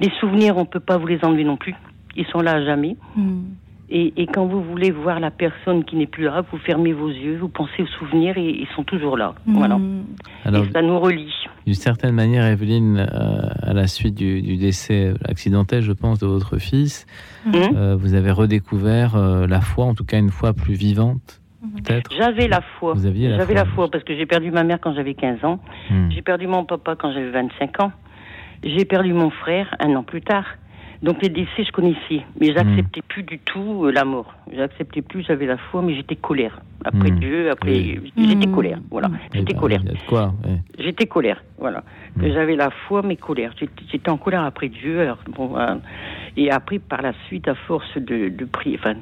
Les 0.00 0.10
souvenirs, 0.18 0.56
on 0.56 0.62
ne 0.62 0.66
peut 0.66 0.80
pas 0.80 0.98
vous 0.98 1.06
les 1.06 1.24
enlever 1.24 1.44
non 1.44 1.56
plus. 1.56 1.74
Ils 2.16 2.26
sont 2.26 2.40
là 2.40 2.54
à 2.54 2.64
jamais. 2.64 2.96
Mm. 3.16 3.42
Et, 3.90 4.12
et 4.20 4.26
quand 4.26 4.44
vous 4.46 4.62
voulez 4.62 4.90
voir 4.90 5.18
la 5.18 5.30
personne 5.30 5.82
qui 5.84 5.96
n'est 5.96 6.06
plus 6.06 6.24
là, 6.24 6.42
vous 6.52 6.58
fermez 6.58 6.92
vos 6.92 7.08
yeux, 7.08 7.38
vous 7.40 7.48
pensez 7.48 7.82
aux 7.82 7.86
souvenirs 7.86 8.36
et 8.36 8.50
ils 8.50 8.66
sont 8.76 8.84
toujours 8.84 9.16
là. 9.16 9.34
Voilà. 9.46 9.78
alors, 10.44 10.64
et 10.64 10.70
ça 10.72 10.82
nous 10.82 10.98
relie. 11.00 11.32
d'une 11.64 11.74
certaine 11.74 12.14
manière, 12.14 12.44
Evelyne, 12.44 12.98
euh, 13.10 13.40
à 13.62 13.72
la 13.72 13.86
suite 13.86 14.14
du, 14.14 14.42
du 14.42 14.56
décès 14.58 15.14
accidentel, 15.26 15.80
je 15.82 15.92
pense, 15.92 16.18
de 16.18 16.26
votre 16.26 16.58
fils, 16.58 17.06
Mhm. 17.46 17.54
euh, 17.76 17.96
vous 17.96 18.12
avez 18.14 18.30
redécouvert 18.30 19.16
euh, 19.16 19.46
la 19.46 19.62
foi, 19.62 19.86
en 19.86 19.94
tout 19.94 20.04
cas 20.04 20.18
une 20.18 20.30
foi 20.30 20.52
plus 20.52 20.74
vivante, 20.74 21.40
peut-être 21.76 22.10
J'avais 22.14 22.46
la 22.46 22.60
foi. 22.78 22.92
Vous 22.92 23.06
aviez 23.06 23.28
la 23.30 23.38
J'avais 23.38 23.54
foi, 23.54 23.64
la 23.64 23.70
foi 23.70 23.90
parce 23.90 24.04
que 24.04 24.14
j'ai 24.14 24.26
perdu 24.26 24.50
ma 24.50 24.64
mère 24.64 24.80
quand 24.82 24.92
j'avais 24.94 25.14
15 25.14 25.44
ans. 25.46 25.60
Hmm. 25.90 26.10
J'ai 26.10 26.20
perdu 26.20 26.46
mon 26.46 26.64
papa 26.66 26.94
quand 26.94 27.10
j'avais 27.12 27.30
25 27.30 27.80
ans. 27.80 27.92
J'ai 28.62 28.84
perdu 28.84 29.12
mon 29.14 29.30
frère 29.30 29.74
un 29.80 29.94
an 29.94 30.02
plus 30.02 30.20
tard. 30.20 30.44
Donc 31.02 31.22
les 31.22 31.28
décès, 31.28 31.62
je 31.64 31.70
connaissais, 31.70 32.22
mais 32.40 32.52
j'acceptais 32.52 33.02
plus 33.02 33.22
du 33.22 33.38
tout 33.38 33.84
euh, 33.84 33.92
la 33.92 34.04
mort. 34.04 34.34
J'acceptais 34.52 35.00
plus, 35.02 35.22
j'avais 35.22 35.46
la 35.46 35.56
foi, 35.56 35.80
mais 35.80 35.94
j'étais 35.94 36.16
colère. 36.16 36.60
Après 36.84 37.10
Hmm. 37.10 37.18
Dieu, 37.20 37.50
après, 37.50 37.70
Oui. 37.72 38.12
j'étais 38.16 38.46
colère. 38.48 38.78
Voilà, 38.90 39.08
j'étais 39.32 39.54
colère. 39.54 39.80
il 39.84 39.88
y 39.88 39.90
a 39.90 39.94
de 39.94 40.06
quoi 40.08 40.34
ouais. 40.44 40.58
J'étais 40.78 41.06
colère, 41.06 41.42
voilà. 41.58 41.84
Que 42.20 42.32
J'avais 42.32 42.56
la 42.56 42.70
foi, 42.70 43.02
mais 43.02 43.16
colère. 43.16 43.52
J'étais 43.90 44.10
en 44.10 44.16
colère 44.16 44.42
après 44.44 44.68
Dieu. 44.68 45.00
Alors, 45.00 45.18
bon, 45.28 45.56
euh, 45.56 45.76
et 46.36 46.50
après, 46.50 46.78
par 46.78 47.00
la 47.02 47.12
suite, 47.26 47.46
à 47.48 47.54
force 47.54 47.96
de, 47.96 48.28
de 48.28 48.44
prier, 48.44 48.76
enfin, 48.78 48.94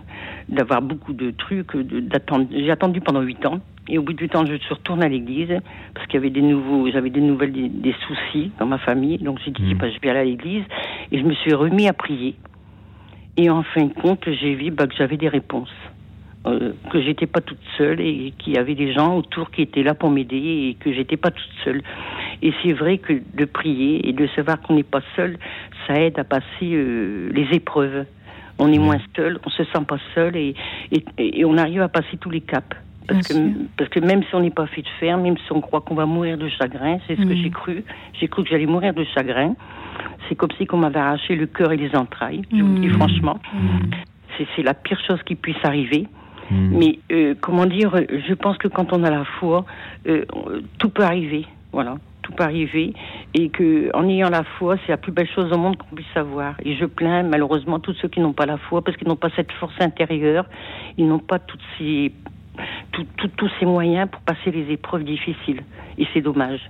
d'avoir 0.48 0.82
beaucoup 0.82 1.12
de 1.12 1.30
trucs, 1.30 1.74
de- 1.76 2.00
d'attendre. 2.00 2.46
J'ai 2.50 2.70
attendu 2.70 3.00
pendant 3.00 3.22
huit 3.22 3.44
ans. 3.46 3.60
Et 3.88 3.98
au 3.98 4.02
bout 4.02 4.12
du 4.14 4.28
temps, 4.28 4.44
je 4.44 4.56
suis 4.56 4.74
retournée 4.74 5.06
à 5.06 5.08
l'église 5.08 5.60
parce 5.94 6.06
qu'il 6.08 6.14
y 6.14 6.18
avait 6.18 6.30
des 6.30 6.42
nouveaux, 6.42 6.90
j'avais 6.90 7.08
des 7.10 7.20
nouvelles, 7.20 7.52
des, 7.52 7.68
des 7.68 7.94
soucis 8.06 8.50
dans 8.58 8.66
ma 8.66 8.78
famille. 8.78 9.18
Donc 9.18 9.38
j'ai 9.44 9.52
dit, 9.52 9.74
bah, 9.74 9.86
je 9.88 9.98
vais 10.00 10.10
aller 10.10 10.18
à 10.20 10.24
l'église 10.24 10.64
et 11.12 11.18
je 11.20 11.24
me 11.24 11.32
suis 11.34 11.54
remis 11.54 11.86
à 11.88 11.92
prier. 11.92 12.34
Et 13.36 13.48
en 13.48 13.62
fin 13.62 13.84
de 13.84 13.92
compte, 13.92 14.24
j'ai 14.28 14.54
vu 14.56 14.70
bah, 14.72 14.86
que 14.88 14.94
j'avais 14.96 15.16
des 15.16 15.28
réponses. 15.28 15.72
Euh, 16.46 16.72
que 16.92 17.00
j'étais 17.02 17.26
pas 17.26 17.40
toute 17.40 17.58
seule 17.76 18.00
et 18.00 18.32
qu'il 18.38 18.52
y 18.54 18.56
avait 18.56 18.76
des 18.76 18.92
gens 18.92 19.16
autour 19.16 19.50
qui 19.50 19.62
étaient 19.62 19.82
là 19.82 19.94
pour 19.94 20.10
m'aider 20.10 20.36
et 20.70 20.74
que 20.78 20.92
j'étais 20.92 21.16
pas 21.16 21.32
toute 21.32 21.50
seule. 21.64 21.82
Et 22.40 22.52
c'est 22.62 22.72
vrai 22.72 22.98
que 22.98 23.14
de 23.34 23.44
prier 23.46 24.08
et 24.08 24.12
de 24.12 24.28
savoir 24.28 24.60
qu'on 24.60 24.74
n'est 24.74 24.84
pas 24.84 25.00
seul, 25.16 25.38
ça 25.86 25.94
aide 25.94 26.18
à 26.20 26.24
passer 26.24 26.44
euh, 26.62 27.30
les 27.34 27.48
épreuves. 27.52 28.06
On 28.60 28.72
est 28.72 28.78
moins 28.78 28.98
seul, 29.16 29.40
on 29.44 29.50
se 29.50 29.64
sent 29.64 29.84
pas 29.88 29.98
seul 30.14 30.36
et, 30.36 30.54
et, 30.92 31.04
et 31.18 31.44
on 31.44 31.58
arrive 31.58 31.82
à 31.82 31.88
passer 31.88 32.16
tous 32.20 32.30
les 32.30 32.42
caps. 32.42 32.76
Parce 33.08 33.26
que, 33.26 33.34
parce 33.76 33.90
que 33.90 33.98
même 34.00 34.22
si 34.22 34.34
on 34.36 34.40
n'est 34.40 34.50
pas 34.50 34.66
fait 34.68 34.82
de 34.82 34.88
fer, 35.00 35.18
même 35.18 35.36
si 35.38 35.52
on 35.52 35.60
croit 35.60 35.80
qu'on 35.80 35.94
va 35.96 36.06
mourir 36.06 36.38
de 36.38 36.48
chagrin, 36.48 36.98
c'est 37.08 37.16
ce 37.16 37.22
que 37.22 37.32
Mm. 37.34 37.42
j'ai 37.42 37.50
cru. 37.50 37.84
J'ai 38.20 38.28
cru 38.28 38.44
que 38.44 38.50
j'allais 38.50 38.66
mourir 38.66 38.94
de 38.94 39.04
chagrin. 39.14 39.54
C'est 40.28 40.36
comme 40.36 40.50
si 40.58 40.66
on 40.72 40.76
m'avait 40.76 40.98
arraché 41.00 41.34
le 41.34 41.46
cœur 41.46 41.72
et 41.72 41.76
les 41.76 41.94
entrailles. 41.96 42.42
Je 42.52 42.62
vous 42.62 42.78
dis 42.78 42.88
Mm. 42.88 42.92
franchement. 42.98 43.38
C'est 44.38 44.46
c'est 44.54 44.62
la 44.62 44.74
pire 44.74 45.00
chose 45.06 45.22
qui 45.24 45.34
puisse 45.34 45.62
arriver. 45.64 46.06
Mais 46.50 46.98
euh, 47.12 47.34
comment 47.40 47.66
dire, 47.66 47.94
je 47.96 48.34
pense 48.34 48.58
que 48.58 48.68
quand 48.68 48.92
on 48.92 49.02
a 49.04 49.10
la 49.10 49.24
foi, 49.24 49.64
euh, 50.06 50.24
tout 50.78 50.90
peut 50.90 51.02
arriver. 51.02 51.46
Voilà, 51.72 51.96
tout 52.22 52.32
peut 52.32 52.44
arriver. 52.44 52.94
Et 53.34 53.48
que 53.48 53.90
en 53.94 54.08
ayant 54.08 54.30
la 54.30 54.44
foi, 54.44 54.76
c'est 54.84 54.92
la 54.92 54.96
plus 54.96 55.12
belle 55.12 55.28
chose 55.28 55.52
au 55.52 55.58
monde 55.58 55.76
qu'on 55.76 55.94
puisse 55.94 56.16
avoir. 56.16 56.54
Et 56.64 56.76
je 56.76 56.84
plains 56.84 57.22
malheureusement 57.22 57.80
tous 57.80 57.94
ceux 57.94 58.08
qui 58.08 58.20
n'ont 58.20 58.32
pas 58.32 58.46
la 58.46 58.56
foi 58.56 58.82
parce 58.82 58.96
qu'ils 58.96 59.08
n'ont 59.08 59.16
pas 59.16 59.30
cette 59.34 59.52
force 59.52 59.74
intérieure. 59.80 60.46
Ils 60.96 61.06
n'ont 61.06 61.18
pas 61.18 61.38
ces 61.78 62.12
tous 62.92 63.50
ces 63.60 63.66
moyens 63.66 64.08
pour 64.10 64.22
passer 64.22 64.50
les 64.50 64.72
épreuves 64.72 65.04
difficiles. 65.04 65.62
Et 65.98 66.06
c'est 66.14 66.22
dommage. 66.22 66.60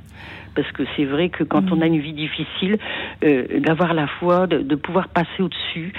Parce 0.57 0.71
que 0.73 0.83
c'est 0.97 1.05
vrai 1.05 1.29
que 1.29 1.45
quand 1.45 1.71
on 1.71 1.81
a 1.83 1.87
une 1.87 2.01
vie 2.01 2.15
difficile, 2.15 2.79
euh, 3.25 3.61
d'avoir 3.61 3.95
la 3.95 4.07
foi, 4.07 4.47
de, 4.47 4.59
de 4.59 4.75
pouvoir 4.75 5.09
passer 5.09 5.41
au-dessus, 5.43 5.93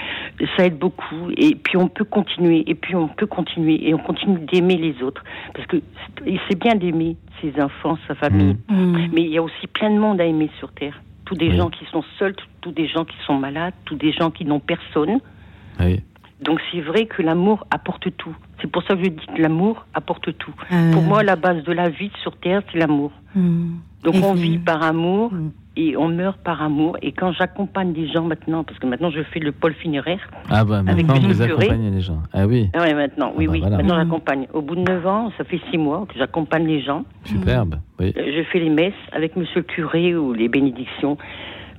ça 0.56 0.66
aide 0.66 0.76
beaucoup. 0.78 1.30
Et 1.36 1.54
puis 1.54 1.76
on 1.76 1.88
peut 1.88 2.04
continuer, 2.04 2.64
et 2.66 2.74
puis 2.74 2.94
on 2.96 3.08
peut 3.08 3.26
continuer, 3.26 3.88
et 3.88 3.94
on 3.94 3.98
continue 3.98 4.38
d'aimer 4.40 4.76
les 4.76 5.02
autres. 5.02 5.22
Parce 5.54 5.66
que 5.66 5.76
c'est- 6.26 6.58
bien 6.60 6.74
d'aimer 6.74 7.16
ses 7.40 7.58
enfants, 7.62 7.96
sa 8.08 8.14
famille. 8.16 8.56
Mais 9.12 9.22
il 9.22 9.28
y 9.30 9.38
a 9.38 9.42
aussi 9.42 9.66
plein 9.68 9.90
de 9.90 9.98
monde 9.98 10.20
à 10.20 10.24
aimer 10.24 10.50
sur 10.58 10.72
Terre. 10.72 11.00
Tous 11.24 11.36
des 11.36 11.50
gens 11.56 11.70
qui 11.70 11.84
sont 11.86 12.02
seuls, 12.18 12.34
tous- 12.34 12.46
tous 12.62 12.72
des 12.72 12.88
gens 12.88 13.04
qui 13.04 13.16
sont 13.26 13.34
malades, 13.38 13.74
tous 13.84 13.94
des 13.94 14.10
gens 14.12 14.30
qui 14.32 14.44
n'ont 14.44 14.58
personne. 14.60 15.20
Oui. 15.78 16.00
Donc 16.42 16.60
c'est 16.70 16.80
vrai 16.80 17.06
que 17.06 17.20
l'amour 17.22 17.66
apporte 17.70 18.08
tout. 18.16 18.34
C'est 18.60 18.70
pour 18.70 18.82
ça 18.84 18.94
que 18.94 19.04
je 19.04 19.10
dis 19.10 19.26
que 19.36 19.42
l'amour 19.42 19.84
apporte 19.94 20.36
tout. 20.38 20.54
Euh. 20.72 20.92
Pour 20.92 21.02
moi, 21.02 21.22
la 21.24 21.36
base 21.36 21.64
de 21.64 21.72
la 21.72 21.88
vie 21.88 22.10
sur 22.22 22.36
Terre, 22.36 22.62
c'est 22.72 22.78
l'amour. 22.78 23.10
Donc 24.04 24.14
on 24.24 24.34
vit 24.34 24.58
par 24.58 24.82
amour 24.82 25.32
et 25.76 25.96
on 25.96 26.08
meurt 26.08 26.38
par 26.42 26.62
amour. 26.62 26.96
Et 27.02 27.12
quand 27.12 27.32
j'accompagne 27.32 27.92
des 27.92 28.08
gens 28.08 28.22
maintenant, 28.24 28.62
parce 28.64 28.78
que 28.78 28.86
maintenant 28.86 29.10
je 29.10 29.22
fais 29.22 29.38
le 29.40 29.52
pôle 29.52 29.74
funéraire. 29.74 30.18
Ah 30.48 30.64
bah 30.64 30.82
Avec 30.86 31.06
maintenant 31.06 31.28
Monsieur 31.28 31.34
vous 31.34 31.40
le 31.40 31.46
curé. 31.48 31.64
accompagnez 31.66 31.90
les 31.90 32.00
gens. 32.00 32.18
Ah 32.32 32.46
oui, 32.46 32.68
Ah 32.74 32.80
ouais, 32.82 32.94
maintenant, 32.94 33.32
oui, 33.36 33.46
bah 33.46 33.52
oui, 33.52 33.60
voilà. 33.60 33.76
maintenant 33.76 33.96
Mhm. 33.96 34.02
j'accompagne. 34.04 34.46
Au 34.52 34.62
bout 34.62 34.76
de 34.76 34.80
9 34.82 35.06
ans, 35.06 35.32
ça 35.38 35.44
fait 35.44 35.60
6 35.70 35.78
mois 35.78 36.06
que 36.08 36.18
j'accompagne 36.18 36.66
les 36.66 36.80
gens. 36.82 37.04
superbe. 37.24 37.76
Oui. 38.00 38.12
Euh, 38.16 38.32
Je 38.36 38.42
fais 38.44 38.60
les 38.60 38.70
messes 38.70 38.92
avec 39.12 39.36
Monsieur 39.36 39.58
le 39.60 39.62
curé 39.64 40.16
ou 40.16 40.32
les 40.32 40.48
bénédictions 40.48 41.18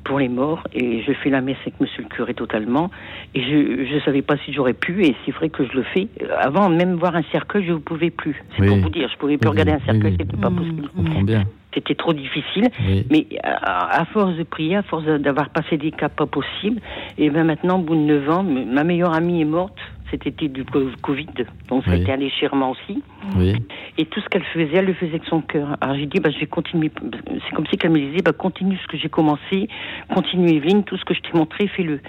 pour 0.04 0.20
les 0.20 0.30
morts 0.30 0.64
et 0.74 1.02
je 1.04 1.12
fais 1.14 1.30
la 1.30 1.42
messe 1.42 1.58
avec 1.62 1.80
Monsieur 1.80 2.04
le 2.04 2.10
curé 2.10 2.34
totalement. 2.34 2.90
Et 3.36 3.42
je 3.44 3.96
ne 3.96 4.00
savais 4.02 4.22
pas 4.22 4.38
si 4.46 4.54
j'aurais 4.54 4.74
pu 4.74 5.04
et 5.06 5.16
c'est 5.26 5.32
vrai 5.32 5.50
que 5.50 5.66
je 5.66 5.74
le 5.74 5.84
fais. 5.84 6.08
Avant 6.40 6.70
même 6.70 6.96
voir 6.96 7.16
un 7.16 7.24
cercueil, 7.32 7.66
je 7.66 7.74
ne 7.74 7.78
pouvais 7.78 8.10
plus. 8.10 8.42
C'est 8.56 8.64
Oui. 8.64 8.68
pour 8.70 8.78
vous 8.78 8.90
dire, 8.90 9.10
je 9.12 9.18
pouvais 9.18 9.38
plus 9.38 9.48
Oui, 9.48 9.52
regarder 9.52 9.74
un 9.74 9.86
cercueil, 9.86 10.12
oui, 10.12 10.18
c'était 10.20 10.38
pas 10.38 10.50
possible. 10.50 10.84
Je 10.96 11.02
comprends 11.02 11.22
bien. 11.24 11.44
C'était 11.74 11.94
trop 11.96 12.14
difficile. 12.14 12.68
Oui. 12.88 13.06
Mais 13.12 13.28
à, 13.44 14.02
à 14.02 14.06
force 14.06 14.36
de 14.36 14.44
prier, 14.44 14.78
à 14.78 14.82
force 14.84 15.06
d'avoir 15.06 15.50
passé 15.50 15.78
des 15.78 15.92
cas 15.92 16.10
pas 16.10 16.26
possibles, 16.26 16.82
et 17.20 17.30
ben 17.30 17.44
maintenant, 17.44 17.78
au 17.80 17.84
bout 17.84 17.96
de 17.96 18.02
9 18.02 18.30
ans, 18.32 18.44
ma 18.44 18.84
meilleure 18.84 19.14
amie 19.14 19.42
est 19.42 19.46
morte. 19.46 19.78
Cet 20.12 20.26
été 20.26 20.48
du 20.48 20.66
co- 20.66 20.90
Covid, 21.04 21.28
donc 21.68 21.84
Oui. 21.88 21.98
c'était 22.00 22.12
un 22.14 22.18
déchirement 22.18 22.72
aussi. 22.72 23.04
Oui. 23.38 23.54
Et 23.98 24.06
tout 24.06 24.20
ce 24.22 24.28
qu'elle 24.30 24.44
faisait, 24.46 24.78
elle 24.78 24.86
le 24.86 24.94
faisait 24.94 25.12
avec 25.12 25.26
son 25.26 25.42
cœur. 25.42 25.78
Alors 25.82 25.96
j'ai 25.96 26.08
dit, 26.08 26.20
bah, 26.20 26.30
je 26.32 26.40
vais 26.40 26.48
continuer. 26.48 26.92
C'est 27.48 27.56
comme 27.56 27.68
si 27.68 27.78
qu'elle 27.78 27.92
me 27.92 28.00
disait, 28.00 28.22
bah, 28.24 28.34
continue 28.34 28.78
ce 28.78 28.88
que 28.88 28.98
j'ai 28.98 29.10
commencé, 29.10 29.68
continue 30.14 30.50
Evelyne, 30.50 30.84
tout 30.84 30.98
ce 30.98 31.06
que 31.06 31.14
je 31.14 31.20
t'ai 31.22 31.38
montré, 31.38 31.68
fais-le. 31.68 32.00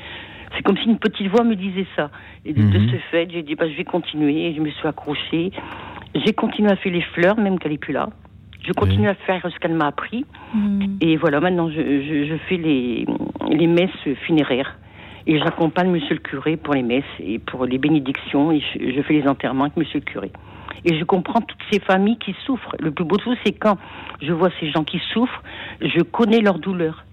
C'est 0.56 0.62
comme 0.62 0.76
si 0.78 0.84
une 0.88 0.98
petite 0.98 1.28
voix 1.28 1.44
me 1.44 1.54
disait 1.54 1.86
ça. 1.94 2.10
Et 2.44 2.52
de, 2.52 2.62
Mhm. 2.62 2.88
ce 2.90 2.96
fait, 3.10 3.28
j'ai 3.30 3.42
dit, 3.42 3.54
bah, 3.54 3.68
je 3.68 3.76
vais 3.76 3.84
continuer. 3.84 4.46
Et 4.46 4.54
je 4.54 4.60
me 4.60 4.70
suis 4.70 4.88
accrochée. 4.88 5.52
J'ai 6.14 6.32
continué 6.32 6.70
à 6.70 6.76
faire 6.76 6.92
les 6.92 7.02
fleurs, 7.02 7.36
même 7.38 7.58
qu'elle 7.58 7.72
n'est 7.72 7.78
plus 7.78 7.92
là. 7.92 8.08
Je 8.66 8.72
continue 8.72 9.08
à 9.08 9.14
faire 9.14 9.42
ce 9.48 9.58
qu'elle 9.58 9.74
m'a 9.74 9.86
appris. 9.86 10.24
Et 11.00 11.16
voilà, 11.16 11.40
maintenant, 11.40 11.70
je, 11.70 11.76
je, 11.80 12.24
je 12.28 12.34
fais 12.48 12.56
les, 12.56 13.06
les 13.50 13.66
messes 13.66 14.16
funéraires. 14.26 14.76
Et 15.26 15.38
j'accompagne 15.38 15.90
monsieur 15.90 16.14
le 16.14 16.20
curé 16.20 16.56
pour 16.56 16.74
les 16.74 16.82
messes 16.82 17.04
et 17.20 17.38
pour 17.38 17.66
les 17.66 17.78
bénédictions. 17.78 18.50
Et 18.52 18.60
je, 18.60 18.92
je 18.94 19.02
fais 19.02 19.14
les 19.14 19.28
enterrements 19.28 19.64
avec 19.64 19.76
monsieur 19.76 20.00
le 20.00 20.04
curé. 20.04 20.30
Et 20.84 20.98
je 20.98 21.04
comprends 21.04 21.40
toutes 21.42 21.60
ces 21.70 21.78
familles 21.80 22.16
qui 22.18 22.34
souffrent. 22.46 22.74
Le 22.80 22.90
plus 22.90 23.04
beau 23.04 23.16
de 23.16 23.22
tout, 23.22 23.36
c'est 23.44 23.52
quand 23.52 23.76
je 24.22 24.32
vois 24.32 24.48
ces 24.60 24.70
gens 24.70 24.82
qui 24.84 24.98
souffrent, 25.12 25.42
je 25.82 26.00
connais 26.02 26.40
leur 26.40 26.58
douleur. 26.58 27.04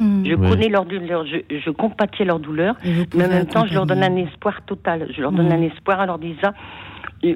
Je 0.00 0.34
Oui. 0.34 0.48
connais 0.48 0.68
leur 0.68 0.84
douleur, 0.86 1.24
je, 1.24 1.36
je 1.56 1.70
compatis 1.70 2.22
à 2.22 2.24
leur 2.24 2.40
douleur, 2.40 2.74
mais 3.14 3.26
en 3.26 3.28
même 3.28 3.46
temps, 3.46 3.64
je 3.64 3.74
leur 3.74 3.86
donne 3.86 4.02
un 4.02 4.16
espoir 4.16 4.62
total. 4.66 5.06
Je 5.16 5.20
leur 5.22 5.30
donne 5.30 5.48
Mm. 5.50 5.52
un 5.52 5.62
espoir 5.62 6.00
en 6.00 6.06
leur 6.06 6.18
disant 6.18 6.50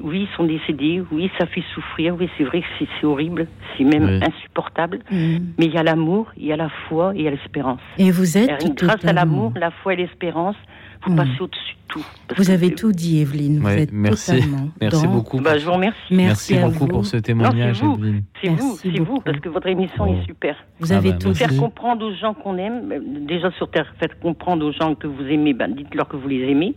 oui, 0.03 0.29
ils 0.31 0.37
sont 0.37 0.45
décédés, 0.45 1.03
oui, 1.11 1.31
ça 1.39 1.47
fait 1.47 1.63
souffrir, 1.75 2.15
oui, 2.19 2.29
c'est 2.37 2.45
vrai 2.45 2.61
que 2.61 2.67
c'est 3.01 3.07
horrible, 3.07 3.47
c'est 3.77 3.85
même 3.85 4.05
Oui. 4.05 4.21
insupportable, 4.23 4.99
Mm. 5.11 5.37
mais 5.59 5.67
il 5.67 5.73
y 5.73 5.79
a 5.79 5.83
l'amour, 5.83 6.31
il 6.37 6.47
y 6.47 6.53
a 6.53 6.57
la 6.57 6.69
foi 6.89 7.13
et 7.15 7.19
il 7.21 7.25
y 7.25 7.29
a 7.29 7.31
l'espérance. 7.31 7.81
Et 7.99 8.11
vous 8.11 8.37
êtes 8.37 8.65
Et 8.65 8.71
grâce 8.71 9.05
à 9.05 9.13
l'amour, 9.13 9.53
la 9.57 9.71
foi 9.71 9.95
et 9.95 9.97
l'espérance, 9.97 10.57
vous 11.07 11.13
Mm. 11.13 11.17
passez 11.17 11.41
au-dessus 11.41 11.75
de 11.75 11.93
tout. 11.95 12.05
Vous 12.37 12.45
que- 12.45 12.51
avez 12.51 12.75
tout 12.75 12.93
dit, 12.93 13.21
Evelyne. 13.21 13.61
Vous 13.61 13.67
Ouais, 13.67 13.83
êtes 13.83 13.93
merci. 13.93 14.33
totalement 14.33 14.69
Merci 14.81 15.05
dans- 15.07 15.13
beaucoup. 15.13 15.41
Bah, 15.41 15.57
je 15.57 15.65
vous 15.65 15.73
remercie. 15.73 15.99
Merci, 16.15 16.57
à 16.59 16.63
beaucoup 16.67 16.79
vous. 16.81 16.87
pour 16.89 17.07
ce 17.07 17.17
témoignage, 17.19 17.83
Non, 17.83 17.95
c'est 17.95 18.01
vous. 18.01 18.05
Evelyne. 18.07 18.23
C'est 18.43 18.49
vous, 18.51 18.77
c'est 18.83 18.99
vous, 19.01 19.21
parce 19.21 19.39
que 19.41 19.49
votre 19.49 19.69
émission 19.69 20.05
Bon. 20.07 20.21
est 20.21 20.27
super. 20.27 20.57
Vous 20.81 20.93
avez 20.93 21.17
tout 21.17 21.33
Faire 21.35 21.57
comprendre 21.57 22.05
aux 22.07 22.15
gens 22.15 22.35
qu'on 22.35 22.57
aime, 22.59 22.91
euh, 22.93 22.99
déjà 23.27 23.51
sur 23.53 23.71
Terre, 23.71 23.95
faites 24.01 24.19
comprendre 24.21 24.67
aux 24.67 24.73
gens 24.73 24.95
que 24.97 25.07
vous 25.07 25.23
aimez, 25.25 25.55
ben, 25.55 25.69
dites-leur 25.75 26.09
que 26.09 26.17
vous 26.17 26.29
les 26.29 26.51
aimez. 26.51 26.75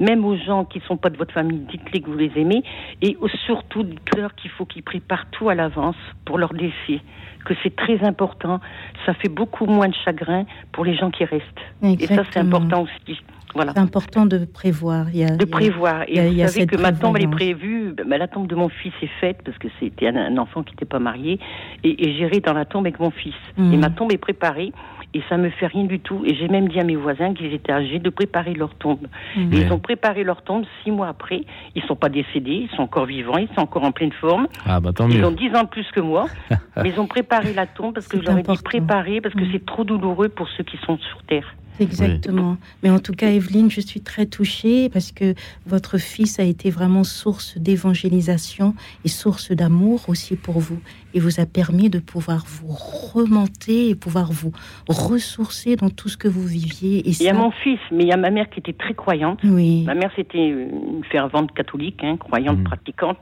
Même 0.00 0.24
aux 0.24 0.36
gens 0.36 0.64
qui 0.64 0.78
ne 0.78 0.84
sont 0.84 0.96
pas 0.96 1.10
de 1.10 1.16
votre 1.16 1.32
famille, 1.32 1.58
dites-les 1.70 2.00
que 2.00 2.10
vous 2.10 2.18
les 2.18 2.32
aimez. 2.36 2.62
Et 3.02 3.16
surtout, 3.46 3.82
dites-leur 3.82 4.34
qu'il 4.34 4.50
faut 4.50 4.64
qu'ils 4.64 4.82
préparent 4.82 5.26
tout 5.30 5.48
à 5.48 5.54
l'avance 5.54 5.96
pour 6.24 6.38
leur 6.38 6.52
décès. 6.54 7.00
Que 7.44 7.54
c'est 7.62 7.76
très 7.76 8.02
important. 8.02 8.60
Ça 9.04 9.12
fait 9.14 9.28
beaucoup 9.28 9.66
moins 9.66 9.88
de 9.88 9.94
chagrin 10.04 10.44
pour 10.72 10.84
les 10.84 10.96
gens 10.96 11.10
qui 11.10 11.24
restent. 11.24 11.44
Et 11.82 12.06
ça, 12.06 12.22
c'est 12.30 12.40
important 12.40 12.82
aussi. 12.82 13.20
Voilà. 13.54 13.72
C'est 13.72 13.78
important 13.80 14.26
de 14.26 14.46
prévoir. 14.46 15.06
Il 15.10 15.18
y 15.18 15.24
a, 15.24 15.36
De 15.36 15.44
prévoir. 15.44 16.02
il 16.08 16.16
y 16.16 16.18
a- 16.18 16.24
Et 16.24 16.28
il 16.28 16.32
vous 16.32 16.38
y 16.38 16.42
a 16.42 16.48
savez 16.48 16.60
cette 16.62 16.70
que 16.70 16.76
ma 16.76 16.90
tombe, 16.92 17.16
elle 17.16 17.24
est 17.24 17.28
prévue. 17.28 17.92
ben, 17.92 18.18
la 18.18 18.26
tombe 18.26 18.48
de 18.48 18.56
mon 18.56 18.68
fils 18.68 18.92
est 19.00 19.10
faite 19.20 19.42
parce 19.44 19.56
que 19.58 19.68
c'était 19.78 20.08
un, 20.08 20.16
un 20.16 20.38
enfant 20.38 20.64
qui 20.64 20.72
n'était 20.72 20.86
pas 20.86 20.98
marié. 20.98 21.38
Et, 21.84 22.04
et 22.08 22.14
j'irai 22.16 22.40
dans 22.40 22.52
la 22.54 22.64
tombe 22.64 22.84
avec 22.86 22.98
mon 22.98 23.10
fils. 23.12 23.34
Et 23.58 23.76
ma 23.76 23.90
tombe 23.90 24.10
est 24.10 24.18
préparée. 24.18 24.72
Et 25.16 25.22
ça 25.28 25.36
me 25.36 25.48
fait 25.50 25.68
rien 25.68 25.84
du 25.84 26.00
tout. 26.00 26.22
Et 26.26 26.34
j'ai 26.34 26.48
même 26.48 26.68
dit 26.68 26.80
à 26.80 26.84
mes 26.84 26.96
voisins 26.96 27.32
qu'ils 27.34 27.52
étaient 27.54 27.72
âgés 27.72 28.00
de 28.00 28.10
préparer 28.10 28.52
leur 28.54 28.74
tombe. 28.74 29.06
Et 29.36 29.40
Ouais. 29.40 29.46
ils 29.62 29.72
ont 29.72 29.78
préparé 29.78 30.24
leur 30.24 30.42
tombe 30.42 30.64
six 30.82 30.90
mois 30.90 31.06
après. 31.08 31.42
Ils 31.76 31.82
sont 31.84 31.94
pas 31.94 32.08
décédés, 32.08 32.68
ils 32.70 32.76
sont 32.76 32.82
encore 32.82 33.06
vivants, 33.06 33.36
ils 33.38 33.48
sont 33.54 33.60
encore 33.60 33.84
en 33.84 33.92
pleine 33.92 34.12
forme. 34.12 34.48
Ah 34.66 34.80
bah 34.80 34.92
tant 34.92 35.08
Ils 35.08 35.18
mieux. 35.18 35.26
ont 35.26 35.30
10 35.30 35.54
ans 35.54 35.62
de 35.62 35.68
plus 35.68 35.88
que 35.92 36.00
moi, 36.00 36.26
mais 36.82 36.88
ils 36.90 36.98
ont 37.00 37.06
préparé 37.06 37.52
la 37.54 37.66
tombe 37.66 37.94
parce 37.94 38.08
que 38.08 38.20
je 38.20 38.24
leur 38.26 38.38
ai 38.38 38.42
dit 38.42 38.62
préparer 38.64 39.20
parce 39.20 39.34
que 39.34 39.44
c'est 39.52 39.64
trop 39.64 39.84
douloureux 39.84 40.28
pour 40.28 40.48
ceux 40.48 40.64
qui 40.64 40.76
sont 40.78 40.98
sur 40.98 41.22
Terre. 41.22 41.54
Exactement. 41.80 42.56
Mais 42.82 42.90
en 42.90 42.98
tout 42.98 43.12
cas, 43.12 43.30
Evelyne, 43.30 43.70
je 43.70 43.80
suis 43.80 44.00
très 44.00 44.26
touchée 44.26 44.88
parce 44.88 45.12
que 45.12 45.34
votre 45.66 45.98
fils 45.98 46.38
a 46.38 46.44
été 46.44 46.70
vraiment 46.70 47.04
source 47.04 47.58
d'évangélisation 47.58 48.74
et 49.04 49.08
source 49.08 49.52
d'amour 49.52 50.04
aussi 50.08 50.36
pour 50.36 50.60
vous. 50.60 50.78
Et 51.14 51.20
vous 51.20 51.40
a 51.40 51.46
permis 51.46 51.90
de 51.90 51.98
pouvoir 51.98 52.44
vous 52.46 52.72
remonter 52.72 53.88
et 53.90 53.94
pouvoir 53.94 54.32
vous 54.32 54.52
ressourcer 54.88 55.76
dans 55.76 55.90
tout 55.90 56.08
ce 56.08 56.16
que 56.16 56.28
vous 56.28 56.46
viviez. 56.46 56.98
Et 56.98 57.10
Il 57.10 57.22
y 57.22 57.28
a 57.28 57.34
mon 57.34 57.50
fils, 57.50 57.78
mais 57.92 58.04
il 58.04 58.08
y 58.08 58.12
a 58.12 58.16
ma 58.16 58.30
mère 58.30 58.50
qui 58.50 58.60
était 58.60 58.72
très 58.72 58.94
croyante. 58.94 59.40
Oui. 59.44 59.84
Ma 59.84 59.94
mère, 59.94 60.10
c'était 60.16 60.48
une 60.48 61.04
fervente 61.10 61.52
catholique, 61.54 62.02
hein, 62.02 62.16
croyante, 62.16 62.62
pratiquante. 62.64 63.20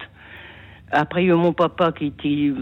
Après, 0.93 1.25
il 1.25 1.29
y 1.29 1.31
a 1.31 1.35
eu 1.35 1.37
mon 1.37 1.55
papa 1.55 1.91
qui 1.93 2.07
était, 2.07 2.53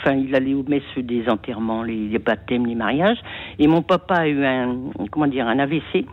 enfin, 0.00 0.14
il 0.16 0.34
allait 0.34 0.54
aux 0.54 0.64
messes 0.64 0.82
des 0.96 1.28
enterrements, 1.28 1.84
les, 1.84 2.08
les 2.08 2.18
baptêmes, 2.18 2.66
les 2.66 2.74
mariages. 2.74 3.18
Et 3.58 3.68
mon 3.68 3.82
papa 3.82 4.16
a 4.16 4.28
eu 4.28 4.44
un, 4.44 4.76
comment 5.10 5.28
dire, 5.28 5.46
un 5.46 5.58
AVC. 5.60 6.04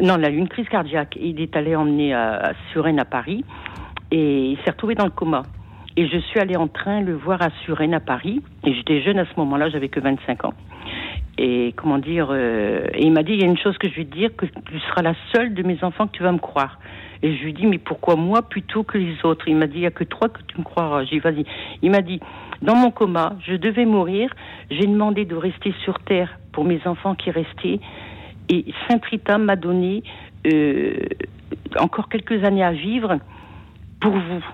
Non, 0.00 0.16
il 0.18 0.24
a 0.24 0.30
eu 0.30 0.36
une 0.36 0.48
crise 0.48 0.68
cardiaque. 0.68 1.18
Il 1.20 1.40
est 1.40 1.54
allé 1.56 1.76
emmener 1.76 2.14
à, 2.14 2.36
à 2.36 2.52
Suresnes, 2.72 3.00
à 3.00 3.04
Paris. 3.04 3.44
Et 4.10 4.50
il 4.52 4.58
s'est 4.64 4.70
retrouvé 4.70 4.94
dans 4.94 5.04
le 5.04 5.10
coma. 5.10 5.42
Et 5.96 6.06
je 6.06 6.16
suis 6.18 6.40
allée 6.40 6.56
en 6.56 6.68
train 6.68 7.02
le 7.02 7.14
voir 7.14 7.42
à 7.42 7.50
Suresnes, 7.64 7.94
à 7.94 8.00
Paris. 8.00 8.40
Et 8.64 8.72
j'étais 8.72 9.02
jeune 9.02 9.18
à 9.18 9.26
ce 9.26 9.32
moment-là, 9.36 9.68
j'avais 9.68 9.88
que 9.88 10.00
25 10.00 10.44
ans. 10.46 10.54
Et 11.36 11.72
comment 11.76 11.98
dire 11.98 12.28
euh, 12.30 12.86
Et 12.94 13.04
il 13.04 13.12
m'a 13.12 13.22
dit 13.22 13.32
il 13.32 13.40
y 13.40 13.44
a 13.44 13.46
une 13.46 13.58
chose 13.58 13.76
que 13.78 13.88
je 13.88 13.94
vais 13.94 14.04
te 14.04 14.16
dire 14.16 14.30
que 14.36 14.46
tu 14.46 14.78
seras 14.88 15.02
la 15.02 15.14
seule 15.32 15.54
de 15.54 15.62
mes 15.62 15.82
enfants 15.84 16.06
que 16.06 16.16
tu 16.16 16.22
vas 16.22 16.32
me 16.32 16.38
croire. 16.38 16.78
Et 17.22 17.36
je 17.36 17.42
lui 17.44 17.52
dis 17.52 17.66
mais 17.66 17.78
pourquoi 17.78 18.16
moi 18.16 18.42
plutôt 18.42 18.82
que 18.84 18.96
les 18.98 19.14
autres? 19.24 19.48
Il 19.48 19.56
m'a 19.56 19.66
dit 19.66 19.78
il 19.78 19.82
y 19.82 19.86
a 19.86 19.90
que 19.90 20.04
toi 20.04 20.28
que 20.28 20.40
tu 20.46 20.58
me 20.58 20.64
croiras. 20.64 21.04
J'ai 21.04 21.16
dit 21.16 21.18
vas-y. 21.20 21.44
Il 21.82 21.90
m'a 21.90 22.00
dit 22.02 22.20
dans 22.62 22.74
mon 22.76 22.90
coma, 22.90 23.34
je 23.46 23.54
devais 23.54 23.84
mourir. 23.84 24.30
J'ai 24.70 24.86
demandé 24.86 25.24
de 25.24 25.34
rester 25.34 25.74
sur 25.84 25.98
terre 26.00 26.38
pour 26.52 26.64
mes 26.64 26.80
enfants 26.86 27.14
qui 27.14 27.30
restaient. 27.30 27.80
Et 28.48 28.64
Saint 28.88 29.00
Rita 29.10 29.36
m'a 29.38 29.56
donné 29.56 30.02
euh, 30.46 30.94
encore 31.78 32.08
quelques 32.08 32.42
années 32.44 32.64
à 32.64 32.72
vivre 32.72 33.18
pour 34.00 34.12
vous. 34.12 34.44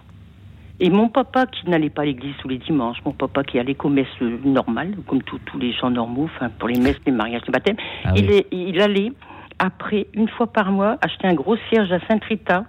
Et 0.81 0.91
mon 0.91 1.09
papa 1.09 1.47
qui 1.47 1.71
n'allait 1.71 1.89
pas 1.91 2.03
à 2.03 2.05
l'église 2.07 2.35
tous 2.41 2.49
les 2.49 2.59
dimanches, 2.59 2.97
mon 3.05 3.13
papa 3.13 3.45
qui 3.45 3.61
allait 3.61 3.77
qu'aux 3.77 3.89
messes 3.91 4.09
normales, 4.45 4.95
comme 5.07 5.23
tous 5.23 5.39
les 5.61 5.73
gens 5.73 5.89
normaux, 5.91 6.25
enfin 6.25 6.51
pour 6.59 6.69
les 6.69 6.81
messes, 6.81 7.01
les 7.07 7.13
mariages, 7.13 7.43
les 7.47 7.53
baptêmes, 7.53 7.77
Ah 8.05 8.13
il, 8.17 8.29
est- 8.33 8.49
il 8.51 8.81
allait 8.81 9.13
après 9.59 10.07
une 10.15 10.29
fois 10.29 10.47
par 10.53 10.71
mois 10.73 10.97
acheter 11.01 11.27
un 11.27 11.35
gros 11.35 11.57
cierge 11.69 11.91
à 11.93 12.01
Sainte 12.09 12.25
Rita. 12.25 12.65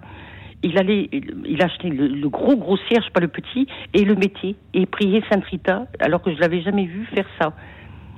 Il 0.62 0.78
allait, 0.78 1.08
il, 1.12 1.62
achetait 1.62 1.90
le, 1.90 2.08
le 2.08 2.28
gros 2.28 2.56
gros 2.56 2.78
cierge, 2.88 3.08
pas 3.12 3.20
le 3.20 3.28
petit, 3.28 3.68
et 3.92 4.04
le 4.04 4.14
mettait 4.14 4.56
et 4.74 4.86
priait 4.86 5.22
Sainte 5.30 5.44
Rita, 5.44 5.84
alors 6.00 6.22
que 6.22 6.34
je 6.34 6.40
l'avais 6.40 6.62
jamais 6.62 6.86
vu 6.86 7.04
faire 7.14 7.26
ça. 7.40 7.52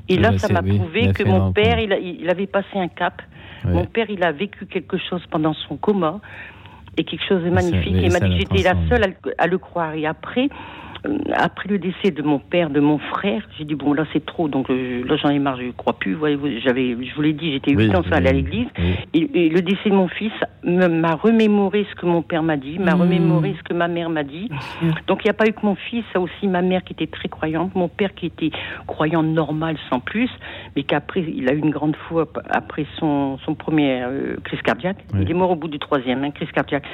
Et 0.09 0.17
là, 0.17 0.39
ça 0.39 0.51
m'a 0.51 0.63
oui, 0.63 0.79
prouvé 0.79 1.13
que 1.13 1.25
mon 1.25 1.53
père, 1.53 1.79
il, 1.81 1.93
a- 1.93 1.99
il 1.99 2.31
avait 2.31 2.47
passé 2.47 2.69
un 2.77 2.89
cap. 2.89 3.21
Ouais. 3.65 3.73
Mon 3.73 3.85
père, 3.85 4.07
il 4.09 4.23
a 4.25 4.33
vécu 4.33 4.65
quelque 4.67 4.97
chose 4.97 5.23
pendant 5.31 5.53
son 5.53 5.77
coma 5.77 6.21
et 6.97 7.05
quelque 7.05 7.25
chose 7.29 7.43
de 7.43 7.49
Ça, 7.49 7.55
magnifique. 7.55 7.93
oui, 7.95 8.03
il 8.05 8.13
m'a 8.13 8.21
dit 8.21 8.31
que 8.45 8.57
j'étais 8.57 8.63
la 8.63 8.77
seule 8.89 9.03
à 9.05 9.07
le, 9.09 9.15
à 9.37 9.47
le 9.47 9.59
croire. 9.59 9.95
Et 9.95 10.07
après, 10.07 10.49
après 11.35 11.69
le 11.69 11.79
décès 11.79 12.11
de 12.11 12.23
mon 12.23 12.39
père, 12.39 12.71
de 12.71 12.81
mon 12.81 12.99
frère, 12.99 13.43
j'ai 13.57 13.65
dit 13.65 13.75
bon 13.75 13.93
là 13.93 14.05
c'est 14.13 14.25
trop, 14.25 14.49
donc 14.49 14.69
euh, 14.71 15.05
là 15.07 15.17
j'en 15.17 15.29
ai 15.31 15.39
marre, 15.39 15.59
je 15.61 15.71
crois 15.71 15.93
plus. 15.99 16.15
Voyez-vous, 16.15 16.49
j'avais, 16.65 16.97
je 17.05 17.15
vous 17.15 17.23
l'ai 17.23 17.33
dit, 17.33 17.53
j'étais 17.53 17.73
huit 17.73 17.89
Oui, 17.89 17.97
ans 17.97 18.03
sans 18.03 18.13
aller 18.13 18.29
à 18.29 18.33
l'église. 18.33 18.67
oui. 18.79 18.95
Et, 19.15 19.47
et 19.47 19.49
le 19.49 19.63
décès 19.63 19.91
de 19.91 19.95
mon 19.95 20.09
fils 20.09 20.33
m'a 20.65 21.15
remémoré 21.15 21.87
ce 21.91 21.95
que 21.95 22.07
mon 22.07 22.23
père 22.23 22.43
m'a 22.43 22.57
dit, 22.57 22.79
m'a 22.79 22.95
Mm. 22.97 23.01
remémoré 23.01 23.55
ce 23.59 23.63
que 23.63 23.75
ma 23.75 23.87
mère 23.89 24.11
m'a 24.11 24.25
dit. 24.25 24.49
Donc 25.07 25.21
il 25.25 25.27
n'y 25.27 25.31
a 25.31 25.35
pas 25.35 25.47
eu 25.47 25.53
que 25.53 25.65
mon 25.65 25.75
fils, 25.77 26.05
ça 26.13 26.21
aussi 26.21 26.47
ma 26.49 26.63
mère 26.63 26.83
qui 26.85 26.93
était 26.95 27.07
très 27.07 27.29
croyante, 27.29 27.75
mon 27.75 27.89
père 27.89 28.15
qui 28.15 28.27
était 28.27 28.51
croyant 28.87 29.23
normal 29.23 29.77
sans 29.91 30.01
plus, 30.01 30.31
mais 30.75 30.83
qu'après 30.83 31.21
il 31.23 31.49
a 31.49 31.53
eu 31.53 31.59
une 31.59 31.71
grande 31.71 31.97
foi 32.09 32.23
ap- 32.23 32.47
après 32.51 32.87
son, 32.99 33.39
son 33.45 33.55
premier 33.55 34.03
euh, 34.03 34.37
crise 34.45 34.61
cardiaque. 34.63 34.99
Oui. 35.15 35.21
Il 35.23 35.31
est 35.31 35.35
mort 35.35 35.51
au 35.51 35.57
bout 35.57 35.69
du 35.69 35.79
troisième, 35.79 36.25
hein, 36.25 36.31
crise 36.31 36.51
cardiaque. 36.51 36.85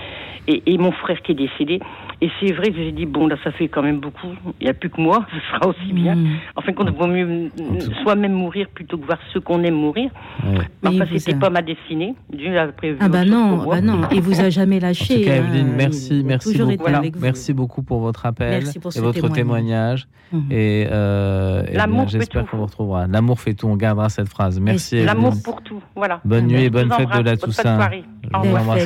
Et, 0.46 0.62
et 0.66 0.76
mon 0.78 0.92
frère 0.92 1.22
qui 1.22 1.32
est 1.32 1.34
décédé. 1.34 1.80
Et 2.20 2.28
c'est 2.40 2.52
vrai 2.52 2.70
que 2.70 2.76
j'ai 2.76 2.92
dit 2.92 3.06
bon 3.06 3.26
là 3.28 3.36
ça 3.42 3.50
fait 3.50 3.68
quand 3.68 3.82
même 3.82 3.93
beaucoup. 4.00 4.28
Il 4.60 4.64
n'y 4.64 4.70
a 4.70 4.74
plus 4.74 4.90
que 4.90 5.00
moi, 5.00 5.26
ce 5.32 5.40
sera 5.52 5.68
aussi 5.68 5.92
bien. 5.92 6.14
Mm. 6.16 6.28
En 6.56 6.62
fin 6.62 6.72
de 6.72 6.76
compte, 6.76 6.88
il 6.90 6.96
vaut 6.96 7.06
mieux 7.06 7.50
soi-même 8.02 8.32
mourir 8.32 8.68
plutôt 8.74 8.98
que 8.98 9.06
voir 9.06 9.18
ceux 9.32 9.40
qu'on 9.40 9.62
aime 9.62 9.74
mourir. 9.74 10.10
Ouais. 10.44 10.58
Oui, 10.84 11.00
enfin, 11.02 11.10
c'était 11.16 11.34
a- 11.34 11.38
pas 11.38 11.50
ma 11.50 11.62
destinée. 11.62 12.14
Dieu 12.32 12.58
a 12.58 12.68
prévu. 12.68 12.96
Ah 13.00 13.08
bah 13.08 13.24
non, 13.24 13.56
pour 13.56 13.64
moi. 13.66 13.74
bah 13.76 13.80
non, 13.80 14.00
il 14.12 14.20
vous 14.20 14.40
a 14.40 14.50
jamais 14.50 14.78
En 14.78 14.86
lâché. 14.88 15.20
tout 15.20 15.24
cas, 15.26 15.32
hein. 15.34 15.44
Evelyne, 15.48 15.72
merci, 15.76 16.22
merci 16.24 16.58
beaucoup. 16.58 16.84
Merci 17.20 17.52
beaucoup 17.54 17.82
pour 17.82 18.00
votre 18.00 18.26
appel 18.26 18.62
Merci 18.62 18.78
pour 18.78 18.96
et 18.96 19.00
votre 19.00 19.14
témoignage. 19.28 19.36
témoignage. 19.36 20.08
Mhm. 20.32 20.46
Et, 20.50 20.86
euh, 20.90 21.62
eh 21.66 21.70
bien, 21.70 21.78
L'amour 21.78 22.04
fait 22.10 22.18
j'espère 22.18 22.44
tout. 22.44 22.50
qu'on 22.50 22.56
vous 22.58 22.66
retrouvera. 22.66 23.06
L'amour 23.06 23.38
fait 23.40 23.54
tout. 23.54 23.66
On 23.68 23.76
gardera 23.76 24.08
cette 24.08 24.28
phrase. 24.28 24.58
Merci. 24.58 25.04
L'amour 25.04 25.34
pour 25.44 25.62
tout. 25.62 25.80
Voilà. 25.94 26.20
Bonne 26.24 26.46
nuit 26.46 26.64
et 26.64 26.70
bonne 26.70 26.90
fête 26.90 27.08
de 27.10 27.22
la 27.22 27.36
Toussaint. 27.36 27.78
Ah 28.32 28.40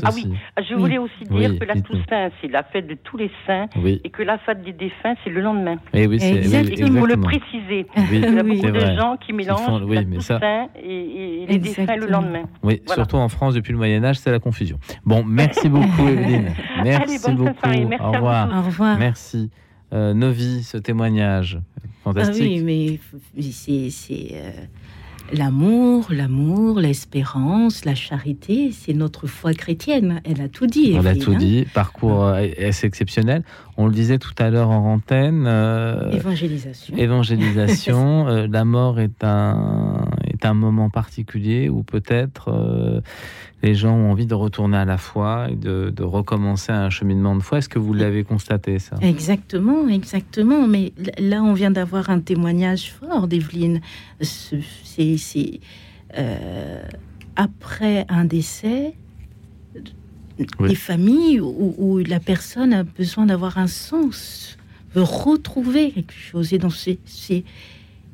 aussi. 0.08 0.26
oui, 0.26 0.36
je 0.68 0.74
voulais 0.74 0.98
aussi 0.98 1.24
dire 1.30 1.58
que 1.58 1.64
la. 1.64 1.74
Toussaint, 1.80 2.28
c'est 2.40 2.48
la 2.48 2.62
fête 2.64 2.86
de 2.88 2.94
tous 3.02 3.16
les 3.16 3.30
saints 3.46 3.66
et 4.04 4.10
que 4.10 4.22
la 4.22 4.36
fête 4.38 4.62
des 4.62 4.72
défunts, 4.72 4.94
c'est 5.24 5.30
le 5.30 5.40
lendemain. 5.40 5.76
Eh 5.92 6.06
oui, 6.06 6.18
c'est- 6.20 6.32
oui. 6.32 6.72
Et 6.76 6.80
il 6.80 6.92
faut 6.98 7.06
le 7.06 7.16
préciser. 7.16 7.86
Oui, 7.96 8.04
Il 8.12 8.20
y 8.20 8.24
a 8.26 8.28
Oui. 8.30 8.42
beaucoup 8.42 8.60
c'est 8.66 8.72
de 8.72 8.78
vrai. 8.78 8.96
gens 8.96 9.16
qui 9.16 9.32
mélangent 9.32 9.60
font- 9.60 9.82
oui, 9.84 9.96
la 9.96 10.02
mais 10.04 10.20
ça- 10.20 10.40
et, 10.82 11.42
et 11.42 11.46
les 11.46 11.58
défunts 11.58 11.96
le 11.96 12.06
lendemain. 12.06 12.42
Oui, 12.62 12.80
Voilà. 12.86 13.02
surtout 13.02 13.16
en 13.16 13.28
France 13.28 13.54
depuis 13.54 13.72
le 13.72 13.78
Moyen 13.78 14.04
Âge, 14.04 14.18
c'est 14.18 14.30
la 14.30 14.38
confusion. 14.38 14.78
Bon, 15.04 15.24
merci 15.24 15.68
beaucoup 15.68 16.06
Evelyne. 16.08 16.50
Merci 16.84 17.26
Allez, 17.26 17.36
beaucoup. 17.36 17.50
Merci 17.66 18.02
Au 18.04 18.12
revoir. 18.12 18.48
tous. 18.48 18.54
Au 18.56 18.62
revoir. 18.62 18.98
Merci. 18.98 19.50
Euh, 19.92 20.12
Novi, 20.14 20.62
ce 20.64 20.76
témoignage 20.76 21.58
Ah 21.60 21.88
fantastique. 22.04 22.42
oui, 22.42 22.62
mais 22.62 22.98
c'est 23.50 23.88
c'est, 23.90 24.28
euh, 24.34 24.50
l'amour, 25.32 26.06
l'amour, 26.10 26.80
l'espérance, 26.80 27.84
la 27.84 27.94
charité, 27.94 28.70
c'est 28.72 28.94
notre 28.94 29.26
foi 29.26 29.52
chrétienne. 29.52 30.20
Elle 30.24 30.40
a 30.40 30.48
tout 30.48 30.66
dit. 30.66 30.94
On 30.96 31.04
a 31.06 31.14
tout 31.14 31.32
hein. 31.32 31.38
dit, 31.38 31.66
parcours 31.72 32.24
euh, 32.24 32.46
assez 32.66 32.86
exceptionnel? 32.86 33.42
On 33.76 33.86
le 33.86 33.92
disait 33.92 34.18
tout 34.18 34.34
à 34.38 34.50
l'heure 34.50 34.70
en 34.70 34.94
antenne. 34.94 35.44
euh, 35.46 36.10
Évangélisation. 36.10 36.96
évangélisation, 36.96 38.28
euh, 38.28 38.46
la 38.50 38.64
mort 38.64 38.98
est 39.00 39.22
un, 39.22 40.08
un 40.44 40.54
moment 40.54 40.90
particulier 40.90 41.68
où 41.68 41.82
peut-être 41.82 42.48
euh, 42.48 43.00
les 43.62 43.74
gens 43.74 43.94
ont 43.94 44.10
envie 44.10 44.26
de 44.26 44.34
retourner 44.34 44.76
à 44.76 44.84
la 44.84 44.98
foi 44.98 45.48
et 45.50 45.56
de, 45.56 45.90
de 45.94 46.02
recommencer 46.02 46.72
un 46.72 46.90
cheminement 46.90 47.34
de 47.36 47.42
foi. 47.42 47.58
Est-ce 47.58 47.68
que 47.68 47.78
vous 47.78 47.92
l'avez 47.94 48.24
constaté 48.24 48.78
ça? 48.78 48.96
Exactement, 49.02 49.88
exactement. 49.88 50.66
Mais 50.66 50.92
là, 51.18 51.42
on 51.42 51.52
vient 51.54 51.70
d'avoir 51.70 52.10
un 52.10 52.20
témoignage 52.20 52.92
fort 52.92 53.28
d'Evelyne. 53.28 53.80
Ce- 54.20 54.56
C'est 54.84 55.60
euh, 56.16 56.82
après 57.36 58.04
un 58.08 58.24
décès, 58.24 58.94
Oui. 60.60 60.68
des 60.68 60.74
familles 60.74 61.40
où, 61.40 61.74
où 61.78 61.98
la 61.98 62.20
personne 62.20 62.72
a 62.72 62.84
besoin 62.84 63.26
d'avoir 63.26 63.58
un 63.58 63.66
sens, 63.66 64.56
veut 64.94 65.02
retrouver 65.02 65.90
quelque 65.92 66.12
chose. 66.14 66.52
Et, 66.52 66.58
donc 66.58 66.72
c'est- 66.74 67.44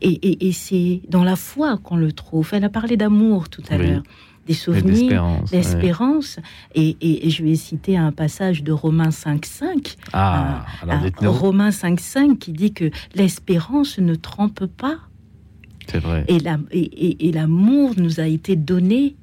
et, 0.05 0.13
et- 0.29 0.49
et 0.49 0.53
c'est 0.53 1.01
dans 1.09 1.25
la 1.25 1.37
foi 1.37 1.79
qu'on 1.79 1.97
le 1.97 2.13
trouve. 2.13 2.51
Elle 2.53 2.65
a 2.65 2.69
parlé 2.69 2.97
d'amour 2.97 3.49
tout 3.49 3.63
à 3.71 3.77
Oui. 3.77 3.87
l'heure, 3.87 4.03
des 4.47 4.53
souvenirs, 4.55 5.25
d'espérance, 5.51 6.37
ouais. 6.37 6.43
Et, 6.83 6.97
et- 7.01 7.27
et 7.27 7.31
je 7.31 7.43
vais 7.43 7.55
citer 7.57 7.97
un 7.97 8.13
passage 8.13 8.63
de 8.63 8.73
Romains 8.73 9.11
5.5. 9.11 9.97
Ah, 10.13 10.65
Un- 10.87 11.03
dites-nous. 11.03 11.33
Romains 11.33 11.71
5.5 11.71 12.39
qui 12.39 12.53
dit 12.53 12.73
que 12.75 12.91
l'espérance 13.15 13.99
ne 13.99 14.15
trompe 14.15 14.67
pas. 14.67 14.99
C'est 15.87 15.99
vrai. 16.01 16.25
Et 16.29 16.39
la- 16.39 16.59
et- 16.71 16.81
et- 16.81 17.29
et 17.29 17.33
l'amour 17.33 17.93
nous 17.97 18.21
a 18.21 18.27
été 18.27 18.57
donné 18.57 19.17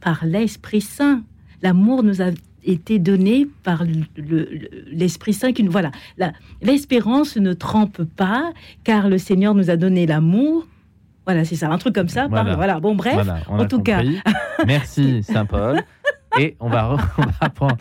par 0.00 0.24
l'Esprit 0.26 0.80
Saint. 0.80 1.22
L'amour 1.62 2.02
nous 2.02 2.20
a 2.22 2.30
été 2.64 2.98
donné 2.98 3.46
par 3.64 3.84
le- 3.84 3.92
le- 4.16 4.48
le- 4.50 4.68
l'Esprit 4.92 5.32
Saint. 5.32 5.52
Qui, 5.52 5.64
nous- 5.64 5.72
voilà, 5.72 5.90
l'espérance 6.60 7.36
ne 7.36 7.52
trompe 7.52 8.02
pas, 8.04 8.52
car 8.84 9.08
le 9.08 9.18
Seigneur 9.18 9.54
nous 9.54 9.70
a 9.70 9.76
donné 9.76 10.06
l'amour. 10.06 10.66
Voilà, 11.24 11.44
c'est 11.44 11.54
ça, 11.56 11.70
un 11.70 11.78
truc 11.78 11.94
comme 11.94 12.08
ça. 12.08 12.26
Voilà. 12.28 12.80
Bon, 12.80 12.94
bref, 12.96 13.14
Voilà, 13.14 13.38
en 13.48 13.64
tout 13.66 13.80
cas. 13.80 14.02
Merci 14.66 15.22
Saint-Paul. 15.22 15.80
Et 16.38 16.56
on 16.60 16.68
va, 16.70 16.96
on 17.18 17.22
va 17.42 17.50
prendre. 17.50 17.76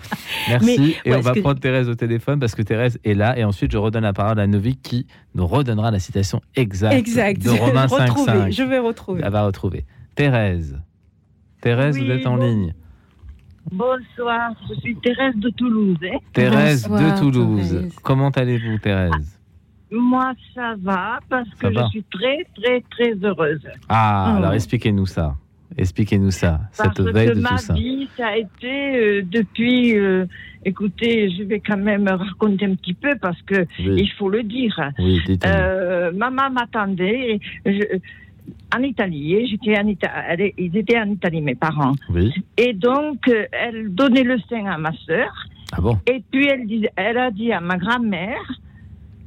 Merci. 0.50 0.66
Mais, 0.66 0.76
et 1.06 1.12
ouais, 1.14 1.18
on 1.18 1.22
va 1.22 1.34
prendre 1.34 1.60
Thérèse 1.60 1.88
au 1.88 1.96
téléphone 1.96 2.38
parce 2.40 2.54
que 2.54 2.62
Thérèse 2.62 3.00
est 3.06 3.14
là. 3.14 3.38
Et 3.40 3.46
ensuite, 3.46 3.72
je 3.72 3.78
redonne 3.78 4.04
la 4.04 4.12
parole 4.12 4.40
à 4.42 4.46
Novi 4.46 4.76
qui 4.76 5.08
nous 5.36 5.48
redonnera 5.48 5.90
la 5.90 6.00
citation 6.00 6.42
exacte 6.56 6.94
Exact. 6.94 7.42
de 7.42 7.50
Romains 7.62 7.86
Retrouver, 7.88 8.32
5.5. 8.32 8.52
Je 8.52 8.64
vais 8.64 8.80
retrouver. 8.80 9.22
Elle 9.24 9.32
va 9.32 9.46
retrouver. 9.46 9.86
Thérèse. 10.16 10.78
Thérèse, 11.62 11.96
Oui, 11.98 12.06
vous 12.06 12.12
êtes 12.12 12.28
en 12.28 12.36
bon- 12.36 12.44
ligne. 12.46 12.74
Bonsoir, 13.70 14.54
je 14.70 14.80
suis 14.80 14.96
Thérèse 14.98 15.36
de 15.36 15.50
Toulouse. 15.50 15.98
hein. 16.04 16.18
Thérèse 16.34 16.88
Bonsoir, 16.88 17.14
de 17.16 17.20
Toulouse. 17.20 17.70
Thérèse. 17.72 17.96
Comment 18.04 18.30
allez-vous, 18.30 18.78
Thérèse? 18.80 19.40
Moi, 19.92 20.34
ça 20.56 20.76
va 20.82 21.20
parce 21.30 21.48
Ça 21.62 21.70
que 21.70 21.74
va. 21.76 21.84
je 21.86 21.90
suis 21.90 22.04
très, 22.12 22.46
très, 22.56 22.82
très 22.90 23.14
heureuse. 23.24 23.62
Ah, 23.90 24.32
Oh. 24.34 24.38
alors 24.38 24.54
expliquez-nous 24.54 25.06
ça. 25.06 25.36
Expliquez-nous 25.78 26.32
ça, 26.32 26.60
Parce 26.78 26.98
cette 26.98 27.06
veille 27.14 27.30
que 27.30 27.34
de 27.36 27.40
ma 27.40 27.50
tout 27.52 27.58
ça. 27.60 27.74
vie, 27.76 28.10
ça 28.18 28.28
a 28.28 28.36
été 28.38 28.98
euh, 28.98 29.22
depuis. 29.24 29.98
euh, 29.98 30.26
écoutez, 30.66 31.30
je 31.32 31.44
vais 31.44 31.62
quand 31.62 31.78
même 31.78 32.08
raconter 32.10 32.66
un 32.66 32.76
petit 32.76 32.94
peu 32.94 33.16
parce 33.22 33.42
que 33.44 33.62
Oui. 33.80 33.96
il 34.04 34.12
faut 34.18 34.30
le 34.30 34.44
dire. 34.44 34.78
Oui. 35.00 35.22
Euh, 35.46 36.12
maman 36.14 36.50
m'attendait 36.52 37.40
je- 37.66 38.00
en 38.76 38.82
Italie. 38.84 39.34
et 39.36 39.48
J'étais 39.48 39.78
en 39.78 39.88
Ita- 39.88 40.12
elle 40.30 40.52
ils 40.58 40.76
étaient 40.78 41.00
en 41.00 41.10
Italie, 41.10 41.42
mes 41.42 41.56
parents. 41.56 41.94
Oui. 42.10 42.32
Et 42.58 42.74
donc, 42.74 43.28
euh, 43.28 43.46
elle 43.52 43.94
donnait 43.94 44.24
le 44.24 44.38
sein 44.50 44.66
à 44.66 44.78
ma 44.78 44.92
sœur. 45.06 45.32
Ah 45.74 45.82
bon? 45.82 45.98
Et 46.08 46.22
puis 46.32 46.48
elle, 46.48 46.66
disait, 46.68 46.92
elle 46.96 47.18
a 47.18 47.32
dit 47.32 47.52
à 47.52 47.60
ma 47.62 47.78
grand-mère, 47.78 48.42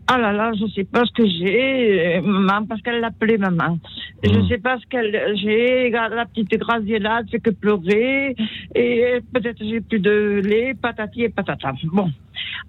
ah 0.06 0.18
là 0.18 0.32
là, 0.32 0.52
je 0.60 0.66
sais 0.74 0.84
pas 0.84 1.04
ce 1.06 1.12
que 1.12 1.26
j'ai, 1.26 2.16
euh, 2.18 2.20
maman, 2.22 2.66
parce 2.66 2.82
qu'elle 2.82 3.00
l'appelait 3.00 3.38
maman. 3.38 3.78
Je 4.22 4.30
Hmm. 4.38 4.48
sais 4.48 4.58
pas 4.58 4.78
ce 4.78 4.86
qu'elle 4.86 5.36
j'ai, 5.36 5.88
la 5.90 6.26
petite 6.26 6.58
Graziella, 6.58 7.20
elle 7.20 7.28
fait 7.30 7.40
que 7.40 7.50
pleurer, 7.50 8.36
et 8.74 9.18
peut-être 9.32 9.64
j'ai 9.64 9.80
plus 9.80 10.00
de 10.00 10.42
lait, 10.44 10.74
patati 10.74 11.22
et 11.22 11.28
patata. 11.30 11.72
Bon. 11.84 12.10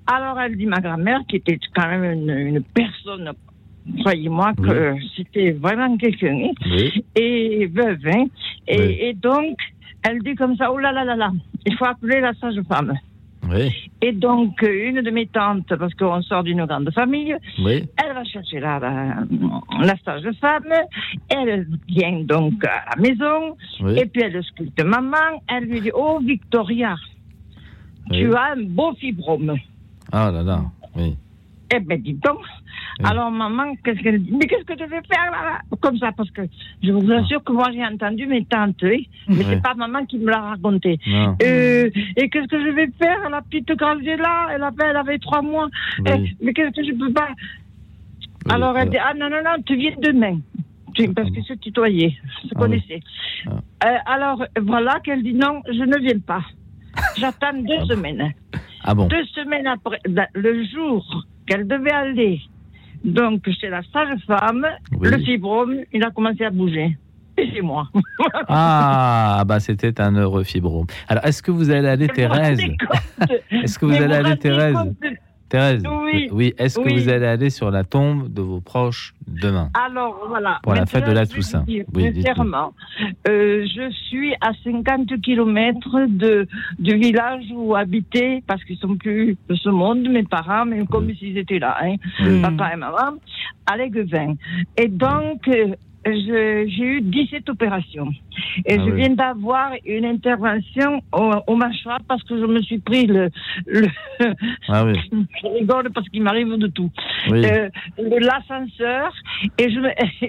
Alors 0.07 0.39
elle 0.39 0.55
dit 0.55 0.65
ma 0.65 0.79
grand-mère, 0.79 1.21
qui 1.27 1.37
était 1.37 1.59
quand 1.75 1.87
même 1.89 2.03
une, 2.05 2.29
une 2.29 2.63
personne, 2.63 3.29
croyez-moi 3.99 4.53
que 4.55 4.95
c'était 5.15 5.51
vraiment 5.51 5.95
quelqu'un, 5.97 6.49
Oui. 6.65 7.03
et 7.15 7.65
veuve, 7.67 8.05
hein. 8.07 8.25
et, 8.67 8.79
Oui. 8.79 8.97
et 8.99 9.13
donc 9.13 9.57
elle 10.07 10.19
dit 10.21 10.35
comme 10.35 10.55
ça, 10.57 10.71
oh 10.71 10.77
là 10.77 10.91
là 10.91 11.03
là 11.03 11.15
là, 11.15 11.31
il 11.65 11.75
faut 11.75 11.85
appeler 11.85 12.19
la 12.21 12.33
sage-femme. 12.35 12.93
Et 14.01 14.11
donc, 14.11 14.59
une 14.63 15.01
de 15.03 15.11
mes 15.11 15.27
tantes, 15.27 15.67
parce 15.77 15.93
qu'on 15.93 16.19
sort 16.23 16.43
d'une 16.43 16.65
grande 16.65 16.89
famille, 16.91 17.35
elle 17.59 18.13
va 18.15 18.23
chercher 18.23 18.59
la, 18.59 18.79
la, 18.79 19.23
la 19.83 19.95
sage-femme, 20.03 20.73
elle 21.29 21.67
vient 21.87 22.21
donc 22.23 22.53
à 22.65 22.95
la 22.95 23.01
maison, 23.03 23.55
et 23.95 24.05
puis 24.07 24.23
elle 24.23 24.43
sculpte 24.43 24.83
maman, 24.83 25.43
elle 25.47 25.65
lui 25.65 25.79
dit, 25.81 25.91
oh 25.93 26.19
Victoria, 26.23 26.95
tu 28.11 28.33
as 28.33 28.53
un 28.53 28.63
beau 28.63 28.93
fibrome. 28.95 29.55
Ah 30.11 30.31
là 30.31 30.41
là. 30.41 30.61
Oui. 30.95 31.15
Eh 31.73 31.79
ben, 31.79 32.01
dis 32.01 32.13
donc. 32.13 32.39
Alors, 33.03 33.29
maman, 33.29 33.75
qu'est-ce 33.83 33.99
qu'elle 34.01 34.23
dit 34.23 34.31
Mais 34.31 34.47
qu'est-ce 34.47 34.63
que 34.63 34.73
tu 34.73 34.83
veux 34.83 34.89
faire 34.89 35.31
là, 35.31 35.43
là 35.43 35.59
Comme 35.81 35.97
ça, 35.97 36.11
parce 36.15 36.31
que 36.31 36.43
je 36.81 36.91
vous 36.91 37.11
assure 37.11 37.43
que 37.43 37.51
moi, 37.51 37.69
j'ai 37.73 37.83
entendu 37.85 38.25
mes 38.25 38.45
tantes, 38.45 38.77
oui. 38.83 39.09
Mais 39.27 39.35
Ouais. 39.37 39.43
c'est 39.49 39.61
pas 39.61 39.73
maman 39.73 40.05
qui 40.05 40.17
me 40.17 40.29
l'a 40.31 40.39
raconté. 40.41 40.97
Euh, 41.43 41.89
et 42.15 42.29
qu'est-ce 42.29 42.47
que 42.47 42.59
je 42.63 42.69
vais 42.71 42.89
faire? 42.97 43.29
La 43.29 43.41
petite 43.41 43.67
Graziella, 43.75 44.47
elle 44.53 44.63
avait, 44.63 44.85
elle 44.89 44.95
avait 44.97 45.17
trois 45.19 45.41
mois. 45.41 45.67
Oui. 45.99 46.05
Eh, 46.09 46.35
mais 46.45 46.53
qu'est-ce 46.53 46.71
que 46.75 46.85
je 46.85 46.93
peux 46.93 47.11
pas? 47.11 47.29
Alors, 48.49 48.77
elle 48.77 48.89
dit 48.89 48.97
Ah 48.97 49.13
non, 49.13 49.29
non, 49.29 49.41
non, 49.43 49.61
tu 49.65 49.75
viens 49.75 49.95
demain. 50.01 50.39
Tu- 50.93 51.11
Parce 51.13 51.29
que 51.29 51.41
se 51.41 51.53
tutoyer, 51.53 52.17
se 52.43 52.47
Ah 52.55 52.59
connaissait. 52.59 53.01
Euh, 53.47 53.97
alors, 54.05 54.45
voilà 54.61 54.99
qu'elle 55.01 55.23
dit 55.23 55.33
Non, 55.33 55.61
je 55.67 55.83
ne 55.83 55.97
viens 55.99 56.19
pas. 56.19 56.41
J'attends 57.17 57.53
deux 57.53 57.83
semaines. 57.93 58.31
Ah 58.85 58.93
bon. 58.95 59.07
Deux 59.07 59.25
semaines 59.25 59.67
après, 59.67 59.99
da- 60.07 60.29
le 60.33 60.63
jour 60.63 61.25
qu'elle 61.47 61.67
devait 61.67 61.91
aller, 61.91 62.39
donc 63.05 63.47
chez 63.59 63.69
la 63.69 63.81
sage-femme, 63.93 64.65
Oui. 64.99 65.09
le 65.09 65.17
fibrome, 65.19 65.75
il 65.93 66.03
a 66.03 66.11
commencé 66.11 66.43
à 66.43 66.49
bouger. 66.49 66.97
Et 67.37 67.49
c'est 67.53 67.61
moi. 67.61 67.89
Ah, 68.47 69.43
bah 69.45 69.59
c'était 69.59 69.99
un 70.01 70.15
heureux 70.15 70.43
fibrome. 70.43 70.87
Alors, 71.07 71.25
est-ce 71.25 71.41
que 71.43 71.51
vous 71.51 71.69
allez 71.69 71.87
aller, 71.87 72.07
Thérèse 72.07 72.59
Est-ce 73.51 73.77
que 73.79 73.85
vous 73.85 73.93
allez 73.93 74.15
aller, 74.15 74.37
Thérèse 74.37 74.77
Thérèse 75.49 75.83
Oui. 76.31 76.53
est-ce 76.57 76.79
que 76.79 76.91
vous 76.91 77.09
allez 77.09 77.25
aller 77.27 77.49
sur 77.49 77.69
la 77.71 77.83
tombe 77.83 78.31
de 78.33 78.41
vos 78.41 78.61
proches 78.61 79.13
demain 79.27 79.69
Alors, 79.73 80.25
voilà. 80.27 80.59
Pour 80.63 80.73
la 80.73 80.85
fête 80.85 81.05
de 81.05 81.11
la 81.11 81.25
Toussaint. 81.25 81.61
dire, 81.63 81.85
Oui, 81.93 82.11
sincèrement, 82.15 82.73
euh, 83.27 83.65
je 83.65 83.91
suis 84.07 84.33
à 84.41 84.51
50 84.63 85.21
kilomètres 85.21 86.07
de, 86.07 86.47
du 86.79 86.95
village 86.97 87.45
où 87.53 87.75
habitaient, 87.75 88.41
parce 88.47 88.63
qu'ils 88.63 88.77
sont 88.77 88.95
plus 88.95 89.37
de 89.49 89.55
ce 89.55 89.69
monde, 89.69 90.07
mes 90.09 90.23
parents, 90.23 90.65
mais 90.65 90.83
comme 90.87 91.13
s'ils 91.15 91.37
étaient 91.37 91.59
là, 91.59 91.77
hein, 91.81 91.95
Oui. 92.23 92.41
papa 92.41 92.71
et 92.73 92.77
maman, 92.77 93.17
à 93.67 93.77
l'Aiguevin. 93.77 94.33
Et 94.77 94.87
donc, 94.87 95.47
euh, 95.47 95.75
j'ai 96.05 96.83
eu 96.83 97.01
17 97.01 97.49
opérations. 97.49 98.09
Et 98.65 98.75
Ah 98.77 98.83
je 98.85 98.91
oui. 98.91 99.01
viens 99.01 99.09
d'avoir 99.09 99.71
une 99.85 100.05
intervention 100.05 101.01
au, 101.11 101.31
au 101.47 101.55
mâchoire 101.55 101.99
parce 102.07 102.23
que 102.23 102.37
je 102.39 102.45
me 102.45 102.61
suis 102.61 102.79
pris 102.79 103.07
le, 103.07 103.29
le 103.65 103.87
Ah 104.69 104.85
oui. 104.85 104.93
je 105.41 105.47
rigole 105.47 105.89
parce 105.91 106.07
qu'il 106.09 106.21
m'arrive 106.23 106.53
de 106.57 106.67
tout. 106.67 106.91
Oui. 107.31 107.43
Euh, 107.45 107.69
L'ascenseur, 107.97 109.11
et 109.57 109.69
je 109.69 109.79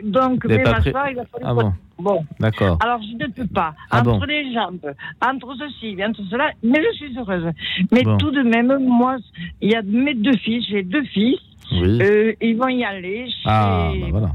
donc 0.11 0.45
mes 0.47 0.59
mâchoires, 0.59 1.11
il 1.11 1.19
a 1.19 1.25
fallu 1.27 1.45
Ah 1.45 1.55
bon. 1.55 1.73
Bon. 1.99 2.25
D'accord. 2.41 2.79
Alors 2.83 3.01
je 3.03 3.17
ne 3.17 3.31
peux 3.31 3.47
pas. 3.47 3.75
Ah 3.91 4.01
entre 4.01 4.19
bon. 4.21 4.25
les 4.27 4.53
jambes, 4.53 4.93
entre 5.25 5.55
ceci, 5.59 5.97
entre 6.05 6.23
cela, 6.31 6.51
mais 6.63 6.81
je 6.93 6.97
suis 6.97 7.19
heureuse. 7.19 7.51
Mais 7.93 8.03
Bon. 8.03 8.19
tout 8.19 8.31
de 8.31 8.43
même, 8.43 8.77
moi, 8.81 9.17
il 9.63 9.71
y 9.73 9.75
a 9.75 9.83
mes 9.83 10.15
deux 10.15 10.37
fils, 10.37 10.65
j'ai 10.69 10.83
deux 10.83 11.05
fils. 11.05 11.39
Oui. 11.73 11.99
Euh, 12.03 12.33
ils 12.41 12.57
vont 12.57 12.69
y 12.69 12.85
aller 12.85 13.27
chez- 13.29 13.35
Ah, 13.47 13.91
bah 14.01 14.07
voilà. 14.11 14.31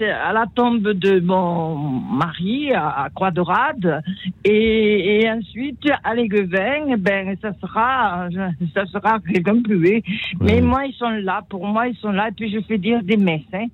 À 0.00 0.32
la 0.32 0.44
tombe 0.54 0.88
de 0.92 1.20
mon 1.20 1.76
mari 1.76 2.72
à, 2.72 3.04
à 3.04 3.10
Croix 3.10 3.30
de 3.30 3.40
Rade 3.40 4.02
et, 4.44 5.20
et 5.22 5.30
ensuite 5.30 5.86
à 6.02 6.14
l'Aiguevin 6.14 6.96
ben 6.98 7.36
ça 7.42 7.52
sera 7.60 8.28
ça 8.74 8.86
sera 8.86 9.18
quelqu'un 9.20 9.60
plus 9.62 9.76
haut. 9.98 10.02
mais 10.40 10.60
moi 10.60 10.86
ils 10.86 10.94
sont 10.94 11.10
là 11.10 11.42
pour 11.48 11.66
moi 11.66 11.88
ils 11.88 11.96
sont 11.96 12.10
là 12.10 12.28
et 12.28 12.32
puis 12.32 12.50
je 12.50 12.60
fais 12.60 12.78
dire 12.78 13.02
des 13.02 13.16
messes 13.16 13.42
hein. 13.52 13.66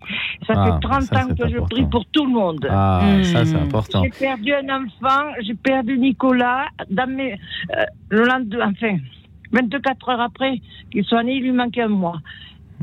ça 0.47 0.55
Ah, 0.57 0.65
fait 0.81 0.89
30 0.89 1.03
ça, 1.03 1.16
ans 1.24 1.29
que 1.29 1.37
je 1.49 1.57
important. 1.57 1.66
prie 1.70 1.87
pour 1.87 2.05
tout 2.07 2.24
le 2.27 2.33
monde 2.33 2.66
Ah, 2.70 3.03
ça, 3.23 3.45
c'est 3.45 3.57
important. 3.57 4.03
j'ai 4.03 4.11
perdu 4.11 4.53
un 4.55 4.69
enfant 4.85 5.24
j'ai 5.41 5.55
perdu 5.55 5.99
Nicolas 5.99 6.66
dans 6.91 7.07
mes 7.09 7.33
euh, 7.33 7.85
le 8.11 8.24
lendemain 8.24 8.70
enfin 8.73 8.97
24 9.53 10.09
heures 10.09 10.20
après 10.20 10.61
qu'il 10.91 11.05
soit 11.05 11.23
né 11.23 11.35
il 11.37 11.43
lui 11.45 11.53
manquait 11.53 11.83
un 11.83 11.89
mois 11.89 12.20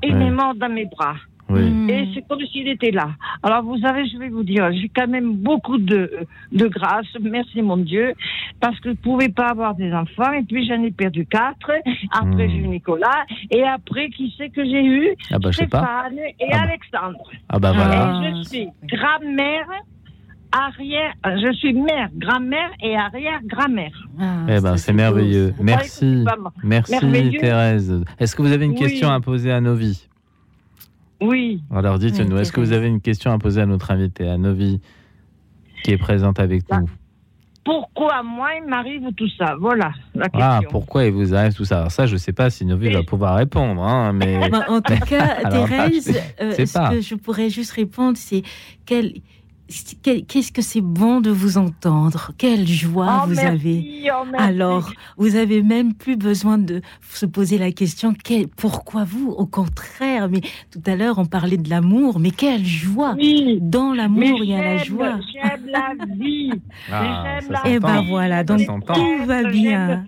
il 0.03 0.15
est 0.21 0.31
mort 0.31 0.55
dans 0.55 0.69
mes 0.69 0.85
bras 0.85 1.15
Oui. 1.49 1.91
et 1.91 2.07
c'est 2.13 2.27
comme 2.27 2.39
s'il 2.51 2.67
était 2.67 2.91
là. 2.91 3.09
Alors 3.43 3.63
vous 3.63 3.77
savez, 3.79 4.07
je 4.07 4.17
vais 4.17 4.29
vous 4.29 4.43
dire, 4.43 4.71
j'ai 4.71 4.89
quand 4.89 5.07
même 5.07 5.33
beaucoup 5.33 5.77
de, 5.77 6.11
de 6.51 6.67
grâce, 6.67 7.07
merci 7.19 7.61
mon 7.61 7.77
Dieu, 7.77 8.13
parce 8.59 8.79
que 8.79 8.89
je 8.89 8.93
ne 8.93 8.95
pouvais 8.95 9.29
pas 9.29 9.47
avoir 9.47 9.73
des 9.75 9.91
enfants, 9.93 10.31
et 10.33 10.43
puis 10.43 10.67
j'en 10.67 10.81
ai 10.83 10.91
perdu 10.91 11.25
quatre, 11.25 11.71
après 12.11 12.47
Hmm. 12.47 12.49
j'ai 12.51 12.57
eu 12.57 12.67
Nicolas, 12.67 13.25
et 13.51 13.63
après 13.63 14.09
qui 14.09 14.33
c'est 14.37 14.49
que 14.49 14.63
j'ai 14.63 14.83
eu? 14.85 15.09
Ah 15.31 15.39
bah, 15.39 15.49
je 15.51 15.57
sais 15.57 15.67
pas. 15.67 15.79
Stéphane 16.07 16.19
et 16.19 16.35
Ah 16.51 16.57
bah. 16.57 16.61
Alexandre. 16.63 17.31
Ah 17.49 17.59
bah 17.59 17.71
voilà. 17.73 18.21
Et 18.29 18.35
je 18.37 18.43
suis 18.49 18.67
grand-mère, 18.87 19.65
arrière, 20.51 21.13
je 21.25 21.53
suis 21.53 21.73
mère, 21.73 22.09
grand-mère 22.15 22.71
et 22.81 22.95
arrière-grand-mère. 22.95 24.07
Eh 24.47 24.59
ben, 24.61 24.77
c'est 24.77 24.93
merveilleux. 24.93 25.53
Merci. 25.61 26.25
Merci, 26.63 26.91
merveilleux 26.91 27.39
Thérèse. 27.39 28.03
Est-ce 28.19 28.35
que 28.35 28.41
vous 28.41 28.51
avez 28.51 28.65
une 28.65 28.71
Oui. 28.71 28.77
question 28.77 29.09
à 29.09 29.19
poser 29.19 29.51
à 29.51 29.61
Novi? 29.61 30.07
Oui. 31.21 31.61
Alors, 31.73 31.99
dites-nous, 31.99 32.35
Oui, 32.35 32.41
est-ce 32.41 32.51
que 32.51 32.59
vous 32.61 32.71
avez 32.73 32.87
une 32.87 33.01
question 33.01 33.31
à 33.31 33.37
poser 33.39 33.61
à 33.61 33.65
notre 33.65 33.91
invité, 33.91 34.27
à 34.27 34.37
Novi, 34.37 34.79
qui 35.83 35.91
est 35.91 35.97
présente 35.97 36.39
avec 36.39 36.63
nous? 36.71 36.89
Pourquoi 37.65 38.23
moi 38.23 38.49
il 38.59 38.67
m'arrive 38.67 39.13
tout 39.15 39.27
ça? 39.37 39.55
Voilà 39.59 39.91
la 40.15 40.27
Ah, 40.33 40.57
question. 40.61 40.69
pourquoi 40.71 41.05
il 41.05 41.11
vous 41.11 41.35
arrive 41.35 41.53
tout 41.53 41.65
ça? 41.65 41.79
Alors 41.79 41.91
ça, 41.91 42.05
je 42.07 42.13
ne 42.13 42.17
sais 42.17 42.31
pas 42.33 42.49
si 42.49 42.65
Novi 42.65 42.89
va 42.91 43.03
pouvoir 43.03 43.35
répondre, 43.35 43.83
hein, 43.83 44.11
mais... 44.13 44.49
Bah, 44.49 44.65
en 44.69 44.81
tout 44.81 44.93
mais- 44.93 44.99
cas, 45.07 45.49
Thérèse, 45.49 46.19
euh, 46.41 46.65
ce 46.65 46.73
pas. 46.73 46.89
que 46.89 47.01
je 47.01 47.15
pourrais 47.15 47.49
juste 47.49 47.71
répondre, 47.73 48.17
c'est 48.17 48.41
quel- 48.85 49.13
quel- 49.13 49.21
qu'est-ce 50.27 50.51
que 50.51 50.61
c'est 50.61 50.81
bon 50.81 51.21
de 51.21 51.29
vous 51.29 51.57
entendre? 51.57 52.31
Quelle 52.37 52.67
joie 52.67 53.21
Oh, 53.23 53.27
vous 53.27 53.35
merci, 53.35 53.45
avez 53.45 54.11
oh. 54.11 54.25
Alors, 54.37 54.91
vous 55.17 55.35
avez 55.35 55.61
même 55.61 55.93
plus 55.93 56.15
besoin 56.17 56.57
de 56.57 56.81
se 57.11 57.25
poser 57.25 57.57
la 57.57 57.71
question 57.71 58.13
quel- 58.23 58.47
pourquoi 58.47 59.03
vous? 59.03 59.29
Au 59.29 59.45
contraire, 59.45 60.27
mais 60.29 60.41
tout 60.71 60.81
à 60.85 60.95
l'heure 60.95 61.19
on 61.19 61.25
parlait 61.25 61.57
de 61.57 61.69
l'amour, 61.69 62.19
mais 62.19 62.31
quelle 62.31 62.65
joie 62.65 63.15
Dans 63.61 63.93
l'amour, 63.93 64.39
il 64.43 64.49
y 64.49 64.55
a 64.55 64.63
la 64.63 64.77
joie. 64.83 65.19
J'aime 65.33 65.67
la 65.67 65.93
vie. 66.15 66.51
Ah, 66.91 67.39
j'aime 67.39 67.51
la 67.51 67.67
Et 67.69 67.73
s'entend. 67.75 67.87
ben 67.87 68.01
voilà, 68.07 68.43
donc 68.43 68.59
tout 68.65 69.25
va 69.25 69.43
bien. 69.43 70.05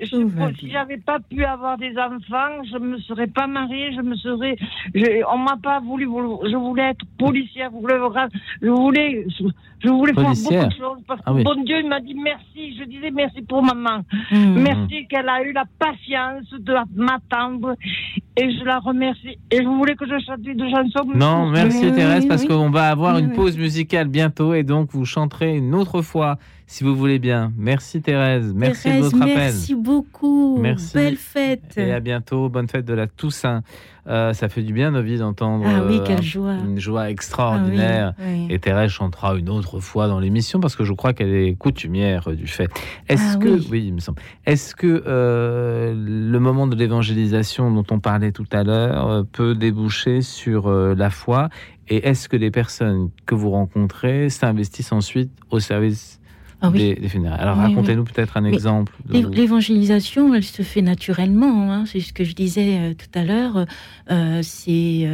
Je- 0.00 0.54
si 0.58 0.70
j'avais 0.70 0.96
pas 0.98 1.18
pu 1.20 1.44
avoir 1.44 1.76
des 1.78 1.92
enfants, 1.98 2.62
je 2.70 2.78
me 2.78 2.98
serais 2.98 3.26
pas 3.26 3.46
mariée, 3.46 3.92
je 3.94 4.00
me 4.00 4.14
serais, 4.16 4.56
je- 4.94 5.22
on 5.32 5.38
m'a 5.38 5.56
pas 5.62 5.80
voulu, 5.80 6.04
je 6.04 6.56
voulais 6.56 6.90
être 6.90 7.04
policière, 7.18 7.70
je 7.72 7.76
voulais, 7.78 7.96
je 8.62 8.68
voulais, 8.68 9.26
je 9.82 9.88
voulais 9.88 10.12
faire 10.14 10.24
beaucoup 10.24 10.68
de 10.68 10.72
choses 10.78 11.02
parce 11.06 11.20
que 11.20 11.24
Ah 11.26 11.32
oui. 11.34 11.42
bon 11.44 11.54
Dieu 11.64 11.76
il 11.80 11.88
m'a 11.88 12.00
dit 12.00 12.14
merci, 12.14 12.76
je 12.78 12.84
disais 12.84 13.10
merci 13.10 13.42
pour 13.42 13.62
maman, 13.62 14.02
Mmh. 14.30 14.58
merci 14.60 15.06
qu'elle 15.08 15.28
a 15.28 15.42
eu 15.42 15.52
la 15.52 15.64
patience 15.78 16.50
de 16.58 16.74
m'attendre 16.96 17.74
et 18.36 18.50
je 18.52 18.64
la 18.64 18.78
remercie 18.78 19.38
et 19.50 19.58
je 19.58 19.68
voulais 19.68 19.94
que 19.96 20.06
je 20.06 20.18
chante 20.24 20.40
une 20.46 20.68
chanson. 20.70 21.08
Non, 21.14 21.46
merci 21.50 21.86
Oui, 21.86 21.92
Thérèse, 21.94 22.22
oui, 22.22 22.28
parce 22.28 22.44
qu'on 22.46 22.70
va 22.70 22.90
avoir 22.90 23.18
une 23.18 23.32
pause 23.32 23.58
musicale 23.58 24.08
bientôt 24.08 24.54
et 24.54 24.62
donc 24.62 24.90
vous 24.92 25.04
chanterez 25.04 25.56
une 25.58 25.74
autre 25.74 26.02
fois, 26.02 26.38
si 26.72 26.84
vous 26.84 26.94
voulez 26.94 27.18
bien. 27.18 27.52
Merci 27.56 28.00
Thérèse, 28.00 28.52
merci 28.54 28.88
de 28.88 28.94
Thérèse, 28.94 29.14
appel. 29.16 29.28
merci 29.36 29.74
beaucoup. 29.74 30.56
Merci. 30.60 30.94
Belle 30.94 31.16
fête. 31.16 31.74
Et 31.76 31.92
à 31.92 31.98
bientôt, 31.98 32.48
bonne 32.48 32.68
fête 32.68 32.84
de 32.84 32.94
la 32.94 33.08
Toussaint. 33.08 33.62
Euh, 34.06 34.32
ça 34.32 34.48
fait 34.48 34.62
du 34.62 34.72
bien, 34.72 34.92
Novi, 34.92 35.18
d'entendre 35.18 35.64
Ah 35.68 35.82
oui, 35.86 35.98
euh, 35.98 36.04
quelle 36.06 36.22
joie. 36.22 36.54
une 36.54 36.78
joie 36.78 37.10
extraordinaire. 37.10 38.14
Ah 38.18 38.22
oui, 38.24 38.46
oui. 38.48 38.54
Et 38.54 38.58
Thérèse 38.60 38.90
chantera 38.92 39.34
une 39.34 39.48
autre 39.50 39.80
fois 39.80 40.06
dans 40.06 40.20
l'émission 40.20 40.60
parce 40.60 40.76
que 40.76 40.84
je 40.84 40.92
crois 40.92 41.12
qu'elle 41.12 41.34
est 41.34 41.54
coutumière 41.56 42.30
du 42.36 42.46
fait. 42.46 42.70
Est-ce 43.08 43.34
Ah 43.34 43.38
que, 43.38 43.48
oui. 43.70 43.86
il 43.88 43.94
me 43.94 44.00
semble. 44.00 44.22
Est-ce 44.46 44.76
que 44.76 45.02
euh, 45.06 45.92
le 45.94 46.38
moment 46.38 46.68
de 46.68 46.76
l'évangélisation 46.76 47.72
dont 47.72 47.84
on 47.90 47.98
parlait 47.98 48.30
tout 48.32 48.46
à 48.52 48.62
l'heure 48.62 49.26
peut 49.32 49.56
déboucher 49.56 50.22
sur 50.22 50.68
euh, 50.68 50.94
la 50.94 51.10
foi? 51.10 51.48
Et 51.88 52.06
est-ce 52.08 52.28
que 52.28 52.36
les 52.36 52.52
personnes 52.52 53.10
que 53.26 53.34
vous 53.34 53.50
rencontrez 53.50 54.30
s'investissent 54.30 54.92
ensuite 54.92 55.32
au 55.50 55.58
service 55.58 56.19
Ah 56.62 56.68
oui. 56.70 56.78
des, 56.78 56.94
des 56.96 57.08
funérailles 57.08 57.40
Alors 57.40 57.56
Oui, 57.56 57.64
oui. 57.66 57.74
racontez-nous 57.74 58.04
peut-être 58.04 58.36
un 58.36 58.42
Mais 58.42 58.52
exemple. 58.52 58.92
de- 59.06 59.14
l'é- 59.14 59.26
L'évangélisation, 59.30 60.34
elle 60.34 60.44
se 60.44 60.62
fait 60.62 60.82
naturellement. 60.82 61.72
hein. 61.72 61.84
C'est 61.86 62.00
ce 62.00 62.12
que 62.12 62.22
je 62.24 62.34
disais 62.34 62.76
euh, 62.78 62.94
tout 62.94 63.18
à 63.18 63.24
l'heure. 63.24 63.64
Euh, 64.10 64.40
c'est, 64.42 65.08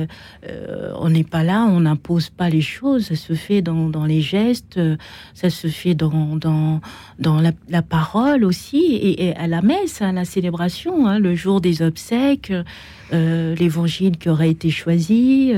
euh, 0.48 0.93
on 0.98 1.10
n'est 1.10 1.23
pas 1.24 1.44
là, 1.44 1.64
on 1.70 1.81
n'impose 1.81 2.31
pas 2.31 2.48
les 2.51 2.60
choses. 2.62 3.06
Ça 3.06 3.16
se 3.16 3.35
fait 3.35 3.62
dans, 3.62 3.89
dans 3.89 4.05
les 4.06 4.20
gestes, 4.23 4.81
ça 5.35 5.51
se 5.51 5.68
fait 5.68 5.94
dans 5.94 6.36
dans, 6.36 6.81
dans 7.18 7.40
la, 7.40 7.52
la 7.68 7.82
parole 7.82 8.44
aussi 8.44 8.78
et, 8.78 9.27
et 9.28 9.36
à 9.36 9.47
la 9.47 9.62
messe, 9.62 10.02
à 10.02 10.12
la 10.12 10.24
célébration, 10.24 11.06
hein, 11.06 11.18
le 11.18 11.35
jour 11.35 11.60
des 11.60 11.82
obsèques, 11.82 12.52
euh, 13.12 13.55
l'évangile 13.55 14.16
qui 14.18 14.28
aurait 14.28 14.51
été 14.51 14.70
choisi. 14.70 15.52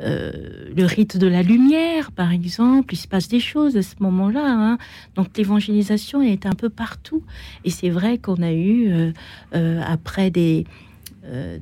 Euh, 0.00 0.32
le 0.76 0.84
rite 0.84 1.16
de 1.16 1.26
la 1.26 1.42
lumière, 1.42 2.10
par 2.12 2.32
exemple, 2.32 2.94
il 2.94 2.96
se 2.96 3.06
passe 3.08 3.28
des 3.28 3.40
choses 3.40 3.76
à 3.76 3.82
ce 3.82 3.94
moment-là. 4.00 4.44
hein. 4.46 4.78
Donc 5.14 5.28
l'évangélisation 5.36 6.20
est 6.22 6.46
un 6.46 6.52
peu 6.54 6.68
partout. 6.68 7.22
Et 7.64 7.70
c'est 7.70 7.90
vrai 7.90 8.18
qu'on 8.18 8.42
a 8.42 8.52
eu, 8.52 8.88
euh, 8.90 9.12
euh, 9.54 9.80
après 9.86 10.30
des, 10.30 10.64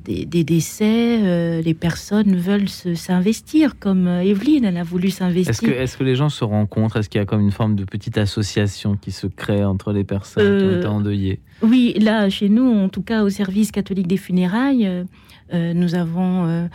des, 0.03 0.25
des 0.25 0.43
décès, 0.43 1.61
les 1.61 1.73
personnes 1.73 2.35
veulent 2.35 2.67
se- 2.67 2.95
s'investir, 2.95 3.79
comme 3.79 4.07
Evelyne, 4.09 4.65
elle 4.65 4.75
a 4.75 4.83
voulu 4.83 5.07
Est-ce 5.07 5.19
que, 5.19 5.19
s'investir. 5.25 5.69
est-ce 5.81 5.95
que 5.97 6.03
les 6.03 6.15
gens 6.15 6.27
se 6.27 6.43
rencontrent? 6.43 6.97
Est-ce 6.97 7.07
qu'il 7.07 7.19
y 7.19 7.21
a 7.21 7.25
comme 7.25 7.39
une 7.39 7.51
forme 7.51 7.75
de 7.77 7.85
petite 7.85 8.17
association 8.17 8.97
qui 8.97 9.11
se 9.13 9.25
crée 9.25 9.63
entre 9.63 9.93
les 9.93 10.03
personnes 10.03 10.59
qui 10.59 10.65
ont 10.65 10.77
été 10.79 10.87
endeuillées? 10.87 11.39
Oui, 11.61 11.93
là, 11.97 12.29
chez 12.29 12.49
nous, 12.49 12.67
en 12.69 12.89
tout 12.89 13.03
cas 13.03 13.23
au 13.23 13.29
service 13.29 13.71
catholique 13.71 14.07
des 14.07 14.17
funérailles, 14.17 15.05
nous 15.53 15.95
avons 15.95 16.67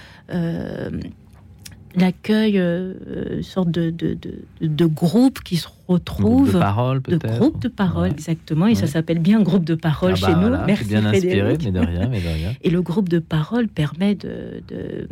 l'accueil, 2.00 2.58
euh, 2.58 2.94
euh, 3.08 3.42
sorte 3.42 3.70
de, 3.70 3.90
de, 3.90 4.14
de, 4.14 4.66
de 4.66 4.84
groupe 4.86 5.40
qui 5.42 5.56
se 5.56 5.68
retrouvent. 5.88 6.44
Groupe 6.50 6.52
de 6.54 6.58
parole, 6.58 7.02
De 7.02 7.16
groupe 7.18 7.60
de 7.62 7.68
parole, 7.68 8.10
exactement. 8.10 8.66
Et 8.66 8.74
ça 8.74 8.86
s'appelle 8.86 9.18
bien 9.18 9.40
groupe 9.42 9.64
de 9.64 9.74
parole 9.74 10.14
Ah 10.16 10.20
bah 10.20 10.26
chez 10.28 10.34
nous. 10.34 10.40
voilà, 10.40 10.64
Merci 10.66 10.84
bien 10.84 11.04
inspiré, 11.04 11.56
mais 11.62 11.70
de 11.72 11.78
rien, 11.78 12.08
mais 12.08 12.20
de 12.20 12.28
rien. 12.28 12.52
Et 12.62 12.70
le 12.70 12.82
groupe 12.82 13.08
de 13.08 13.18
parole 13.18 13.68
permet 13.68 14.14
de, 14.14 14.62
de, 14.68 15.08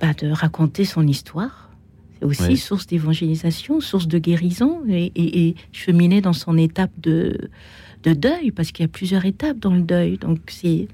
bah, 0.00 0.12
de 0.20 0.30
raconter 0.30 0.84
son 0.84 1.06
histoire. 1.06 1.68
C'est 2.18 2.26
aussi 2.26 2.42
Oui. 2.48 2.56
source 2.56 2.86
d'évangélisation, 2.86 3.80
source 3.80 4.06
de 4.06 4.18
guérison 4.18 4.80
et, 4.88 5.06
et- 5.14 5.48
et 5.48 5.54
cheminer 5.72 6.20
dans 6.20 6.34
son 6.34 6.58
étape 6.58 6.90
de, 7.02 7.36
de 8.02 8.12
deuil, 8.12 8.50
parce 8.50 8.72
qu'il 8.72 8.82
y 8.82 8.88
a 8.88 8.92
plusieurs 8.92 9.24
étapes 9.24 9.58
dans 9.58 9.72
le 9.74 9.80
deuil. 9.82 10.18
Donc 10.18 10.38
c'est 10.48 10.88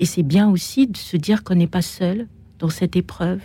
et 0.00 0.06
c'est 0.06 0.22
bien 0.24 0.48
aussi 0.50 0.86
de 0.88 0.96
se 0.96 1.16
dire 1.16 1.44
qu'on 1.44 1.54
n'est 1.54 1.68
pas 1.68 1.82
seul 1.82 2.26
dans 2.58 2.68
cette 2.68 2.96
épreuve. 2.96 3.40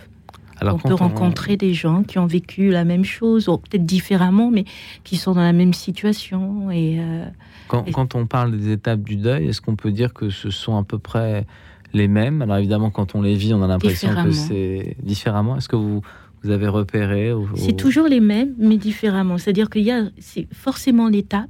Alors, 0.60 0.74
on 0.76 0.78
peut 0.88 0.92
on- 0.94 0.96
rencontrer 0.96 1.56
des 1.56 1.72
gens 1.74 2.02
qui 2.02 2.18
ont 2.18 2.26
vécu 2.26 2.70
la 2.70 2.84
même 2.84 3.04
chose, 3.04 3.48
ou 3.48 3.56
peut-être 3.58 3.84
différemment, 3.86 4.50
mais 4.50 4.64
qui 5.04 5.16
sont 5.16 5.32
dans 5.32 5.40
la 5.42 5.52
même 5.52 5.72
situation. 5.72 6.70
Et 6.70 6.98
euh, 7.00 7.24
Quand, 7.68 7.90
quand 7.92 8.14
on 8.14 8.26
parle 8.26 8.56
des 8.58 8.72
étapes 8.72 9.00
du 9.02 9.16
deuil, 9.16 9.48
est-ce 9.48 9.60
qu'on 9.60 9.76
peut 9.76 9.92
dire 9.92 10.12
que 10.12 10.28
ce 10.30 10.50
sont 10.50 10.76
à 10.76 10.84
peu 10.84 10.98
près 10.98 11.46
les 11.92 12.08
mêmes? 12.08 12.42
Alors 12.42 12.56
évidemment, 12.58 12.90
quand 12.90 13.14
on 13.14 13.22
les 13.22 13.34
vit, 13.34 13.54
on 13.54 13.62
a 13.62 13.66
l'impression 13.66 14.10
que 14.24 14.32
c'est 14.32 14.96
différemment. 15.02 15.56
Est-ce 15.56 15.68
que 15.68 15.76
vous, 15.76 16.02
vous 16.42 16.50
avez 16.50 16.68
repéré 16.68 17.32
ou- 17.32 17.48
C'est 17.56 17.72
ou- 17.72 17.76
toujours 17.76 18.06
les 18.08 18.20
mêmes, 18.20 18.54
mais 18.58 18.76
différemment. 18.76 19.38
C'est-à-dire 19.38 19.70
qu'il 19.70 19.82
y 19.82 19.90
a 19.92 20.04
c'est 20.18 20.46
forcément 20.52 21.08
l'étape, 21.08 21.48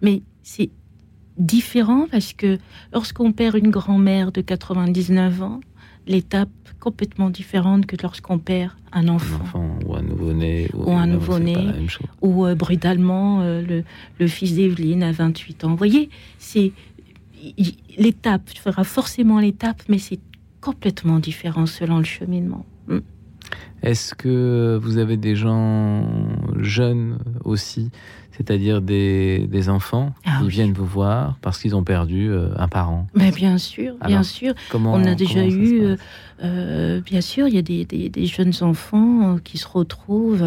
mais 0.00 0.22
c'est 0.42 0.70
différent 1.38 2.06
parce 2.10 2.32
que 2.34 2.58
lorsqu'on 2.92 3.32
perd 3.32 3.56
une 3.56 3.70
grand-mère 3.70 4.32
de 4.32 4.40
99 4.42 5.42
ans, 5.42 5.60
l'étape 6.06 6.50
complètement 6.80 7.30
différente 7.30 7.86
que 7.86 7.96
lorsqu'on 8.02 8.38
perd 8.38 8.72
un 8.92 9.08
enfant. 9.08 9.78
ou 9.86 9.94
un 9.94 10.02
nouveau-né 10.02 10.68
Ou 10.74 10.92
un 10.92 11.06
nouveau-né, 11.06 11.56
ou 12.20 12.44
euh, 12.44 12.54
brutalement 12.54 13.40
euh, 13.40 13.62
le, 13.62 13.84
le 14.18 14.26
fils 14.26 14.54
d'Evelyne 14.54 15.02
à 15.02 15.12
28 15.12 15.64
ans. 15.64 15.70
Vous 15.70 15.76
voyez, 15.76 16.10
c'est 16.38 16.72
l'étape, 17.96 18.50
tu 18.52 18.60
feras 18.60 18.84
forcément 18.84 19.38
l'étape, 19.38 19.82
mais 19.88 19.98
c'est 19.98 20.20
complètement 20.60 21.18
différent 21.18 21.66
selon 21.66 21.98
le 21.98 22.04
cheminement. 22.04 22.64
Mm. 22.88 22.98
Est-ce 23.82 24.14
que 24.14 24.78
vous 24.80 24.98
avez 24.98 25.16
des 25.16 25.34
gens 25.34 26.06
jeunes 26.60 27.18
aussi, 27.44 27.90
c'est-à-dire 28.36 28.80
des, 28.80 29.46
des 29.50 29.68
enfants 29.68 30.12
Ah 30.24 30.38
qui 30.42 30.48
viennent 30.48 30.72
vous 30.72 30.86
voir 30.86 31.36
parce 31.42 31.58
qu'ils 31.60 31.76
ont 31.76 31.84
perdu 31.84 32.28
euh, 32.30 32.48
un 32.56 32.68
parent. 32.68 33.06
Mais 33.14 33.30
bien 33.30 33.58
sûr, 33.58 33.94
bien 34.06 34.22
sûr. 34.22 34.54
comment- 34.70 34.94
On 34.94 35.04
a 35.04 35.14
déjà 35.14 35.44
eu, 35.46 35.82
euh, 35.82 35.96
euh, 36.42 37.00
bien 37.02 37.20
sûr, 37.20 37.46
il 37.48 37.54
y 37.54 37.58
a 37.58 37.62
des, 37.62 37.84
des- 37.84 38.08
des 38.08 38.26
jeunes 38.26 38.54
enfants 38.62 39.38
qui 39.44 39.58
se 39.58 39.68
retrouvent 39.68 40.42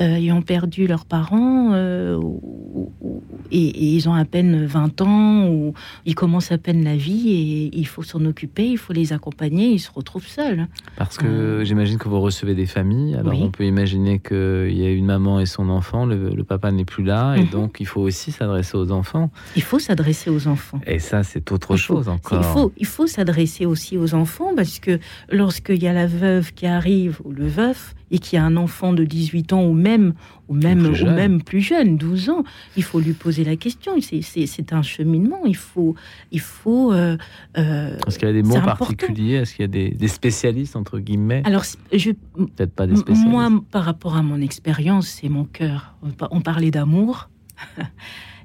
euh, 0.00 0.18
euh, 0.18 0.40
perdu 0.42 0.86
leurs 0.86 1.04
parents 1.04 1.70
euh, 1.72 2.16
ou- 2.16 2.92
ou- 3.00 3.22
et, 3.50 3.58
et 3.68 3.84
ils 3.94 4.08
ont 4.08 4.14
à 4.14 4.24
peine 4.24 4.64
20 4.66 5.00
ans 5.02 5.48
ou 5.48 5.74
ils 6.06 6.14
commencent 6.14 6.50
à 6.52 6.58
peine 6.58 6.82
la 6.84 6.96
vie 6.96 7.30
et 7.30 7.70
il 7.78 7.86
faut 7.86 8.02
s'en 8.02 8.24
occuper, 8.24 8.66
il 8.66 8.78
faut 8.78 8.92
les 8.92 9.12
accompagner, 9.12 9.68
ils 9.70 9.78
se 9.78 9.90
retrouvent 9.92 10.26
seuls. 10.26 10.66
Parce 10.96 11.16
que 11.18 11.62
j'imagine 11.64 11.98
que 11.98 12.08
vous 12.08 12.20
recevez 12.20 12.54
des 12.54 12.66
familles. 12.66 13.14
Alors 13.14 13.32
Euh. 13.32 13.36
Oui. 13.36 13.42
on 13.44 13.50
peut 13.50 13.64
imaginer 13.64 14.18
qu'il 14.18 14.76
y 14.76 14.84
a 14.84 14.90
une 14.90 15.06
maman 15.06 15.40
et 15.40 15.46
son 15.46 15.68
enfant, 15.68 16.06
le, 16.06 16.30
le 16.30 16.44
papa 16.44 16.70
n'est 16.72 16.84
plus 16.84 17.04
là, 17.04 17.36
et 17.36 17.42
Mhm. 17.42 17.50
donc 17.50 17.76
il 17.80 17.86
faut 17.86 18.00
aussi 18.00 18.32
s'adresser 18.32 18.76
aux 18.76 18.90
enfants. 18.90 19.30
Il 19.56 19.62
faut 19.62 19.78
s'adresser 19.78 20.30
aux 20.30 20.46
enfants. 20.48 20.80
Et 20.86 20.98
ça, 20.98 21.22
c'est 21.22 21.50
autre 21.52 21.76
chose 21.76 22.08
encore. 22.08 22.38
Il 22.40 22.44
faut, 22.44 22.72
il 22.78 22.86
faut 22.86 23.06
s'adresser 23.06 23.66
aussi 23.66 23.96
aux 23.96 24.14
enfants 24.14 24.50
parce 24.56 24.78
que 24.78 24.98
lorsqu'il 25.30 25.82
y 25.82 25.86
a 25.86 25.92
la 25.92 26.06
veuve 26.06 26.52
qui 26.54 26.66
arrive 26.66 27.20
ou 27.24 27.32
le 27.32 27.46
veuf 27.46 27.94
et 28.14 28.18
qu'il 28.20 28.36
y 28.36 28.40
a 28.40 28.44
un 28.44 28.56
enfant 28.56 28.92
de 28.92 29.02
18 29.04 29.52
ans 29.52 29.64
ou 29.64 29.72
même 29.72 30.14
ou 30.48 30.54
même 30.54 30.78
plus 30.82 30.90
ou 30.90 30.94
jeune. 30.94 31.14
même 31.14 31.42
plus 31.42 31.60
jeune, 31.60 31.96
12 31.96 32.30
ans, 32.30 32.44
il 32.76 32.82
faut 32.84 33.00
lui 33.00 33.12
poser 33.12 33.42
la 33.44 33.56
question. 33.56 33.92
C'est- 34.00 34.72
un 34.72 34.82
cheminement. 34.82 35.40
Il 35.46 35.56
faut, 35.56 35.94
il 36.32 36.40
faut. 36.40 36.92
euh, 36.92 37.16
euh, 37.58 37.96
Est-ce 38.06 38.18
qu'il 38.18 38.28
y 38.28 38.30
a 38.30 38.34
des 38.34 38.42
mots 38.42 38.60
particuliers? 38.60 39.34
Est-ce 39.34 39.54
qu'il 39.54 39.62
y 39.62 39.64
a 39.64 39.68
des, 39.68 39.90
des 39.90 40.08
spécialistes, 40.08 40.76
entre 40.76 40.98
guillemets? 41.00 41.42
Alors, 41.44 41.64
je, 41.92 42.10
Peut-être 42.12 42.72
pas 42.72 42.86
des 42.86 42.96
spécialistes. 42.96 43.28
Moi, 43.28 43.50
par 43.70 43.84
rapport 43.84 44.16
à 44.16 44.22
mon 44.22 44.40
expérience, 44.40 45.08
c'est 45.08 45.28
mon 45.28 45.44
cœur. 45.44 45.94
On 46.02 46.10
pa- 46.10 46.28
On 46.30 46.40
parlait 46.40 46.70
d'amour. 46.70 47.28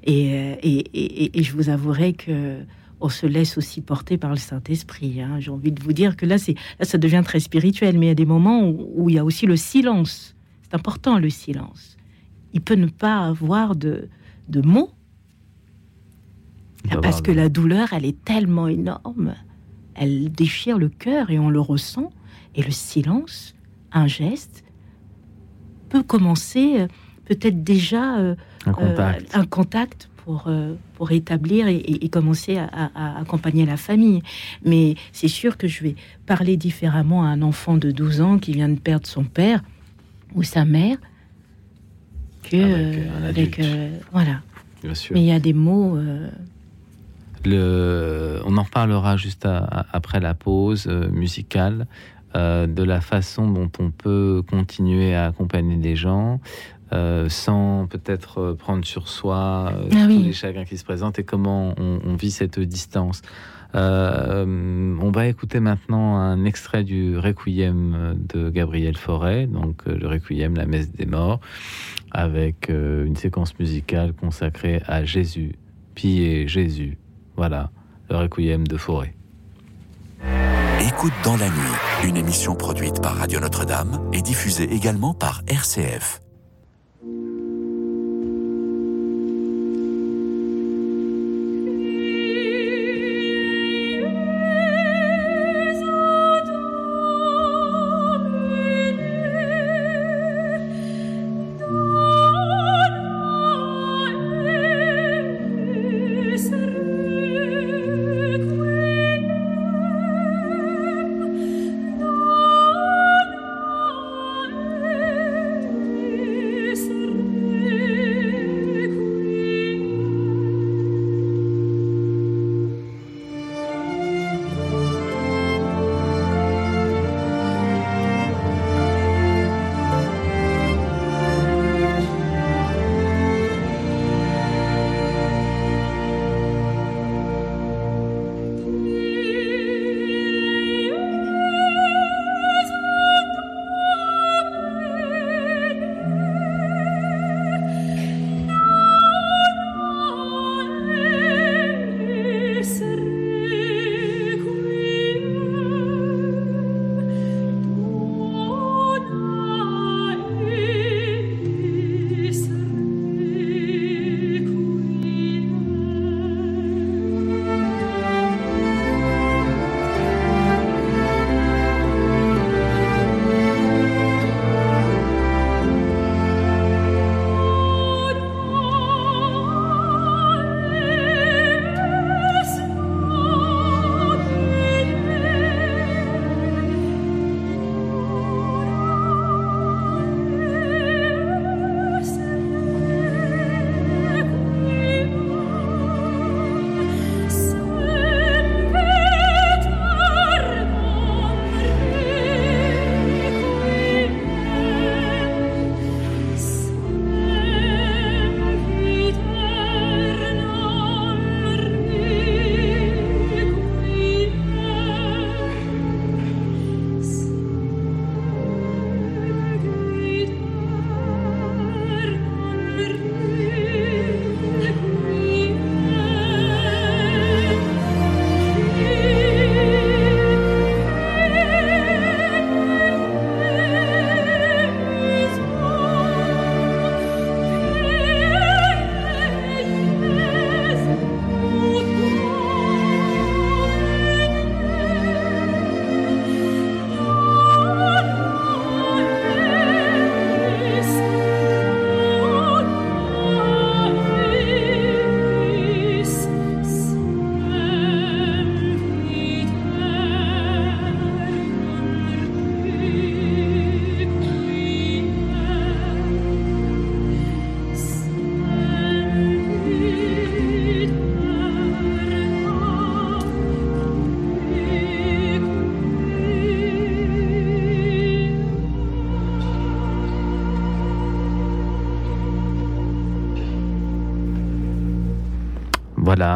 et, 0.04 0.34
euh, 0.34 0.54
et, 0.62 0.78
et- 0.94 1.38
et 1.38 1.42
je 1.42 1.52
vous 1.52 1.68
avouerai 1.68 2.12
que 2.14 2.58
on 3.00 3.08
se 3.08 3.26
laisse 3.26 3.56
aussi 3.58 3.80
porter 3.80 4.18
par 4.18 4.30
le 4.30 4.36
Saint-Esprit. 4.36 5.20
hein. 5.22 5.38
J'ai 5.40 5.50
envie 5.50 5.72
de 5.72 5.82
vous 5.82 5.92
dire 5.92 6.16
que 6.16 6.26
là, 6.26 6.38
c'est, 6.38 6.54
là, 6.78 6.84
ça 6.84 6.98
devient 6.98 7.22
très 7.24 7.40
spirituel, 7.40 7.98
mais 7.98 8.06
il 8.06 8.08
y 8.08 8.12
a 8.12 8.14
des 8.16 8.26
moments 8.26 8.62
où, 8.68 8.88
où 8.94 9.08
il 9.10 9.16
y 9.16 9.18
a 9.18 9.24
aussi 9.24 9.46
le 9.46 9.56
silence. 9.56 10.34
C'est 10.62 10.74
important, 10.74 11.18
le 11.18 11.30
silence. 11.30 11.96
Il 12.52 12.60
peut 12.60 12.74
ne 12.74 12.86
pas 12.86 13.18
avoir 13.26 13.74
de, 13.76 14.08
de 14.48 14.60
mots, 14.60 14.90
doit 16.90 17.00
parce 17.00 17.22
que 17.22 17.30
la 17.30 17.48
douleur, 17.48 17.92
elle 17.92 18.04
est 18.04 18.24
tellement 18.24 18.68
énorme. 18.68 19.34
Elle 19.94 20.30
déchire 20.32 20.78
le 20.78 20.88
cœur 20.88 21.30
et 21.30 21.38
on 21.38 21.50
le 21.50 21.60
ressent. 21.60 22.10
Et 22.54 22.62
le 22.62 22.70
silence, 22.70 23.54
un 23.92 24.06
geste, 24.06 24.64
peut 25.88 26.02
commencer 26.02 26.80
euh, 26.80 26.86
peut-être 27.26 27.62
déjà 27.62 28.18
euh, 28.18 28.34
Un 28.66 28.72
contact. 28.72 29.34
euh, 29.36 29.40
un 29.40 29.46
contact 29.46 30.09
pour, 30.24 30.44
euh, 30.46 30.74
pour 30.94 31.12
établir 31.12 31.66
et, 31.68 31.76
et- 31.76 32.04
et 32.04 32.08
commencer 32.08 32.56
à, 32.58 32.64
à- 32.72 32.90
à 33.16 33.20
accompagner 33.20 33.66
la 33.66 33.76
famille. 33.76 34.22
Mais 34.64 34.94
c'est 35.12 35.28
sûr 35.28 35.56
que 35.56 35.66
je 35.68 35.82
vais 35.82 35.94
parler 36.26 36.56
différemment 36.56 37.24
à 37.24 37.28
un 37.28 37.42
enfant 37.42 37.76
de 37.76 37.90
12 37.90 38.20
ans 38.20 38.38
qui 38.38 38.52
vient 38.52 38.68
de 38.68 38.78
perdre 38.78 39.06
son 39.06 39.24
père 39.24 39.62
ou 40.34 40.42
sa 40.42 40.64
mère 40.64 40.96
que 42.42 42.56
euh, 42.56 43.28
avec, 43.28 43.58
euh, 43.60 43.90
voilà. 44.12 44.40
Bien 44.82 44.94
sûr. 44.94 45.14
Mais 45.14 45.22
il 45.22 45.26
y 45.26 45.32
a 45.32 45.40
des 45.40 45.52
mots. 45.52 45.96
euh, 45.96 46.28
Le- 47.44 48.40
on 48.44 48.56
en 48.58 48.62
reparlera 48.62 49.16
juste 49.16 49.46
à- 49.46 49.58
à- 49.64 49.86
après 49.92 50.20
la 50.20 50.34
pause 50.34 50.86
euh, 50.88 51.08
musicale 51.10 51.86
euh, 52.36 52.66
de 52.66 52.82
la 52.82 53.00
façon 53.00 53.50
dont 53.50 53.70
on 53.78 53.90
peut 53.90 54.42
continuer 54.48 55.14
à 55.14 55.26
accompagner 55.26 55.76
les 55.76 55.96
gens 55.96 56.38
euh, 56.92 57.28
sans 57.28 57.86
peut-être 57.86 58.38
euh, 58.38 58.54
prendre 58.54 58.84
sur 58.84 59.08
soi 59.08 59.72
euh, 59.74 59.88
Ah 59.92 60.06
tous 60.06 60.22
les 60.22 60.32
chagrins 60.32 60.64
qui 60.64 60.76
se 60.76 60.84
présentent 60.84 61.18
et 61.18 61.24
comment 61.24 61.74
on, 61.78 62.00
on 62.04 62.14
vit 62.14 62.30
cette 62.30 62.58
distance. 62.58 63.22
Euh, 63.74 64.96
on 65.00 65.10
va 65.10 65.26
écouter 65.26 65.60
maintenant 65.60 66.16
un 66.16 66.44
extrait 66.44 66.84
du 66.84 67.16
Requiem 67.18 68.16
de 68.34 68.50
Gabriel 68.50 68.96
Fauré, 68.96 69.46
donc 69.46 69.86
le 69.86 70.06
Requiem, 70.06 70.56
la 70.56 70.66
messe 70.66 70.90
des 70.92 71.06
morts, 71.06 71.40
avec 72.10 72.70
euh, 72.70 73.04
une 73.06 73.16
séquence 73.16 73.58
musicale 73.58 74.12
consacrée 74.12 74.82
à 74.86 75.04
Jésus, 75.04 75.54
piller 75.94 76.48
Jésus. 76.48 76.98
Voilà, 77.36 77.70
le 78.08 78.16
Requiem 78.16 78.66
de 78.66 78.76
Fauré. 78.76 79.14
Écoute 80.80 81.12
dans 81.24 81.36
la 81.36 81.48
nuit, 81.48 82.08
une 82.08 82.16
émission 82.16 82.56
produite 82.56 83.00
par 83.00 83.16
Radio 83.16 83.38
Notre-Dame 83.38 84.00
et 84.12 84.22
diffusée 84.22 84.72
également 84.72 85.14
par 85.14 85.42
RCF. 85.46 86.20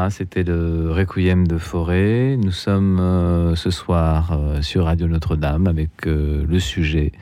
C'était 0.09 0.44
le 0.44 0.90
Requiem 0.93 1.47
de 1.47 1.59
Forêt. 1.59 2.39
Nous 2.39 2.52
sommes 2.52 2.98
euh, 3.01 3.55
ce 3.55 3.70
soir 3.70 4.32
euh, 4.32 4.62
sur 4.62 4.86
Radio 4.86 5.09
Notre-Dame 5.09 5.66
avec 5.66 6.06
euh, 6.06 6.47
le 6.48 6.59
sujet 6.59 7.12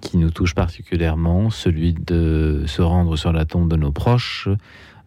qui 0.00 0.16
nous 0.16 0.30
touche 0.30 0.54
particulièrement, 0.54 1.50
celui 1.50 1.94
de 1.94 2.62
se 2.66 2.80
rendre 2.80 3.16
sur 3.16 3.32
la 3.32 3.44
tombe 3.44 3.68
de 3.68 3.76
nos 3.76 3.90
proches 3.90 4.48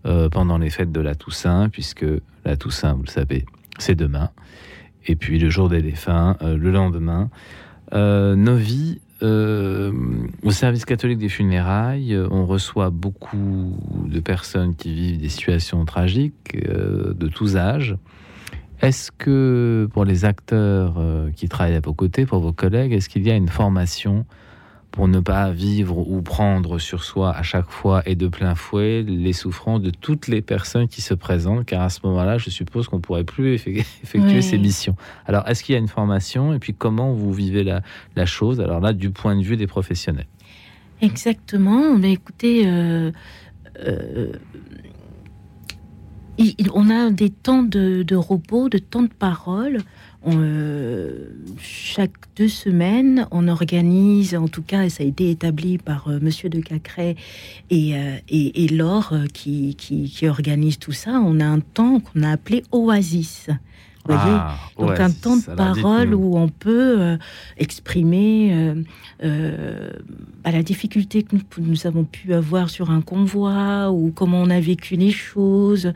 pendant 0.04 0.58
les 0.58 0.70
fêtes 0.70 0.92
de 0.92 1.00
la 1.00 1.16
Toussaint, 1.16 1.70
puisque 1.70 2.06
la 2.44 2.58
Toussaint, 2.58 2.94
vous 2.94 3.04
le 3.04 3.10
savez, 3.10 3.46
c'est 3.78 3.96
demain. 3.96 4.32
Et 5.06 5.16
puis 5.16 5.40
le 5.40 5.50
jour 5.50 5.70
des 5.70 5.82
défunts, 5.82 6.36
le 6.42 6.72
lendemain. 6.72 7.30
Nos 7.94 8.56
vies, 8.56 9.00
euh, 9.22 9.92
au 10.44 10.52
service 10.52 10.86
catholique 10.86 11.18
des 11.18 11.30
funérailles, 11.30 12.14
euh, 12.14 12.28
on 12.32 12.46
reçoit 12.46 12.90
beaucoup 12.90 13.78
de 14.06 14.20
personnes 14.22 14.76
qui 14.76 14.94
vivent 14.94 15.20
des 15.20 15.30
situations 15.30 15.84
tragiques 15.84 16.56
euh, 16.56 17.14
de 17.14 17.28
tous 17.28 17.58
âges. 17.58 17.98
Est-ce 18.82 19.12
que 19.12 19.90
pour 19.92 20.06
les 20.06 20.24
acteurs 20.24 20.96
qui 21.36 21.50
travaillent 21.50 21.76
à 21.76 21.82
vos 21.82 21.94
côtés, 21.94 22.26
pour 22.26 22.40
vos 22.40 22.54
collègues, 22.54 22.94
est-ce 22.94 23.10
qu'il 23.10 23.28
y 23.28 23.32
a 23.32 23.36
une 23.36 23.50
formation 23.50 24.26
pour 24.92 25.08
ne 25.08 25.20
pas 25.20 25.52
vivre 25.52 25.98
ou 25.98 26.22
prendre 26.22 26.80
sur 26.80 27.04
soi 27.04 27.32
à 27.36 27.44
chaque 27.44 27.70
fois 27.70 28.02
et 28.08 28.16
de 28.16 28.28
plein 28.28 28.56
fouet 28.56 29.04
les 29.04 29.34
souffrances 29.34 29.82
de 29.82 29.92
toutes 29.92 30.28
les 30.28 30.42
personnes 30.42 30.88
qui 30.88 31.02
se 31.02 31.14
présentent, 31.14 31.66
car 31.66 31.84
à 31.84 31.90
ce 31.90 32.00
moment-là, 32.06 32.38
je 32.40 32.50
suppose 32.50 32.88
qu'on 32.88 33.00
pourrait 33.00 33.24
plus 33.24 33.54
effectuer 34.04 34.38
Oui. 34.38 34.44
ces 34.44 34.58
missions. 34.58 34.96
Alors, 35.26 35.48
est-ce 35.48 35.64
qu'il 35.64 35.74
y 35.74 35.76
a 35.76 35.80
une 35.80 35.88
formation 35.88 36.54
et 36.54 36.60
puis 36.60 36.74
comment 36.74 37.14
vous 37.14 37.32
vivez 37.32 37.64
la, 37.64 37.82
la 38.16 38.26
chose? 38.26 38.60
Alors 38.62 38.80
là, 38.80 38.94
du 38.94 39.12
point 39.12 39.36
de 39.36 39.44
vue 39.44 39.58
des 39.58 39.68
professionnels. 39.68 40.28
Exactement. 41.02 41.96
Mais 41.98 42.14
écoutez, 42.14 42.64
euh, 42.68 43.12
euh, 43.86 44.34
il- 46.38 46.56
il- 46.58 46.70
on 46.74 46.90
a 46.90 47.10
des 47.12 47.30
temps 47.30 47.64
de, 47.64 48.04
de 48.04 48.16
repos, 48.16 48.70
de 48.70 48.78
temps 48.80 49.04
de 49.04 49.08
parole. 49.14 49.80
On, 50.22 50.38
euh, 50.38 51.30
chaque 51.60 52.12
deux 52.36 52.50
semaines, 52.50 53.26
on 53.32 53.48
organise, 53.48 54.36
en 54.36 54.48
tout 54.50 54.62
cas, 54.64 54.90
ça 54.90 55.04
a 55.04 55.06
été 55.06 55.30
établi 55.32 55.78
par 55.78 56.10
euh, 56.10 56.20
Monsieur 56.22 56.50
de 56.50 56.60
Cacré 56.60 57.16
et, 57.70 57.96
euh, 57.96 58.18
et, 58.28 58.66
et 58.66 58.68
Laure 58.68 59.14
euh, 59.14 59.26
qui, 59.34 59.76
qui, 59.76 60.10
qui 60.10 60.28
organise 60.28 60.78
tout 60.78 60.92
ça. 60.92 61.22
On 61.24 61.40
a 61.40 61.46
un 61.46 61.62
temps 61.62 62.02
qu'on 62.02 62.24
a 62.24 62.32
appelé 62.32 62.64
Oasis. 62.72 63.50
Voyez 64.10 64.38
Ah, 64.40 64.58
Donc 64.80 65.00
un 65.00 65.12
temps 65.12 65.38
de 65.38 65.56
parole 65.56 66.16
où 66.16 66.36
on 66.36 66.50
peut 66.50 66.96
euh, 67.00 67.18
exprimer 67.58 68.50
euh, 68.52 68.84
euh, 69.24 69.92
bah, 70.44 70.50
la 70.50 70.64
difficulté 70.64 71.22
que 71.22 71.36
nous, 71.36 71.44
nous 71.60 71.86
avons 71.86 72.06
pu 72.06 72.34
avoir 72.34 72.72
sur 72.72 72.90
un 72.90 73.02
convoi 73.02 73.92
ou 73.92 74.12
comment 74.12 74.42
on 74.42 74.50
a 74.50 74.60
vécu 74.60 74.96
les 74.96 75.12
choses. 75.12 75.94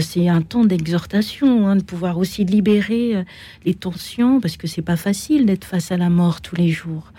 C'est 0.00 0.28
un 0.28 0.42
temps 0.42 0.64
d'exhortation, 0.64 1.68
hein, 1.68 1.76
de 1.76 1.82
pouvoir 1.82 2.18
aussi 2.18 2.44
libérer 2.44 3.24
les 3.64 3.74
tensions 3.74 4.40
parce 4.40 4.56
que 4.56 4.66
c'est 4.66 4.82
pas 4.82 4.96
facile 4.96 5.46
d'être 5.46 5.64
face 5.64 5.92
à 5.92 5.96
la 5.96 6.10
mort 6.10 6.40
tous 6.40 6.56
les 6.56 6.70
jours. 6.70 7.12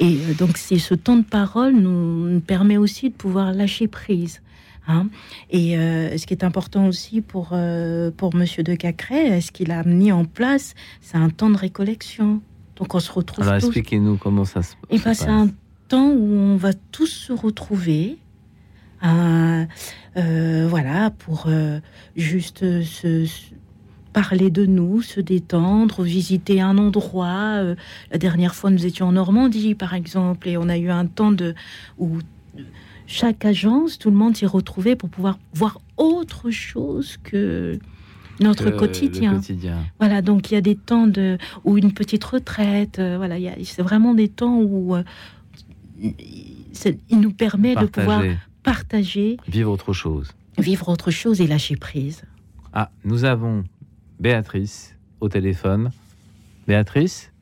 Et 0.00 0.18
donc 0.38 0.58
c'est 0.58 0.78
ce 0.78 0.94
temps 0.94 1.16
de 1.16 1.24
parole 1.24 1.74
nous, 1.74 2.28
nous 2.28 2.40
permet 2.40 2.76
aussi 2.76 3.08
de 3.08 3.14
pouvoir 3.14 3.52
lâcher 3.52 3.88
prise. 3.88 4.42
Hein. 4.88 5.08
Et 5.50 5.78
euh, 5.78 6.16
ce 6.18 6.26
qui 6.26 6.34
est 6.34 6.42
important 6.44 6.86
aussi 6.88 7.20
pour, 7.20 7.50
euh, 7.52 8.10
pour 8.10 8.34
Monsieur 8.34 8.62
de 8.64 8.74
Cacré, 8.74 9.40
ce 9.40 9.52
qu'il 9.52 9.70
a 9.70 9.84
mis 9.84 10.10
en 10.10 10.24
place, 10.24 10.74
c'est 11.00 11.16
un 11.18 11.30
temps 11.30 11.50
de 11.50 11.56
récollection. 11.58 12.40
Donc 12.76 12.94
on 12.94 13.00
se 13.00 13.12
retrouve 13.12 13.46
Alors, 13.48 13.60
tous. 13.60 13.66
expliquez-nous 13.66 14.16
comment 14.16 14.44
ça 14.44 14.62
se, 14.62 14.74
Et 14.90 14.96
ben, 14.98 15.02
passe. 15.04 15.18
c'est 15.18 15.28
un 15.28 15.48
temps 15.88 16.10
où 16.10 16.32
on 16.32 16.56
va 16.56 16.72
tous 16.92 17.06
se 17.06 17.32
retrouver. 17.32 18.18
euh, 19.04 19.64
euh, 20.16 20.66
voilà, 20.68 21.10
pour 21.10 21.48
juste 22.16 22.60
se, 22.82 23.24
se- 23.24 23.54
parler 24.12 24.50
de 24.50 24.66
nous, 24.66 25.00
se 25.02 25.20
détendre, 25.20 26.02
visiter 26.02 26.60
un 26.60 26.76
endroit. 26.78 27.62
La 28.10 28.18
dernière 28.18 28.54
fois, 28.56 28.70
nous 28.70 28.84
étions 28.86 29.06
en 29.06 29.12
Normandie, 29.12 29.74
par 29.76 29.94
exemple, 29.94 30.48
et 30.48 30.56
on 30.56 30.68
a 30.68 30.76
eu 30.78 30.90
un 30.90 31.06
temps 31.06 31.30
de 31.30 31.54
où 31.98 32.18
chaque 33.10 33.44
agence, 33.46 33.98
tout 33.98 34.10
le 34.10 34.16
monde 34.16 34.36
s'y 34.36 34.44
retrouvait 34.46 34.94
pour 34.94 35.08
pouvoir 35.08 35.38
voir 35.54 35.80
autre 35.96 36.50
chose 36.50 37.16
que 37.24 37.78
notre 38.38 38.66
Que 38.66 38.68
le 38.70 38.76
quotidien. 38.76 39.34
quotidien. 39.36 39.78
Voilà, 39.98 40.20
donc 40.22 40.50
il 40.50 40.54
y 40.54 40.56
a 40.58 40.60
des 40.60 40.76
temps 40.76 41.06
de 41.06 41.38
ou 41.64 41.78
une 41.78 41.92
petite 41.92 42.22
retraite. 42.22 42.98
euh, 42.98 43.16
voilà, 43.16 43.38
il 43.38 43.42
y 43.44 43.48
a- 43.48 43.56
c'est 43.64 43.82
vraiment 43.82 44.12
des 44.14 44.28
temps 44.28 44.58
où 44.60 44.94
euh, 44.94 45.02
il 46.00 47.20
nous 47.20 47.32
permet 47.32 47.74
de 47.74 47.86
pouvoir 47.86 48.22
Partager. 48.62 49.38
Vivre 49.48 49.70
autre 49.72 49.92
chose. 49.94 50.30
vivre 50.58 50.88
autre 50.90 51.10
chose 51.10 51.40
et 51.40 51.46
lâcher 51.46 51.76
prise. 51.76 52.22
Ah, 52.72 52.90
nous 53.04 53.24
avons 53.24 53.64
Béatrice 54.20 54.94
au 55.20 55.28
téléphone. 55.28 55.90
Béatrice? 56.66 57.32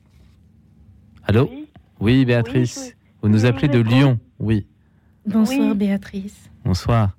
Allô? 1.24 1.50
Oui, 1.98 2.24
Béatrice. 2.24 2.94
Vous 3.22 3.28
nous 3.28 3.44
appelez 3.46 3.68
de. 3.68 3.80
Lyon. 3.80 4.20
Oui. 4.38 4.66
Bonsoir 5.26 5.68
Oui. 5.70 5.74
Béatrice. 5.74 6.50
Bonsoir. 6.64 7.10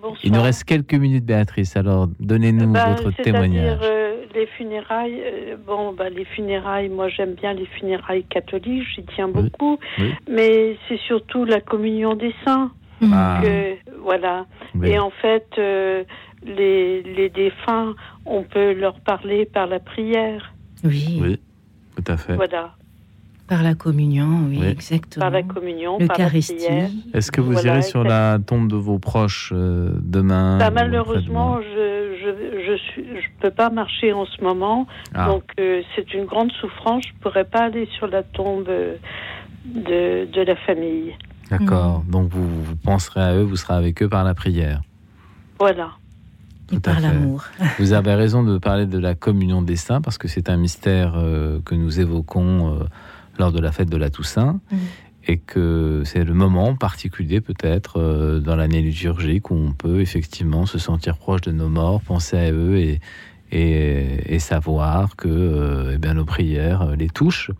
Bonsoir. 0.00 0.18
Il 0.24 0.32
nous 0.32 0.42
reste 0.42 0.64
quelques 0.64 0.94
minutes, 0.94 1.24
Béatrice. 1.24 1.76
Alors, 1.76 2.08
donnez-nous 2.18 2.72
Ben, 2.72 2.94
votre 2.96 3.12
témoignage. 3.22 3.78
euh, 3.82 4.24
les 4.34 4.46
funérailles, 4.46 5.20
euh, 5.24 5.56
bon, 5.66 5.92
bah, 5.92 6.08
les 6.10 6.24
funérailles, 6.24 6.88
moi 6.88 7.08
j'aime 7.08 7.34
bien 7.34 7.52
les 7.52 7.66
funérailles 7.66 8.24
catholiques, 8.24 8.84
j'y 8.94 9.04
tiens 9.14 9.28
beaucoup, 9.28 9.78
Oui. 9.98 10.12
mais 10.28 10.76
c'est 10.88 10.98
surtout 11.06 11.44
la 11.44 11.60
communion 11.60 12.14
des 12.14 12.34
saints. 12.44 12.70
Ah. 13.12 13.40
que- 13.42 13.76
voilà. 14.02 14.46
Oui. 14.76 14.90
Et 14.90 14.98
en 14.98 15.10
fait, 15.10 15.46
euh, 15.58 16.04
les, 16.44 17.02
les 17.02 17.28
défunts, 17.30 17.94
on 18.26 18.44
peut 18.44 18.72
leur 18.74 19.00
parler 19.00 19.44
par 19.44 19.66
la 19.66 19.80
prière. 19.80 20.54
Oui. 20.84 21.18
Oui, 21.20 21.40
tout 21.96 22.04
à 22.12 22.16
fait. 22.16 22.34
Voilà. 22.36 22.74
Par 23.48 23.62
la 23.62 23.74
communion, 23.74 24.46
oui, 24.48 24.58
Oui. 24.60 24.66
exactement. 24.66 25.24
Par 25.24 25.30
la 25.30 25.42
communion, 25.42 25.98
par 25.98 26.06
la 26.08 26.14
L'Eucharistie. 26.24 26.54
prière. 26.56 26.88
Est-ce 27.12 27.30
que 27.32 27.40
vous 27.40 27.52
Voilà, 27.52 27.72
irez 27.74 27.82
sur 27.82 28.02
la 28.04 28.38
tombe 28.38 28.68
de 28.68 28.76
vos 28.76 28.98
proches 28.98 29.52
euh, 29.54 29.90
demain 30.00 30.58
Bah, 30.58 30.70
malheureusement, 30.70 31.60
je 31.60 32.16
je 32.22 32.30
je 32.66 32.76
suis 32.76 33.04
je 33.04 33.26
peux 33.40 33.50
pas 33.50 33.68
marcher 33.68 34.12
en 34.12 34.24
ce 34.26 34.42
moment, 34.42 34.86
Ah. 35.14 35.26
donc 35.26 35.42
euh, 35.58 35.82
c'est 35.96 36.14
une 36.14 36.24
grande 36.24 36.52
souffrance. 36.52 37.02
Je 37.06 37.12
pourrais 37.20 37.44
pas 37.44 37.64
aller 37.64 37.88
sur 37.98 38.06
la 38.06 38.22
tombe 38.22 38.68
de 39.66 40.26
de 40.32 40.40
la 40.42 40.56
famille. 40.56 41.12
D'accord. 41.50 42.02
Donc, 42.08 42.28
vous, 42.30 42.48
vous 42.64 42.76
penserez 42.76 43.20
à 43.20 43.34
eux, 43.34 43.42
vous 43.42 43.56
serez 43.56 43.74
avec 43.74 44.02
eux 44.02 44.08
par 44.08 44.24
la 44.24 44.32
prière. 44.34 44.80
Voilà. 45.58 45.90
Tout 46.68 46.76
à 46.76 46.92
par 46.92 47.00
l'amour. 47.00 47.44
Vous 47.78 47.92
avez 47.92 48.14
raison 48.14 48.42
de 48.42 48.56
parler 48.56 48.86
de 48.86 48.98
la 48.98 49.14
communion 49.14 49.60
des 49.60 49.76
saints 49.76 50.00
parce 50.00 50.16
que 50.16 50.26
c'est 50.28 50.48
un 50.48 50.56
mystère 50.56 51.12
euh, 51.16 51.58
que 51.66 51.74
nous 51.74 52.00
évoquons 52.00 52.74
euh, 52.80 52.84
lors 53.38 53.52
de 53.52 53.60
la 53.60 53.72
fête 53.72 53.88
de 53.90 53.96
la 53.96 54.10
Toussaint 54.10 54.60
Mm. 54.70 54.76
et 55.28 55.38
que 55.38 56.02
c'est 56.04 56.24
le 56.24 56.34
moment 56.34 56.74
particulier 56.74 57.40
peut-être 57.40 57.98
euh, 57.98 58.40
dans 58.40 58.56
l'année 58.56 58.82
liturgique 58.82 59.50
où 59.50 59.54
on 59.54 59.72
peut 59.72 60.00
effectivement 60.00 60.66
se 60.66 60.78
sentir 60.78 61.16
proche 61.16 61.42
de 61.42 61.52
nos 61.52 61.68
morts, 61.68 62.00
penser 62.00 62.36
à 62.36 62.52
eux 62.52 62.76
et, 62.78 63.00
et, 63.52 64.34
et 64.34 64.38
savoir 64.38 65.14
que 65.16 65.28
euh, 65.28 65.92
eh 65.94 65.98
bien, 65.98 66.14
nos 66.14 66.24
prières 66.24 66.82
euh, 66.82 66.96
les 66.96 67.08
touchent. 67.08 67.50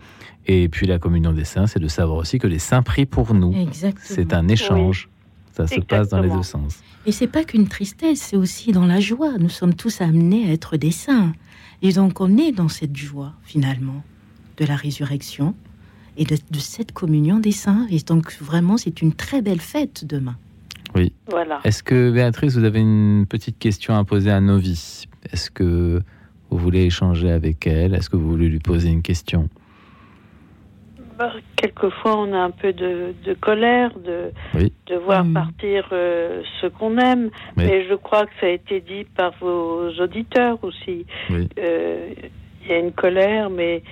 Et 0.47 0.69
puis 0.69 0.89
la 0.89 0.99
communion 0.99 1.33
des 1.33 1.45
saints, 1.45 1.69
c'est 1.69 1.79
de 1.79 1.87
savoir 1.87 2.19
aussi 2.19 2.41
que 2.41 2.49
les 2.49 2.59
saints 2.59 2.83
prient 2.83 3.07
pour 3.07 3.33
nous. 3.33 3.55
C'est 4.03 4.35
un 4.35 4.49
échange. 4.49 5.09
Ça 5.53 5.67
se 5.67 5.81
passe 5.81 6.09
dans 6.09 6.21
les 6.21 6.31
deux 6.31 6.43
sens. 6.43 6.81
Et 7.05 7.13
c'est 7.13 7.27
pas 7.27 7.45
qu'une 7.45 7.69
tristesse, 7.69 8.21
c'est 8.21 8.37
aussi 8.37 8.73
dans 8.73 8.87
la 8.87 9.01
joie. 9.01 9.37
Nous 9.39 9.51
sommes 9.51 9.75
tous 9.75 10.01
amenés 10.01 10.49
à 10.49 10.53
être 10.53 10.77
des 10.79 10.91
saints. 10.91 11.35
Et 11.83 11.93
donc 11.93 12.21
on 12.21 12.39
est 12.39 12.53
dans 12.53 12.69
cette 12.69 12.97
joie, 12.97 13.35
finalement, 13.43 14.03
de 14.63 14.69
la 14.69 14.77
résurrection 14.77 15.55
et 16.17 16.25
de, 16.25 16.37
de 16.37 16.59
cette 16.59 16.93
communion 16.93 17.39
des 17.39 17.53
saints. 17.53 17.87
Et 17.91 17.99
donc 17.99 18.33
vraiment, 18.41 18.77
c'est 18.77 19.03
une 19.03 19.13
très 19.15 19.43
belle 19.43 19.61
fête 19.61 20.05
demain. 20.05 20.37
Oui. 20.95 21.13
Voilà. 21.29 21.61
Est-ce 21.65 21.83
que 21.83 22.11
Béatrice, 22.11 22.57
vous 22.57 22.65
avez 22.65 22.81
une 22.81 23.27
petite 23.29 23.59
question 23.59 23.95
à 23.97 24.05
poser 24.05 24.31
à 24.31 24.41
Novi 24.41 25.07
Est-ce 25.33 25.51
que 25.51 26.01
vous 26.51 26.59
voulez 26.59 26.85
échanger 26.85 27.31
avec 27.31 27.67
elle? 27.67 27.95
Est-ce 27.95 28.11
que 28.11 28.17
vous 28.17 28.29
voulez 28.29 28.49
lui 28.49 28.59
poser 28.59 28.91
une 28.91 29.03
question? 29.03 29.49
Bah, 31.19 31.33
quelquefois, 31.57 32.19
on 32.19 32.33
a 32.35 32.39
un 32.39 32.51
peu 32.51 32.73
de, 32.73 33.15
de 33.25 33.35
colère 33.35 33.91
de, 33.99 34.31
Oui. 34.55 34.73
de 34.87 34.97
voir 34.97 35.25
partir 35.33 35.89
euh, 35.93 36.43
ce 36.61 36.67
qu'on 36.67 36.99
aime. 36.99 37.31
Oui. 37.57 37.65
Mais 37.67 37.87
je 37.89 37.95
crois 37.95 38.27
que 38.27 38.33
ça 38.41 38.47
a 38.47 38.51
été 38.51 38.81
dit 38.81 39.05
par 39.17 39.33
vos 39.41 39.89
auditeurs 39.99 40.59
aussi. 40.63 41.07
Oui. 41.31 41.49
Euh, 41.59 42.09
Il 42.65 42.71
y 42.71 42.75
a 42.75 42.79
une 42.79 42.93
colère, 42.93 43.51
mais 43.51 43.83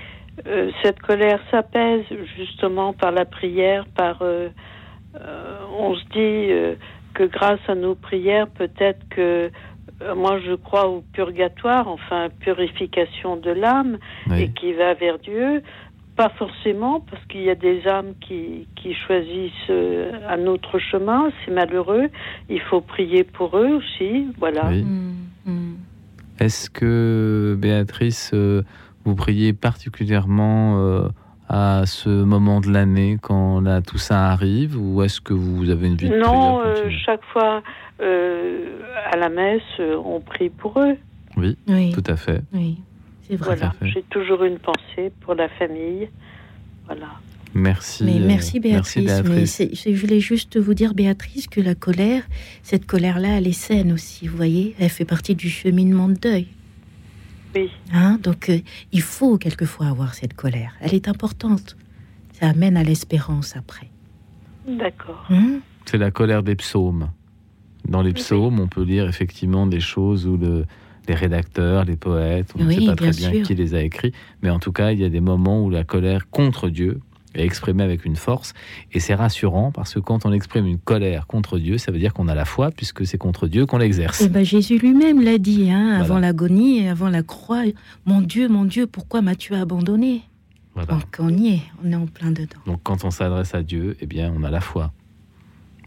euh, 0.46 0.70
cette 0.82 1.00
colère 1.00 1.40
s'apaise 1.50 2.04
justement 2.36 2.92
par 2.92 3.12
la 3.12 3.24
prière, 3.24 3.84
par. 3.96 4.22
euh, 4.22 4.48
euh, 5.16 5.58
on 5.78 5.94
se 5.96 6.04
dit 6.04 6.52
euh, 6.52 6.74
que 7.14 7.24
grâce 7.24 7.60
à 7.68 7.74
nos 7.74 7.94
prières, 7.94 8.46
peut-être 8.48 9.00
que. 9.10 9.50
euh, 10.02 10.14
moi, 10.14 10.38
je 10.46 10.54
crois 10.54 10.88
au 10.88 11.02
purgatoire, 11.12 11.86
enfin, 11.88 12.28
purification 12.40 13.36
de 13.36 13.50
l'âme, 13.50 13.98
Oui. 14.28 14.42
et 14.44 14.48
qui 14.52 14.72
va 14.72 14.94
vers 14.94 15.18
Dieu. 15.18 15.62
Pas 16.16 16.30
forcément, 16.38 17.00
parce 17.00 17.24
qu'il 17.26 17.42
y 17.42 17.50
a 17.50 17.54
des 17.54 17.86
âmes 17.86 18.14
qui, 18.20 18.66
qui 18.76 18.94
choisissent 18.94 19.70
un 20.28 20.46
autre 20.46 20.78
chemin, 20.78 21.30
c'est 21.44 21.50
malheureux. 21.50 22.08
Il 22.48 22.60
faut 22.60 22.80
prier 22.80 23.24
pour 23.24 23.56
eux 23.58 23.74
aussi, 23.80 24.28
voilà. 24.38 24.68
Oui. 24.68 24.84
Est-ce 26.38 26.70
que, 26.70 27.56
Béatrice, 27.58 28.30
euh, 28.34 28.62
vous 29.05 29.14
priez 29.14 29.52
particulièrement 29.52 30.78
euh, 30.78 31.09
à 31.48 31.85
ce 31.86 32.09
moment 32.09 32.60
de 32.60 32.68
l'année 32.70 33.18
quand 33.20 33.60
la 33.60 33.81
Toussaint 33.82 34.16
arrive 34.16 34.77
ou 34.81 35.02
est-ce 35.02 35.20
que 35.20 35.32
vous 35.35 35.68
avez 35.70 35.89
une 35.89 35.97
vie 35.97 36.09
de 36.10 36.16
Non, 36.16 36.59
prière 36.60 36.77
euh, 36.86 36.90
chaque 37.05 37.24
fois 37.32 37.62
euh, 38.01 38.78
à 39.10 39.16
la 39.16 39.28
messe, 39.28 39.62
on 40.05 40.20
prie 40.20 40.51
pour 40.51 40.78
eux. 40.81 40.97
Oui, 41.36 41.56
Oui. 41.68 41.93
tout 41.93 42.05
à 42.06 42.16
fait. 42.16 42.43
Oui, 42.52 42.78
c'est 43.22 43.36
vrai. 43.36 43.56
Voilà, 43.56 43.70
Tout 43.72 43.85
à 43.85 43.86
fait. 43.86 43.93
j'ai 43.94 44.02
toujours 44.10 44.44
une 44.44 44.59
pensée 44.59 45.12
pour 45.20 45.35
la 45.35 45.48
famille. 45.48 46.09
Voilà. 46.86 47.06
Merci. 47.52 48.05
Mais 48.05 48.20
merci 48.20 48.60
Béatrice. 48.60 48.97
Merci 49.05 49.22
Mais 49.24 49.35
Béatrice. 49.35 49.82
je 49.86 50.01
voulais 50.01 50.20
juste 50.20 50.56
vous 50.56 50.74
dire, 50.74 50.94
Béatrice, 50.94 51.48
que 51.48 51.60
la 51.60 51.74
colère, 51.74 52.22
cette 52.62 52.86
colère-là, 52.86 53.39
elle 53.39 53.48
est 53.48 53.52
saine 53.52 53.93
aussi, 53.93 54.28
vous 54.28 54.36
voyez. 54.36 54.74
Elle 54.78 54.89
fait 54.89 55.05
partie 55.05 55.35
du 55.35 55.48
cheminement 55.48 56.09
de 56.09 56.14
deuil. 56.14 56.47
Oui. 57.55 57.70
Hein 57.93 58.18
Donc, 58.22 58.48
euh, 58.48 58.59
il 58.93 59.02
faut 59.02 59.39
quelquefois 59.39 59.86
avoir 59.86 60.14
cette 60.14 60.35
colère. 60.35 60.72
Elle 60.81 60.94
est 60.94 61.09
importante. 61.09 61.77
Ça 62.32 62.48
amène 62.51 62.77
à 62.77 62.82
l'espérance 62.85 63.56
après. 63.56 63.89
D'accord. 64.68 65.24
Hein 65.31 65.60
C'est 65.86 65.98
la 65.98 66.10
colère 66.10 66.43
des 66.43 66.55
psaumes. 66.56 67.10
Dans 67.89 68.02
les 68.02 68.12
psaumes, 68.12 68.60
on 68.60 68.68
peut 68.68 68.82
lire 68.85 69.09
effectivement 69.09 69.66
des 69.66 69.81
choses 69.81 70.27
où 70.27 70.36
le- 70.36 70.66
les 71.09 71.14
rédacteurs, 71.14 71.85
les 71.86 71.97
poètes, 71.97 72.52
on 72.56 72.62
ne 72.62 72.68
Oui, 72.68 72.74
sait 72.81 72.86
pas 72.86 72.94
très 72.97 73.10
bien 73.10 73.31
bien 73.31 73.39
sûr. 73.40 73.47
qui 73.47 73.55
les 73.55 73.74
a 73.74 73.82
écrits, 73.82 74.12
mais 74.43 74.51
en 74.51 74.59
tout 74.60 74.70
cas, 74.70 74.93
il 74.93 75.01
y 75.01 75.05
a 75.05 75.09
des 75.09 75.20
moments 75.20 75.64
où 75.64 75.70
la 75.70 75.82
colère 75.82 76.28
contre 76.31 76.68
Dieu 76.68 77.01
est 77.35 77.44
exprimée 77.44 77.82
avec 77.85 78.05
une 78.05 78.16
force, 78.16 78.55
et 78.93 79.01
c'est 79.01 79.15
rassurant 79.15 79.70
parce 79.73 79.94
que 79.94 80.01
quand 80.01 80.27
on 80.27 80.32
exprime 80.32 80.66
une 80.66 80.78
colère 80.78 81.27
contre 81.27 81.59
Dieu, 81.59 81.78
ça 81.78 81.93
veut 81.93 81.98
dire 81.98 82.12
qu'on 82.12 82.28
a 82.28 82.35
la 82.35 82.44
foi, 82.44 82.70
puisque 82.70 83.07
c'est 83.07 83.19
contre 83.19 83.47
Dieu 83.47 83.66
qu'on 83.66 83.78
l'exerce. 83.78 84.23
Eh 84.23 84.28
ben, 84.28 84.44
Jésus 84.44 84.78
lui-même 84.78 85.23
l'a 85.23 85.39
dit, 85.39 85.70
hein, 85.70 85.98
avant 86.01 86.19
l'agonie 86.19 86.81
et 86.81 86.89
avant 86.89 87.09
la 87.09 87.23
croix. 87.23 87.62
Mon 88.07 88.20
Dieu, 88.20 88.48
mon 88.48 88.65
Dieu, 88.65 88.86
pourquoi 88.86 89.23
m'as-tu 89.23 89.55
abandonné? 89.55 90.23
Voilà. 90.74 90.94
Donc, 90.94 91.16
on 91.19 91.28
y 91.31 91.55
est, 91.55 91.62
on 91.85 91.90
est 91.90 91.97
en 91.97 92.07
plein 92.07 92.31
dedans. 92.31 92.59
Donc 92.66 92.81
quand 92.82 93.05
on 93.05 93.11
s'adresse 93.11 93.55
à 93.55 93.62
Dieu, 93.62 93.97
eh 94.01 94.07
bien, 94.07 94.32
on 94.36 94.43
a 94.44 94.51
la 94.51 94.61
foi. 94.61 94.93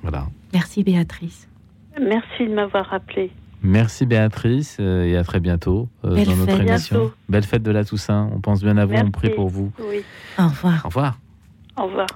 Voilà. 0.01 0.27
Merci 0.51 0.83
Béatrice. 0.83 1.47
Merci 1.99 2.47
de 2.47 2.53
m'avoir 2.53 2.93
appelé. 2.93 3.31
Merci 3.61 4.05
Béatrice 4.05 4.77
euh, 4.81 5.05
et 5.05 5.15
à 5.15 5.23
très 5.23 5.39
bientôt 5.39 5.87
euh, 6.03 6.15
Belle 6.15 6.25
dans 6.25 6.35
notre 6.35 6.57
fête. 6.57 6.67
émission. 6.67 6.97
Bientôt. 6.97 7.13
Belle 7.29 7.43
fête 7.43 7.63
de 7.63 7.71
la 7.71 7.85
Toussaint. 7.85 8.29
On 8.35 8.41
pense 8.41 8.61
bien 8.61 8.75
à 8.77 8.85
vous, 8.85 8.95
on 8.95 9.11
prie 9.11 9.29
pour 9.29 9.47
vous. 9.47 9.71
Oui. 9.79 10.01
Au 10.37 10.47
revoir. 10.47 10.81
Au 10.83 10.89
revoir. 10.89 11.17
Au 11.77 11.83
revoir. 11.83 12.07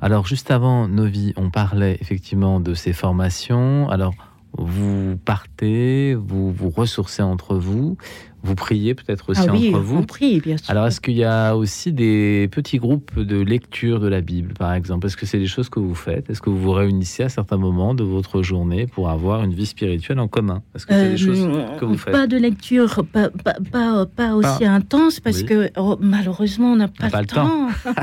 Alors, 0.00 0.26
juste 0.26 0.50
avant 0.50 0.88
Novi, 0.88 1.32
on 1.36 1.50
parlait 1.50 1.96
effectivement 2.00 2.60
de 2.60 2.74
ces 2.74 2.92
formations. 2.92 3.88
Alors, 3.88 4.14
vous 4.58 5.16
partez, 5.24 6.14
vous 6.14 6.52
vous 6.52 6.70
ressourcez 6.70 7.22
entre 7.22 7.54
vous, 7.56 7.96
vous 8.42 8.54
priez 8.54 8.94
peut-être 8.94 9.30
aussi 9.30 9.42
Ah 9.48 9.52
oui, 9.52 9.68
entre 9.70 9.78
vous. 9.80 9.98
on 9.98 10.02
prie, 10.02 10.40
bien 10.40 10.56
sûr. 10.56 10.70
Alors, 10.70 10.86
est-ce 10.86 11.00
qu'il 11.00 11.14
y 11.16 11.24
a 11.24 11.54
aussi 11.56 11.92
des 11.92 12.48
petits 12.50 12.78
groupes 12.78 13.18
de 13.18 13.40
lecture 13.40 14.00
de 14.00 14.08
la 14.08 14.20
Bible, 14.20 14.54
par 14.54 14.72
exemple? 14.74 15.06
Est-ce 15.06 15.16
que 15.16 15.26
c'est 15.26 15.38
des 15.38 15.46
choses 15.46 15.68
que 15.68 15.78
vous 15.80 15.94
faites? 15.94 16.28
Est-ce 16.30 16.40
que 16.42 16.50
vous 16.50 16.58
vous 16.60 16.72
réunissez 16.72 17.22
à 17.22 17.28
certains 17.28 17.56
moments 17.56 17.94
de 17.94 18.02
votre 18.04 18.42
journée 18.42 18.86
pour 18.86 19.10
avoir 19.10 19.44
une 19.44 19.54
vie 19.54 19.66
spirituelle 19.66 20.18
en 20.18 20.28
commun? 20.28 20.62
Est-ce 20.74 20.86
que 20.86 20.94
c'est 20.94 21.10
des 21.10 21.16
choses 21.16 21.46
Euh, 21.48 21.78
que 21.78 21.84
vous 21.84 21.96
faites? 21.96 22.12
Pas 22.12 22.26
de 22.26 22.36
lecture, 22.36 23.04
pas, 23.12 23.28
pas, 23.30 23.54
pas, 23.70 24.06
pas 24.06 24.34
aussi 24.34 24.64
intense 24.64 25.20
parce 25.20 25.38
Oui. 25.38 25.46
que 25.46 25.70
oh, 25.76 25.96
malheureusement 26.00 26.72
on 26.72 26.76
n'a 26.76 26.88
pas, 26.88 27.08
le 27.12 27.18
le 27.20 27.26
temps. 27.26 27.46
temps. 27.46 27.68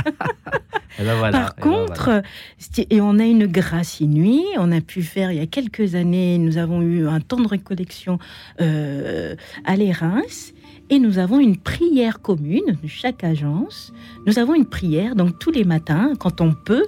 Ben 0.97 1.15
voilà, 1.15 1.39
Par 1.39 1.53
ben 1.55 1.63
contre, 1.63 2.03
voilà. 2.05 2.23
et 2.89 2.99
on 2.99 3.19
a 3.19 3.23
une 3.23 3.45
grâce 3.47 4.01
inouïe. 4.01 4.43
On 4.57 4.69
a 4.73 4.81
pu 4.81 5.01
faire 5.01 5.31
il 5.31 5.37
y 5.37 5.41
a 5.41 5.45
quelques 5.45 5.95
années, 5.95 6.37
nous 6.37 6.57
avons 6.57 6.81
eu 6.81 7.07
un 7.07 7.21
temps 7.21 7.39
de 7.39 7.47
récollection 7.47 8.19
euh, 8.59 9.35
à 9.63 9.77
les 9.77 9.93
Et 10.89 10.99
nous 10.99 11.19
avons 11.19 11.39
une 11.39 11.57
prière 11.57 12.21
commune 12.21 12.77
de 12.81 12.87
chaque 12.87 13.23
agence. 13.23 13.93
Nous 14.25 14.39
avons 14.39 14.55
une 14.55 14.65
prière, 14.65 15.15
donc 15.15 15.37
tous 15.37 15.51
les 15.51 15.63
matins, 15.63 16.13
quand 16.19 16.41
on 16.41 16.53
peut, 16.53 16.85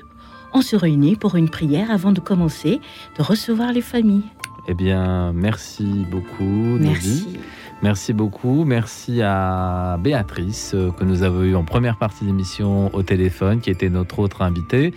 on 0.53 0.61
se 0.61 0.75
réunit 0.75 1.15
pour 1.15 1.35
une 1.35 1.49
prière 1.49 1.91
avant 1.91 2.11
de 2.11 2.19
commencer 2.19 2.79
de 3.17 3.23
recevoir 3.23 3.71
les 3.71 3.81
familles. 3.81 4.23
Eh 4.67 4.73
bien, 4.73 5.33
merci 5.33 6.05
beaucoup. 6.09 6.77
Merci. 6.79 7.39
Merci 7.81 8.13
beaucoup. 8.13 8.63
Merci 8.63 9.21
à 9.23 9.97
Béatrice, 9.99 10.73
euh, 10.75 10.91
que 10.91 11.03
nous 11.03 11.23
avons 11.23 11.41
eu 11.41 11.55
en 11.55 11.63
première 11.63 11.97
partie 11.97 12.25
d'émission 12.25 12.93
au 12.93 13.01
téléphone, 13.01 13.59
qui 13.59 13.71
était 13.71 13.89
notre 13.89 14.19
autre 14.19 14.43
invitée. 14.43 14.93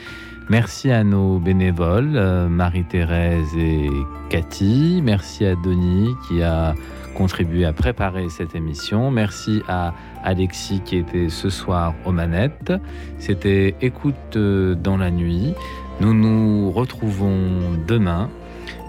Merci 0.51 0.91
à 0.91 1.03
nos 1.03 1.39
bénévoles, 1.39 2.13
euh, 2.17 2.49
Marie-Thérèse 2.49 3.57
et 3.57 3.89
Cathy. 4.29 5.01
Merci 5.03 5.47
à 5.47 5.55
Denis, 5.55 6.11
qui 6.29 6.43
a 6.43 6.75
contribué 7.15 7.65
à 7.65 7.73
préparer 7.73 8.29
cette 8.29 8.55
émission. 8.55 9.11
Merci 9.11 9.63
à 9.69 9.95
Alexis, 10.23 10.81
qui 10.85 10.97
était 10.99 11.29
ce 11.29 11.49
soir 11.49 11.95
aux 12.05 12.13
manettes. 12.13 12.73
C'était 13.19 13.75
Écoute 13.81 14.37
euh, 14.37 14.75
dans 14.75 14.97
la 14.97 15.11
nuit. 15.11 15.55
Nous 16.01 16.13
nous 16.13 16.71
retrouvons 16.71 17.79
demain 17.87 18.29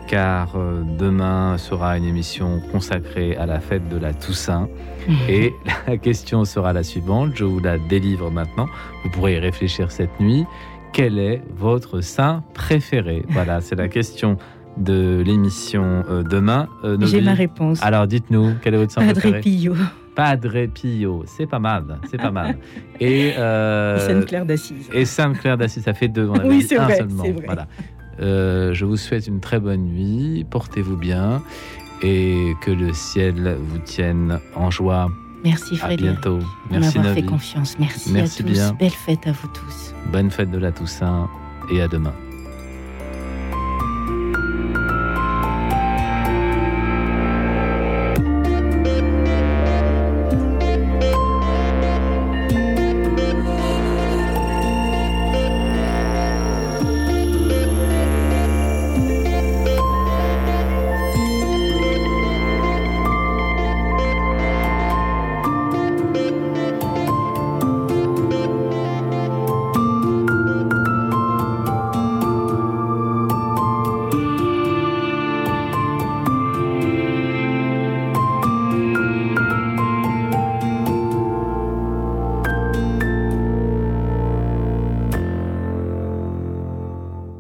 car 0.08 0.56
euh, 0.56 0.84
demain 1.00 1.58
sera 1.58 1.98
une 1.98 2.06
émission 2.06 2.62
consacrée 2.72 3.36
à 3.38 3.46
la 3.46 3.60
fête 3.60 3.88
de 3.90 3.98
la 3.98 4.14
Toussaint. 4.14 4.68
Et 5.30 5.54
la 5.88 5.98
question 5.98 6.46
sera 6.46 6.74
la 6.74 6.84
suivante, 6.84 7.32
je 7.36 7.44
vous 7.44 7.60
la 7.60 7.78
délivre 7.78 8.32
maintenant, 8.32 8.68
vous 9.04 9.10
pourrez 9.10 9.36
y 9.36 9.40
réfléchir 9.40 9.92
cette 9.92 10.20
nuit. 10.20 10.46
Quel 10.94 11.20
est 11.20 11.42
votre 11.56 12.02
saint 12.02 12.44
préféré? 12.54 13.24
Voilà, 13.30 13.62
c'est 13.62 13.76
la 13.76 13.90
question 13.90 14.38
de 14.78 15.22
l'émission 15.26 16.04
euh, 16.10 16.24
demain. 16.24 16.68
Euh, 16.84 16.98
J'ai 17.02 17.22
ma 17.22 17.34
réponse. 17.34 17.82
Alors 17.84 18.08
dites-nous, 18.08 18.56
quel 18.62 18.74
est 18.74 18.78
votre 18.78 18.92
saint 18.92 19.02
Padre 19.06 19.20
préféré 19.20 19.42
Pio. 19.42 19.74
Padre 20.16 20.66
Pio, 20.74 21.24
c'est 21.28 21.46
pas 21.46 21.60
mal, 21.60 22.00
c'est 22.10 22.18
pas 22.18 22.32
mal. 22.32 22.58
Et 23.00 23.34
euh, 23.38 24.00
Sainte-Claire 24.00 24.46
d'Assise. 24.46 24.90
Et 24.94 25.06
Sainte-Claire 25.06 25.58
d'Assise, 25.58 25.84
ça 25.84 25.94
fait 25.94 26.08
deux, 26.08 26.28
on 26.30 26.36
avait 26.36 26.48
Oui, 26.48 26.62
c'est 26.62 26.76
vrai, 26.78 26.98
seulement. 26.98 27.24
c'est 27.24 27.32
vrai. 27.32 27.44
Voilà. 27.46 27.68
Euh, 28.22 28.74
je 28.74 28.86
vous 28.86 28.96
souhaite 28.96 29.28
une 29.28 29.42
très 29.42 29.60
bonne 29.60 29.82
nuit, 29.84 30.46
portez-vous 30.50 30.96
bien 30.96 31.42
et 32.02 32.54
que 32.62 32.72
le 32.72 32.94
ciel 32.94 33.58
vous 33.60 33.80
tienne 33.80 34.40
en 34.56 34.72
joie. 34.72 35.10
Merci 35.44 35.76
À 35.76 35.78
Frédéric. 35.88 36.14
bientôt. 36.14 36.38
de 36.40 36.44
Merci 36.80 36.98
m'avoir 36.98 37.14
fait 37.14 37.24
confiance. 37.24 37.78
Merci, 37.78 38.12
Merci 38.14 38.42
à 38.42 38.46
tous. 38.46 38.52
bien. 38.52 38.74
Belle 38.80 38.90
fête 38.92 39.28
à 39.28 39.32
vous 39.34 39.48
tous. 39.50 39.94
Bonne 40.12 40.32
fête 40.32 40.50
de 40.50 40.58
la 40.58 40.72
Toussaint 40.72 41.30
et 41.72 41.82
à 41.82 41.88
demain. 41.88 42.14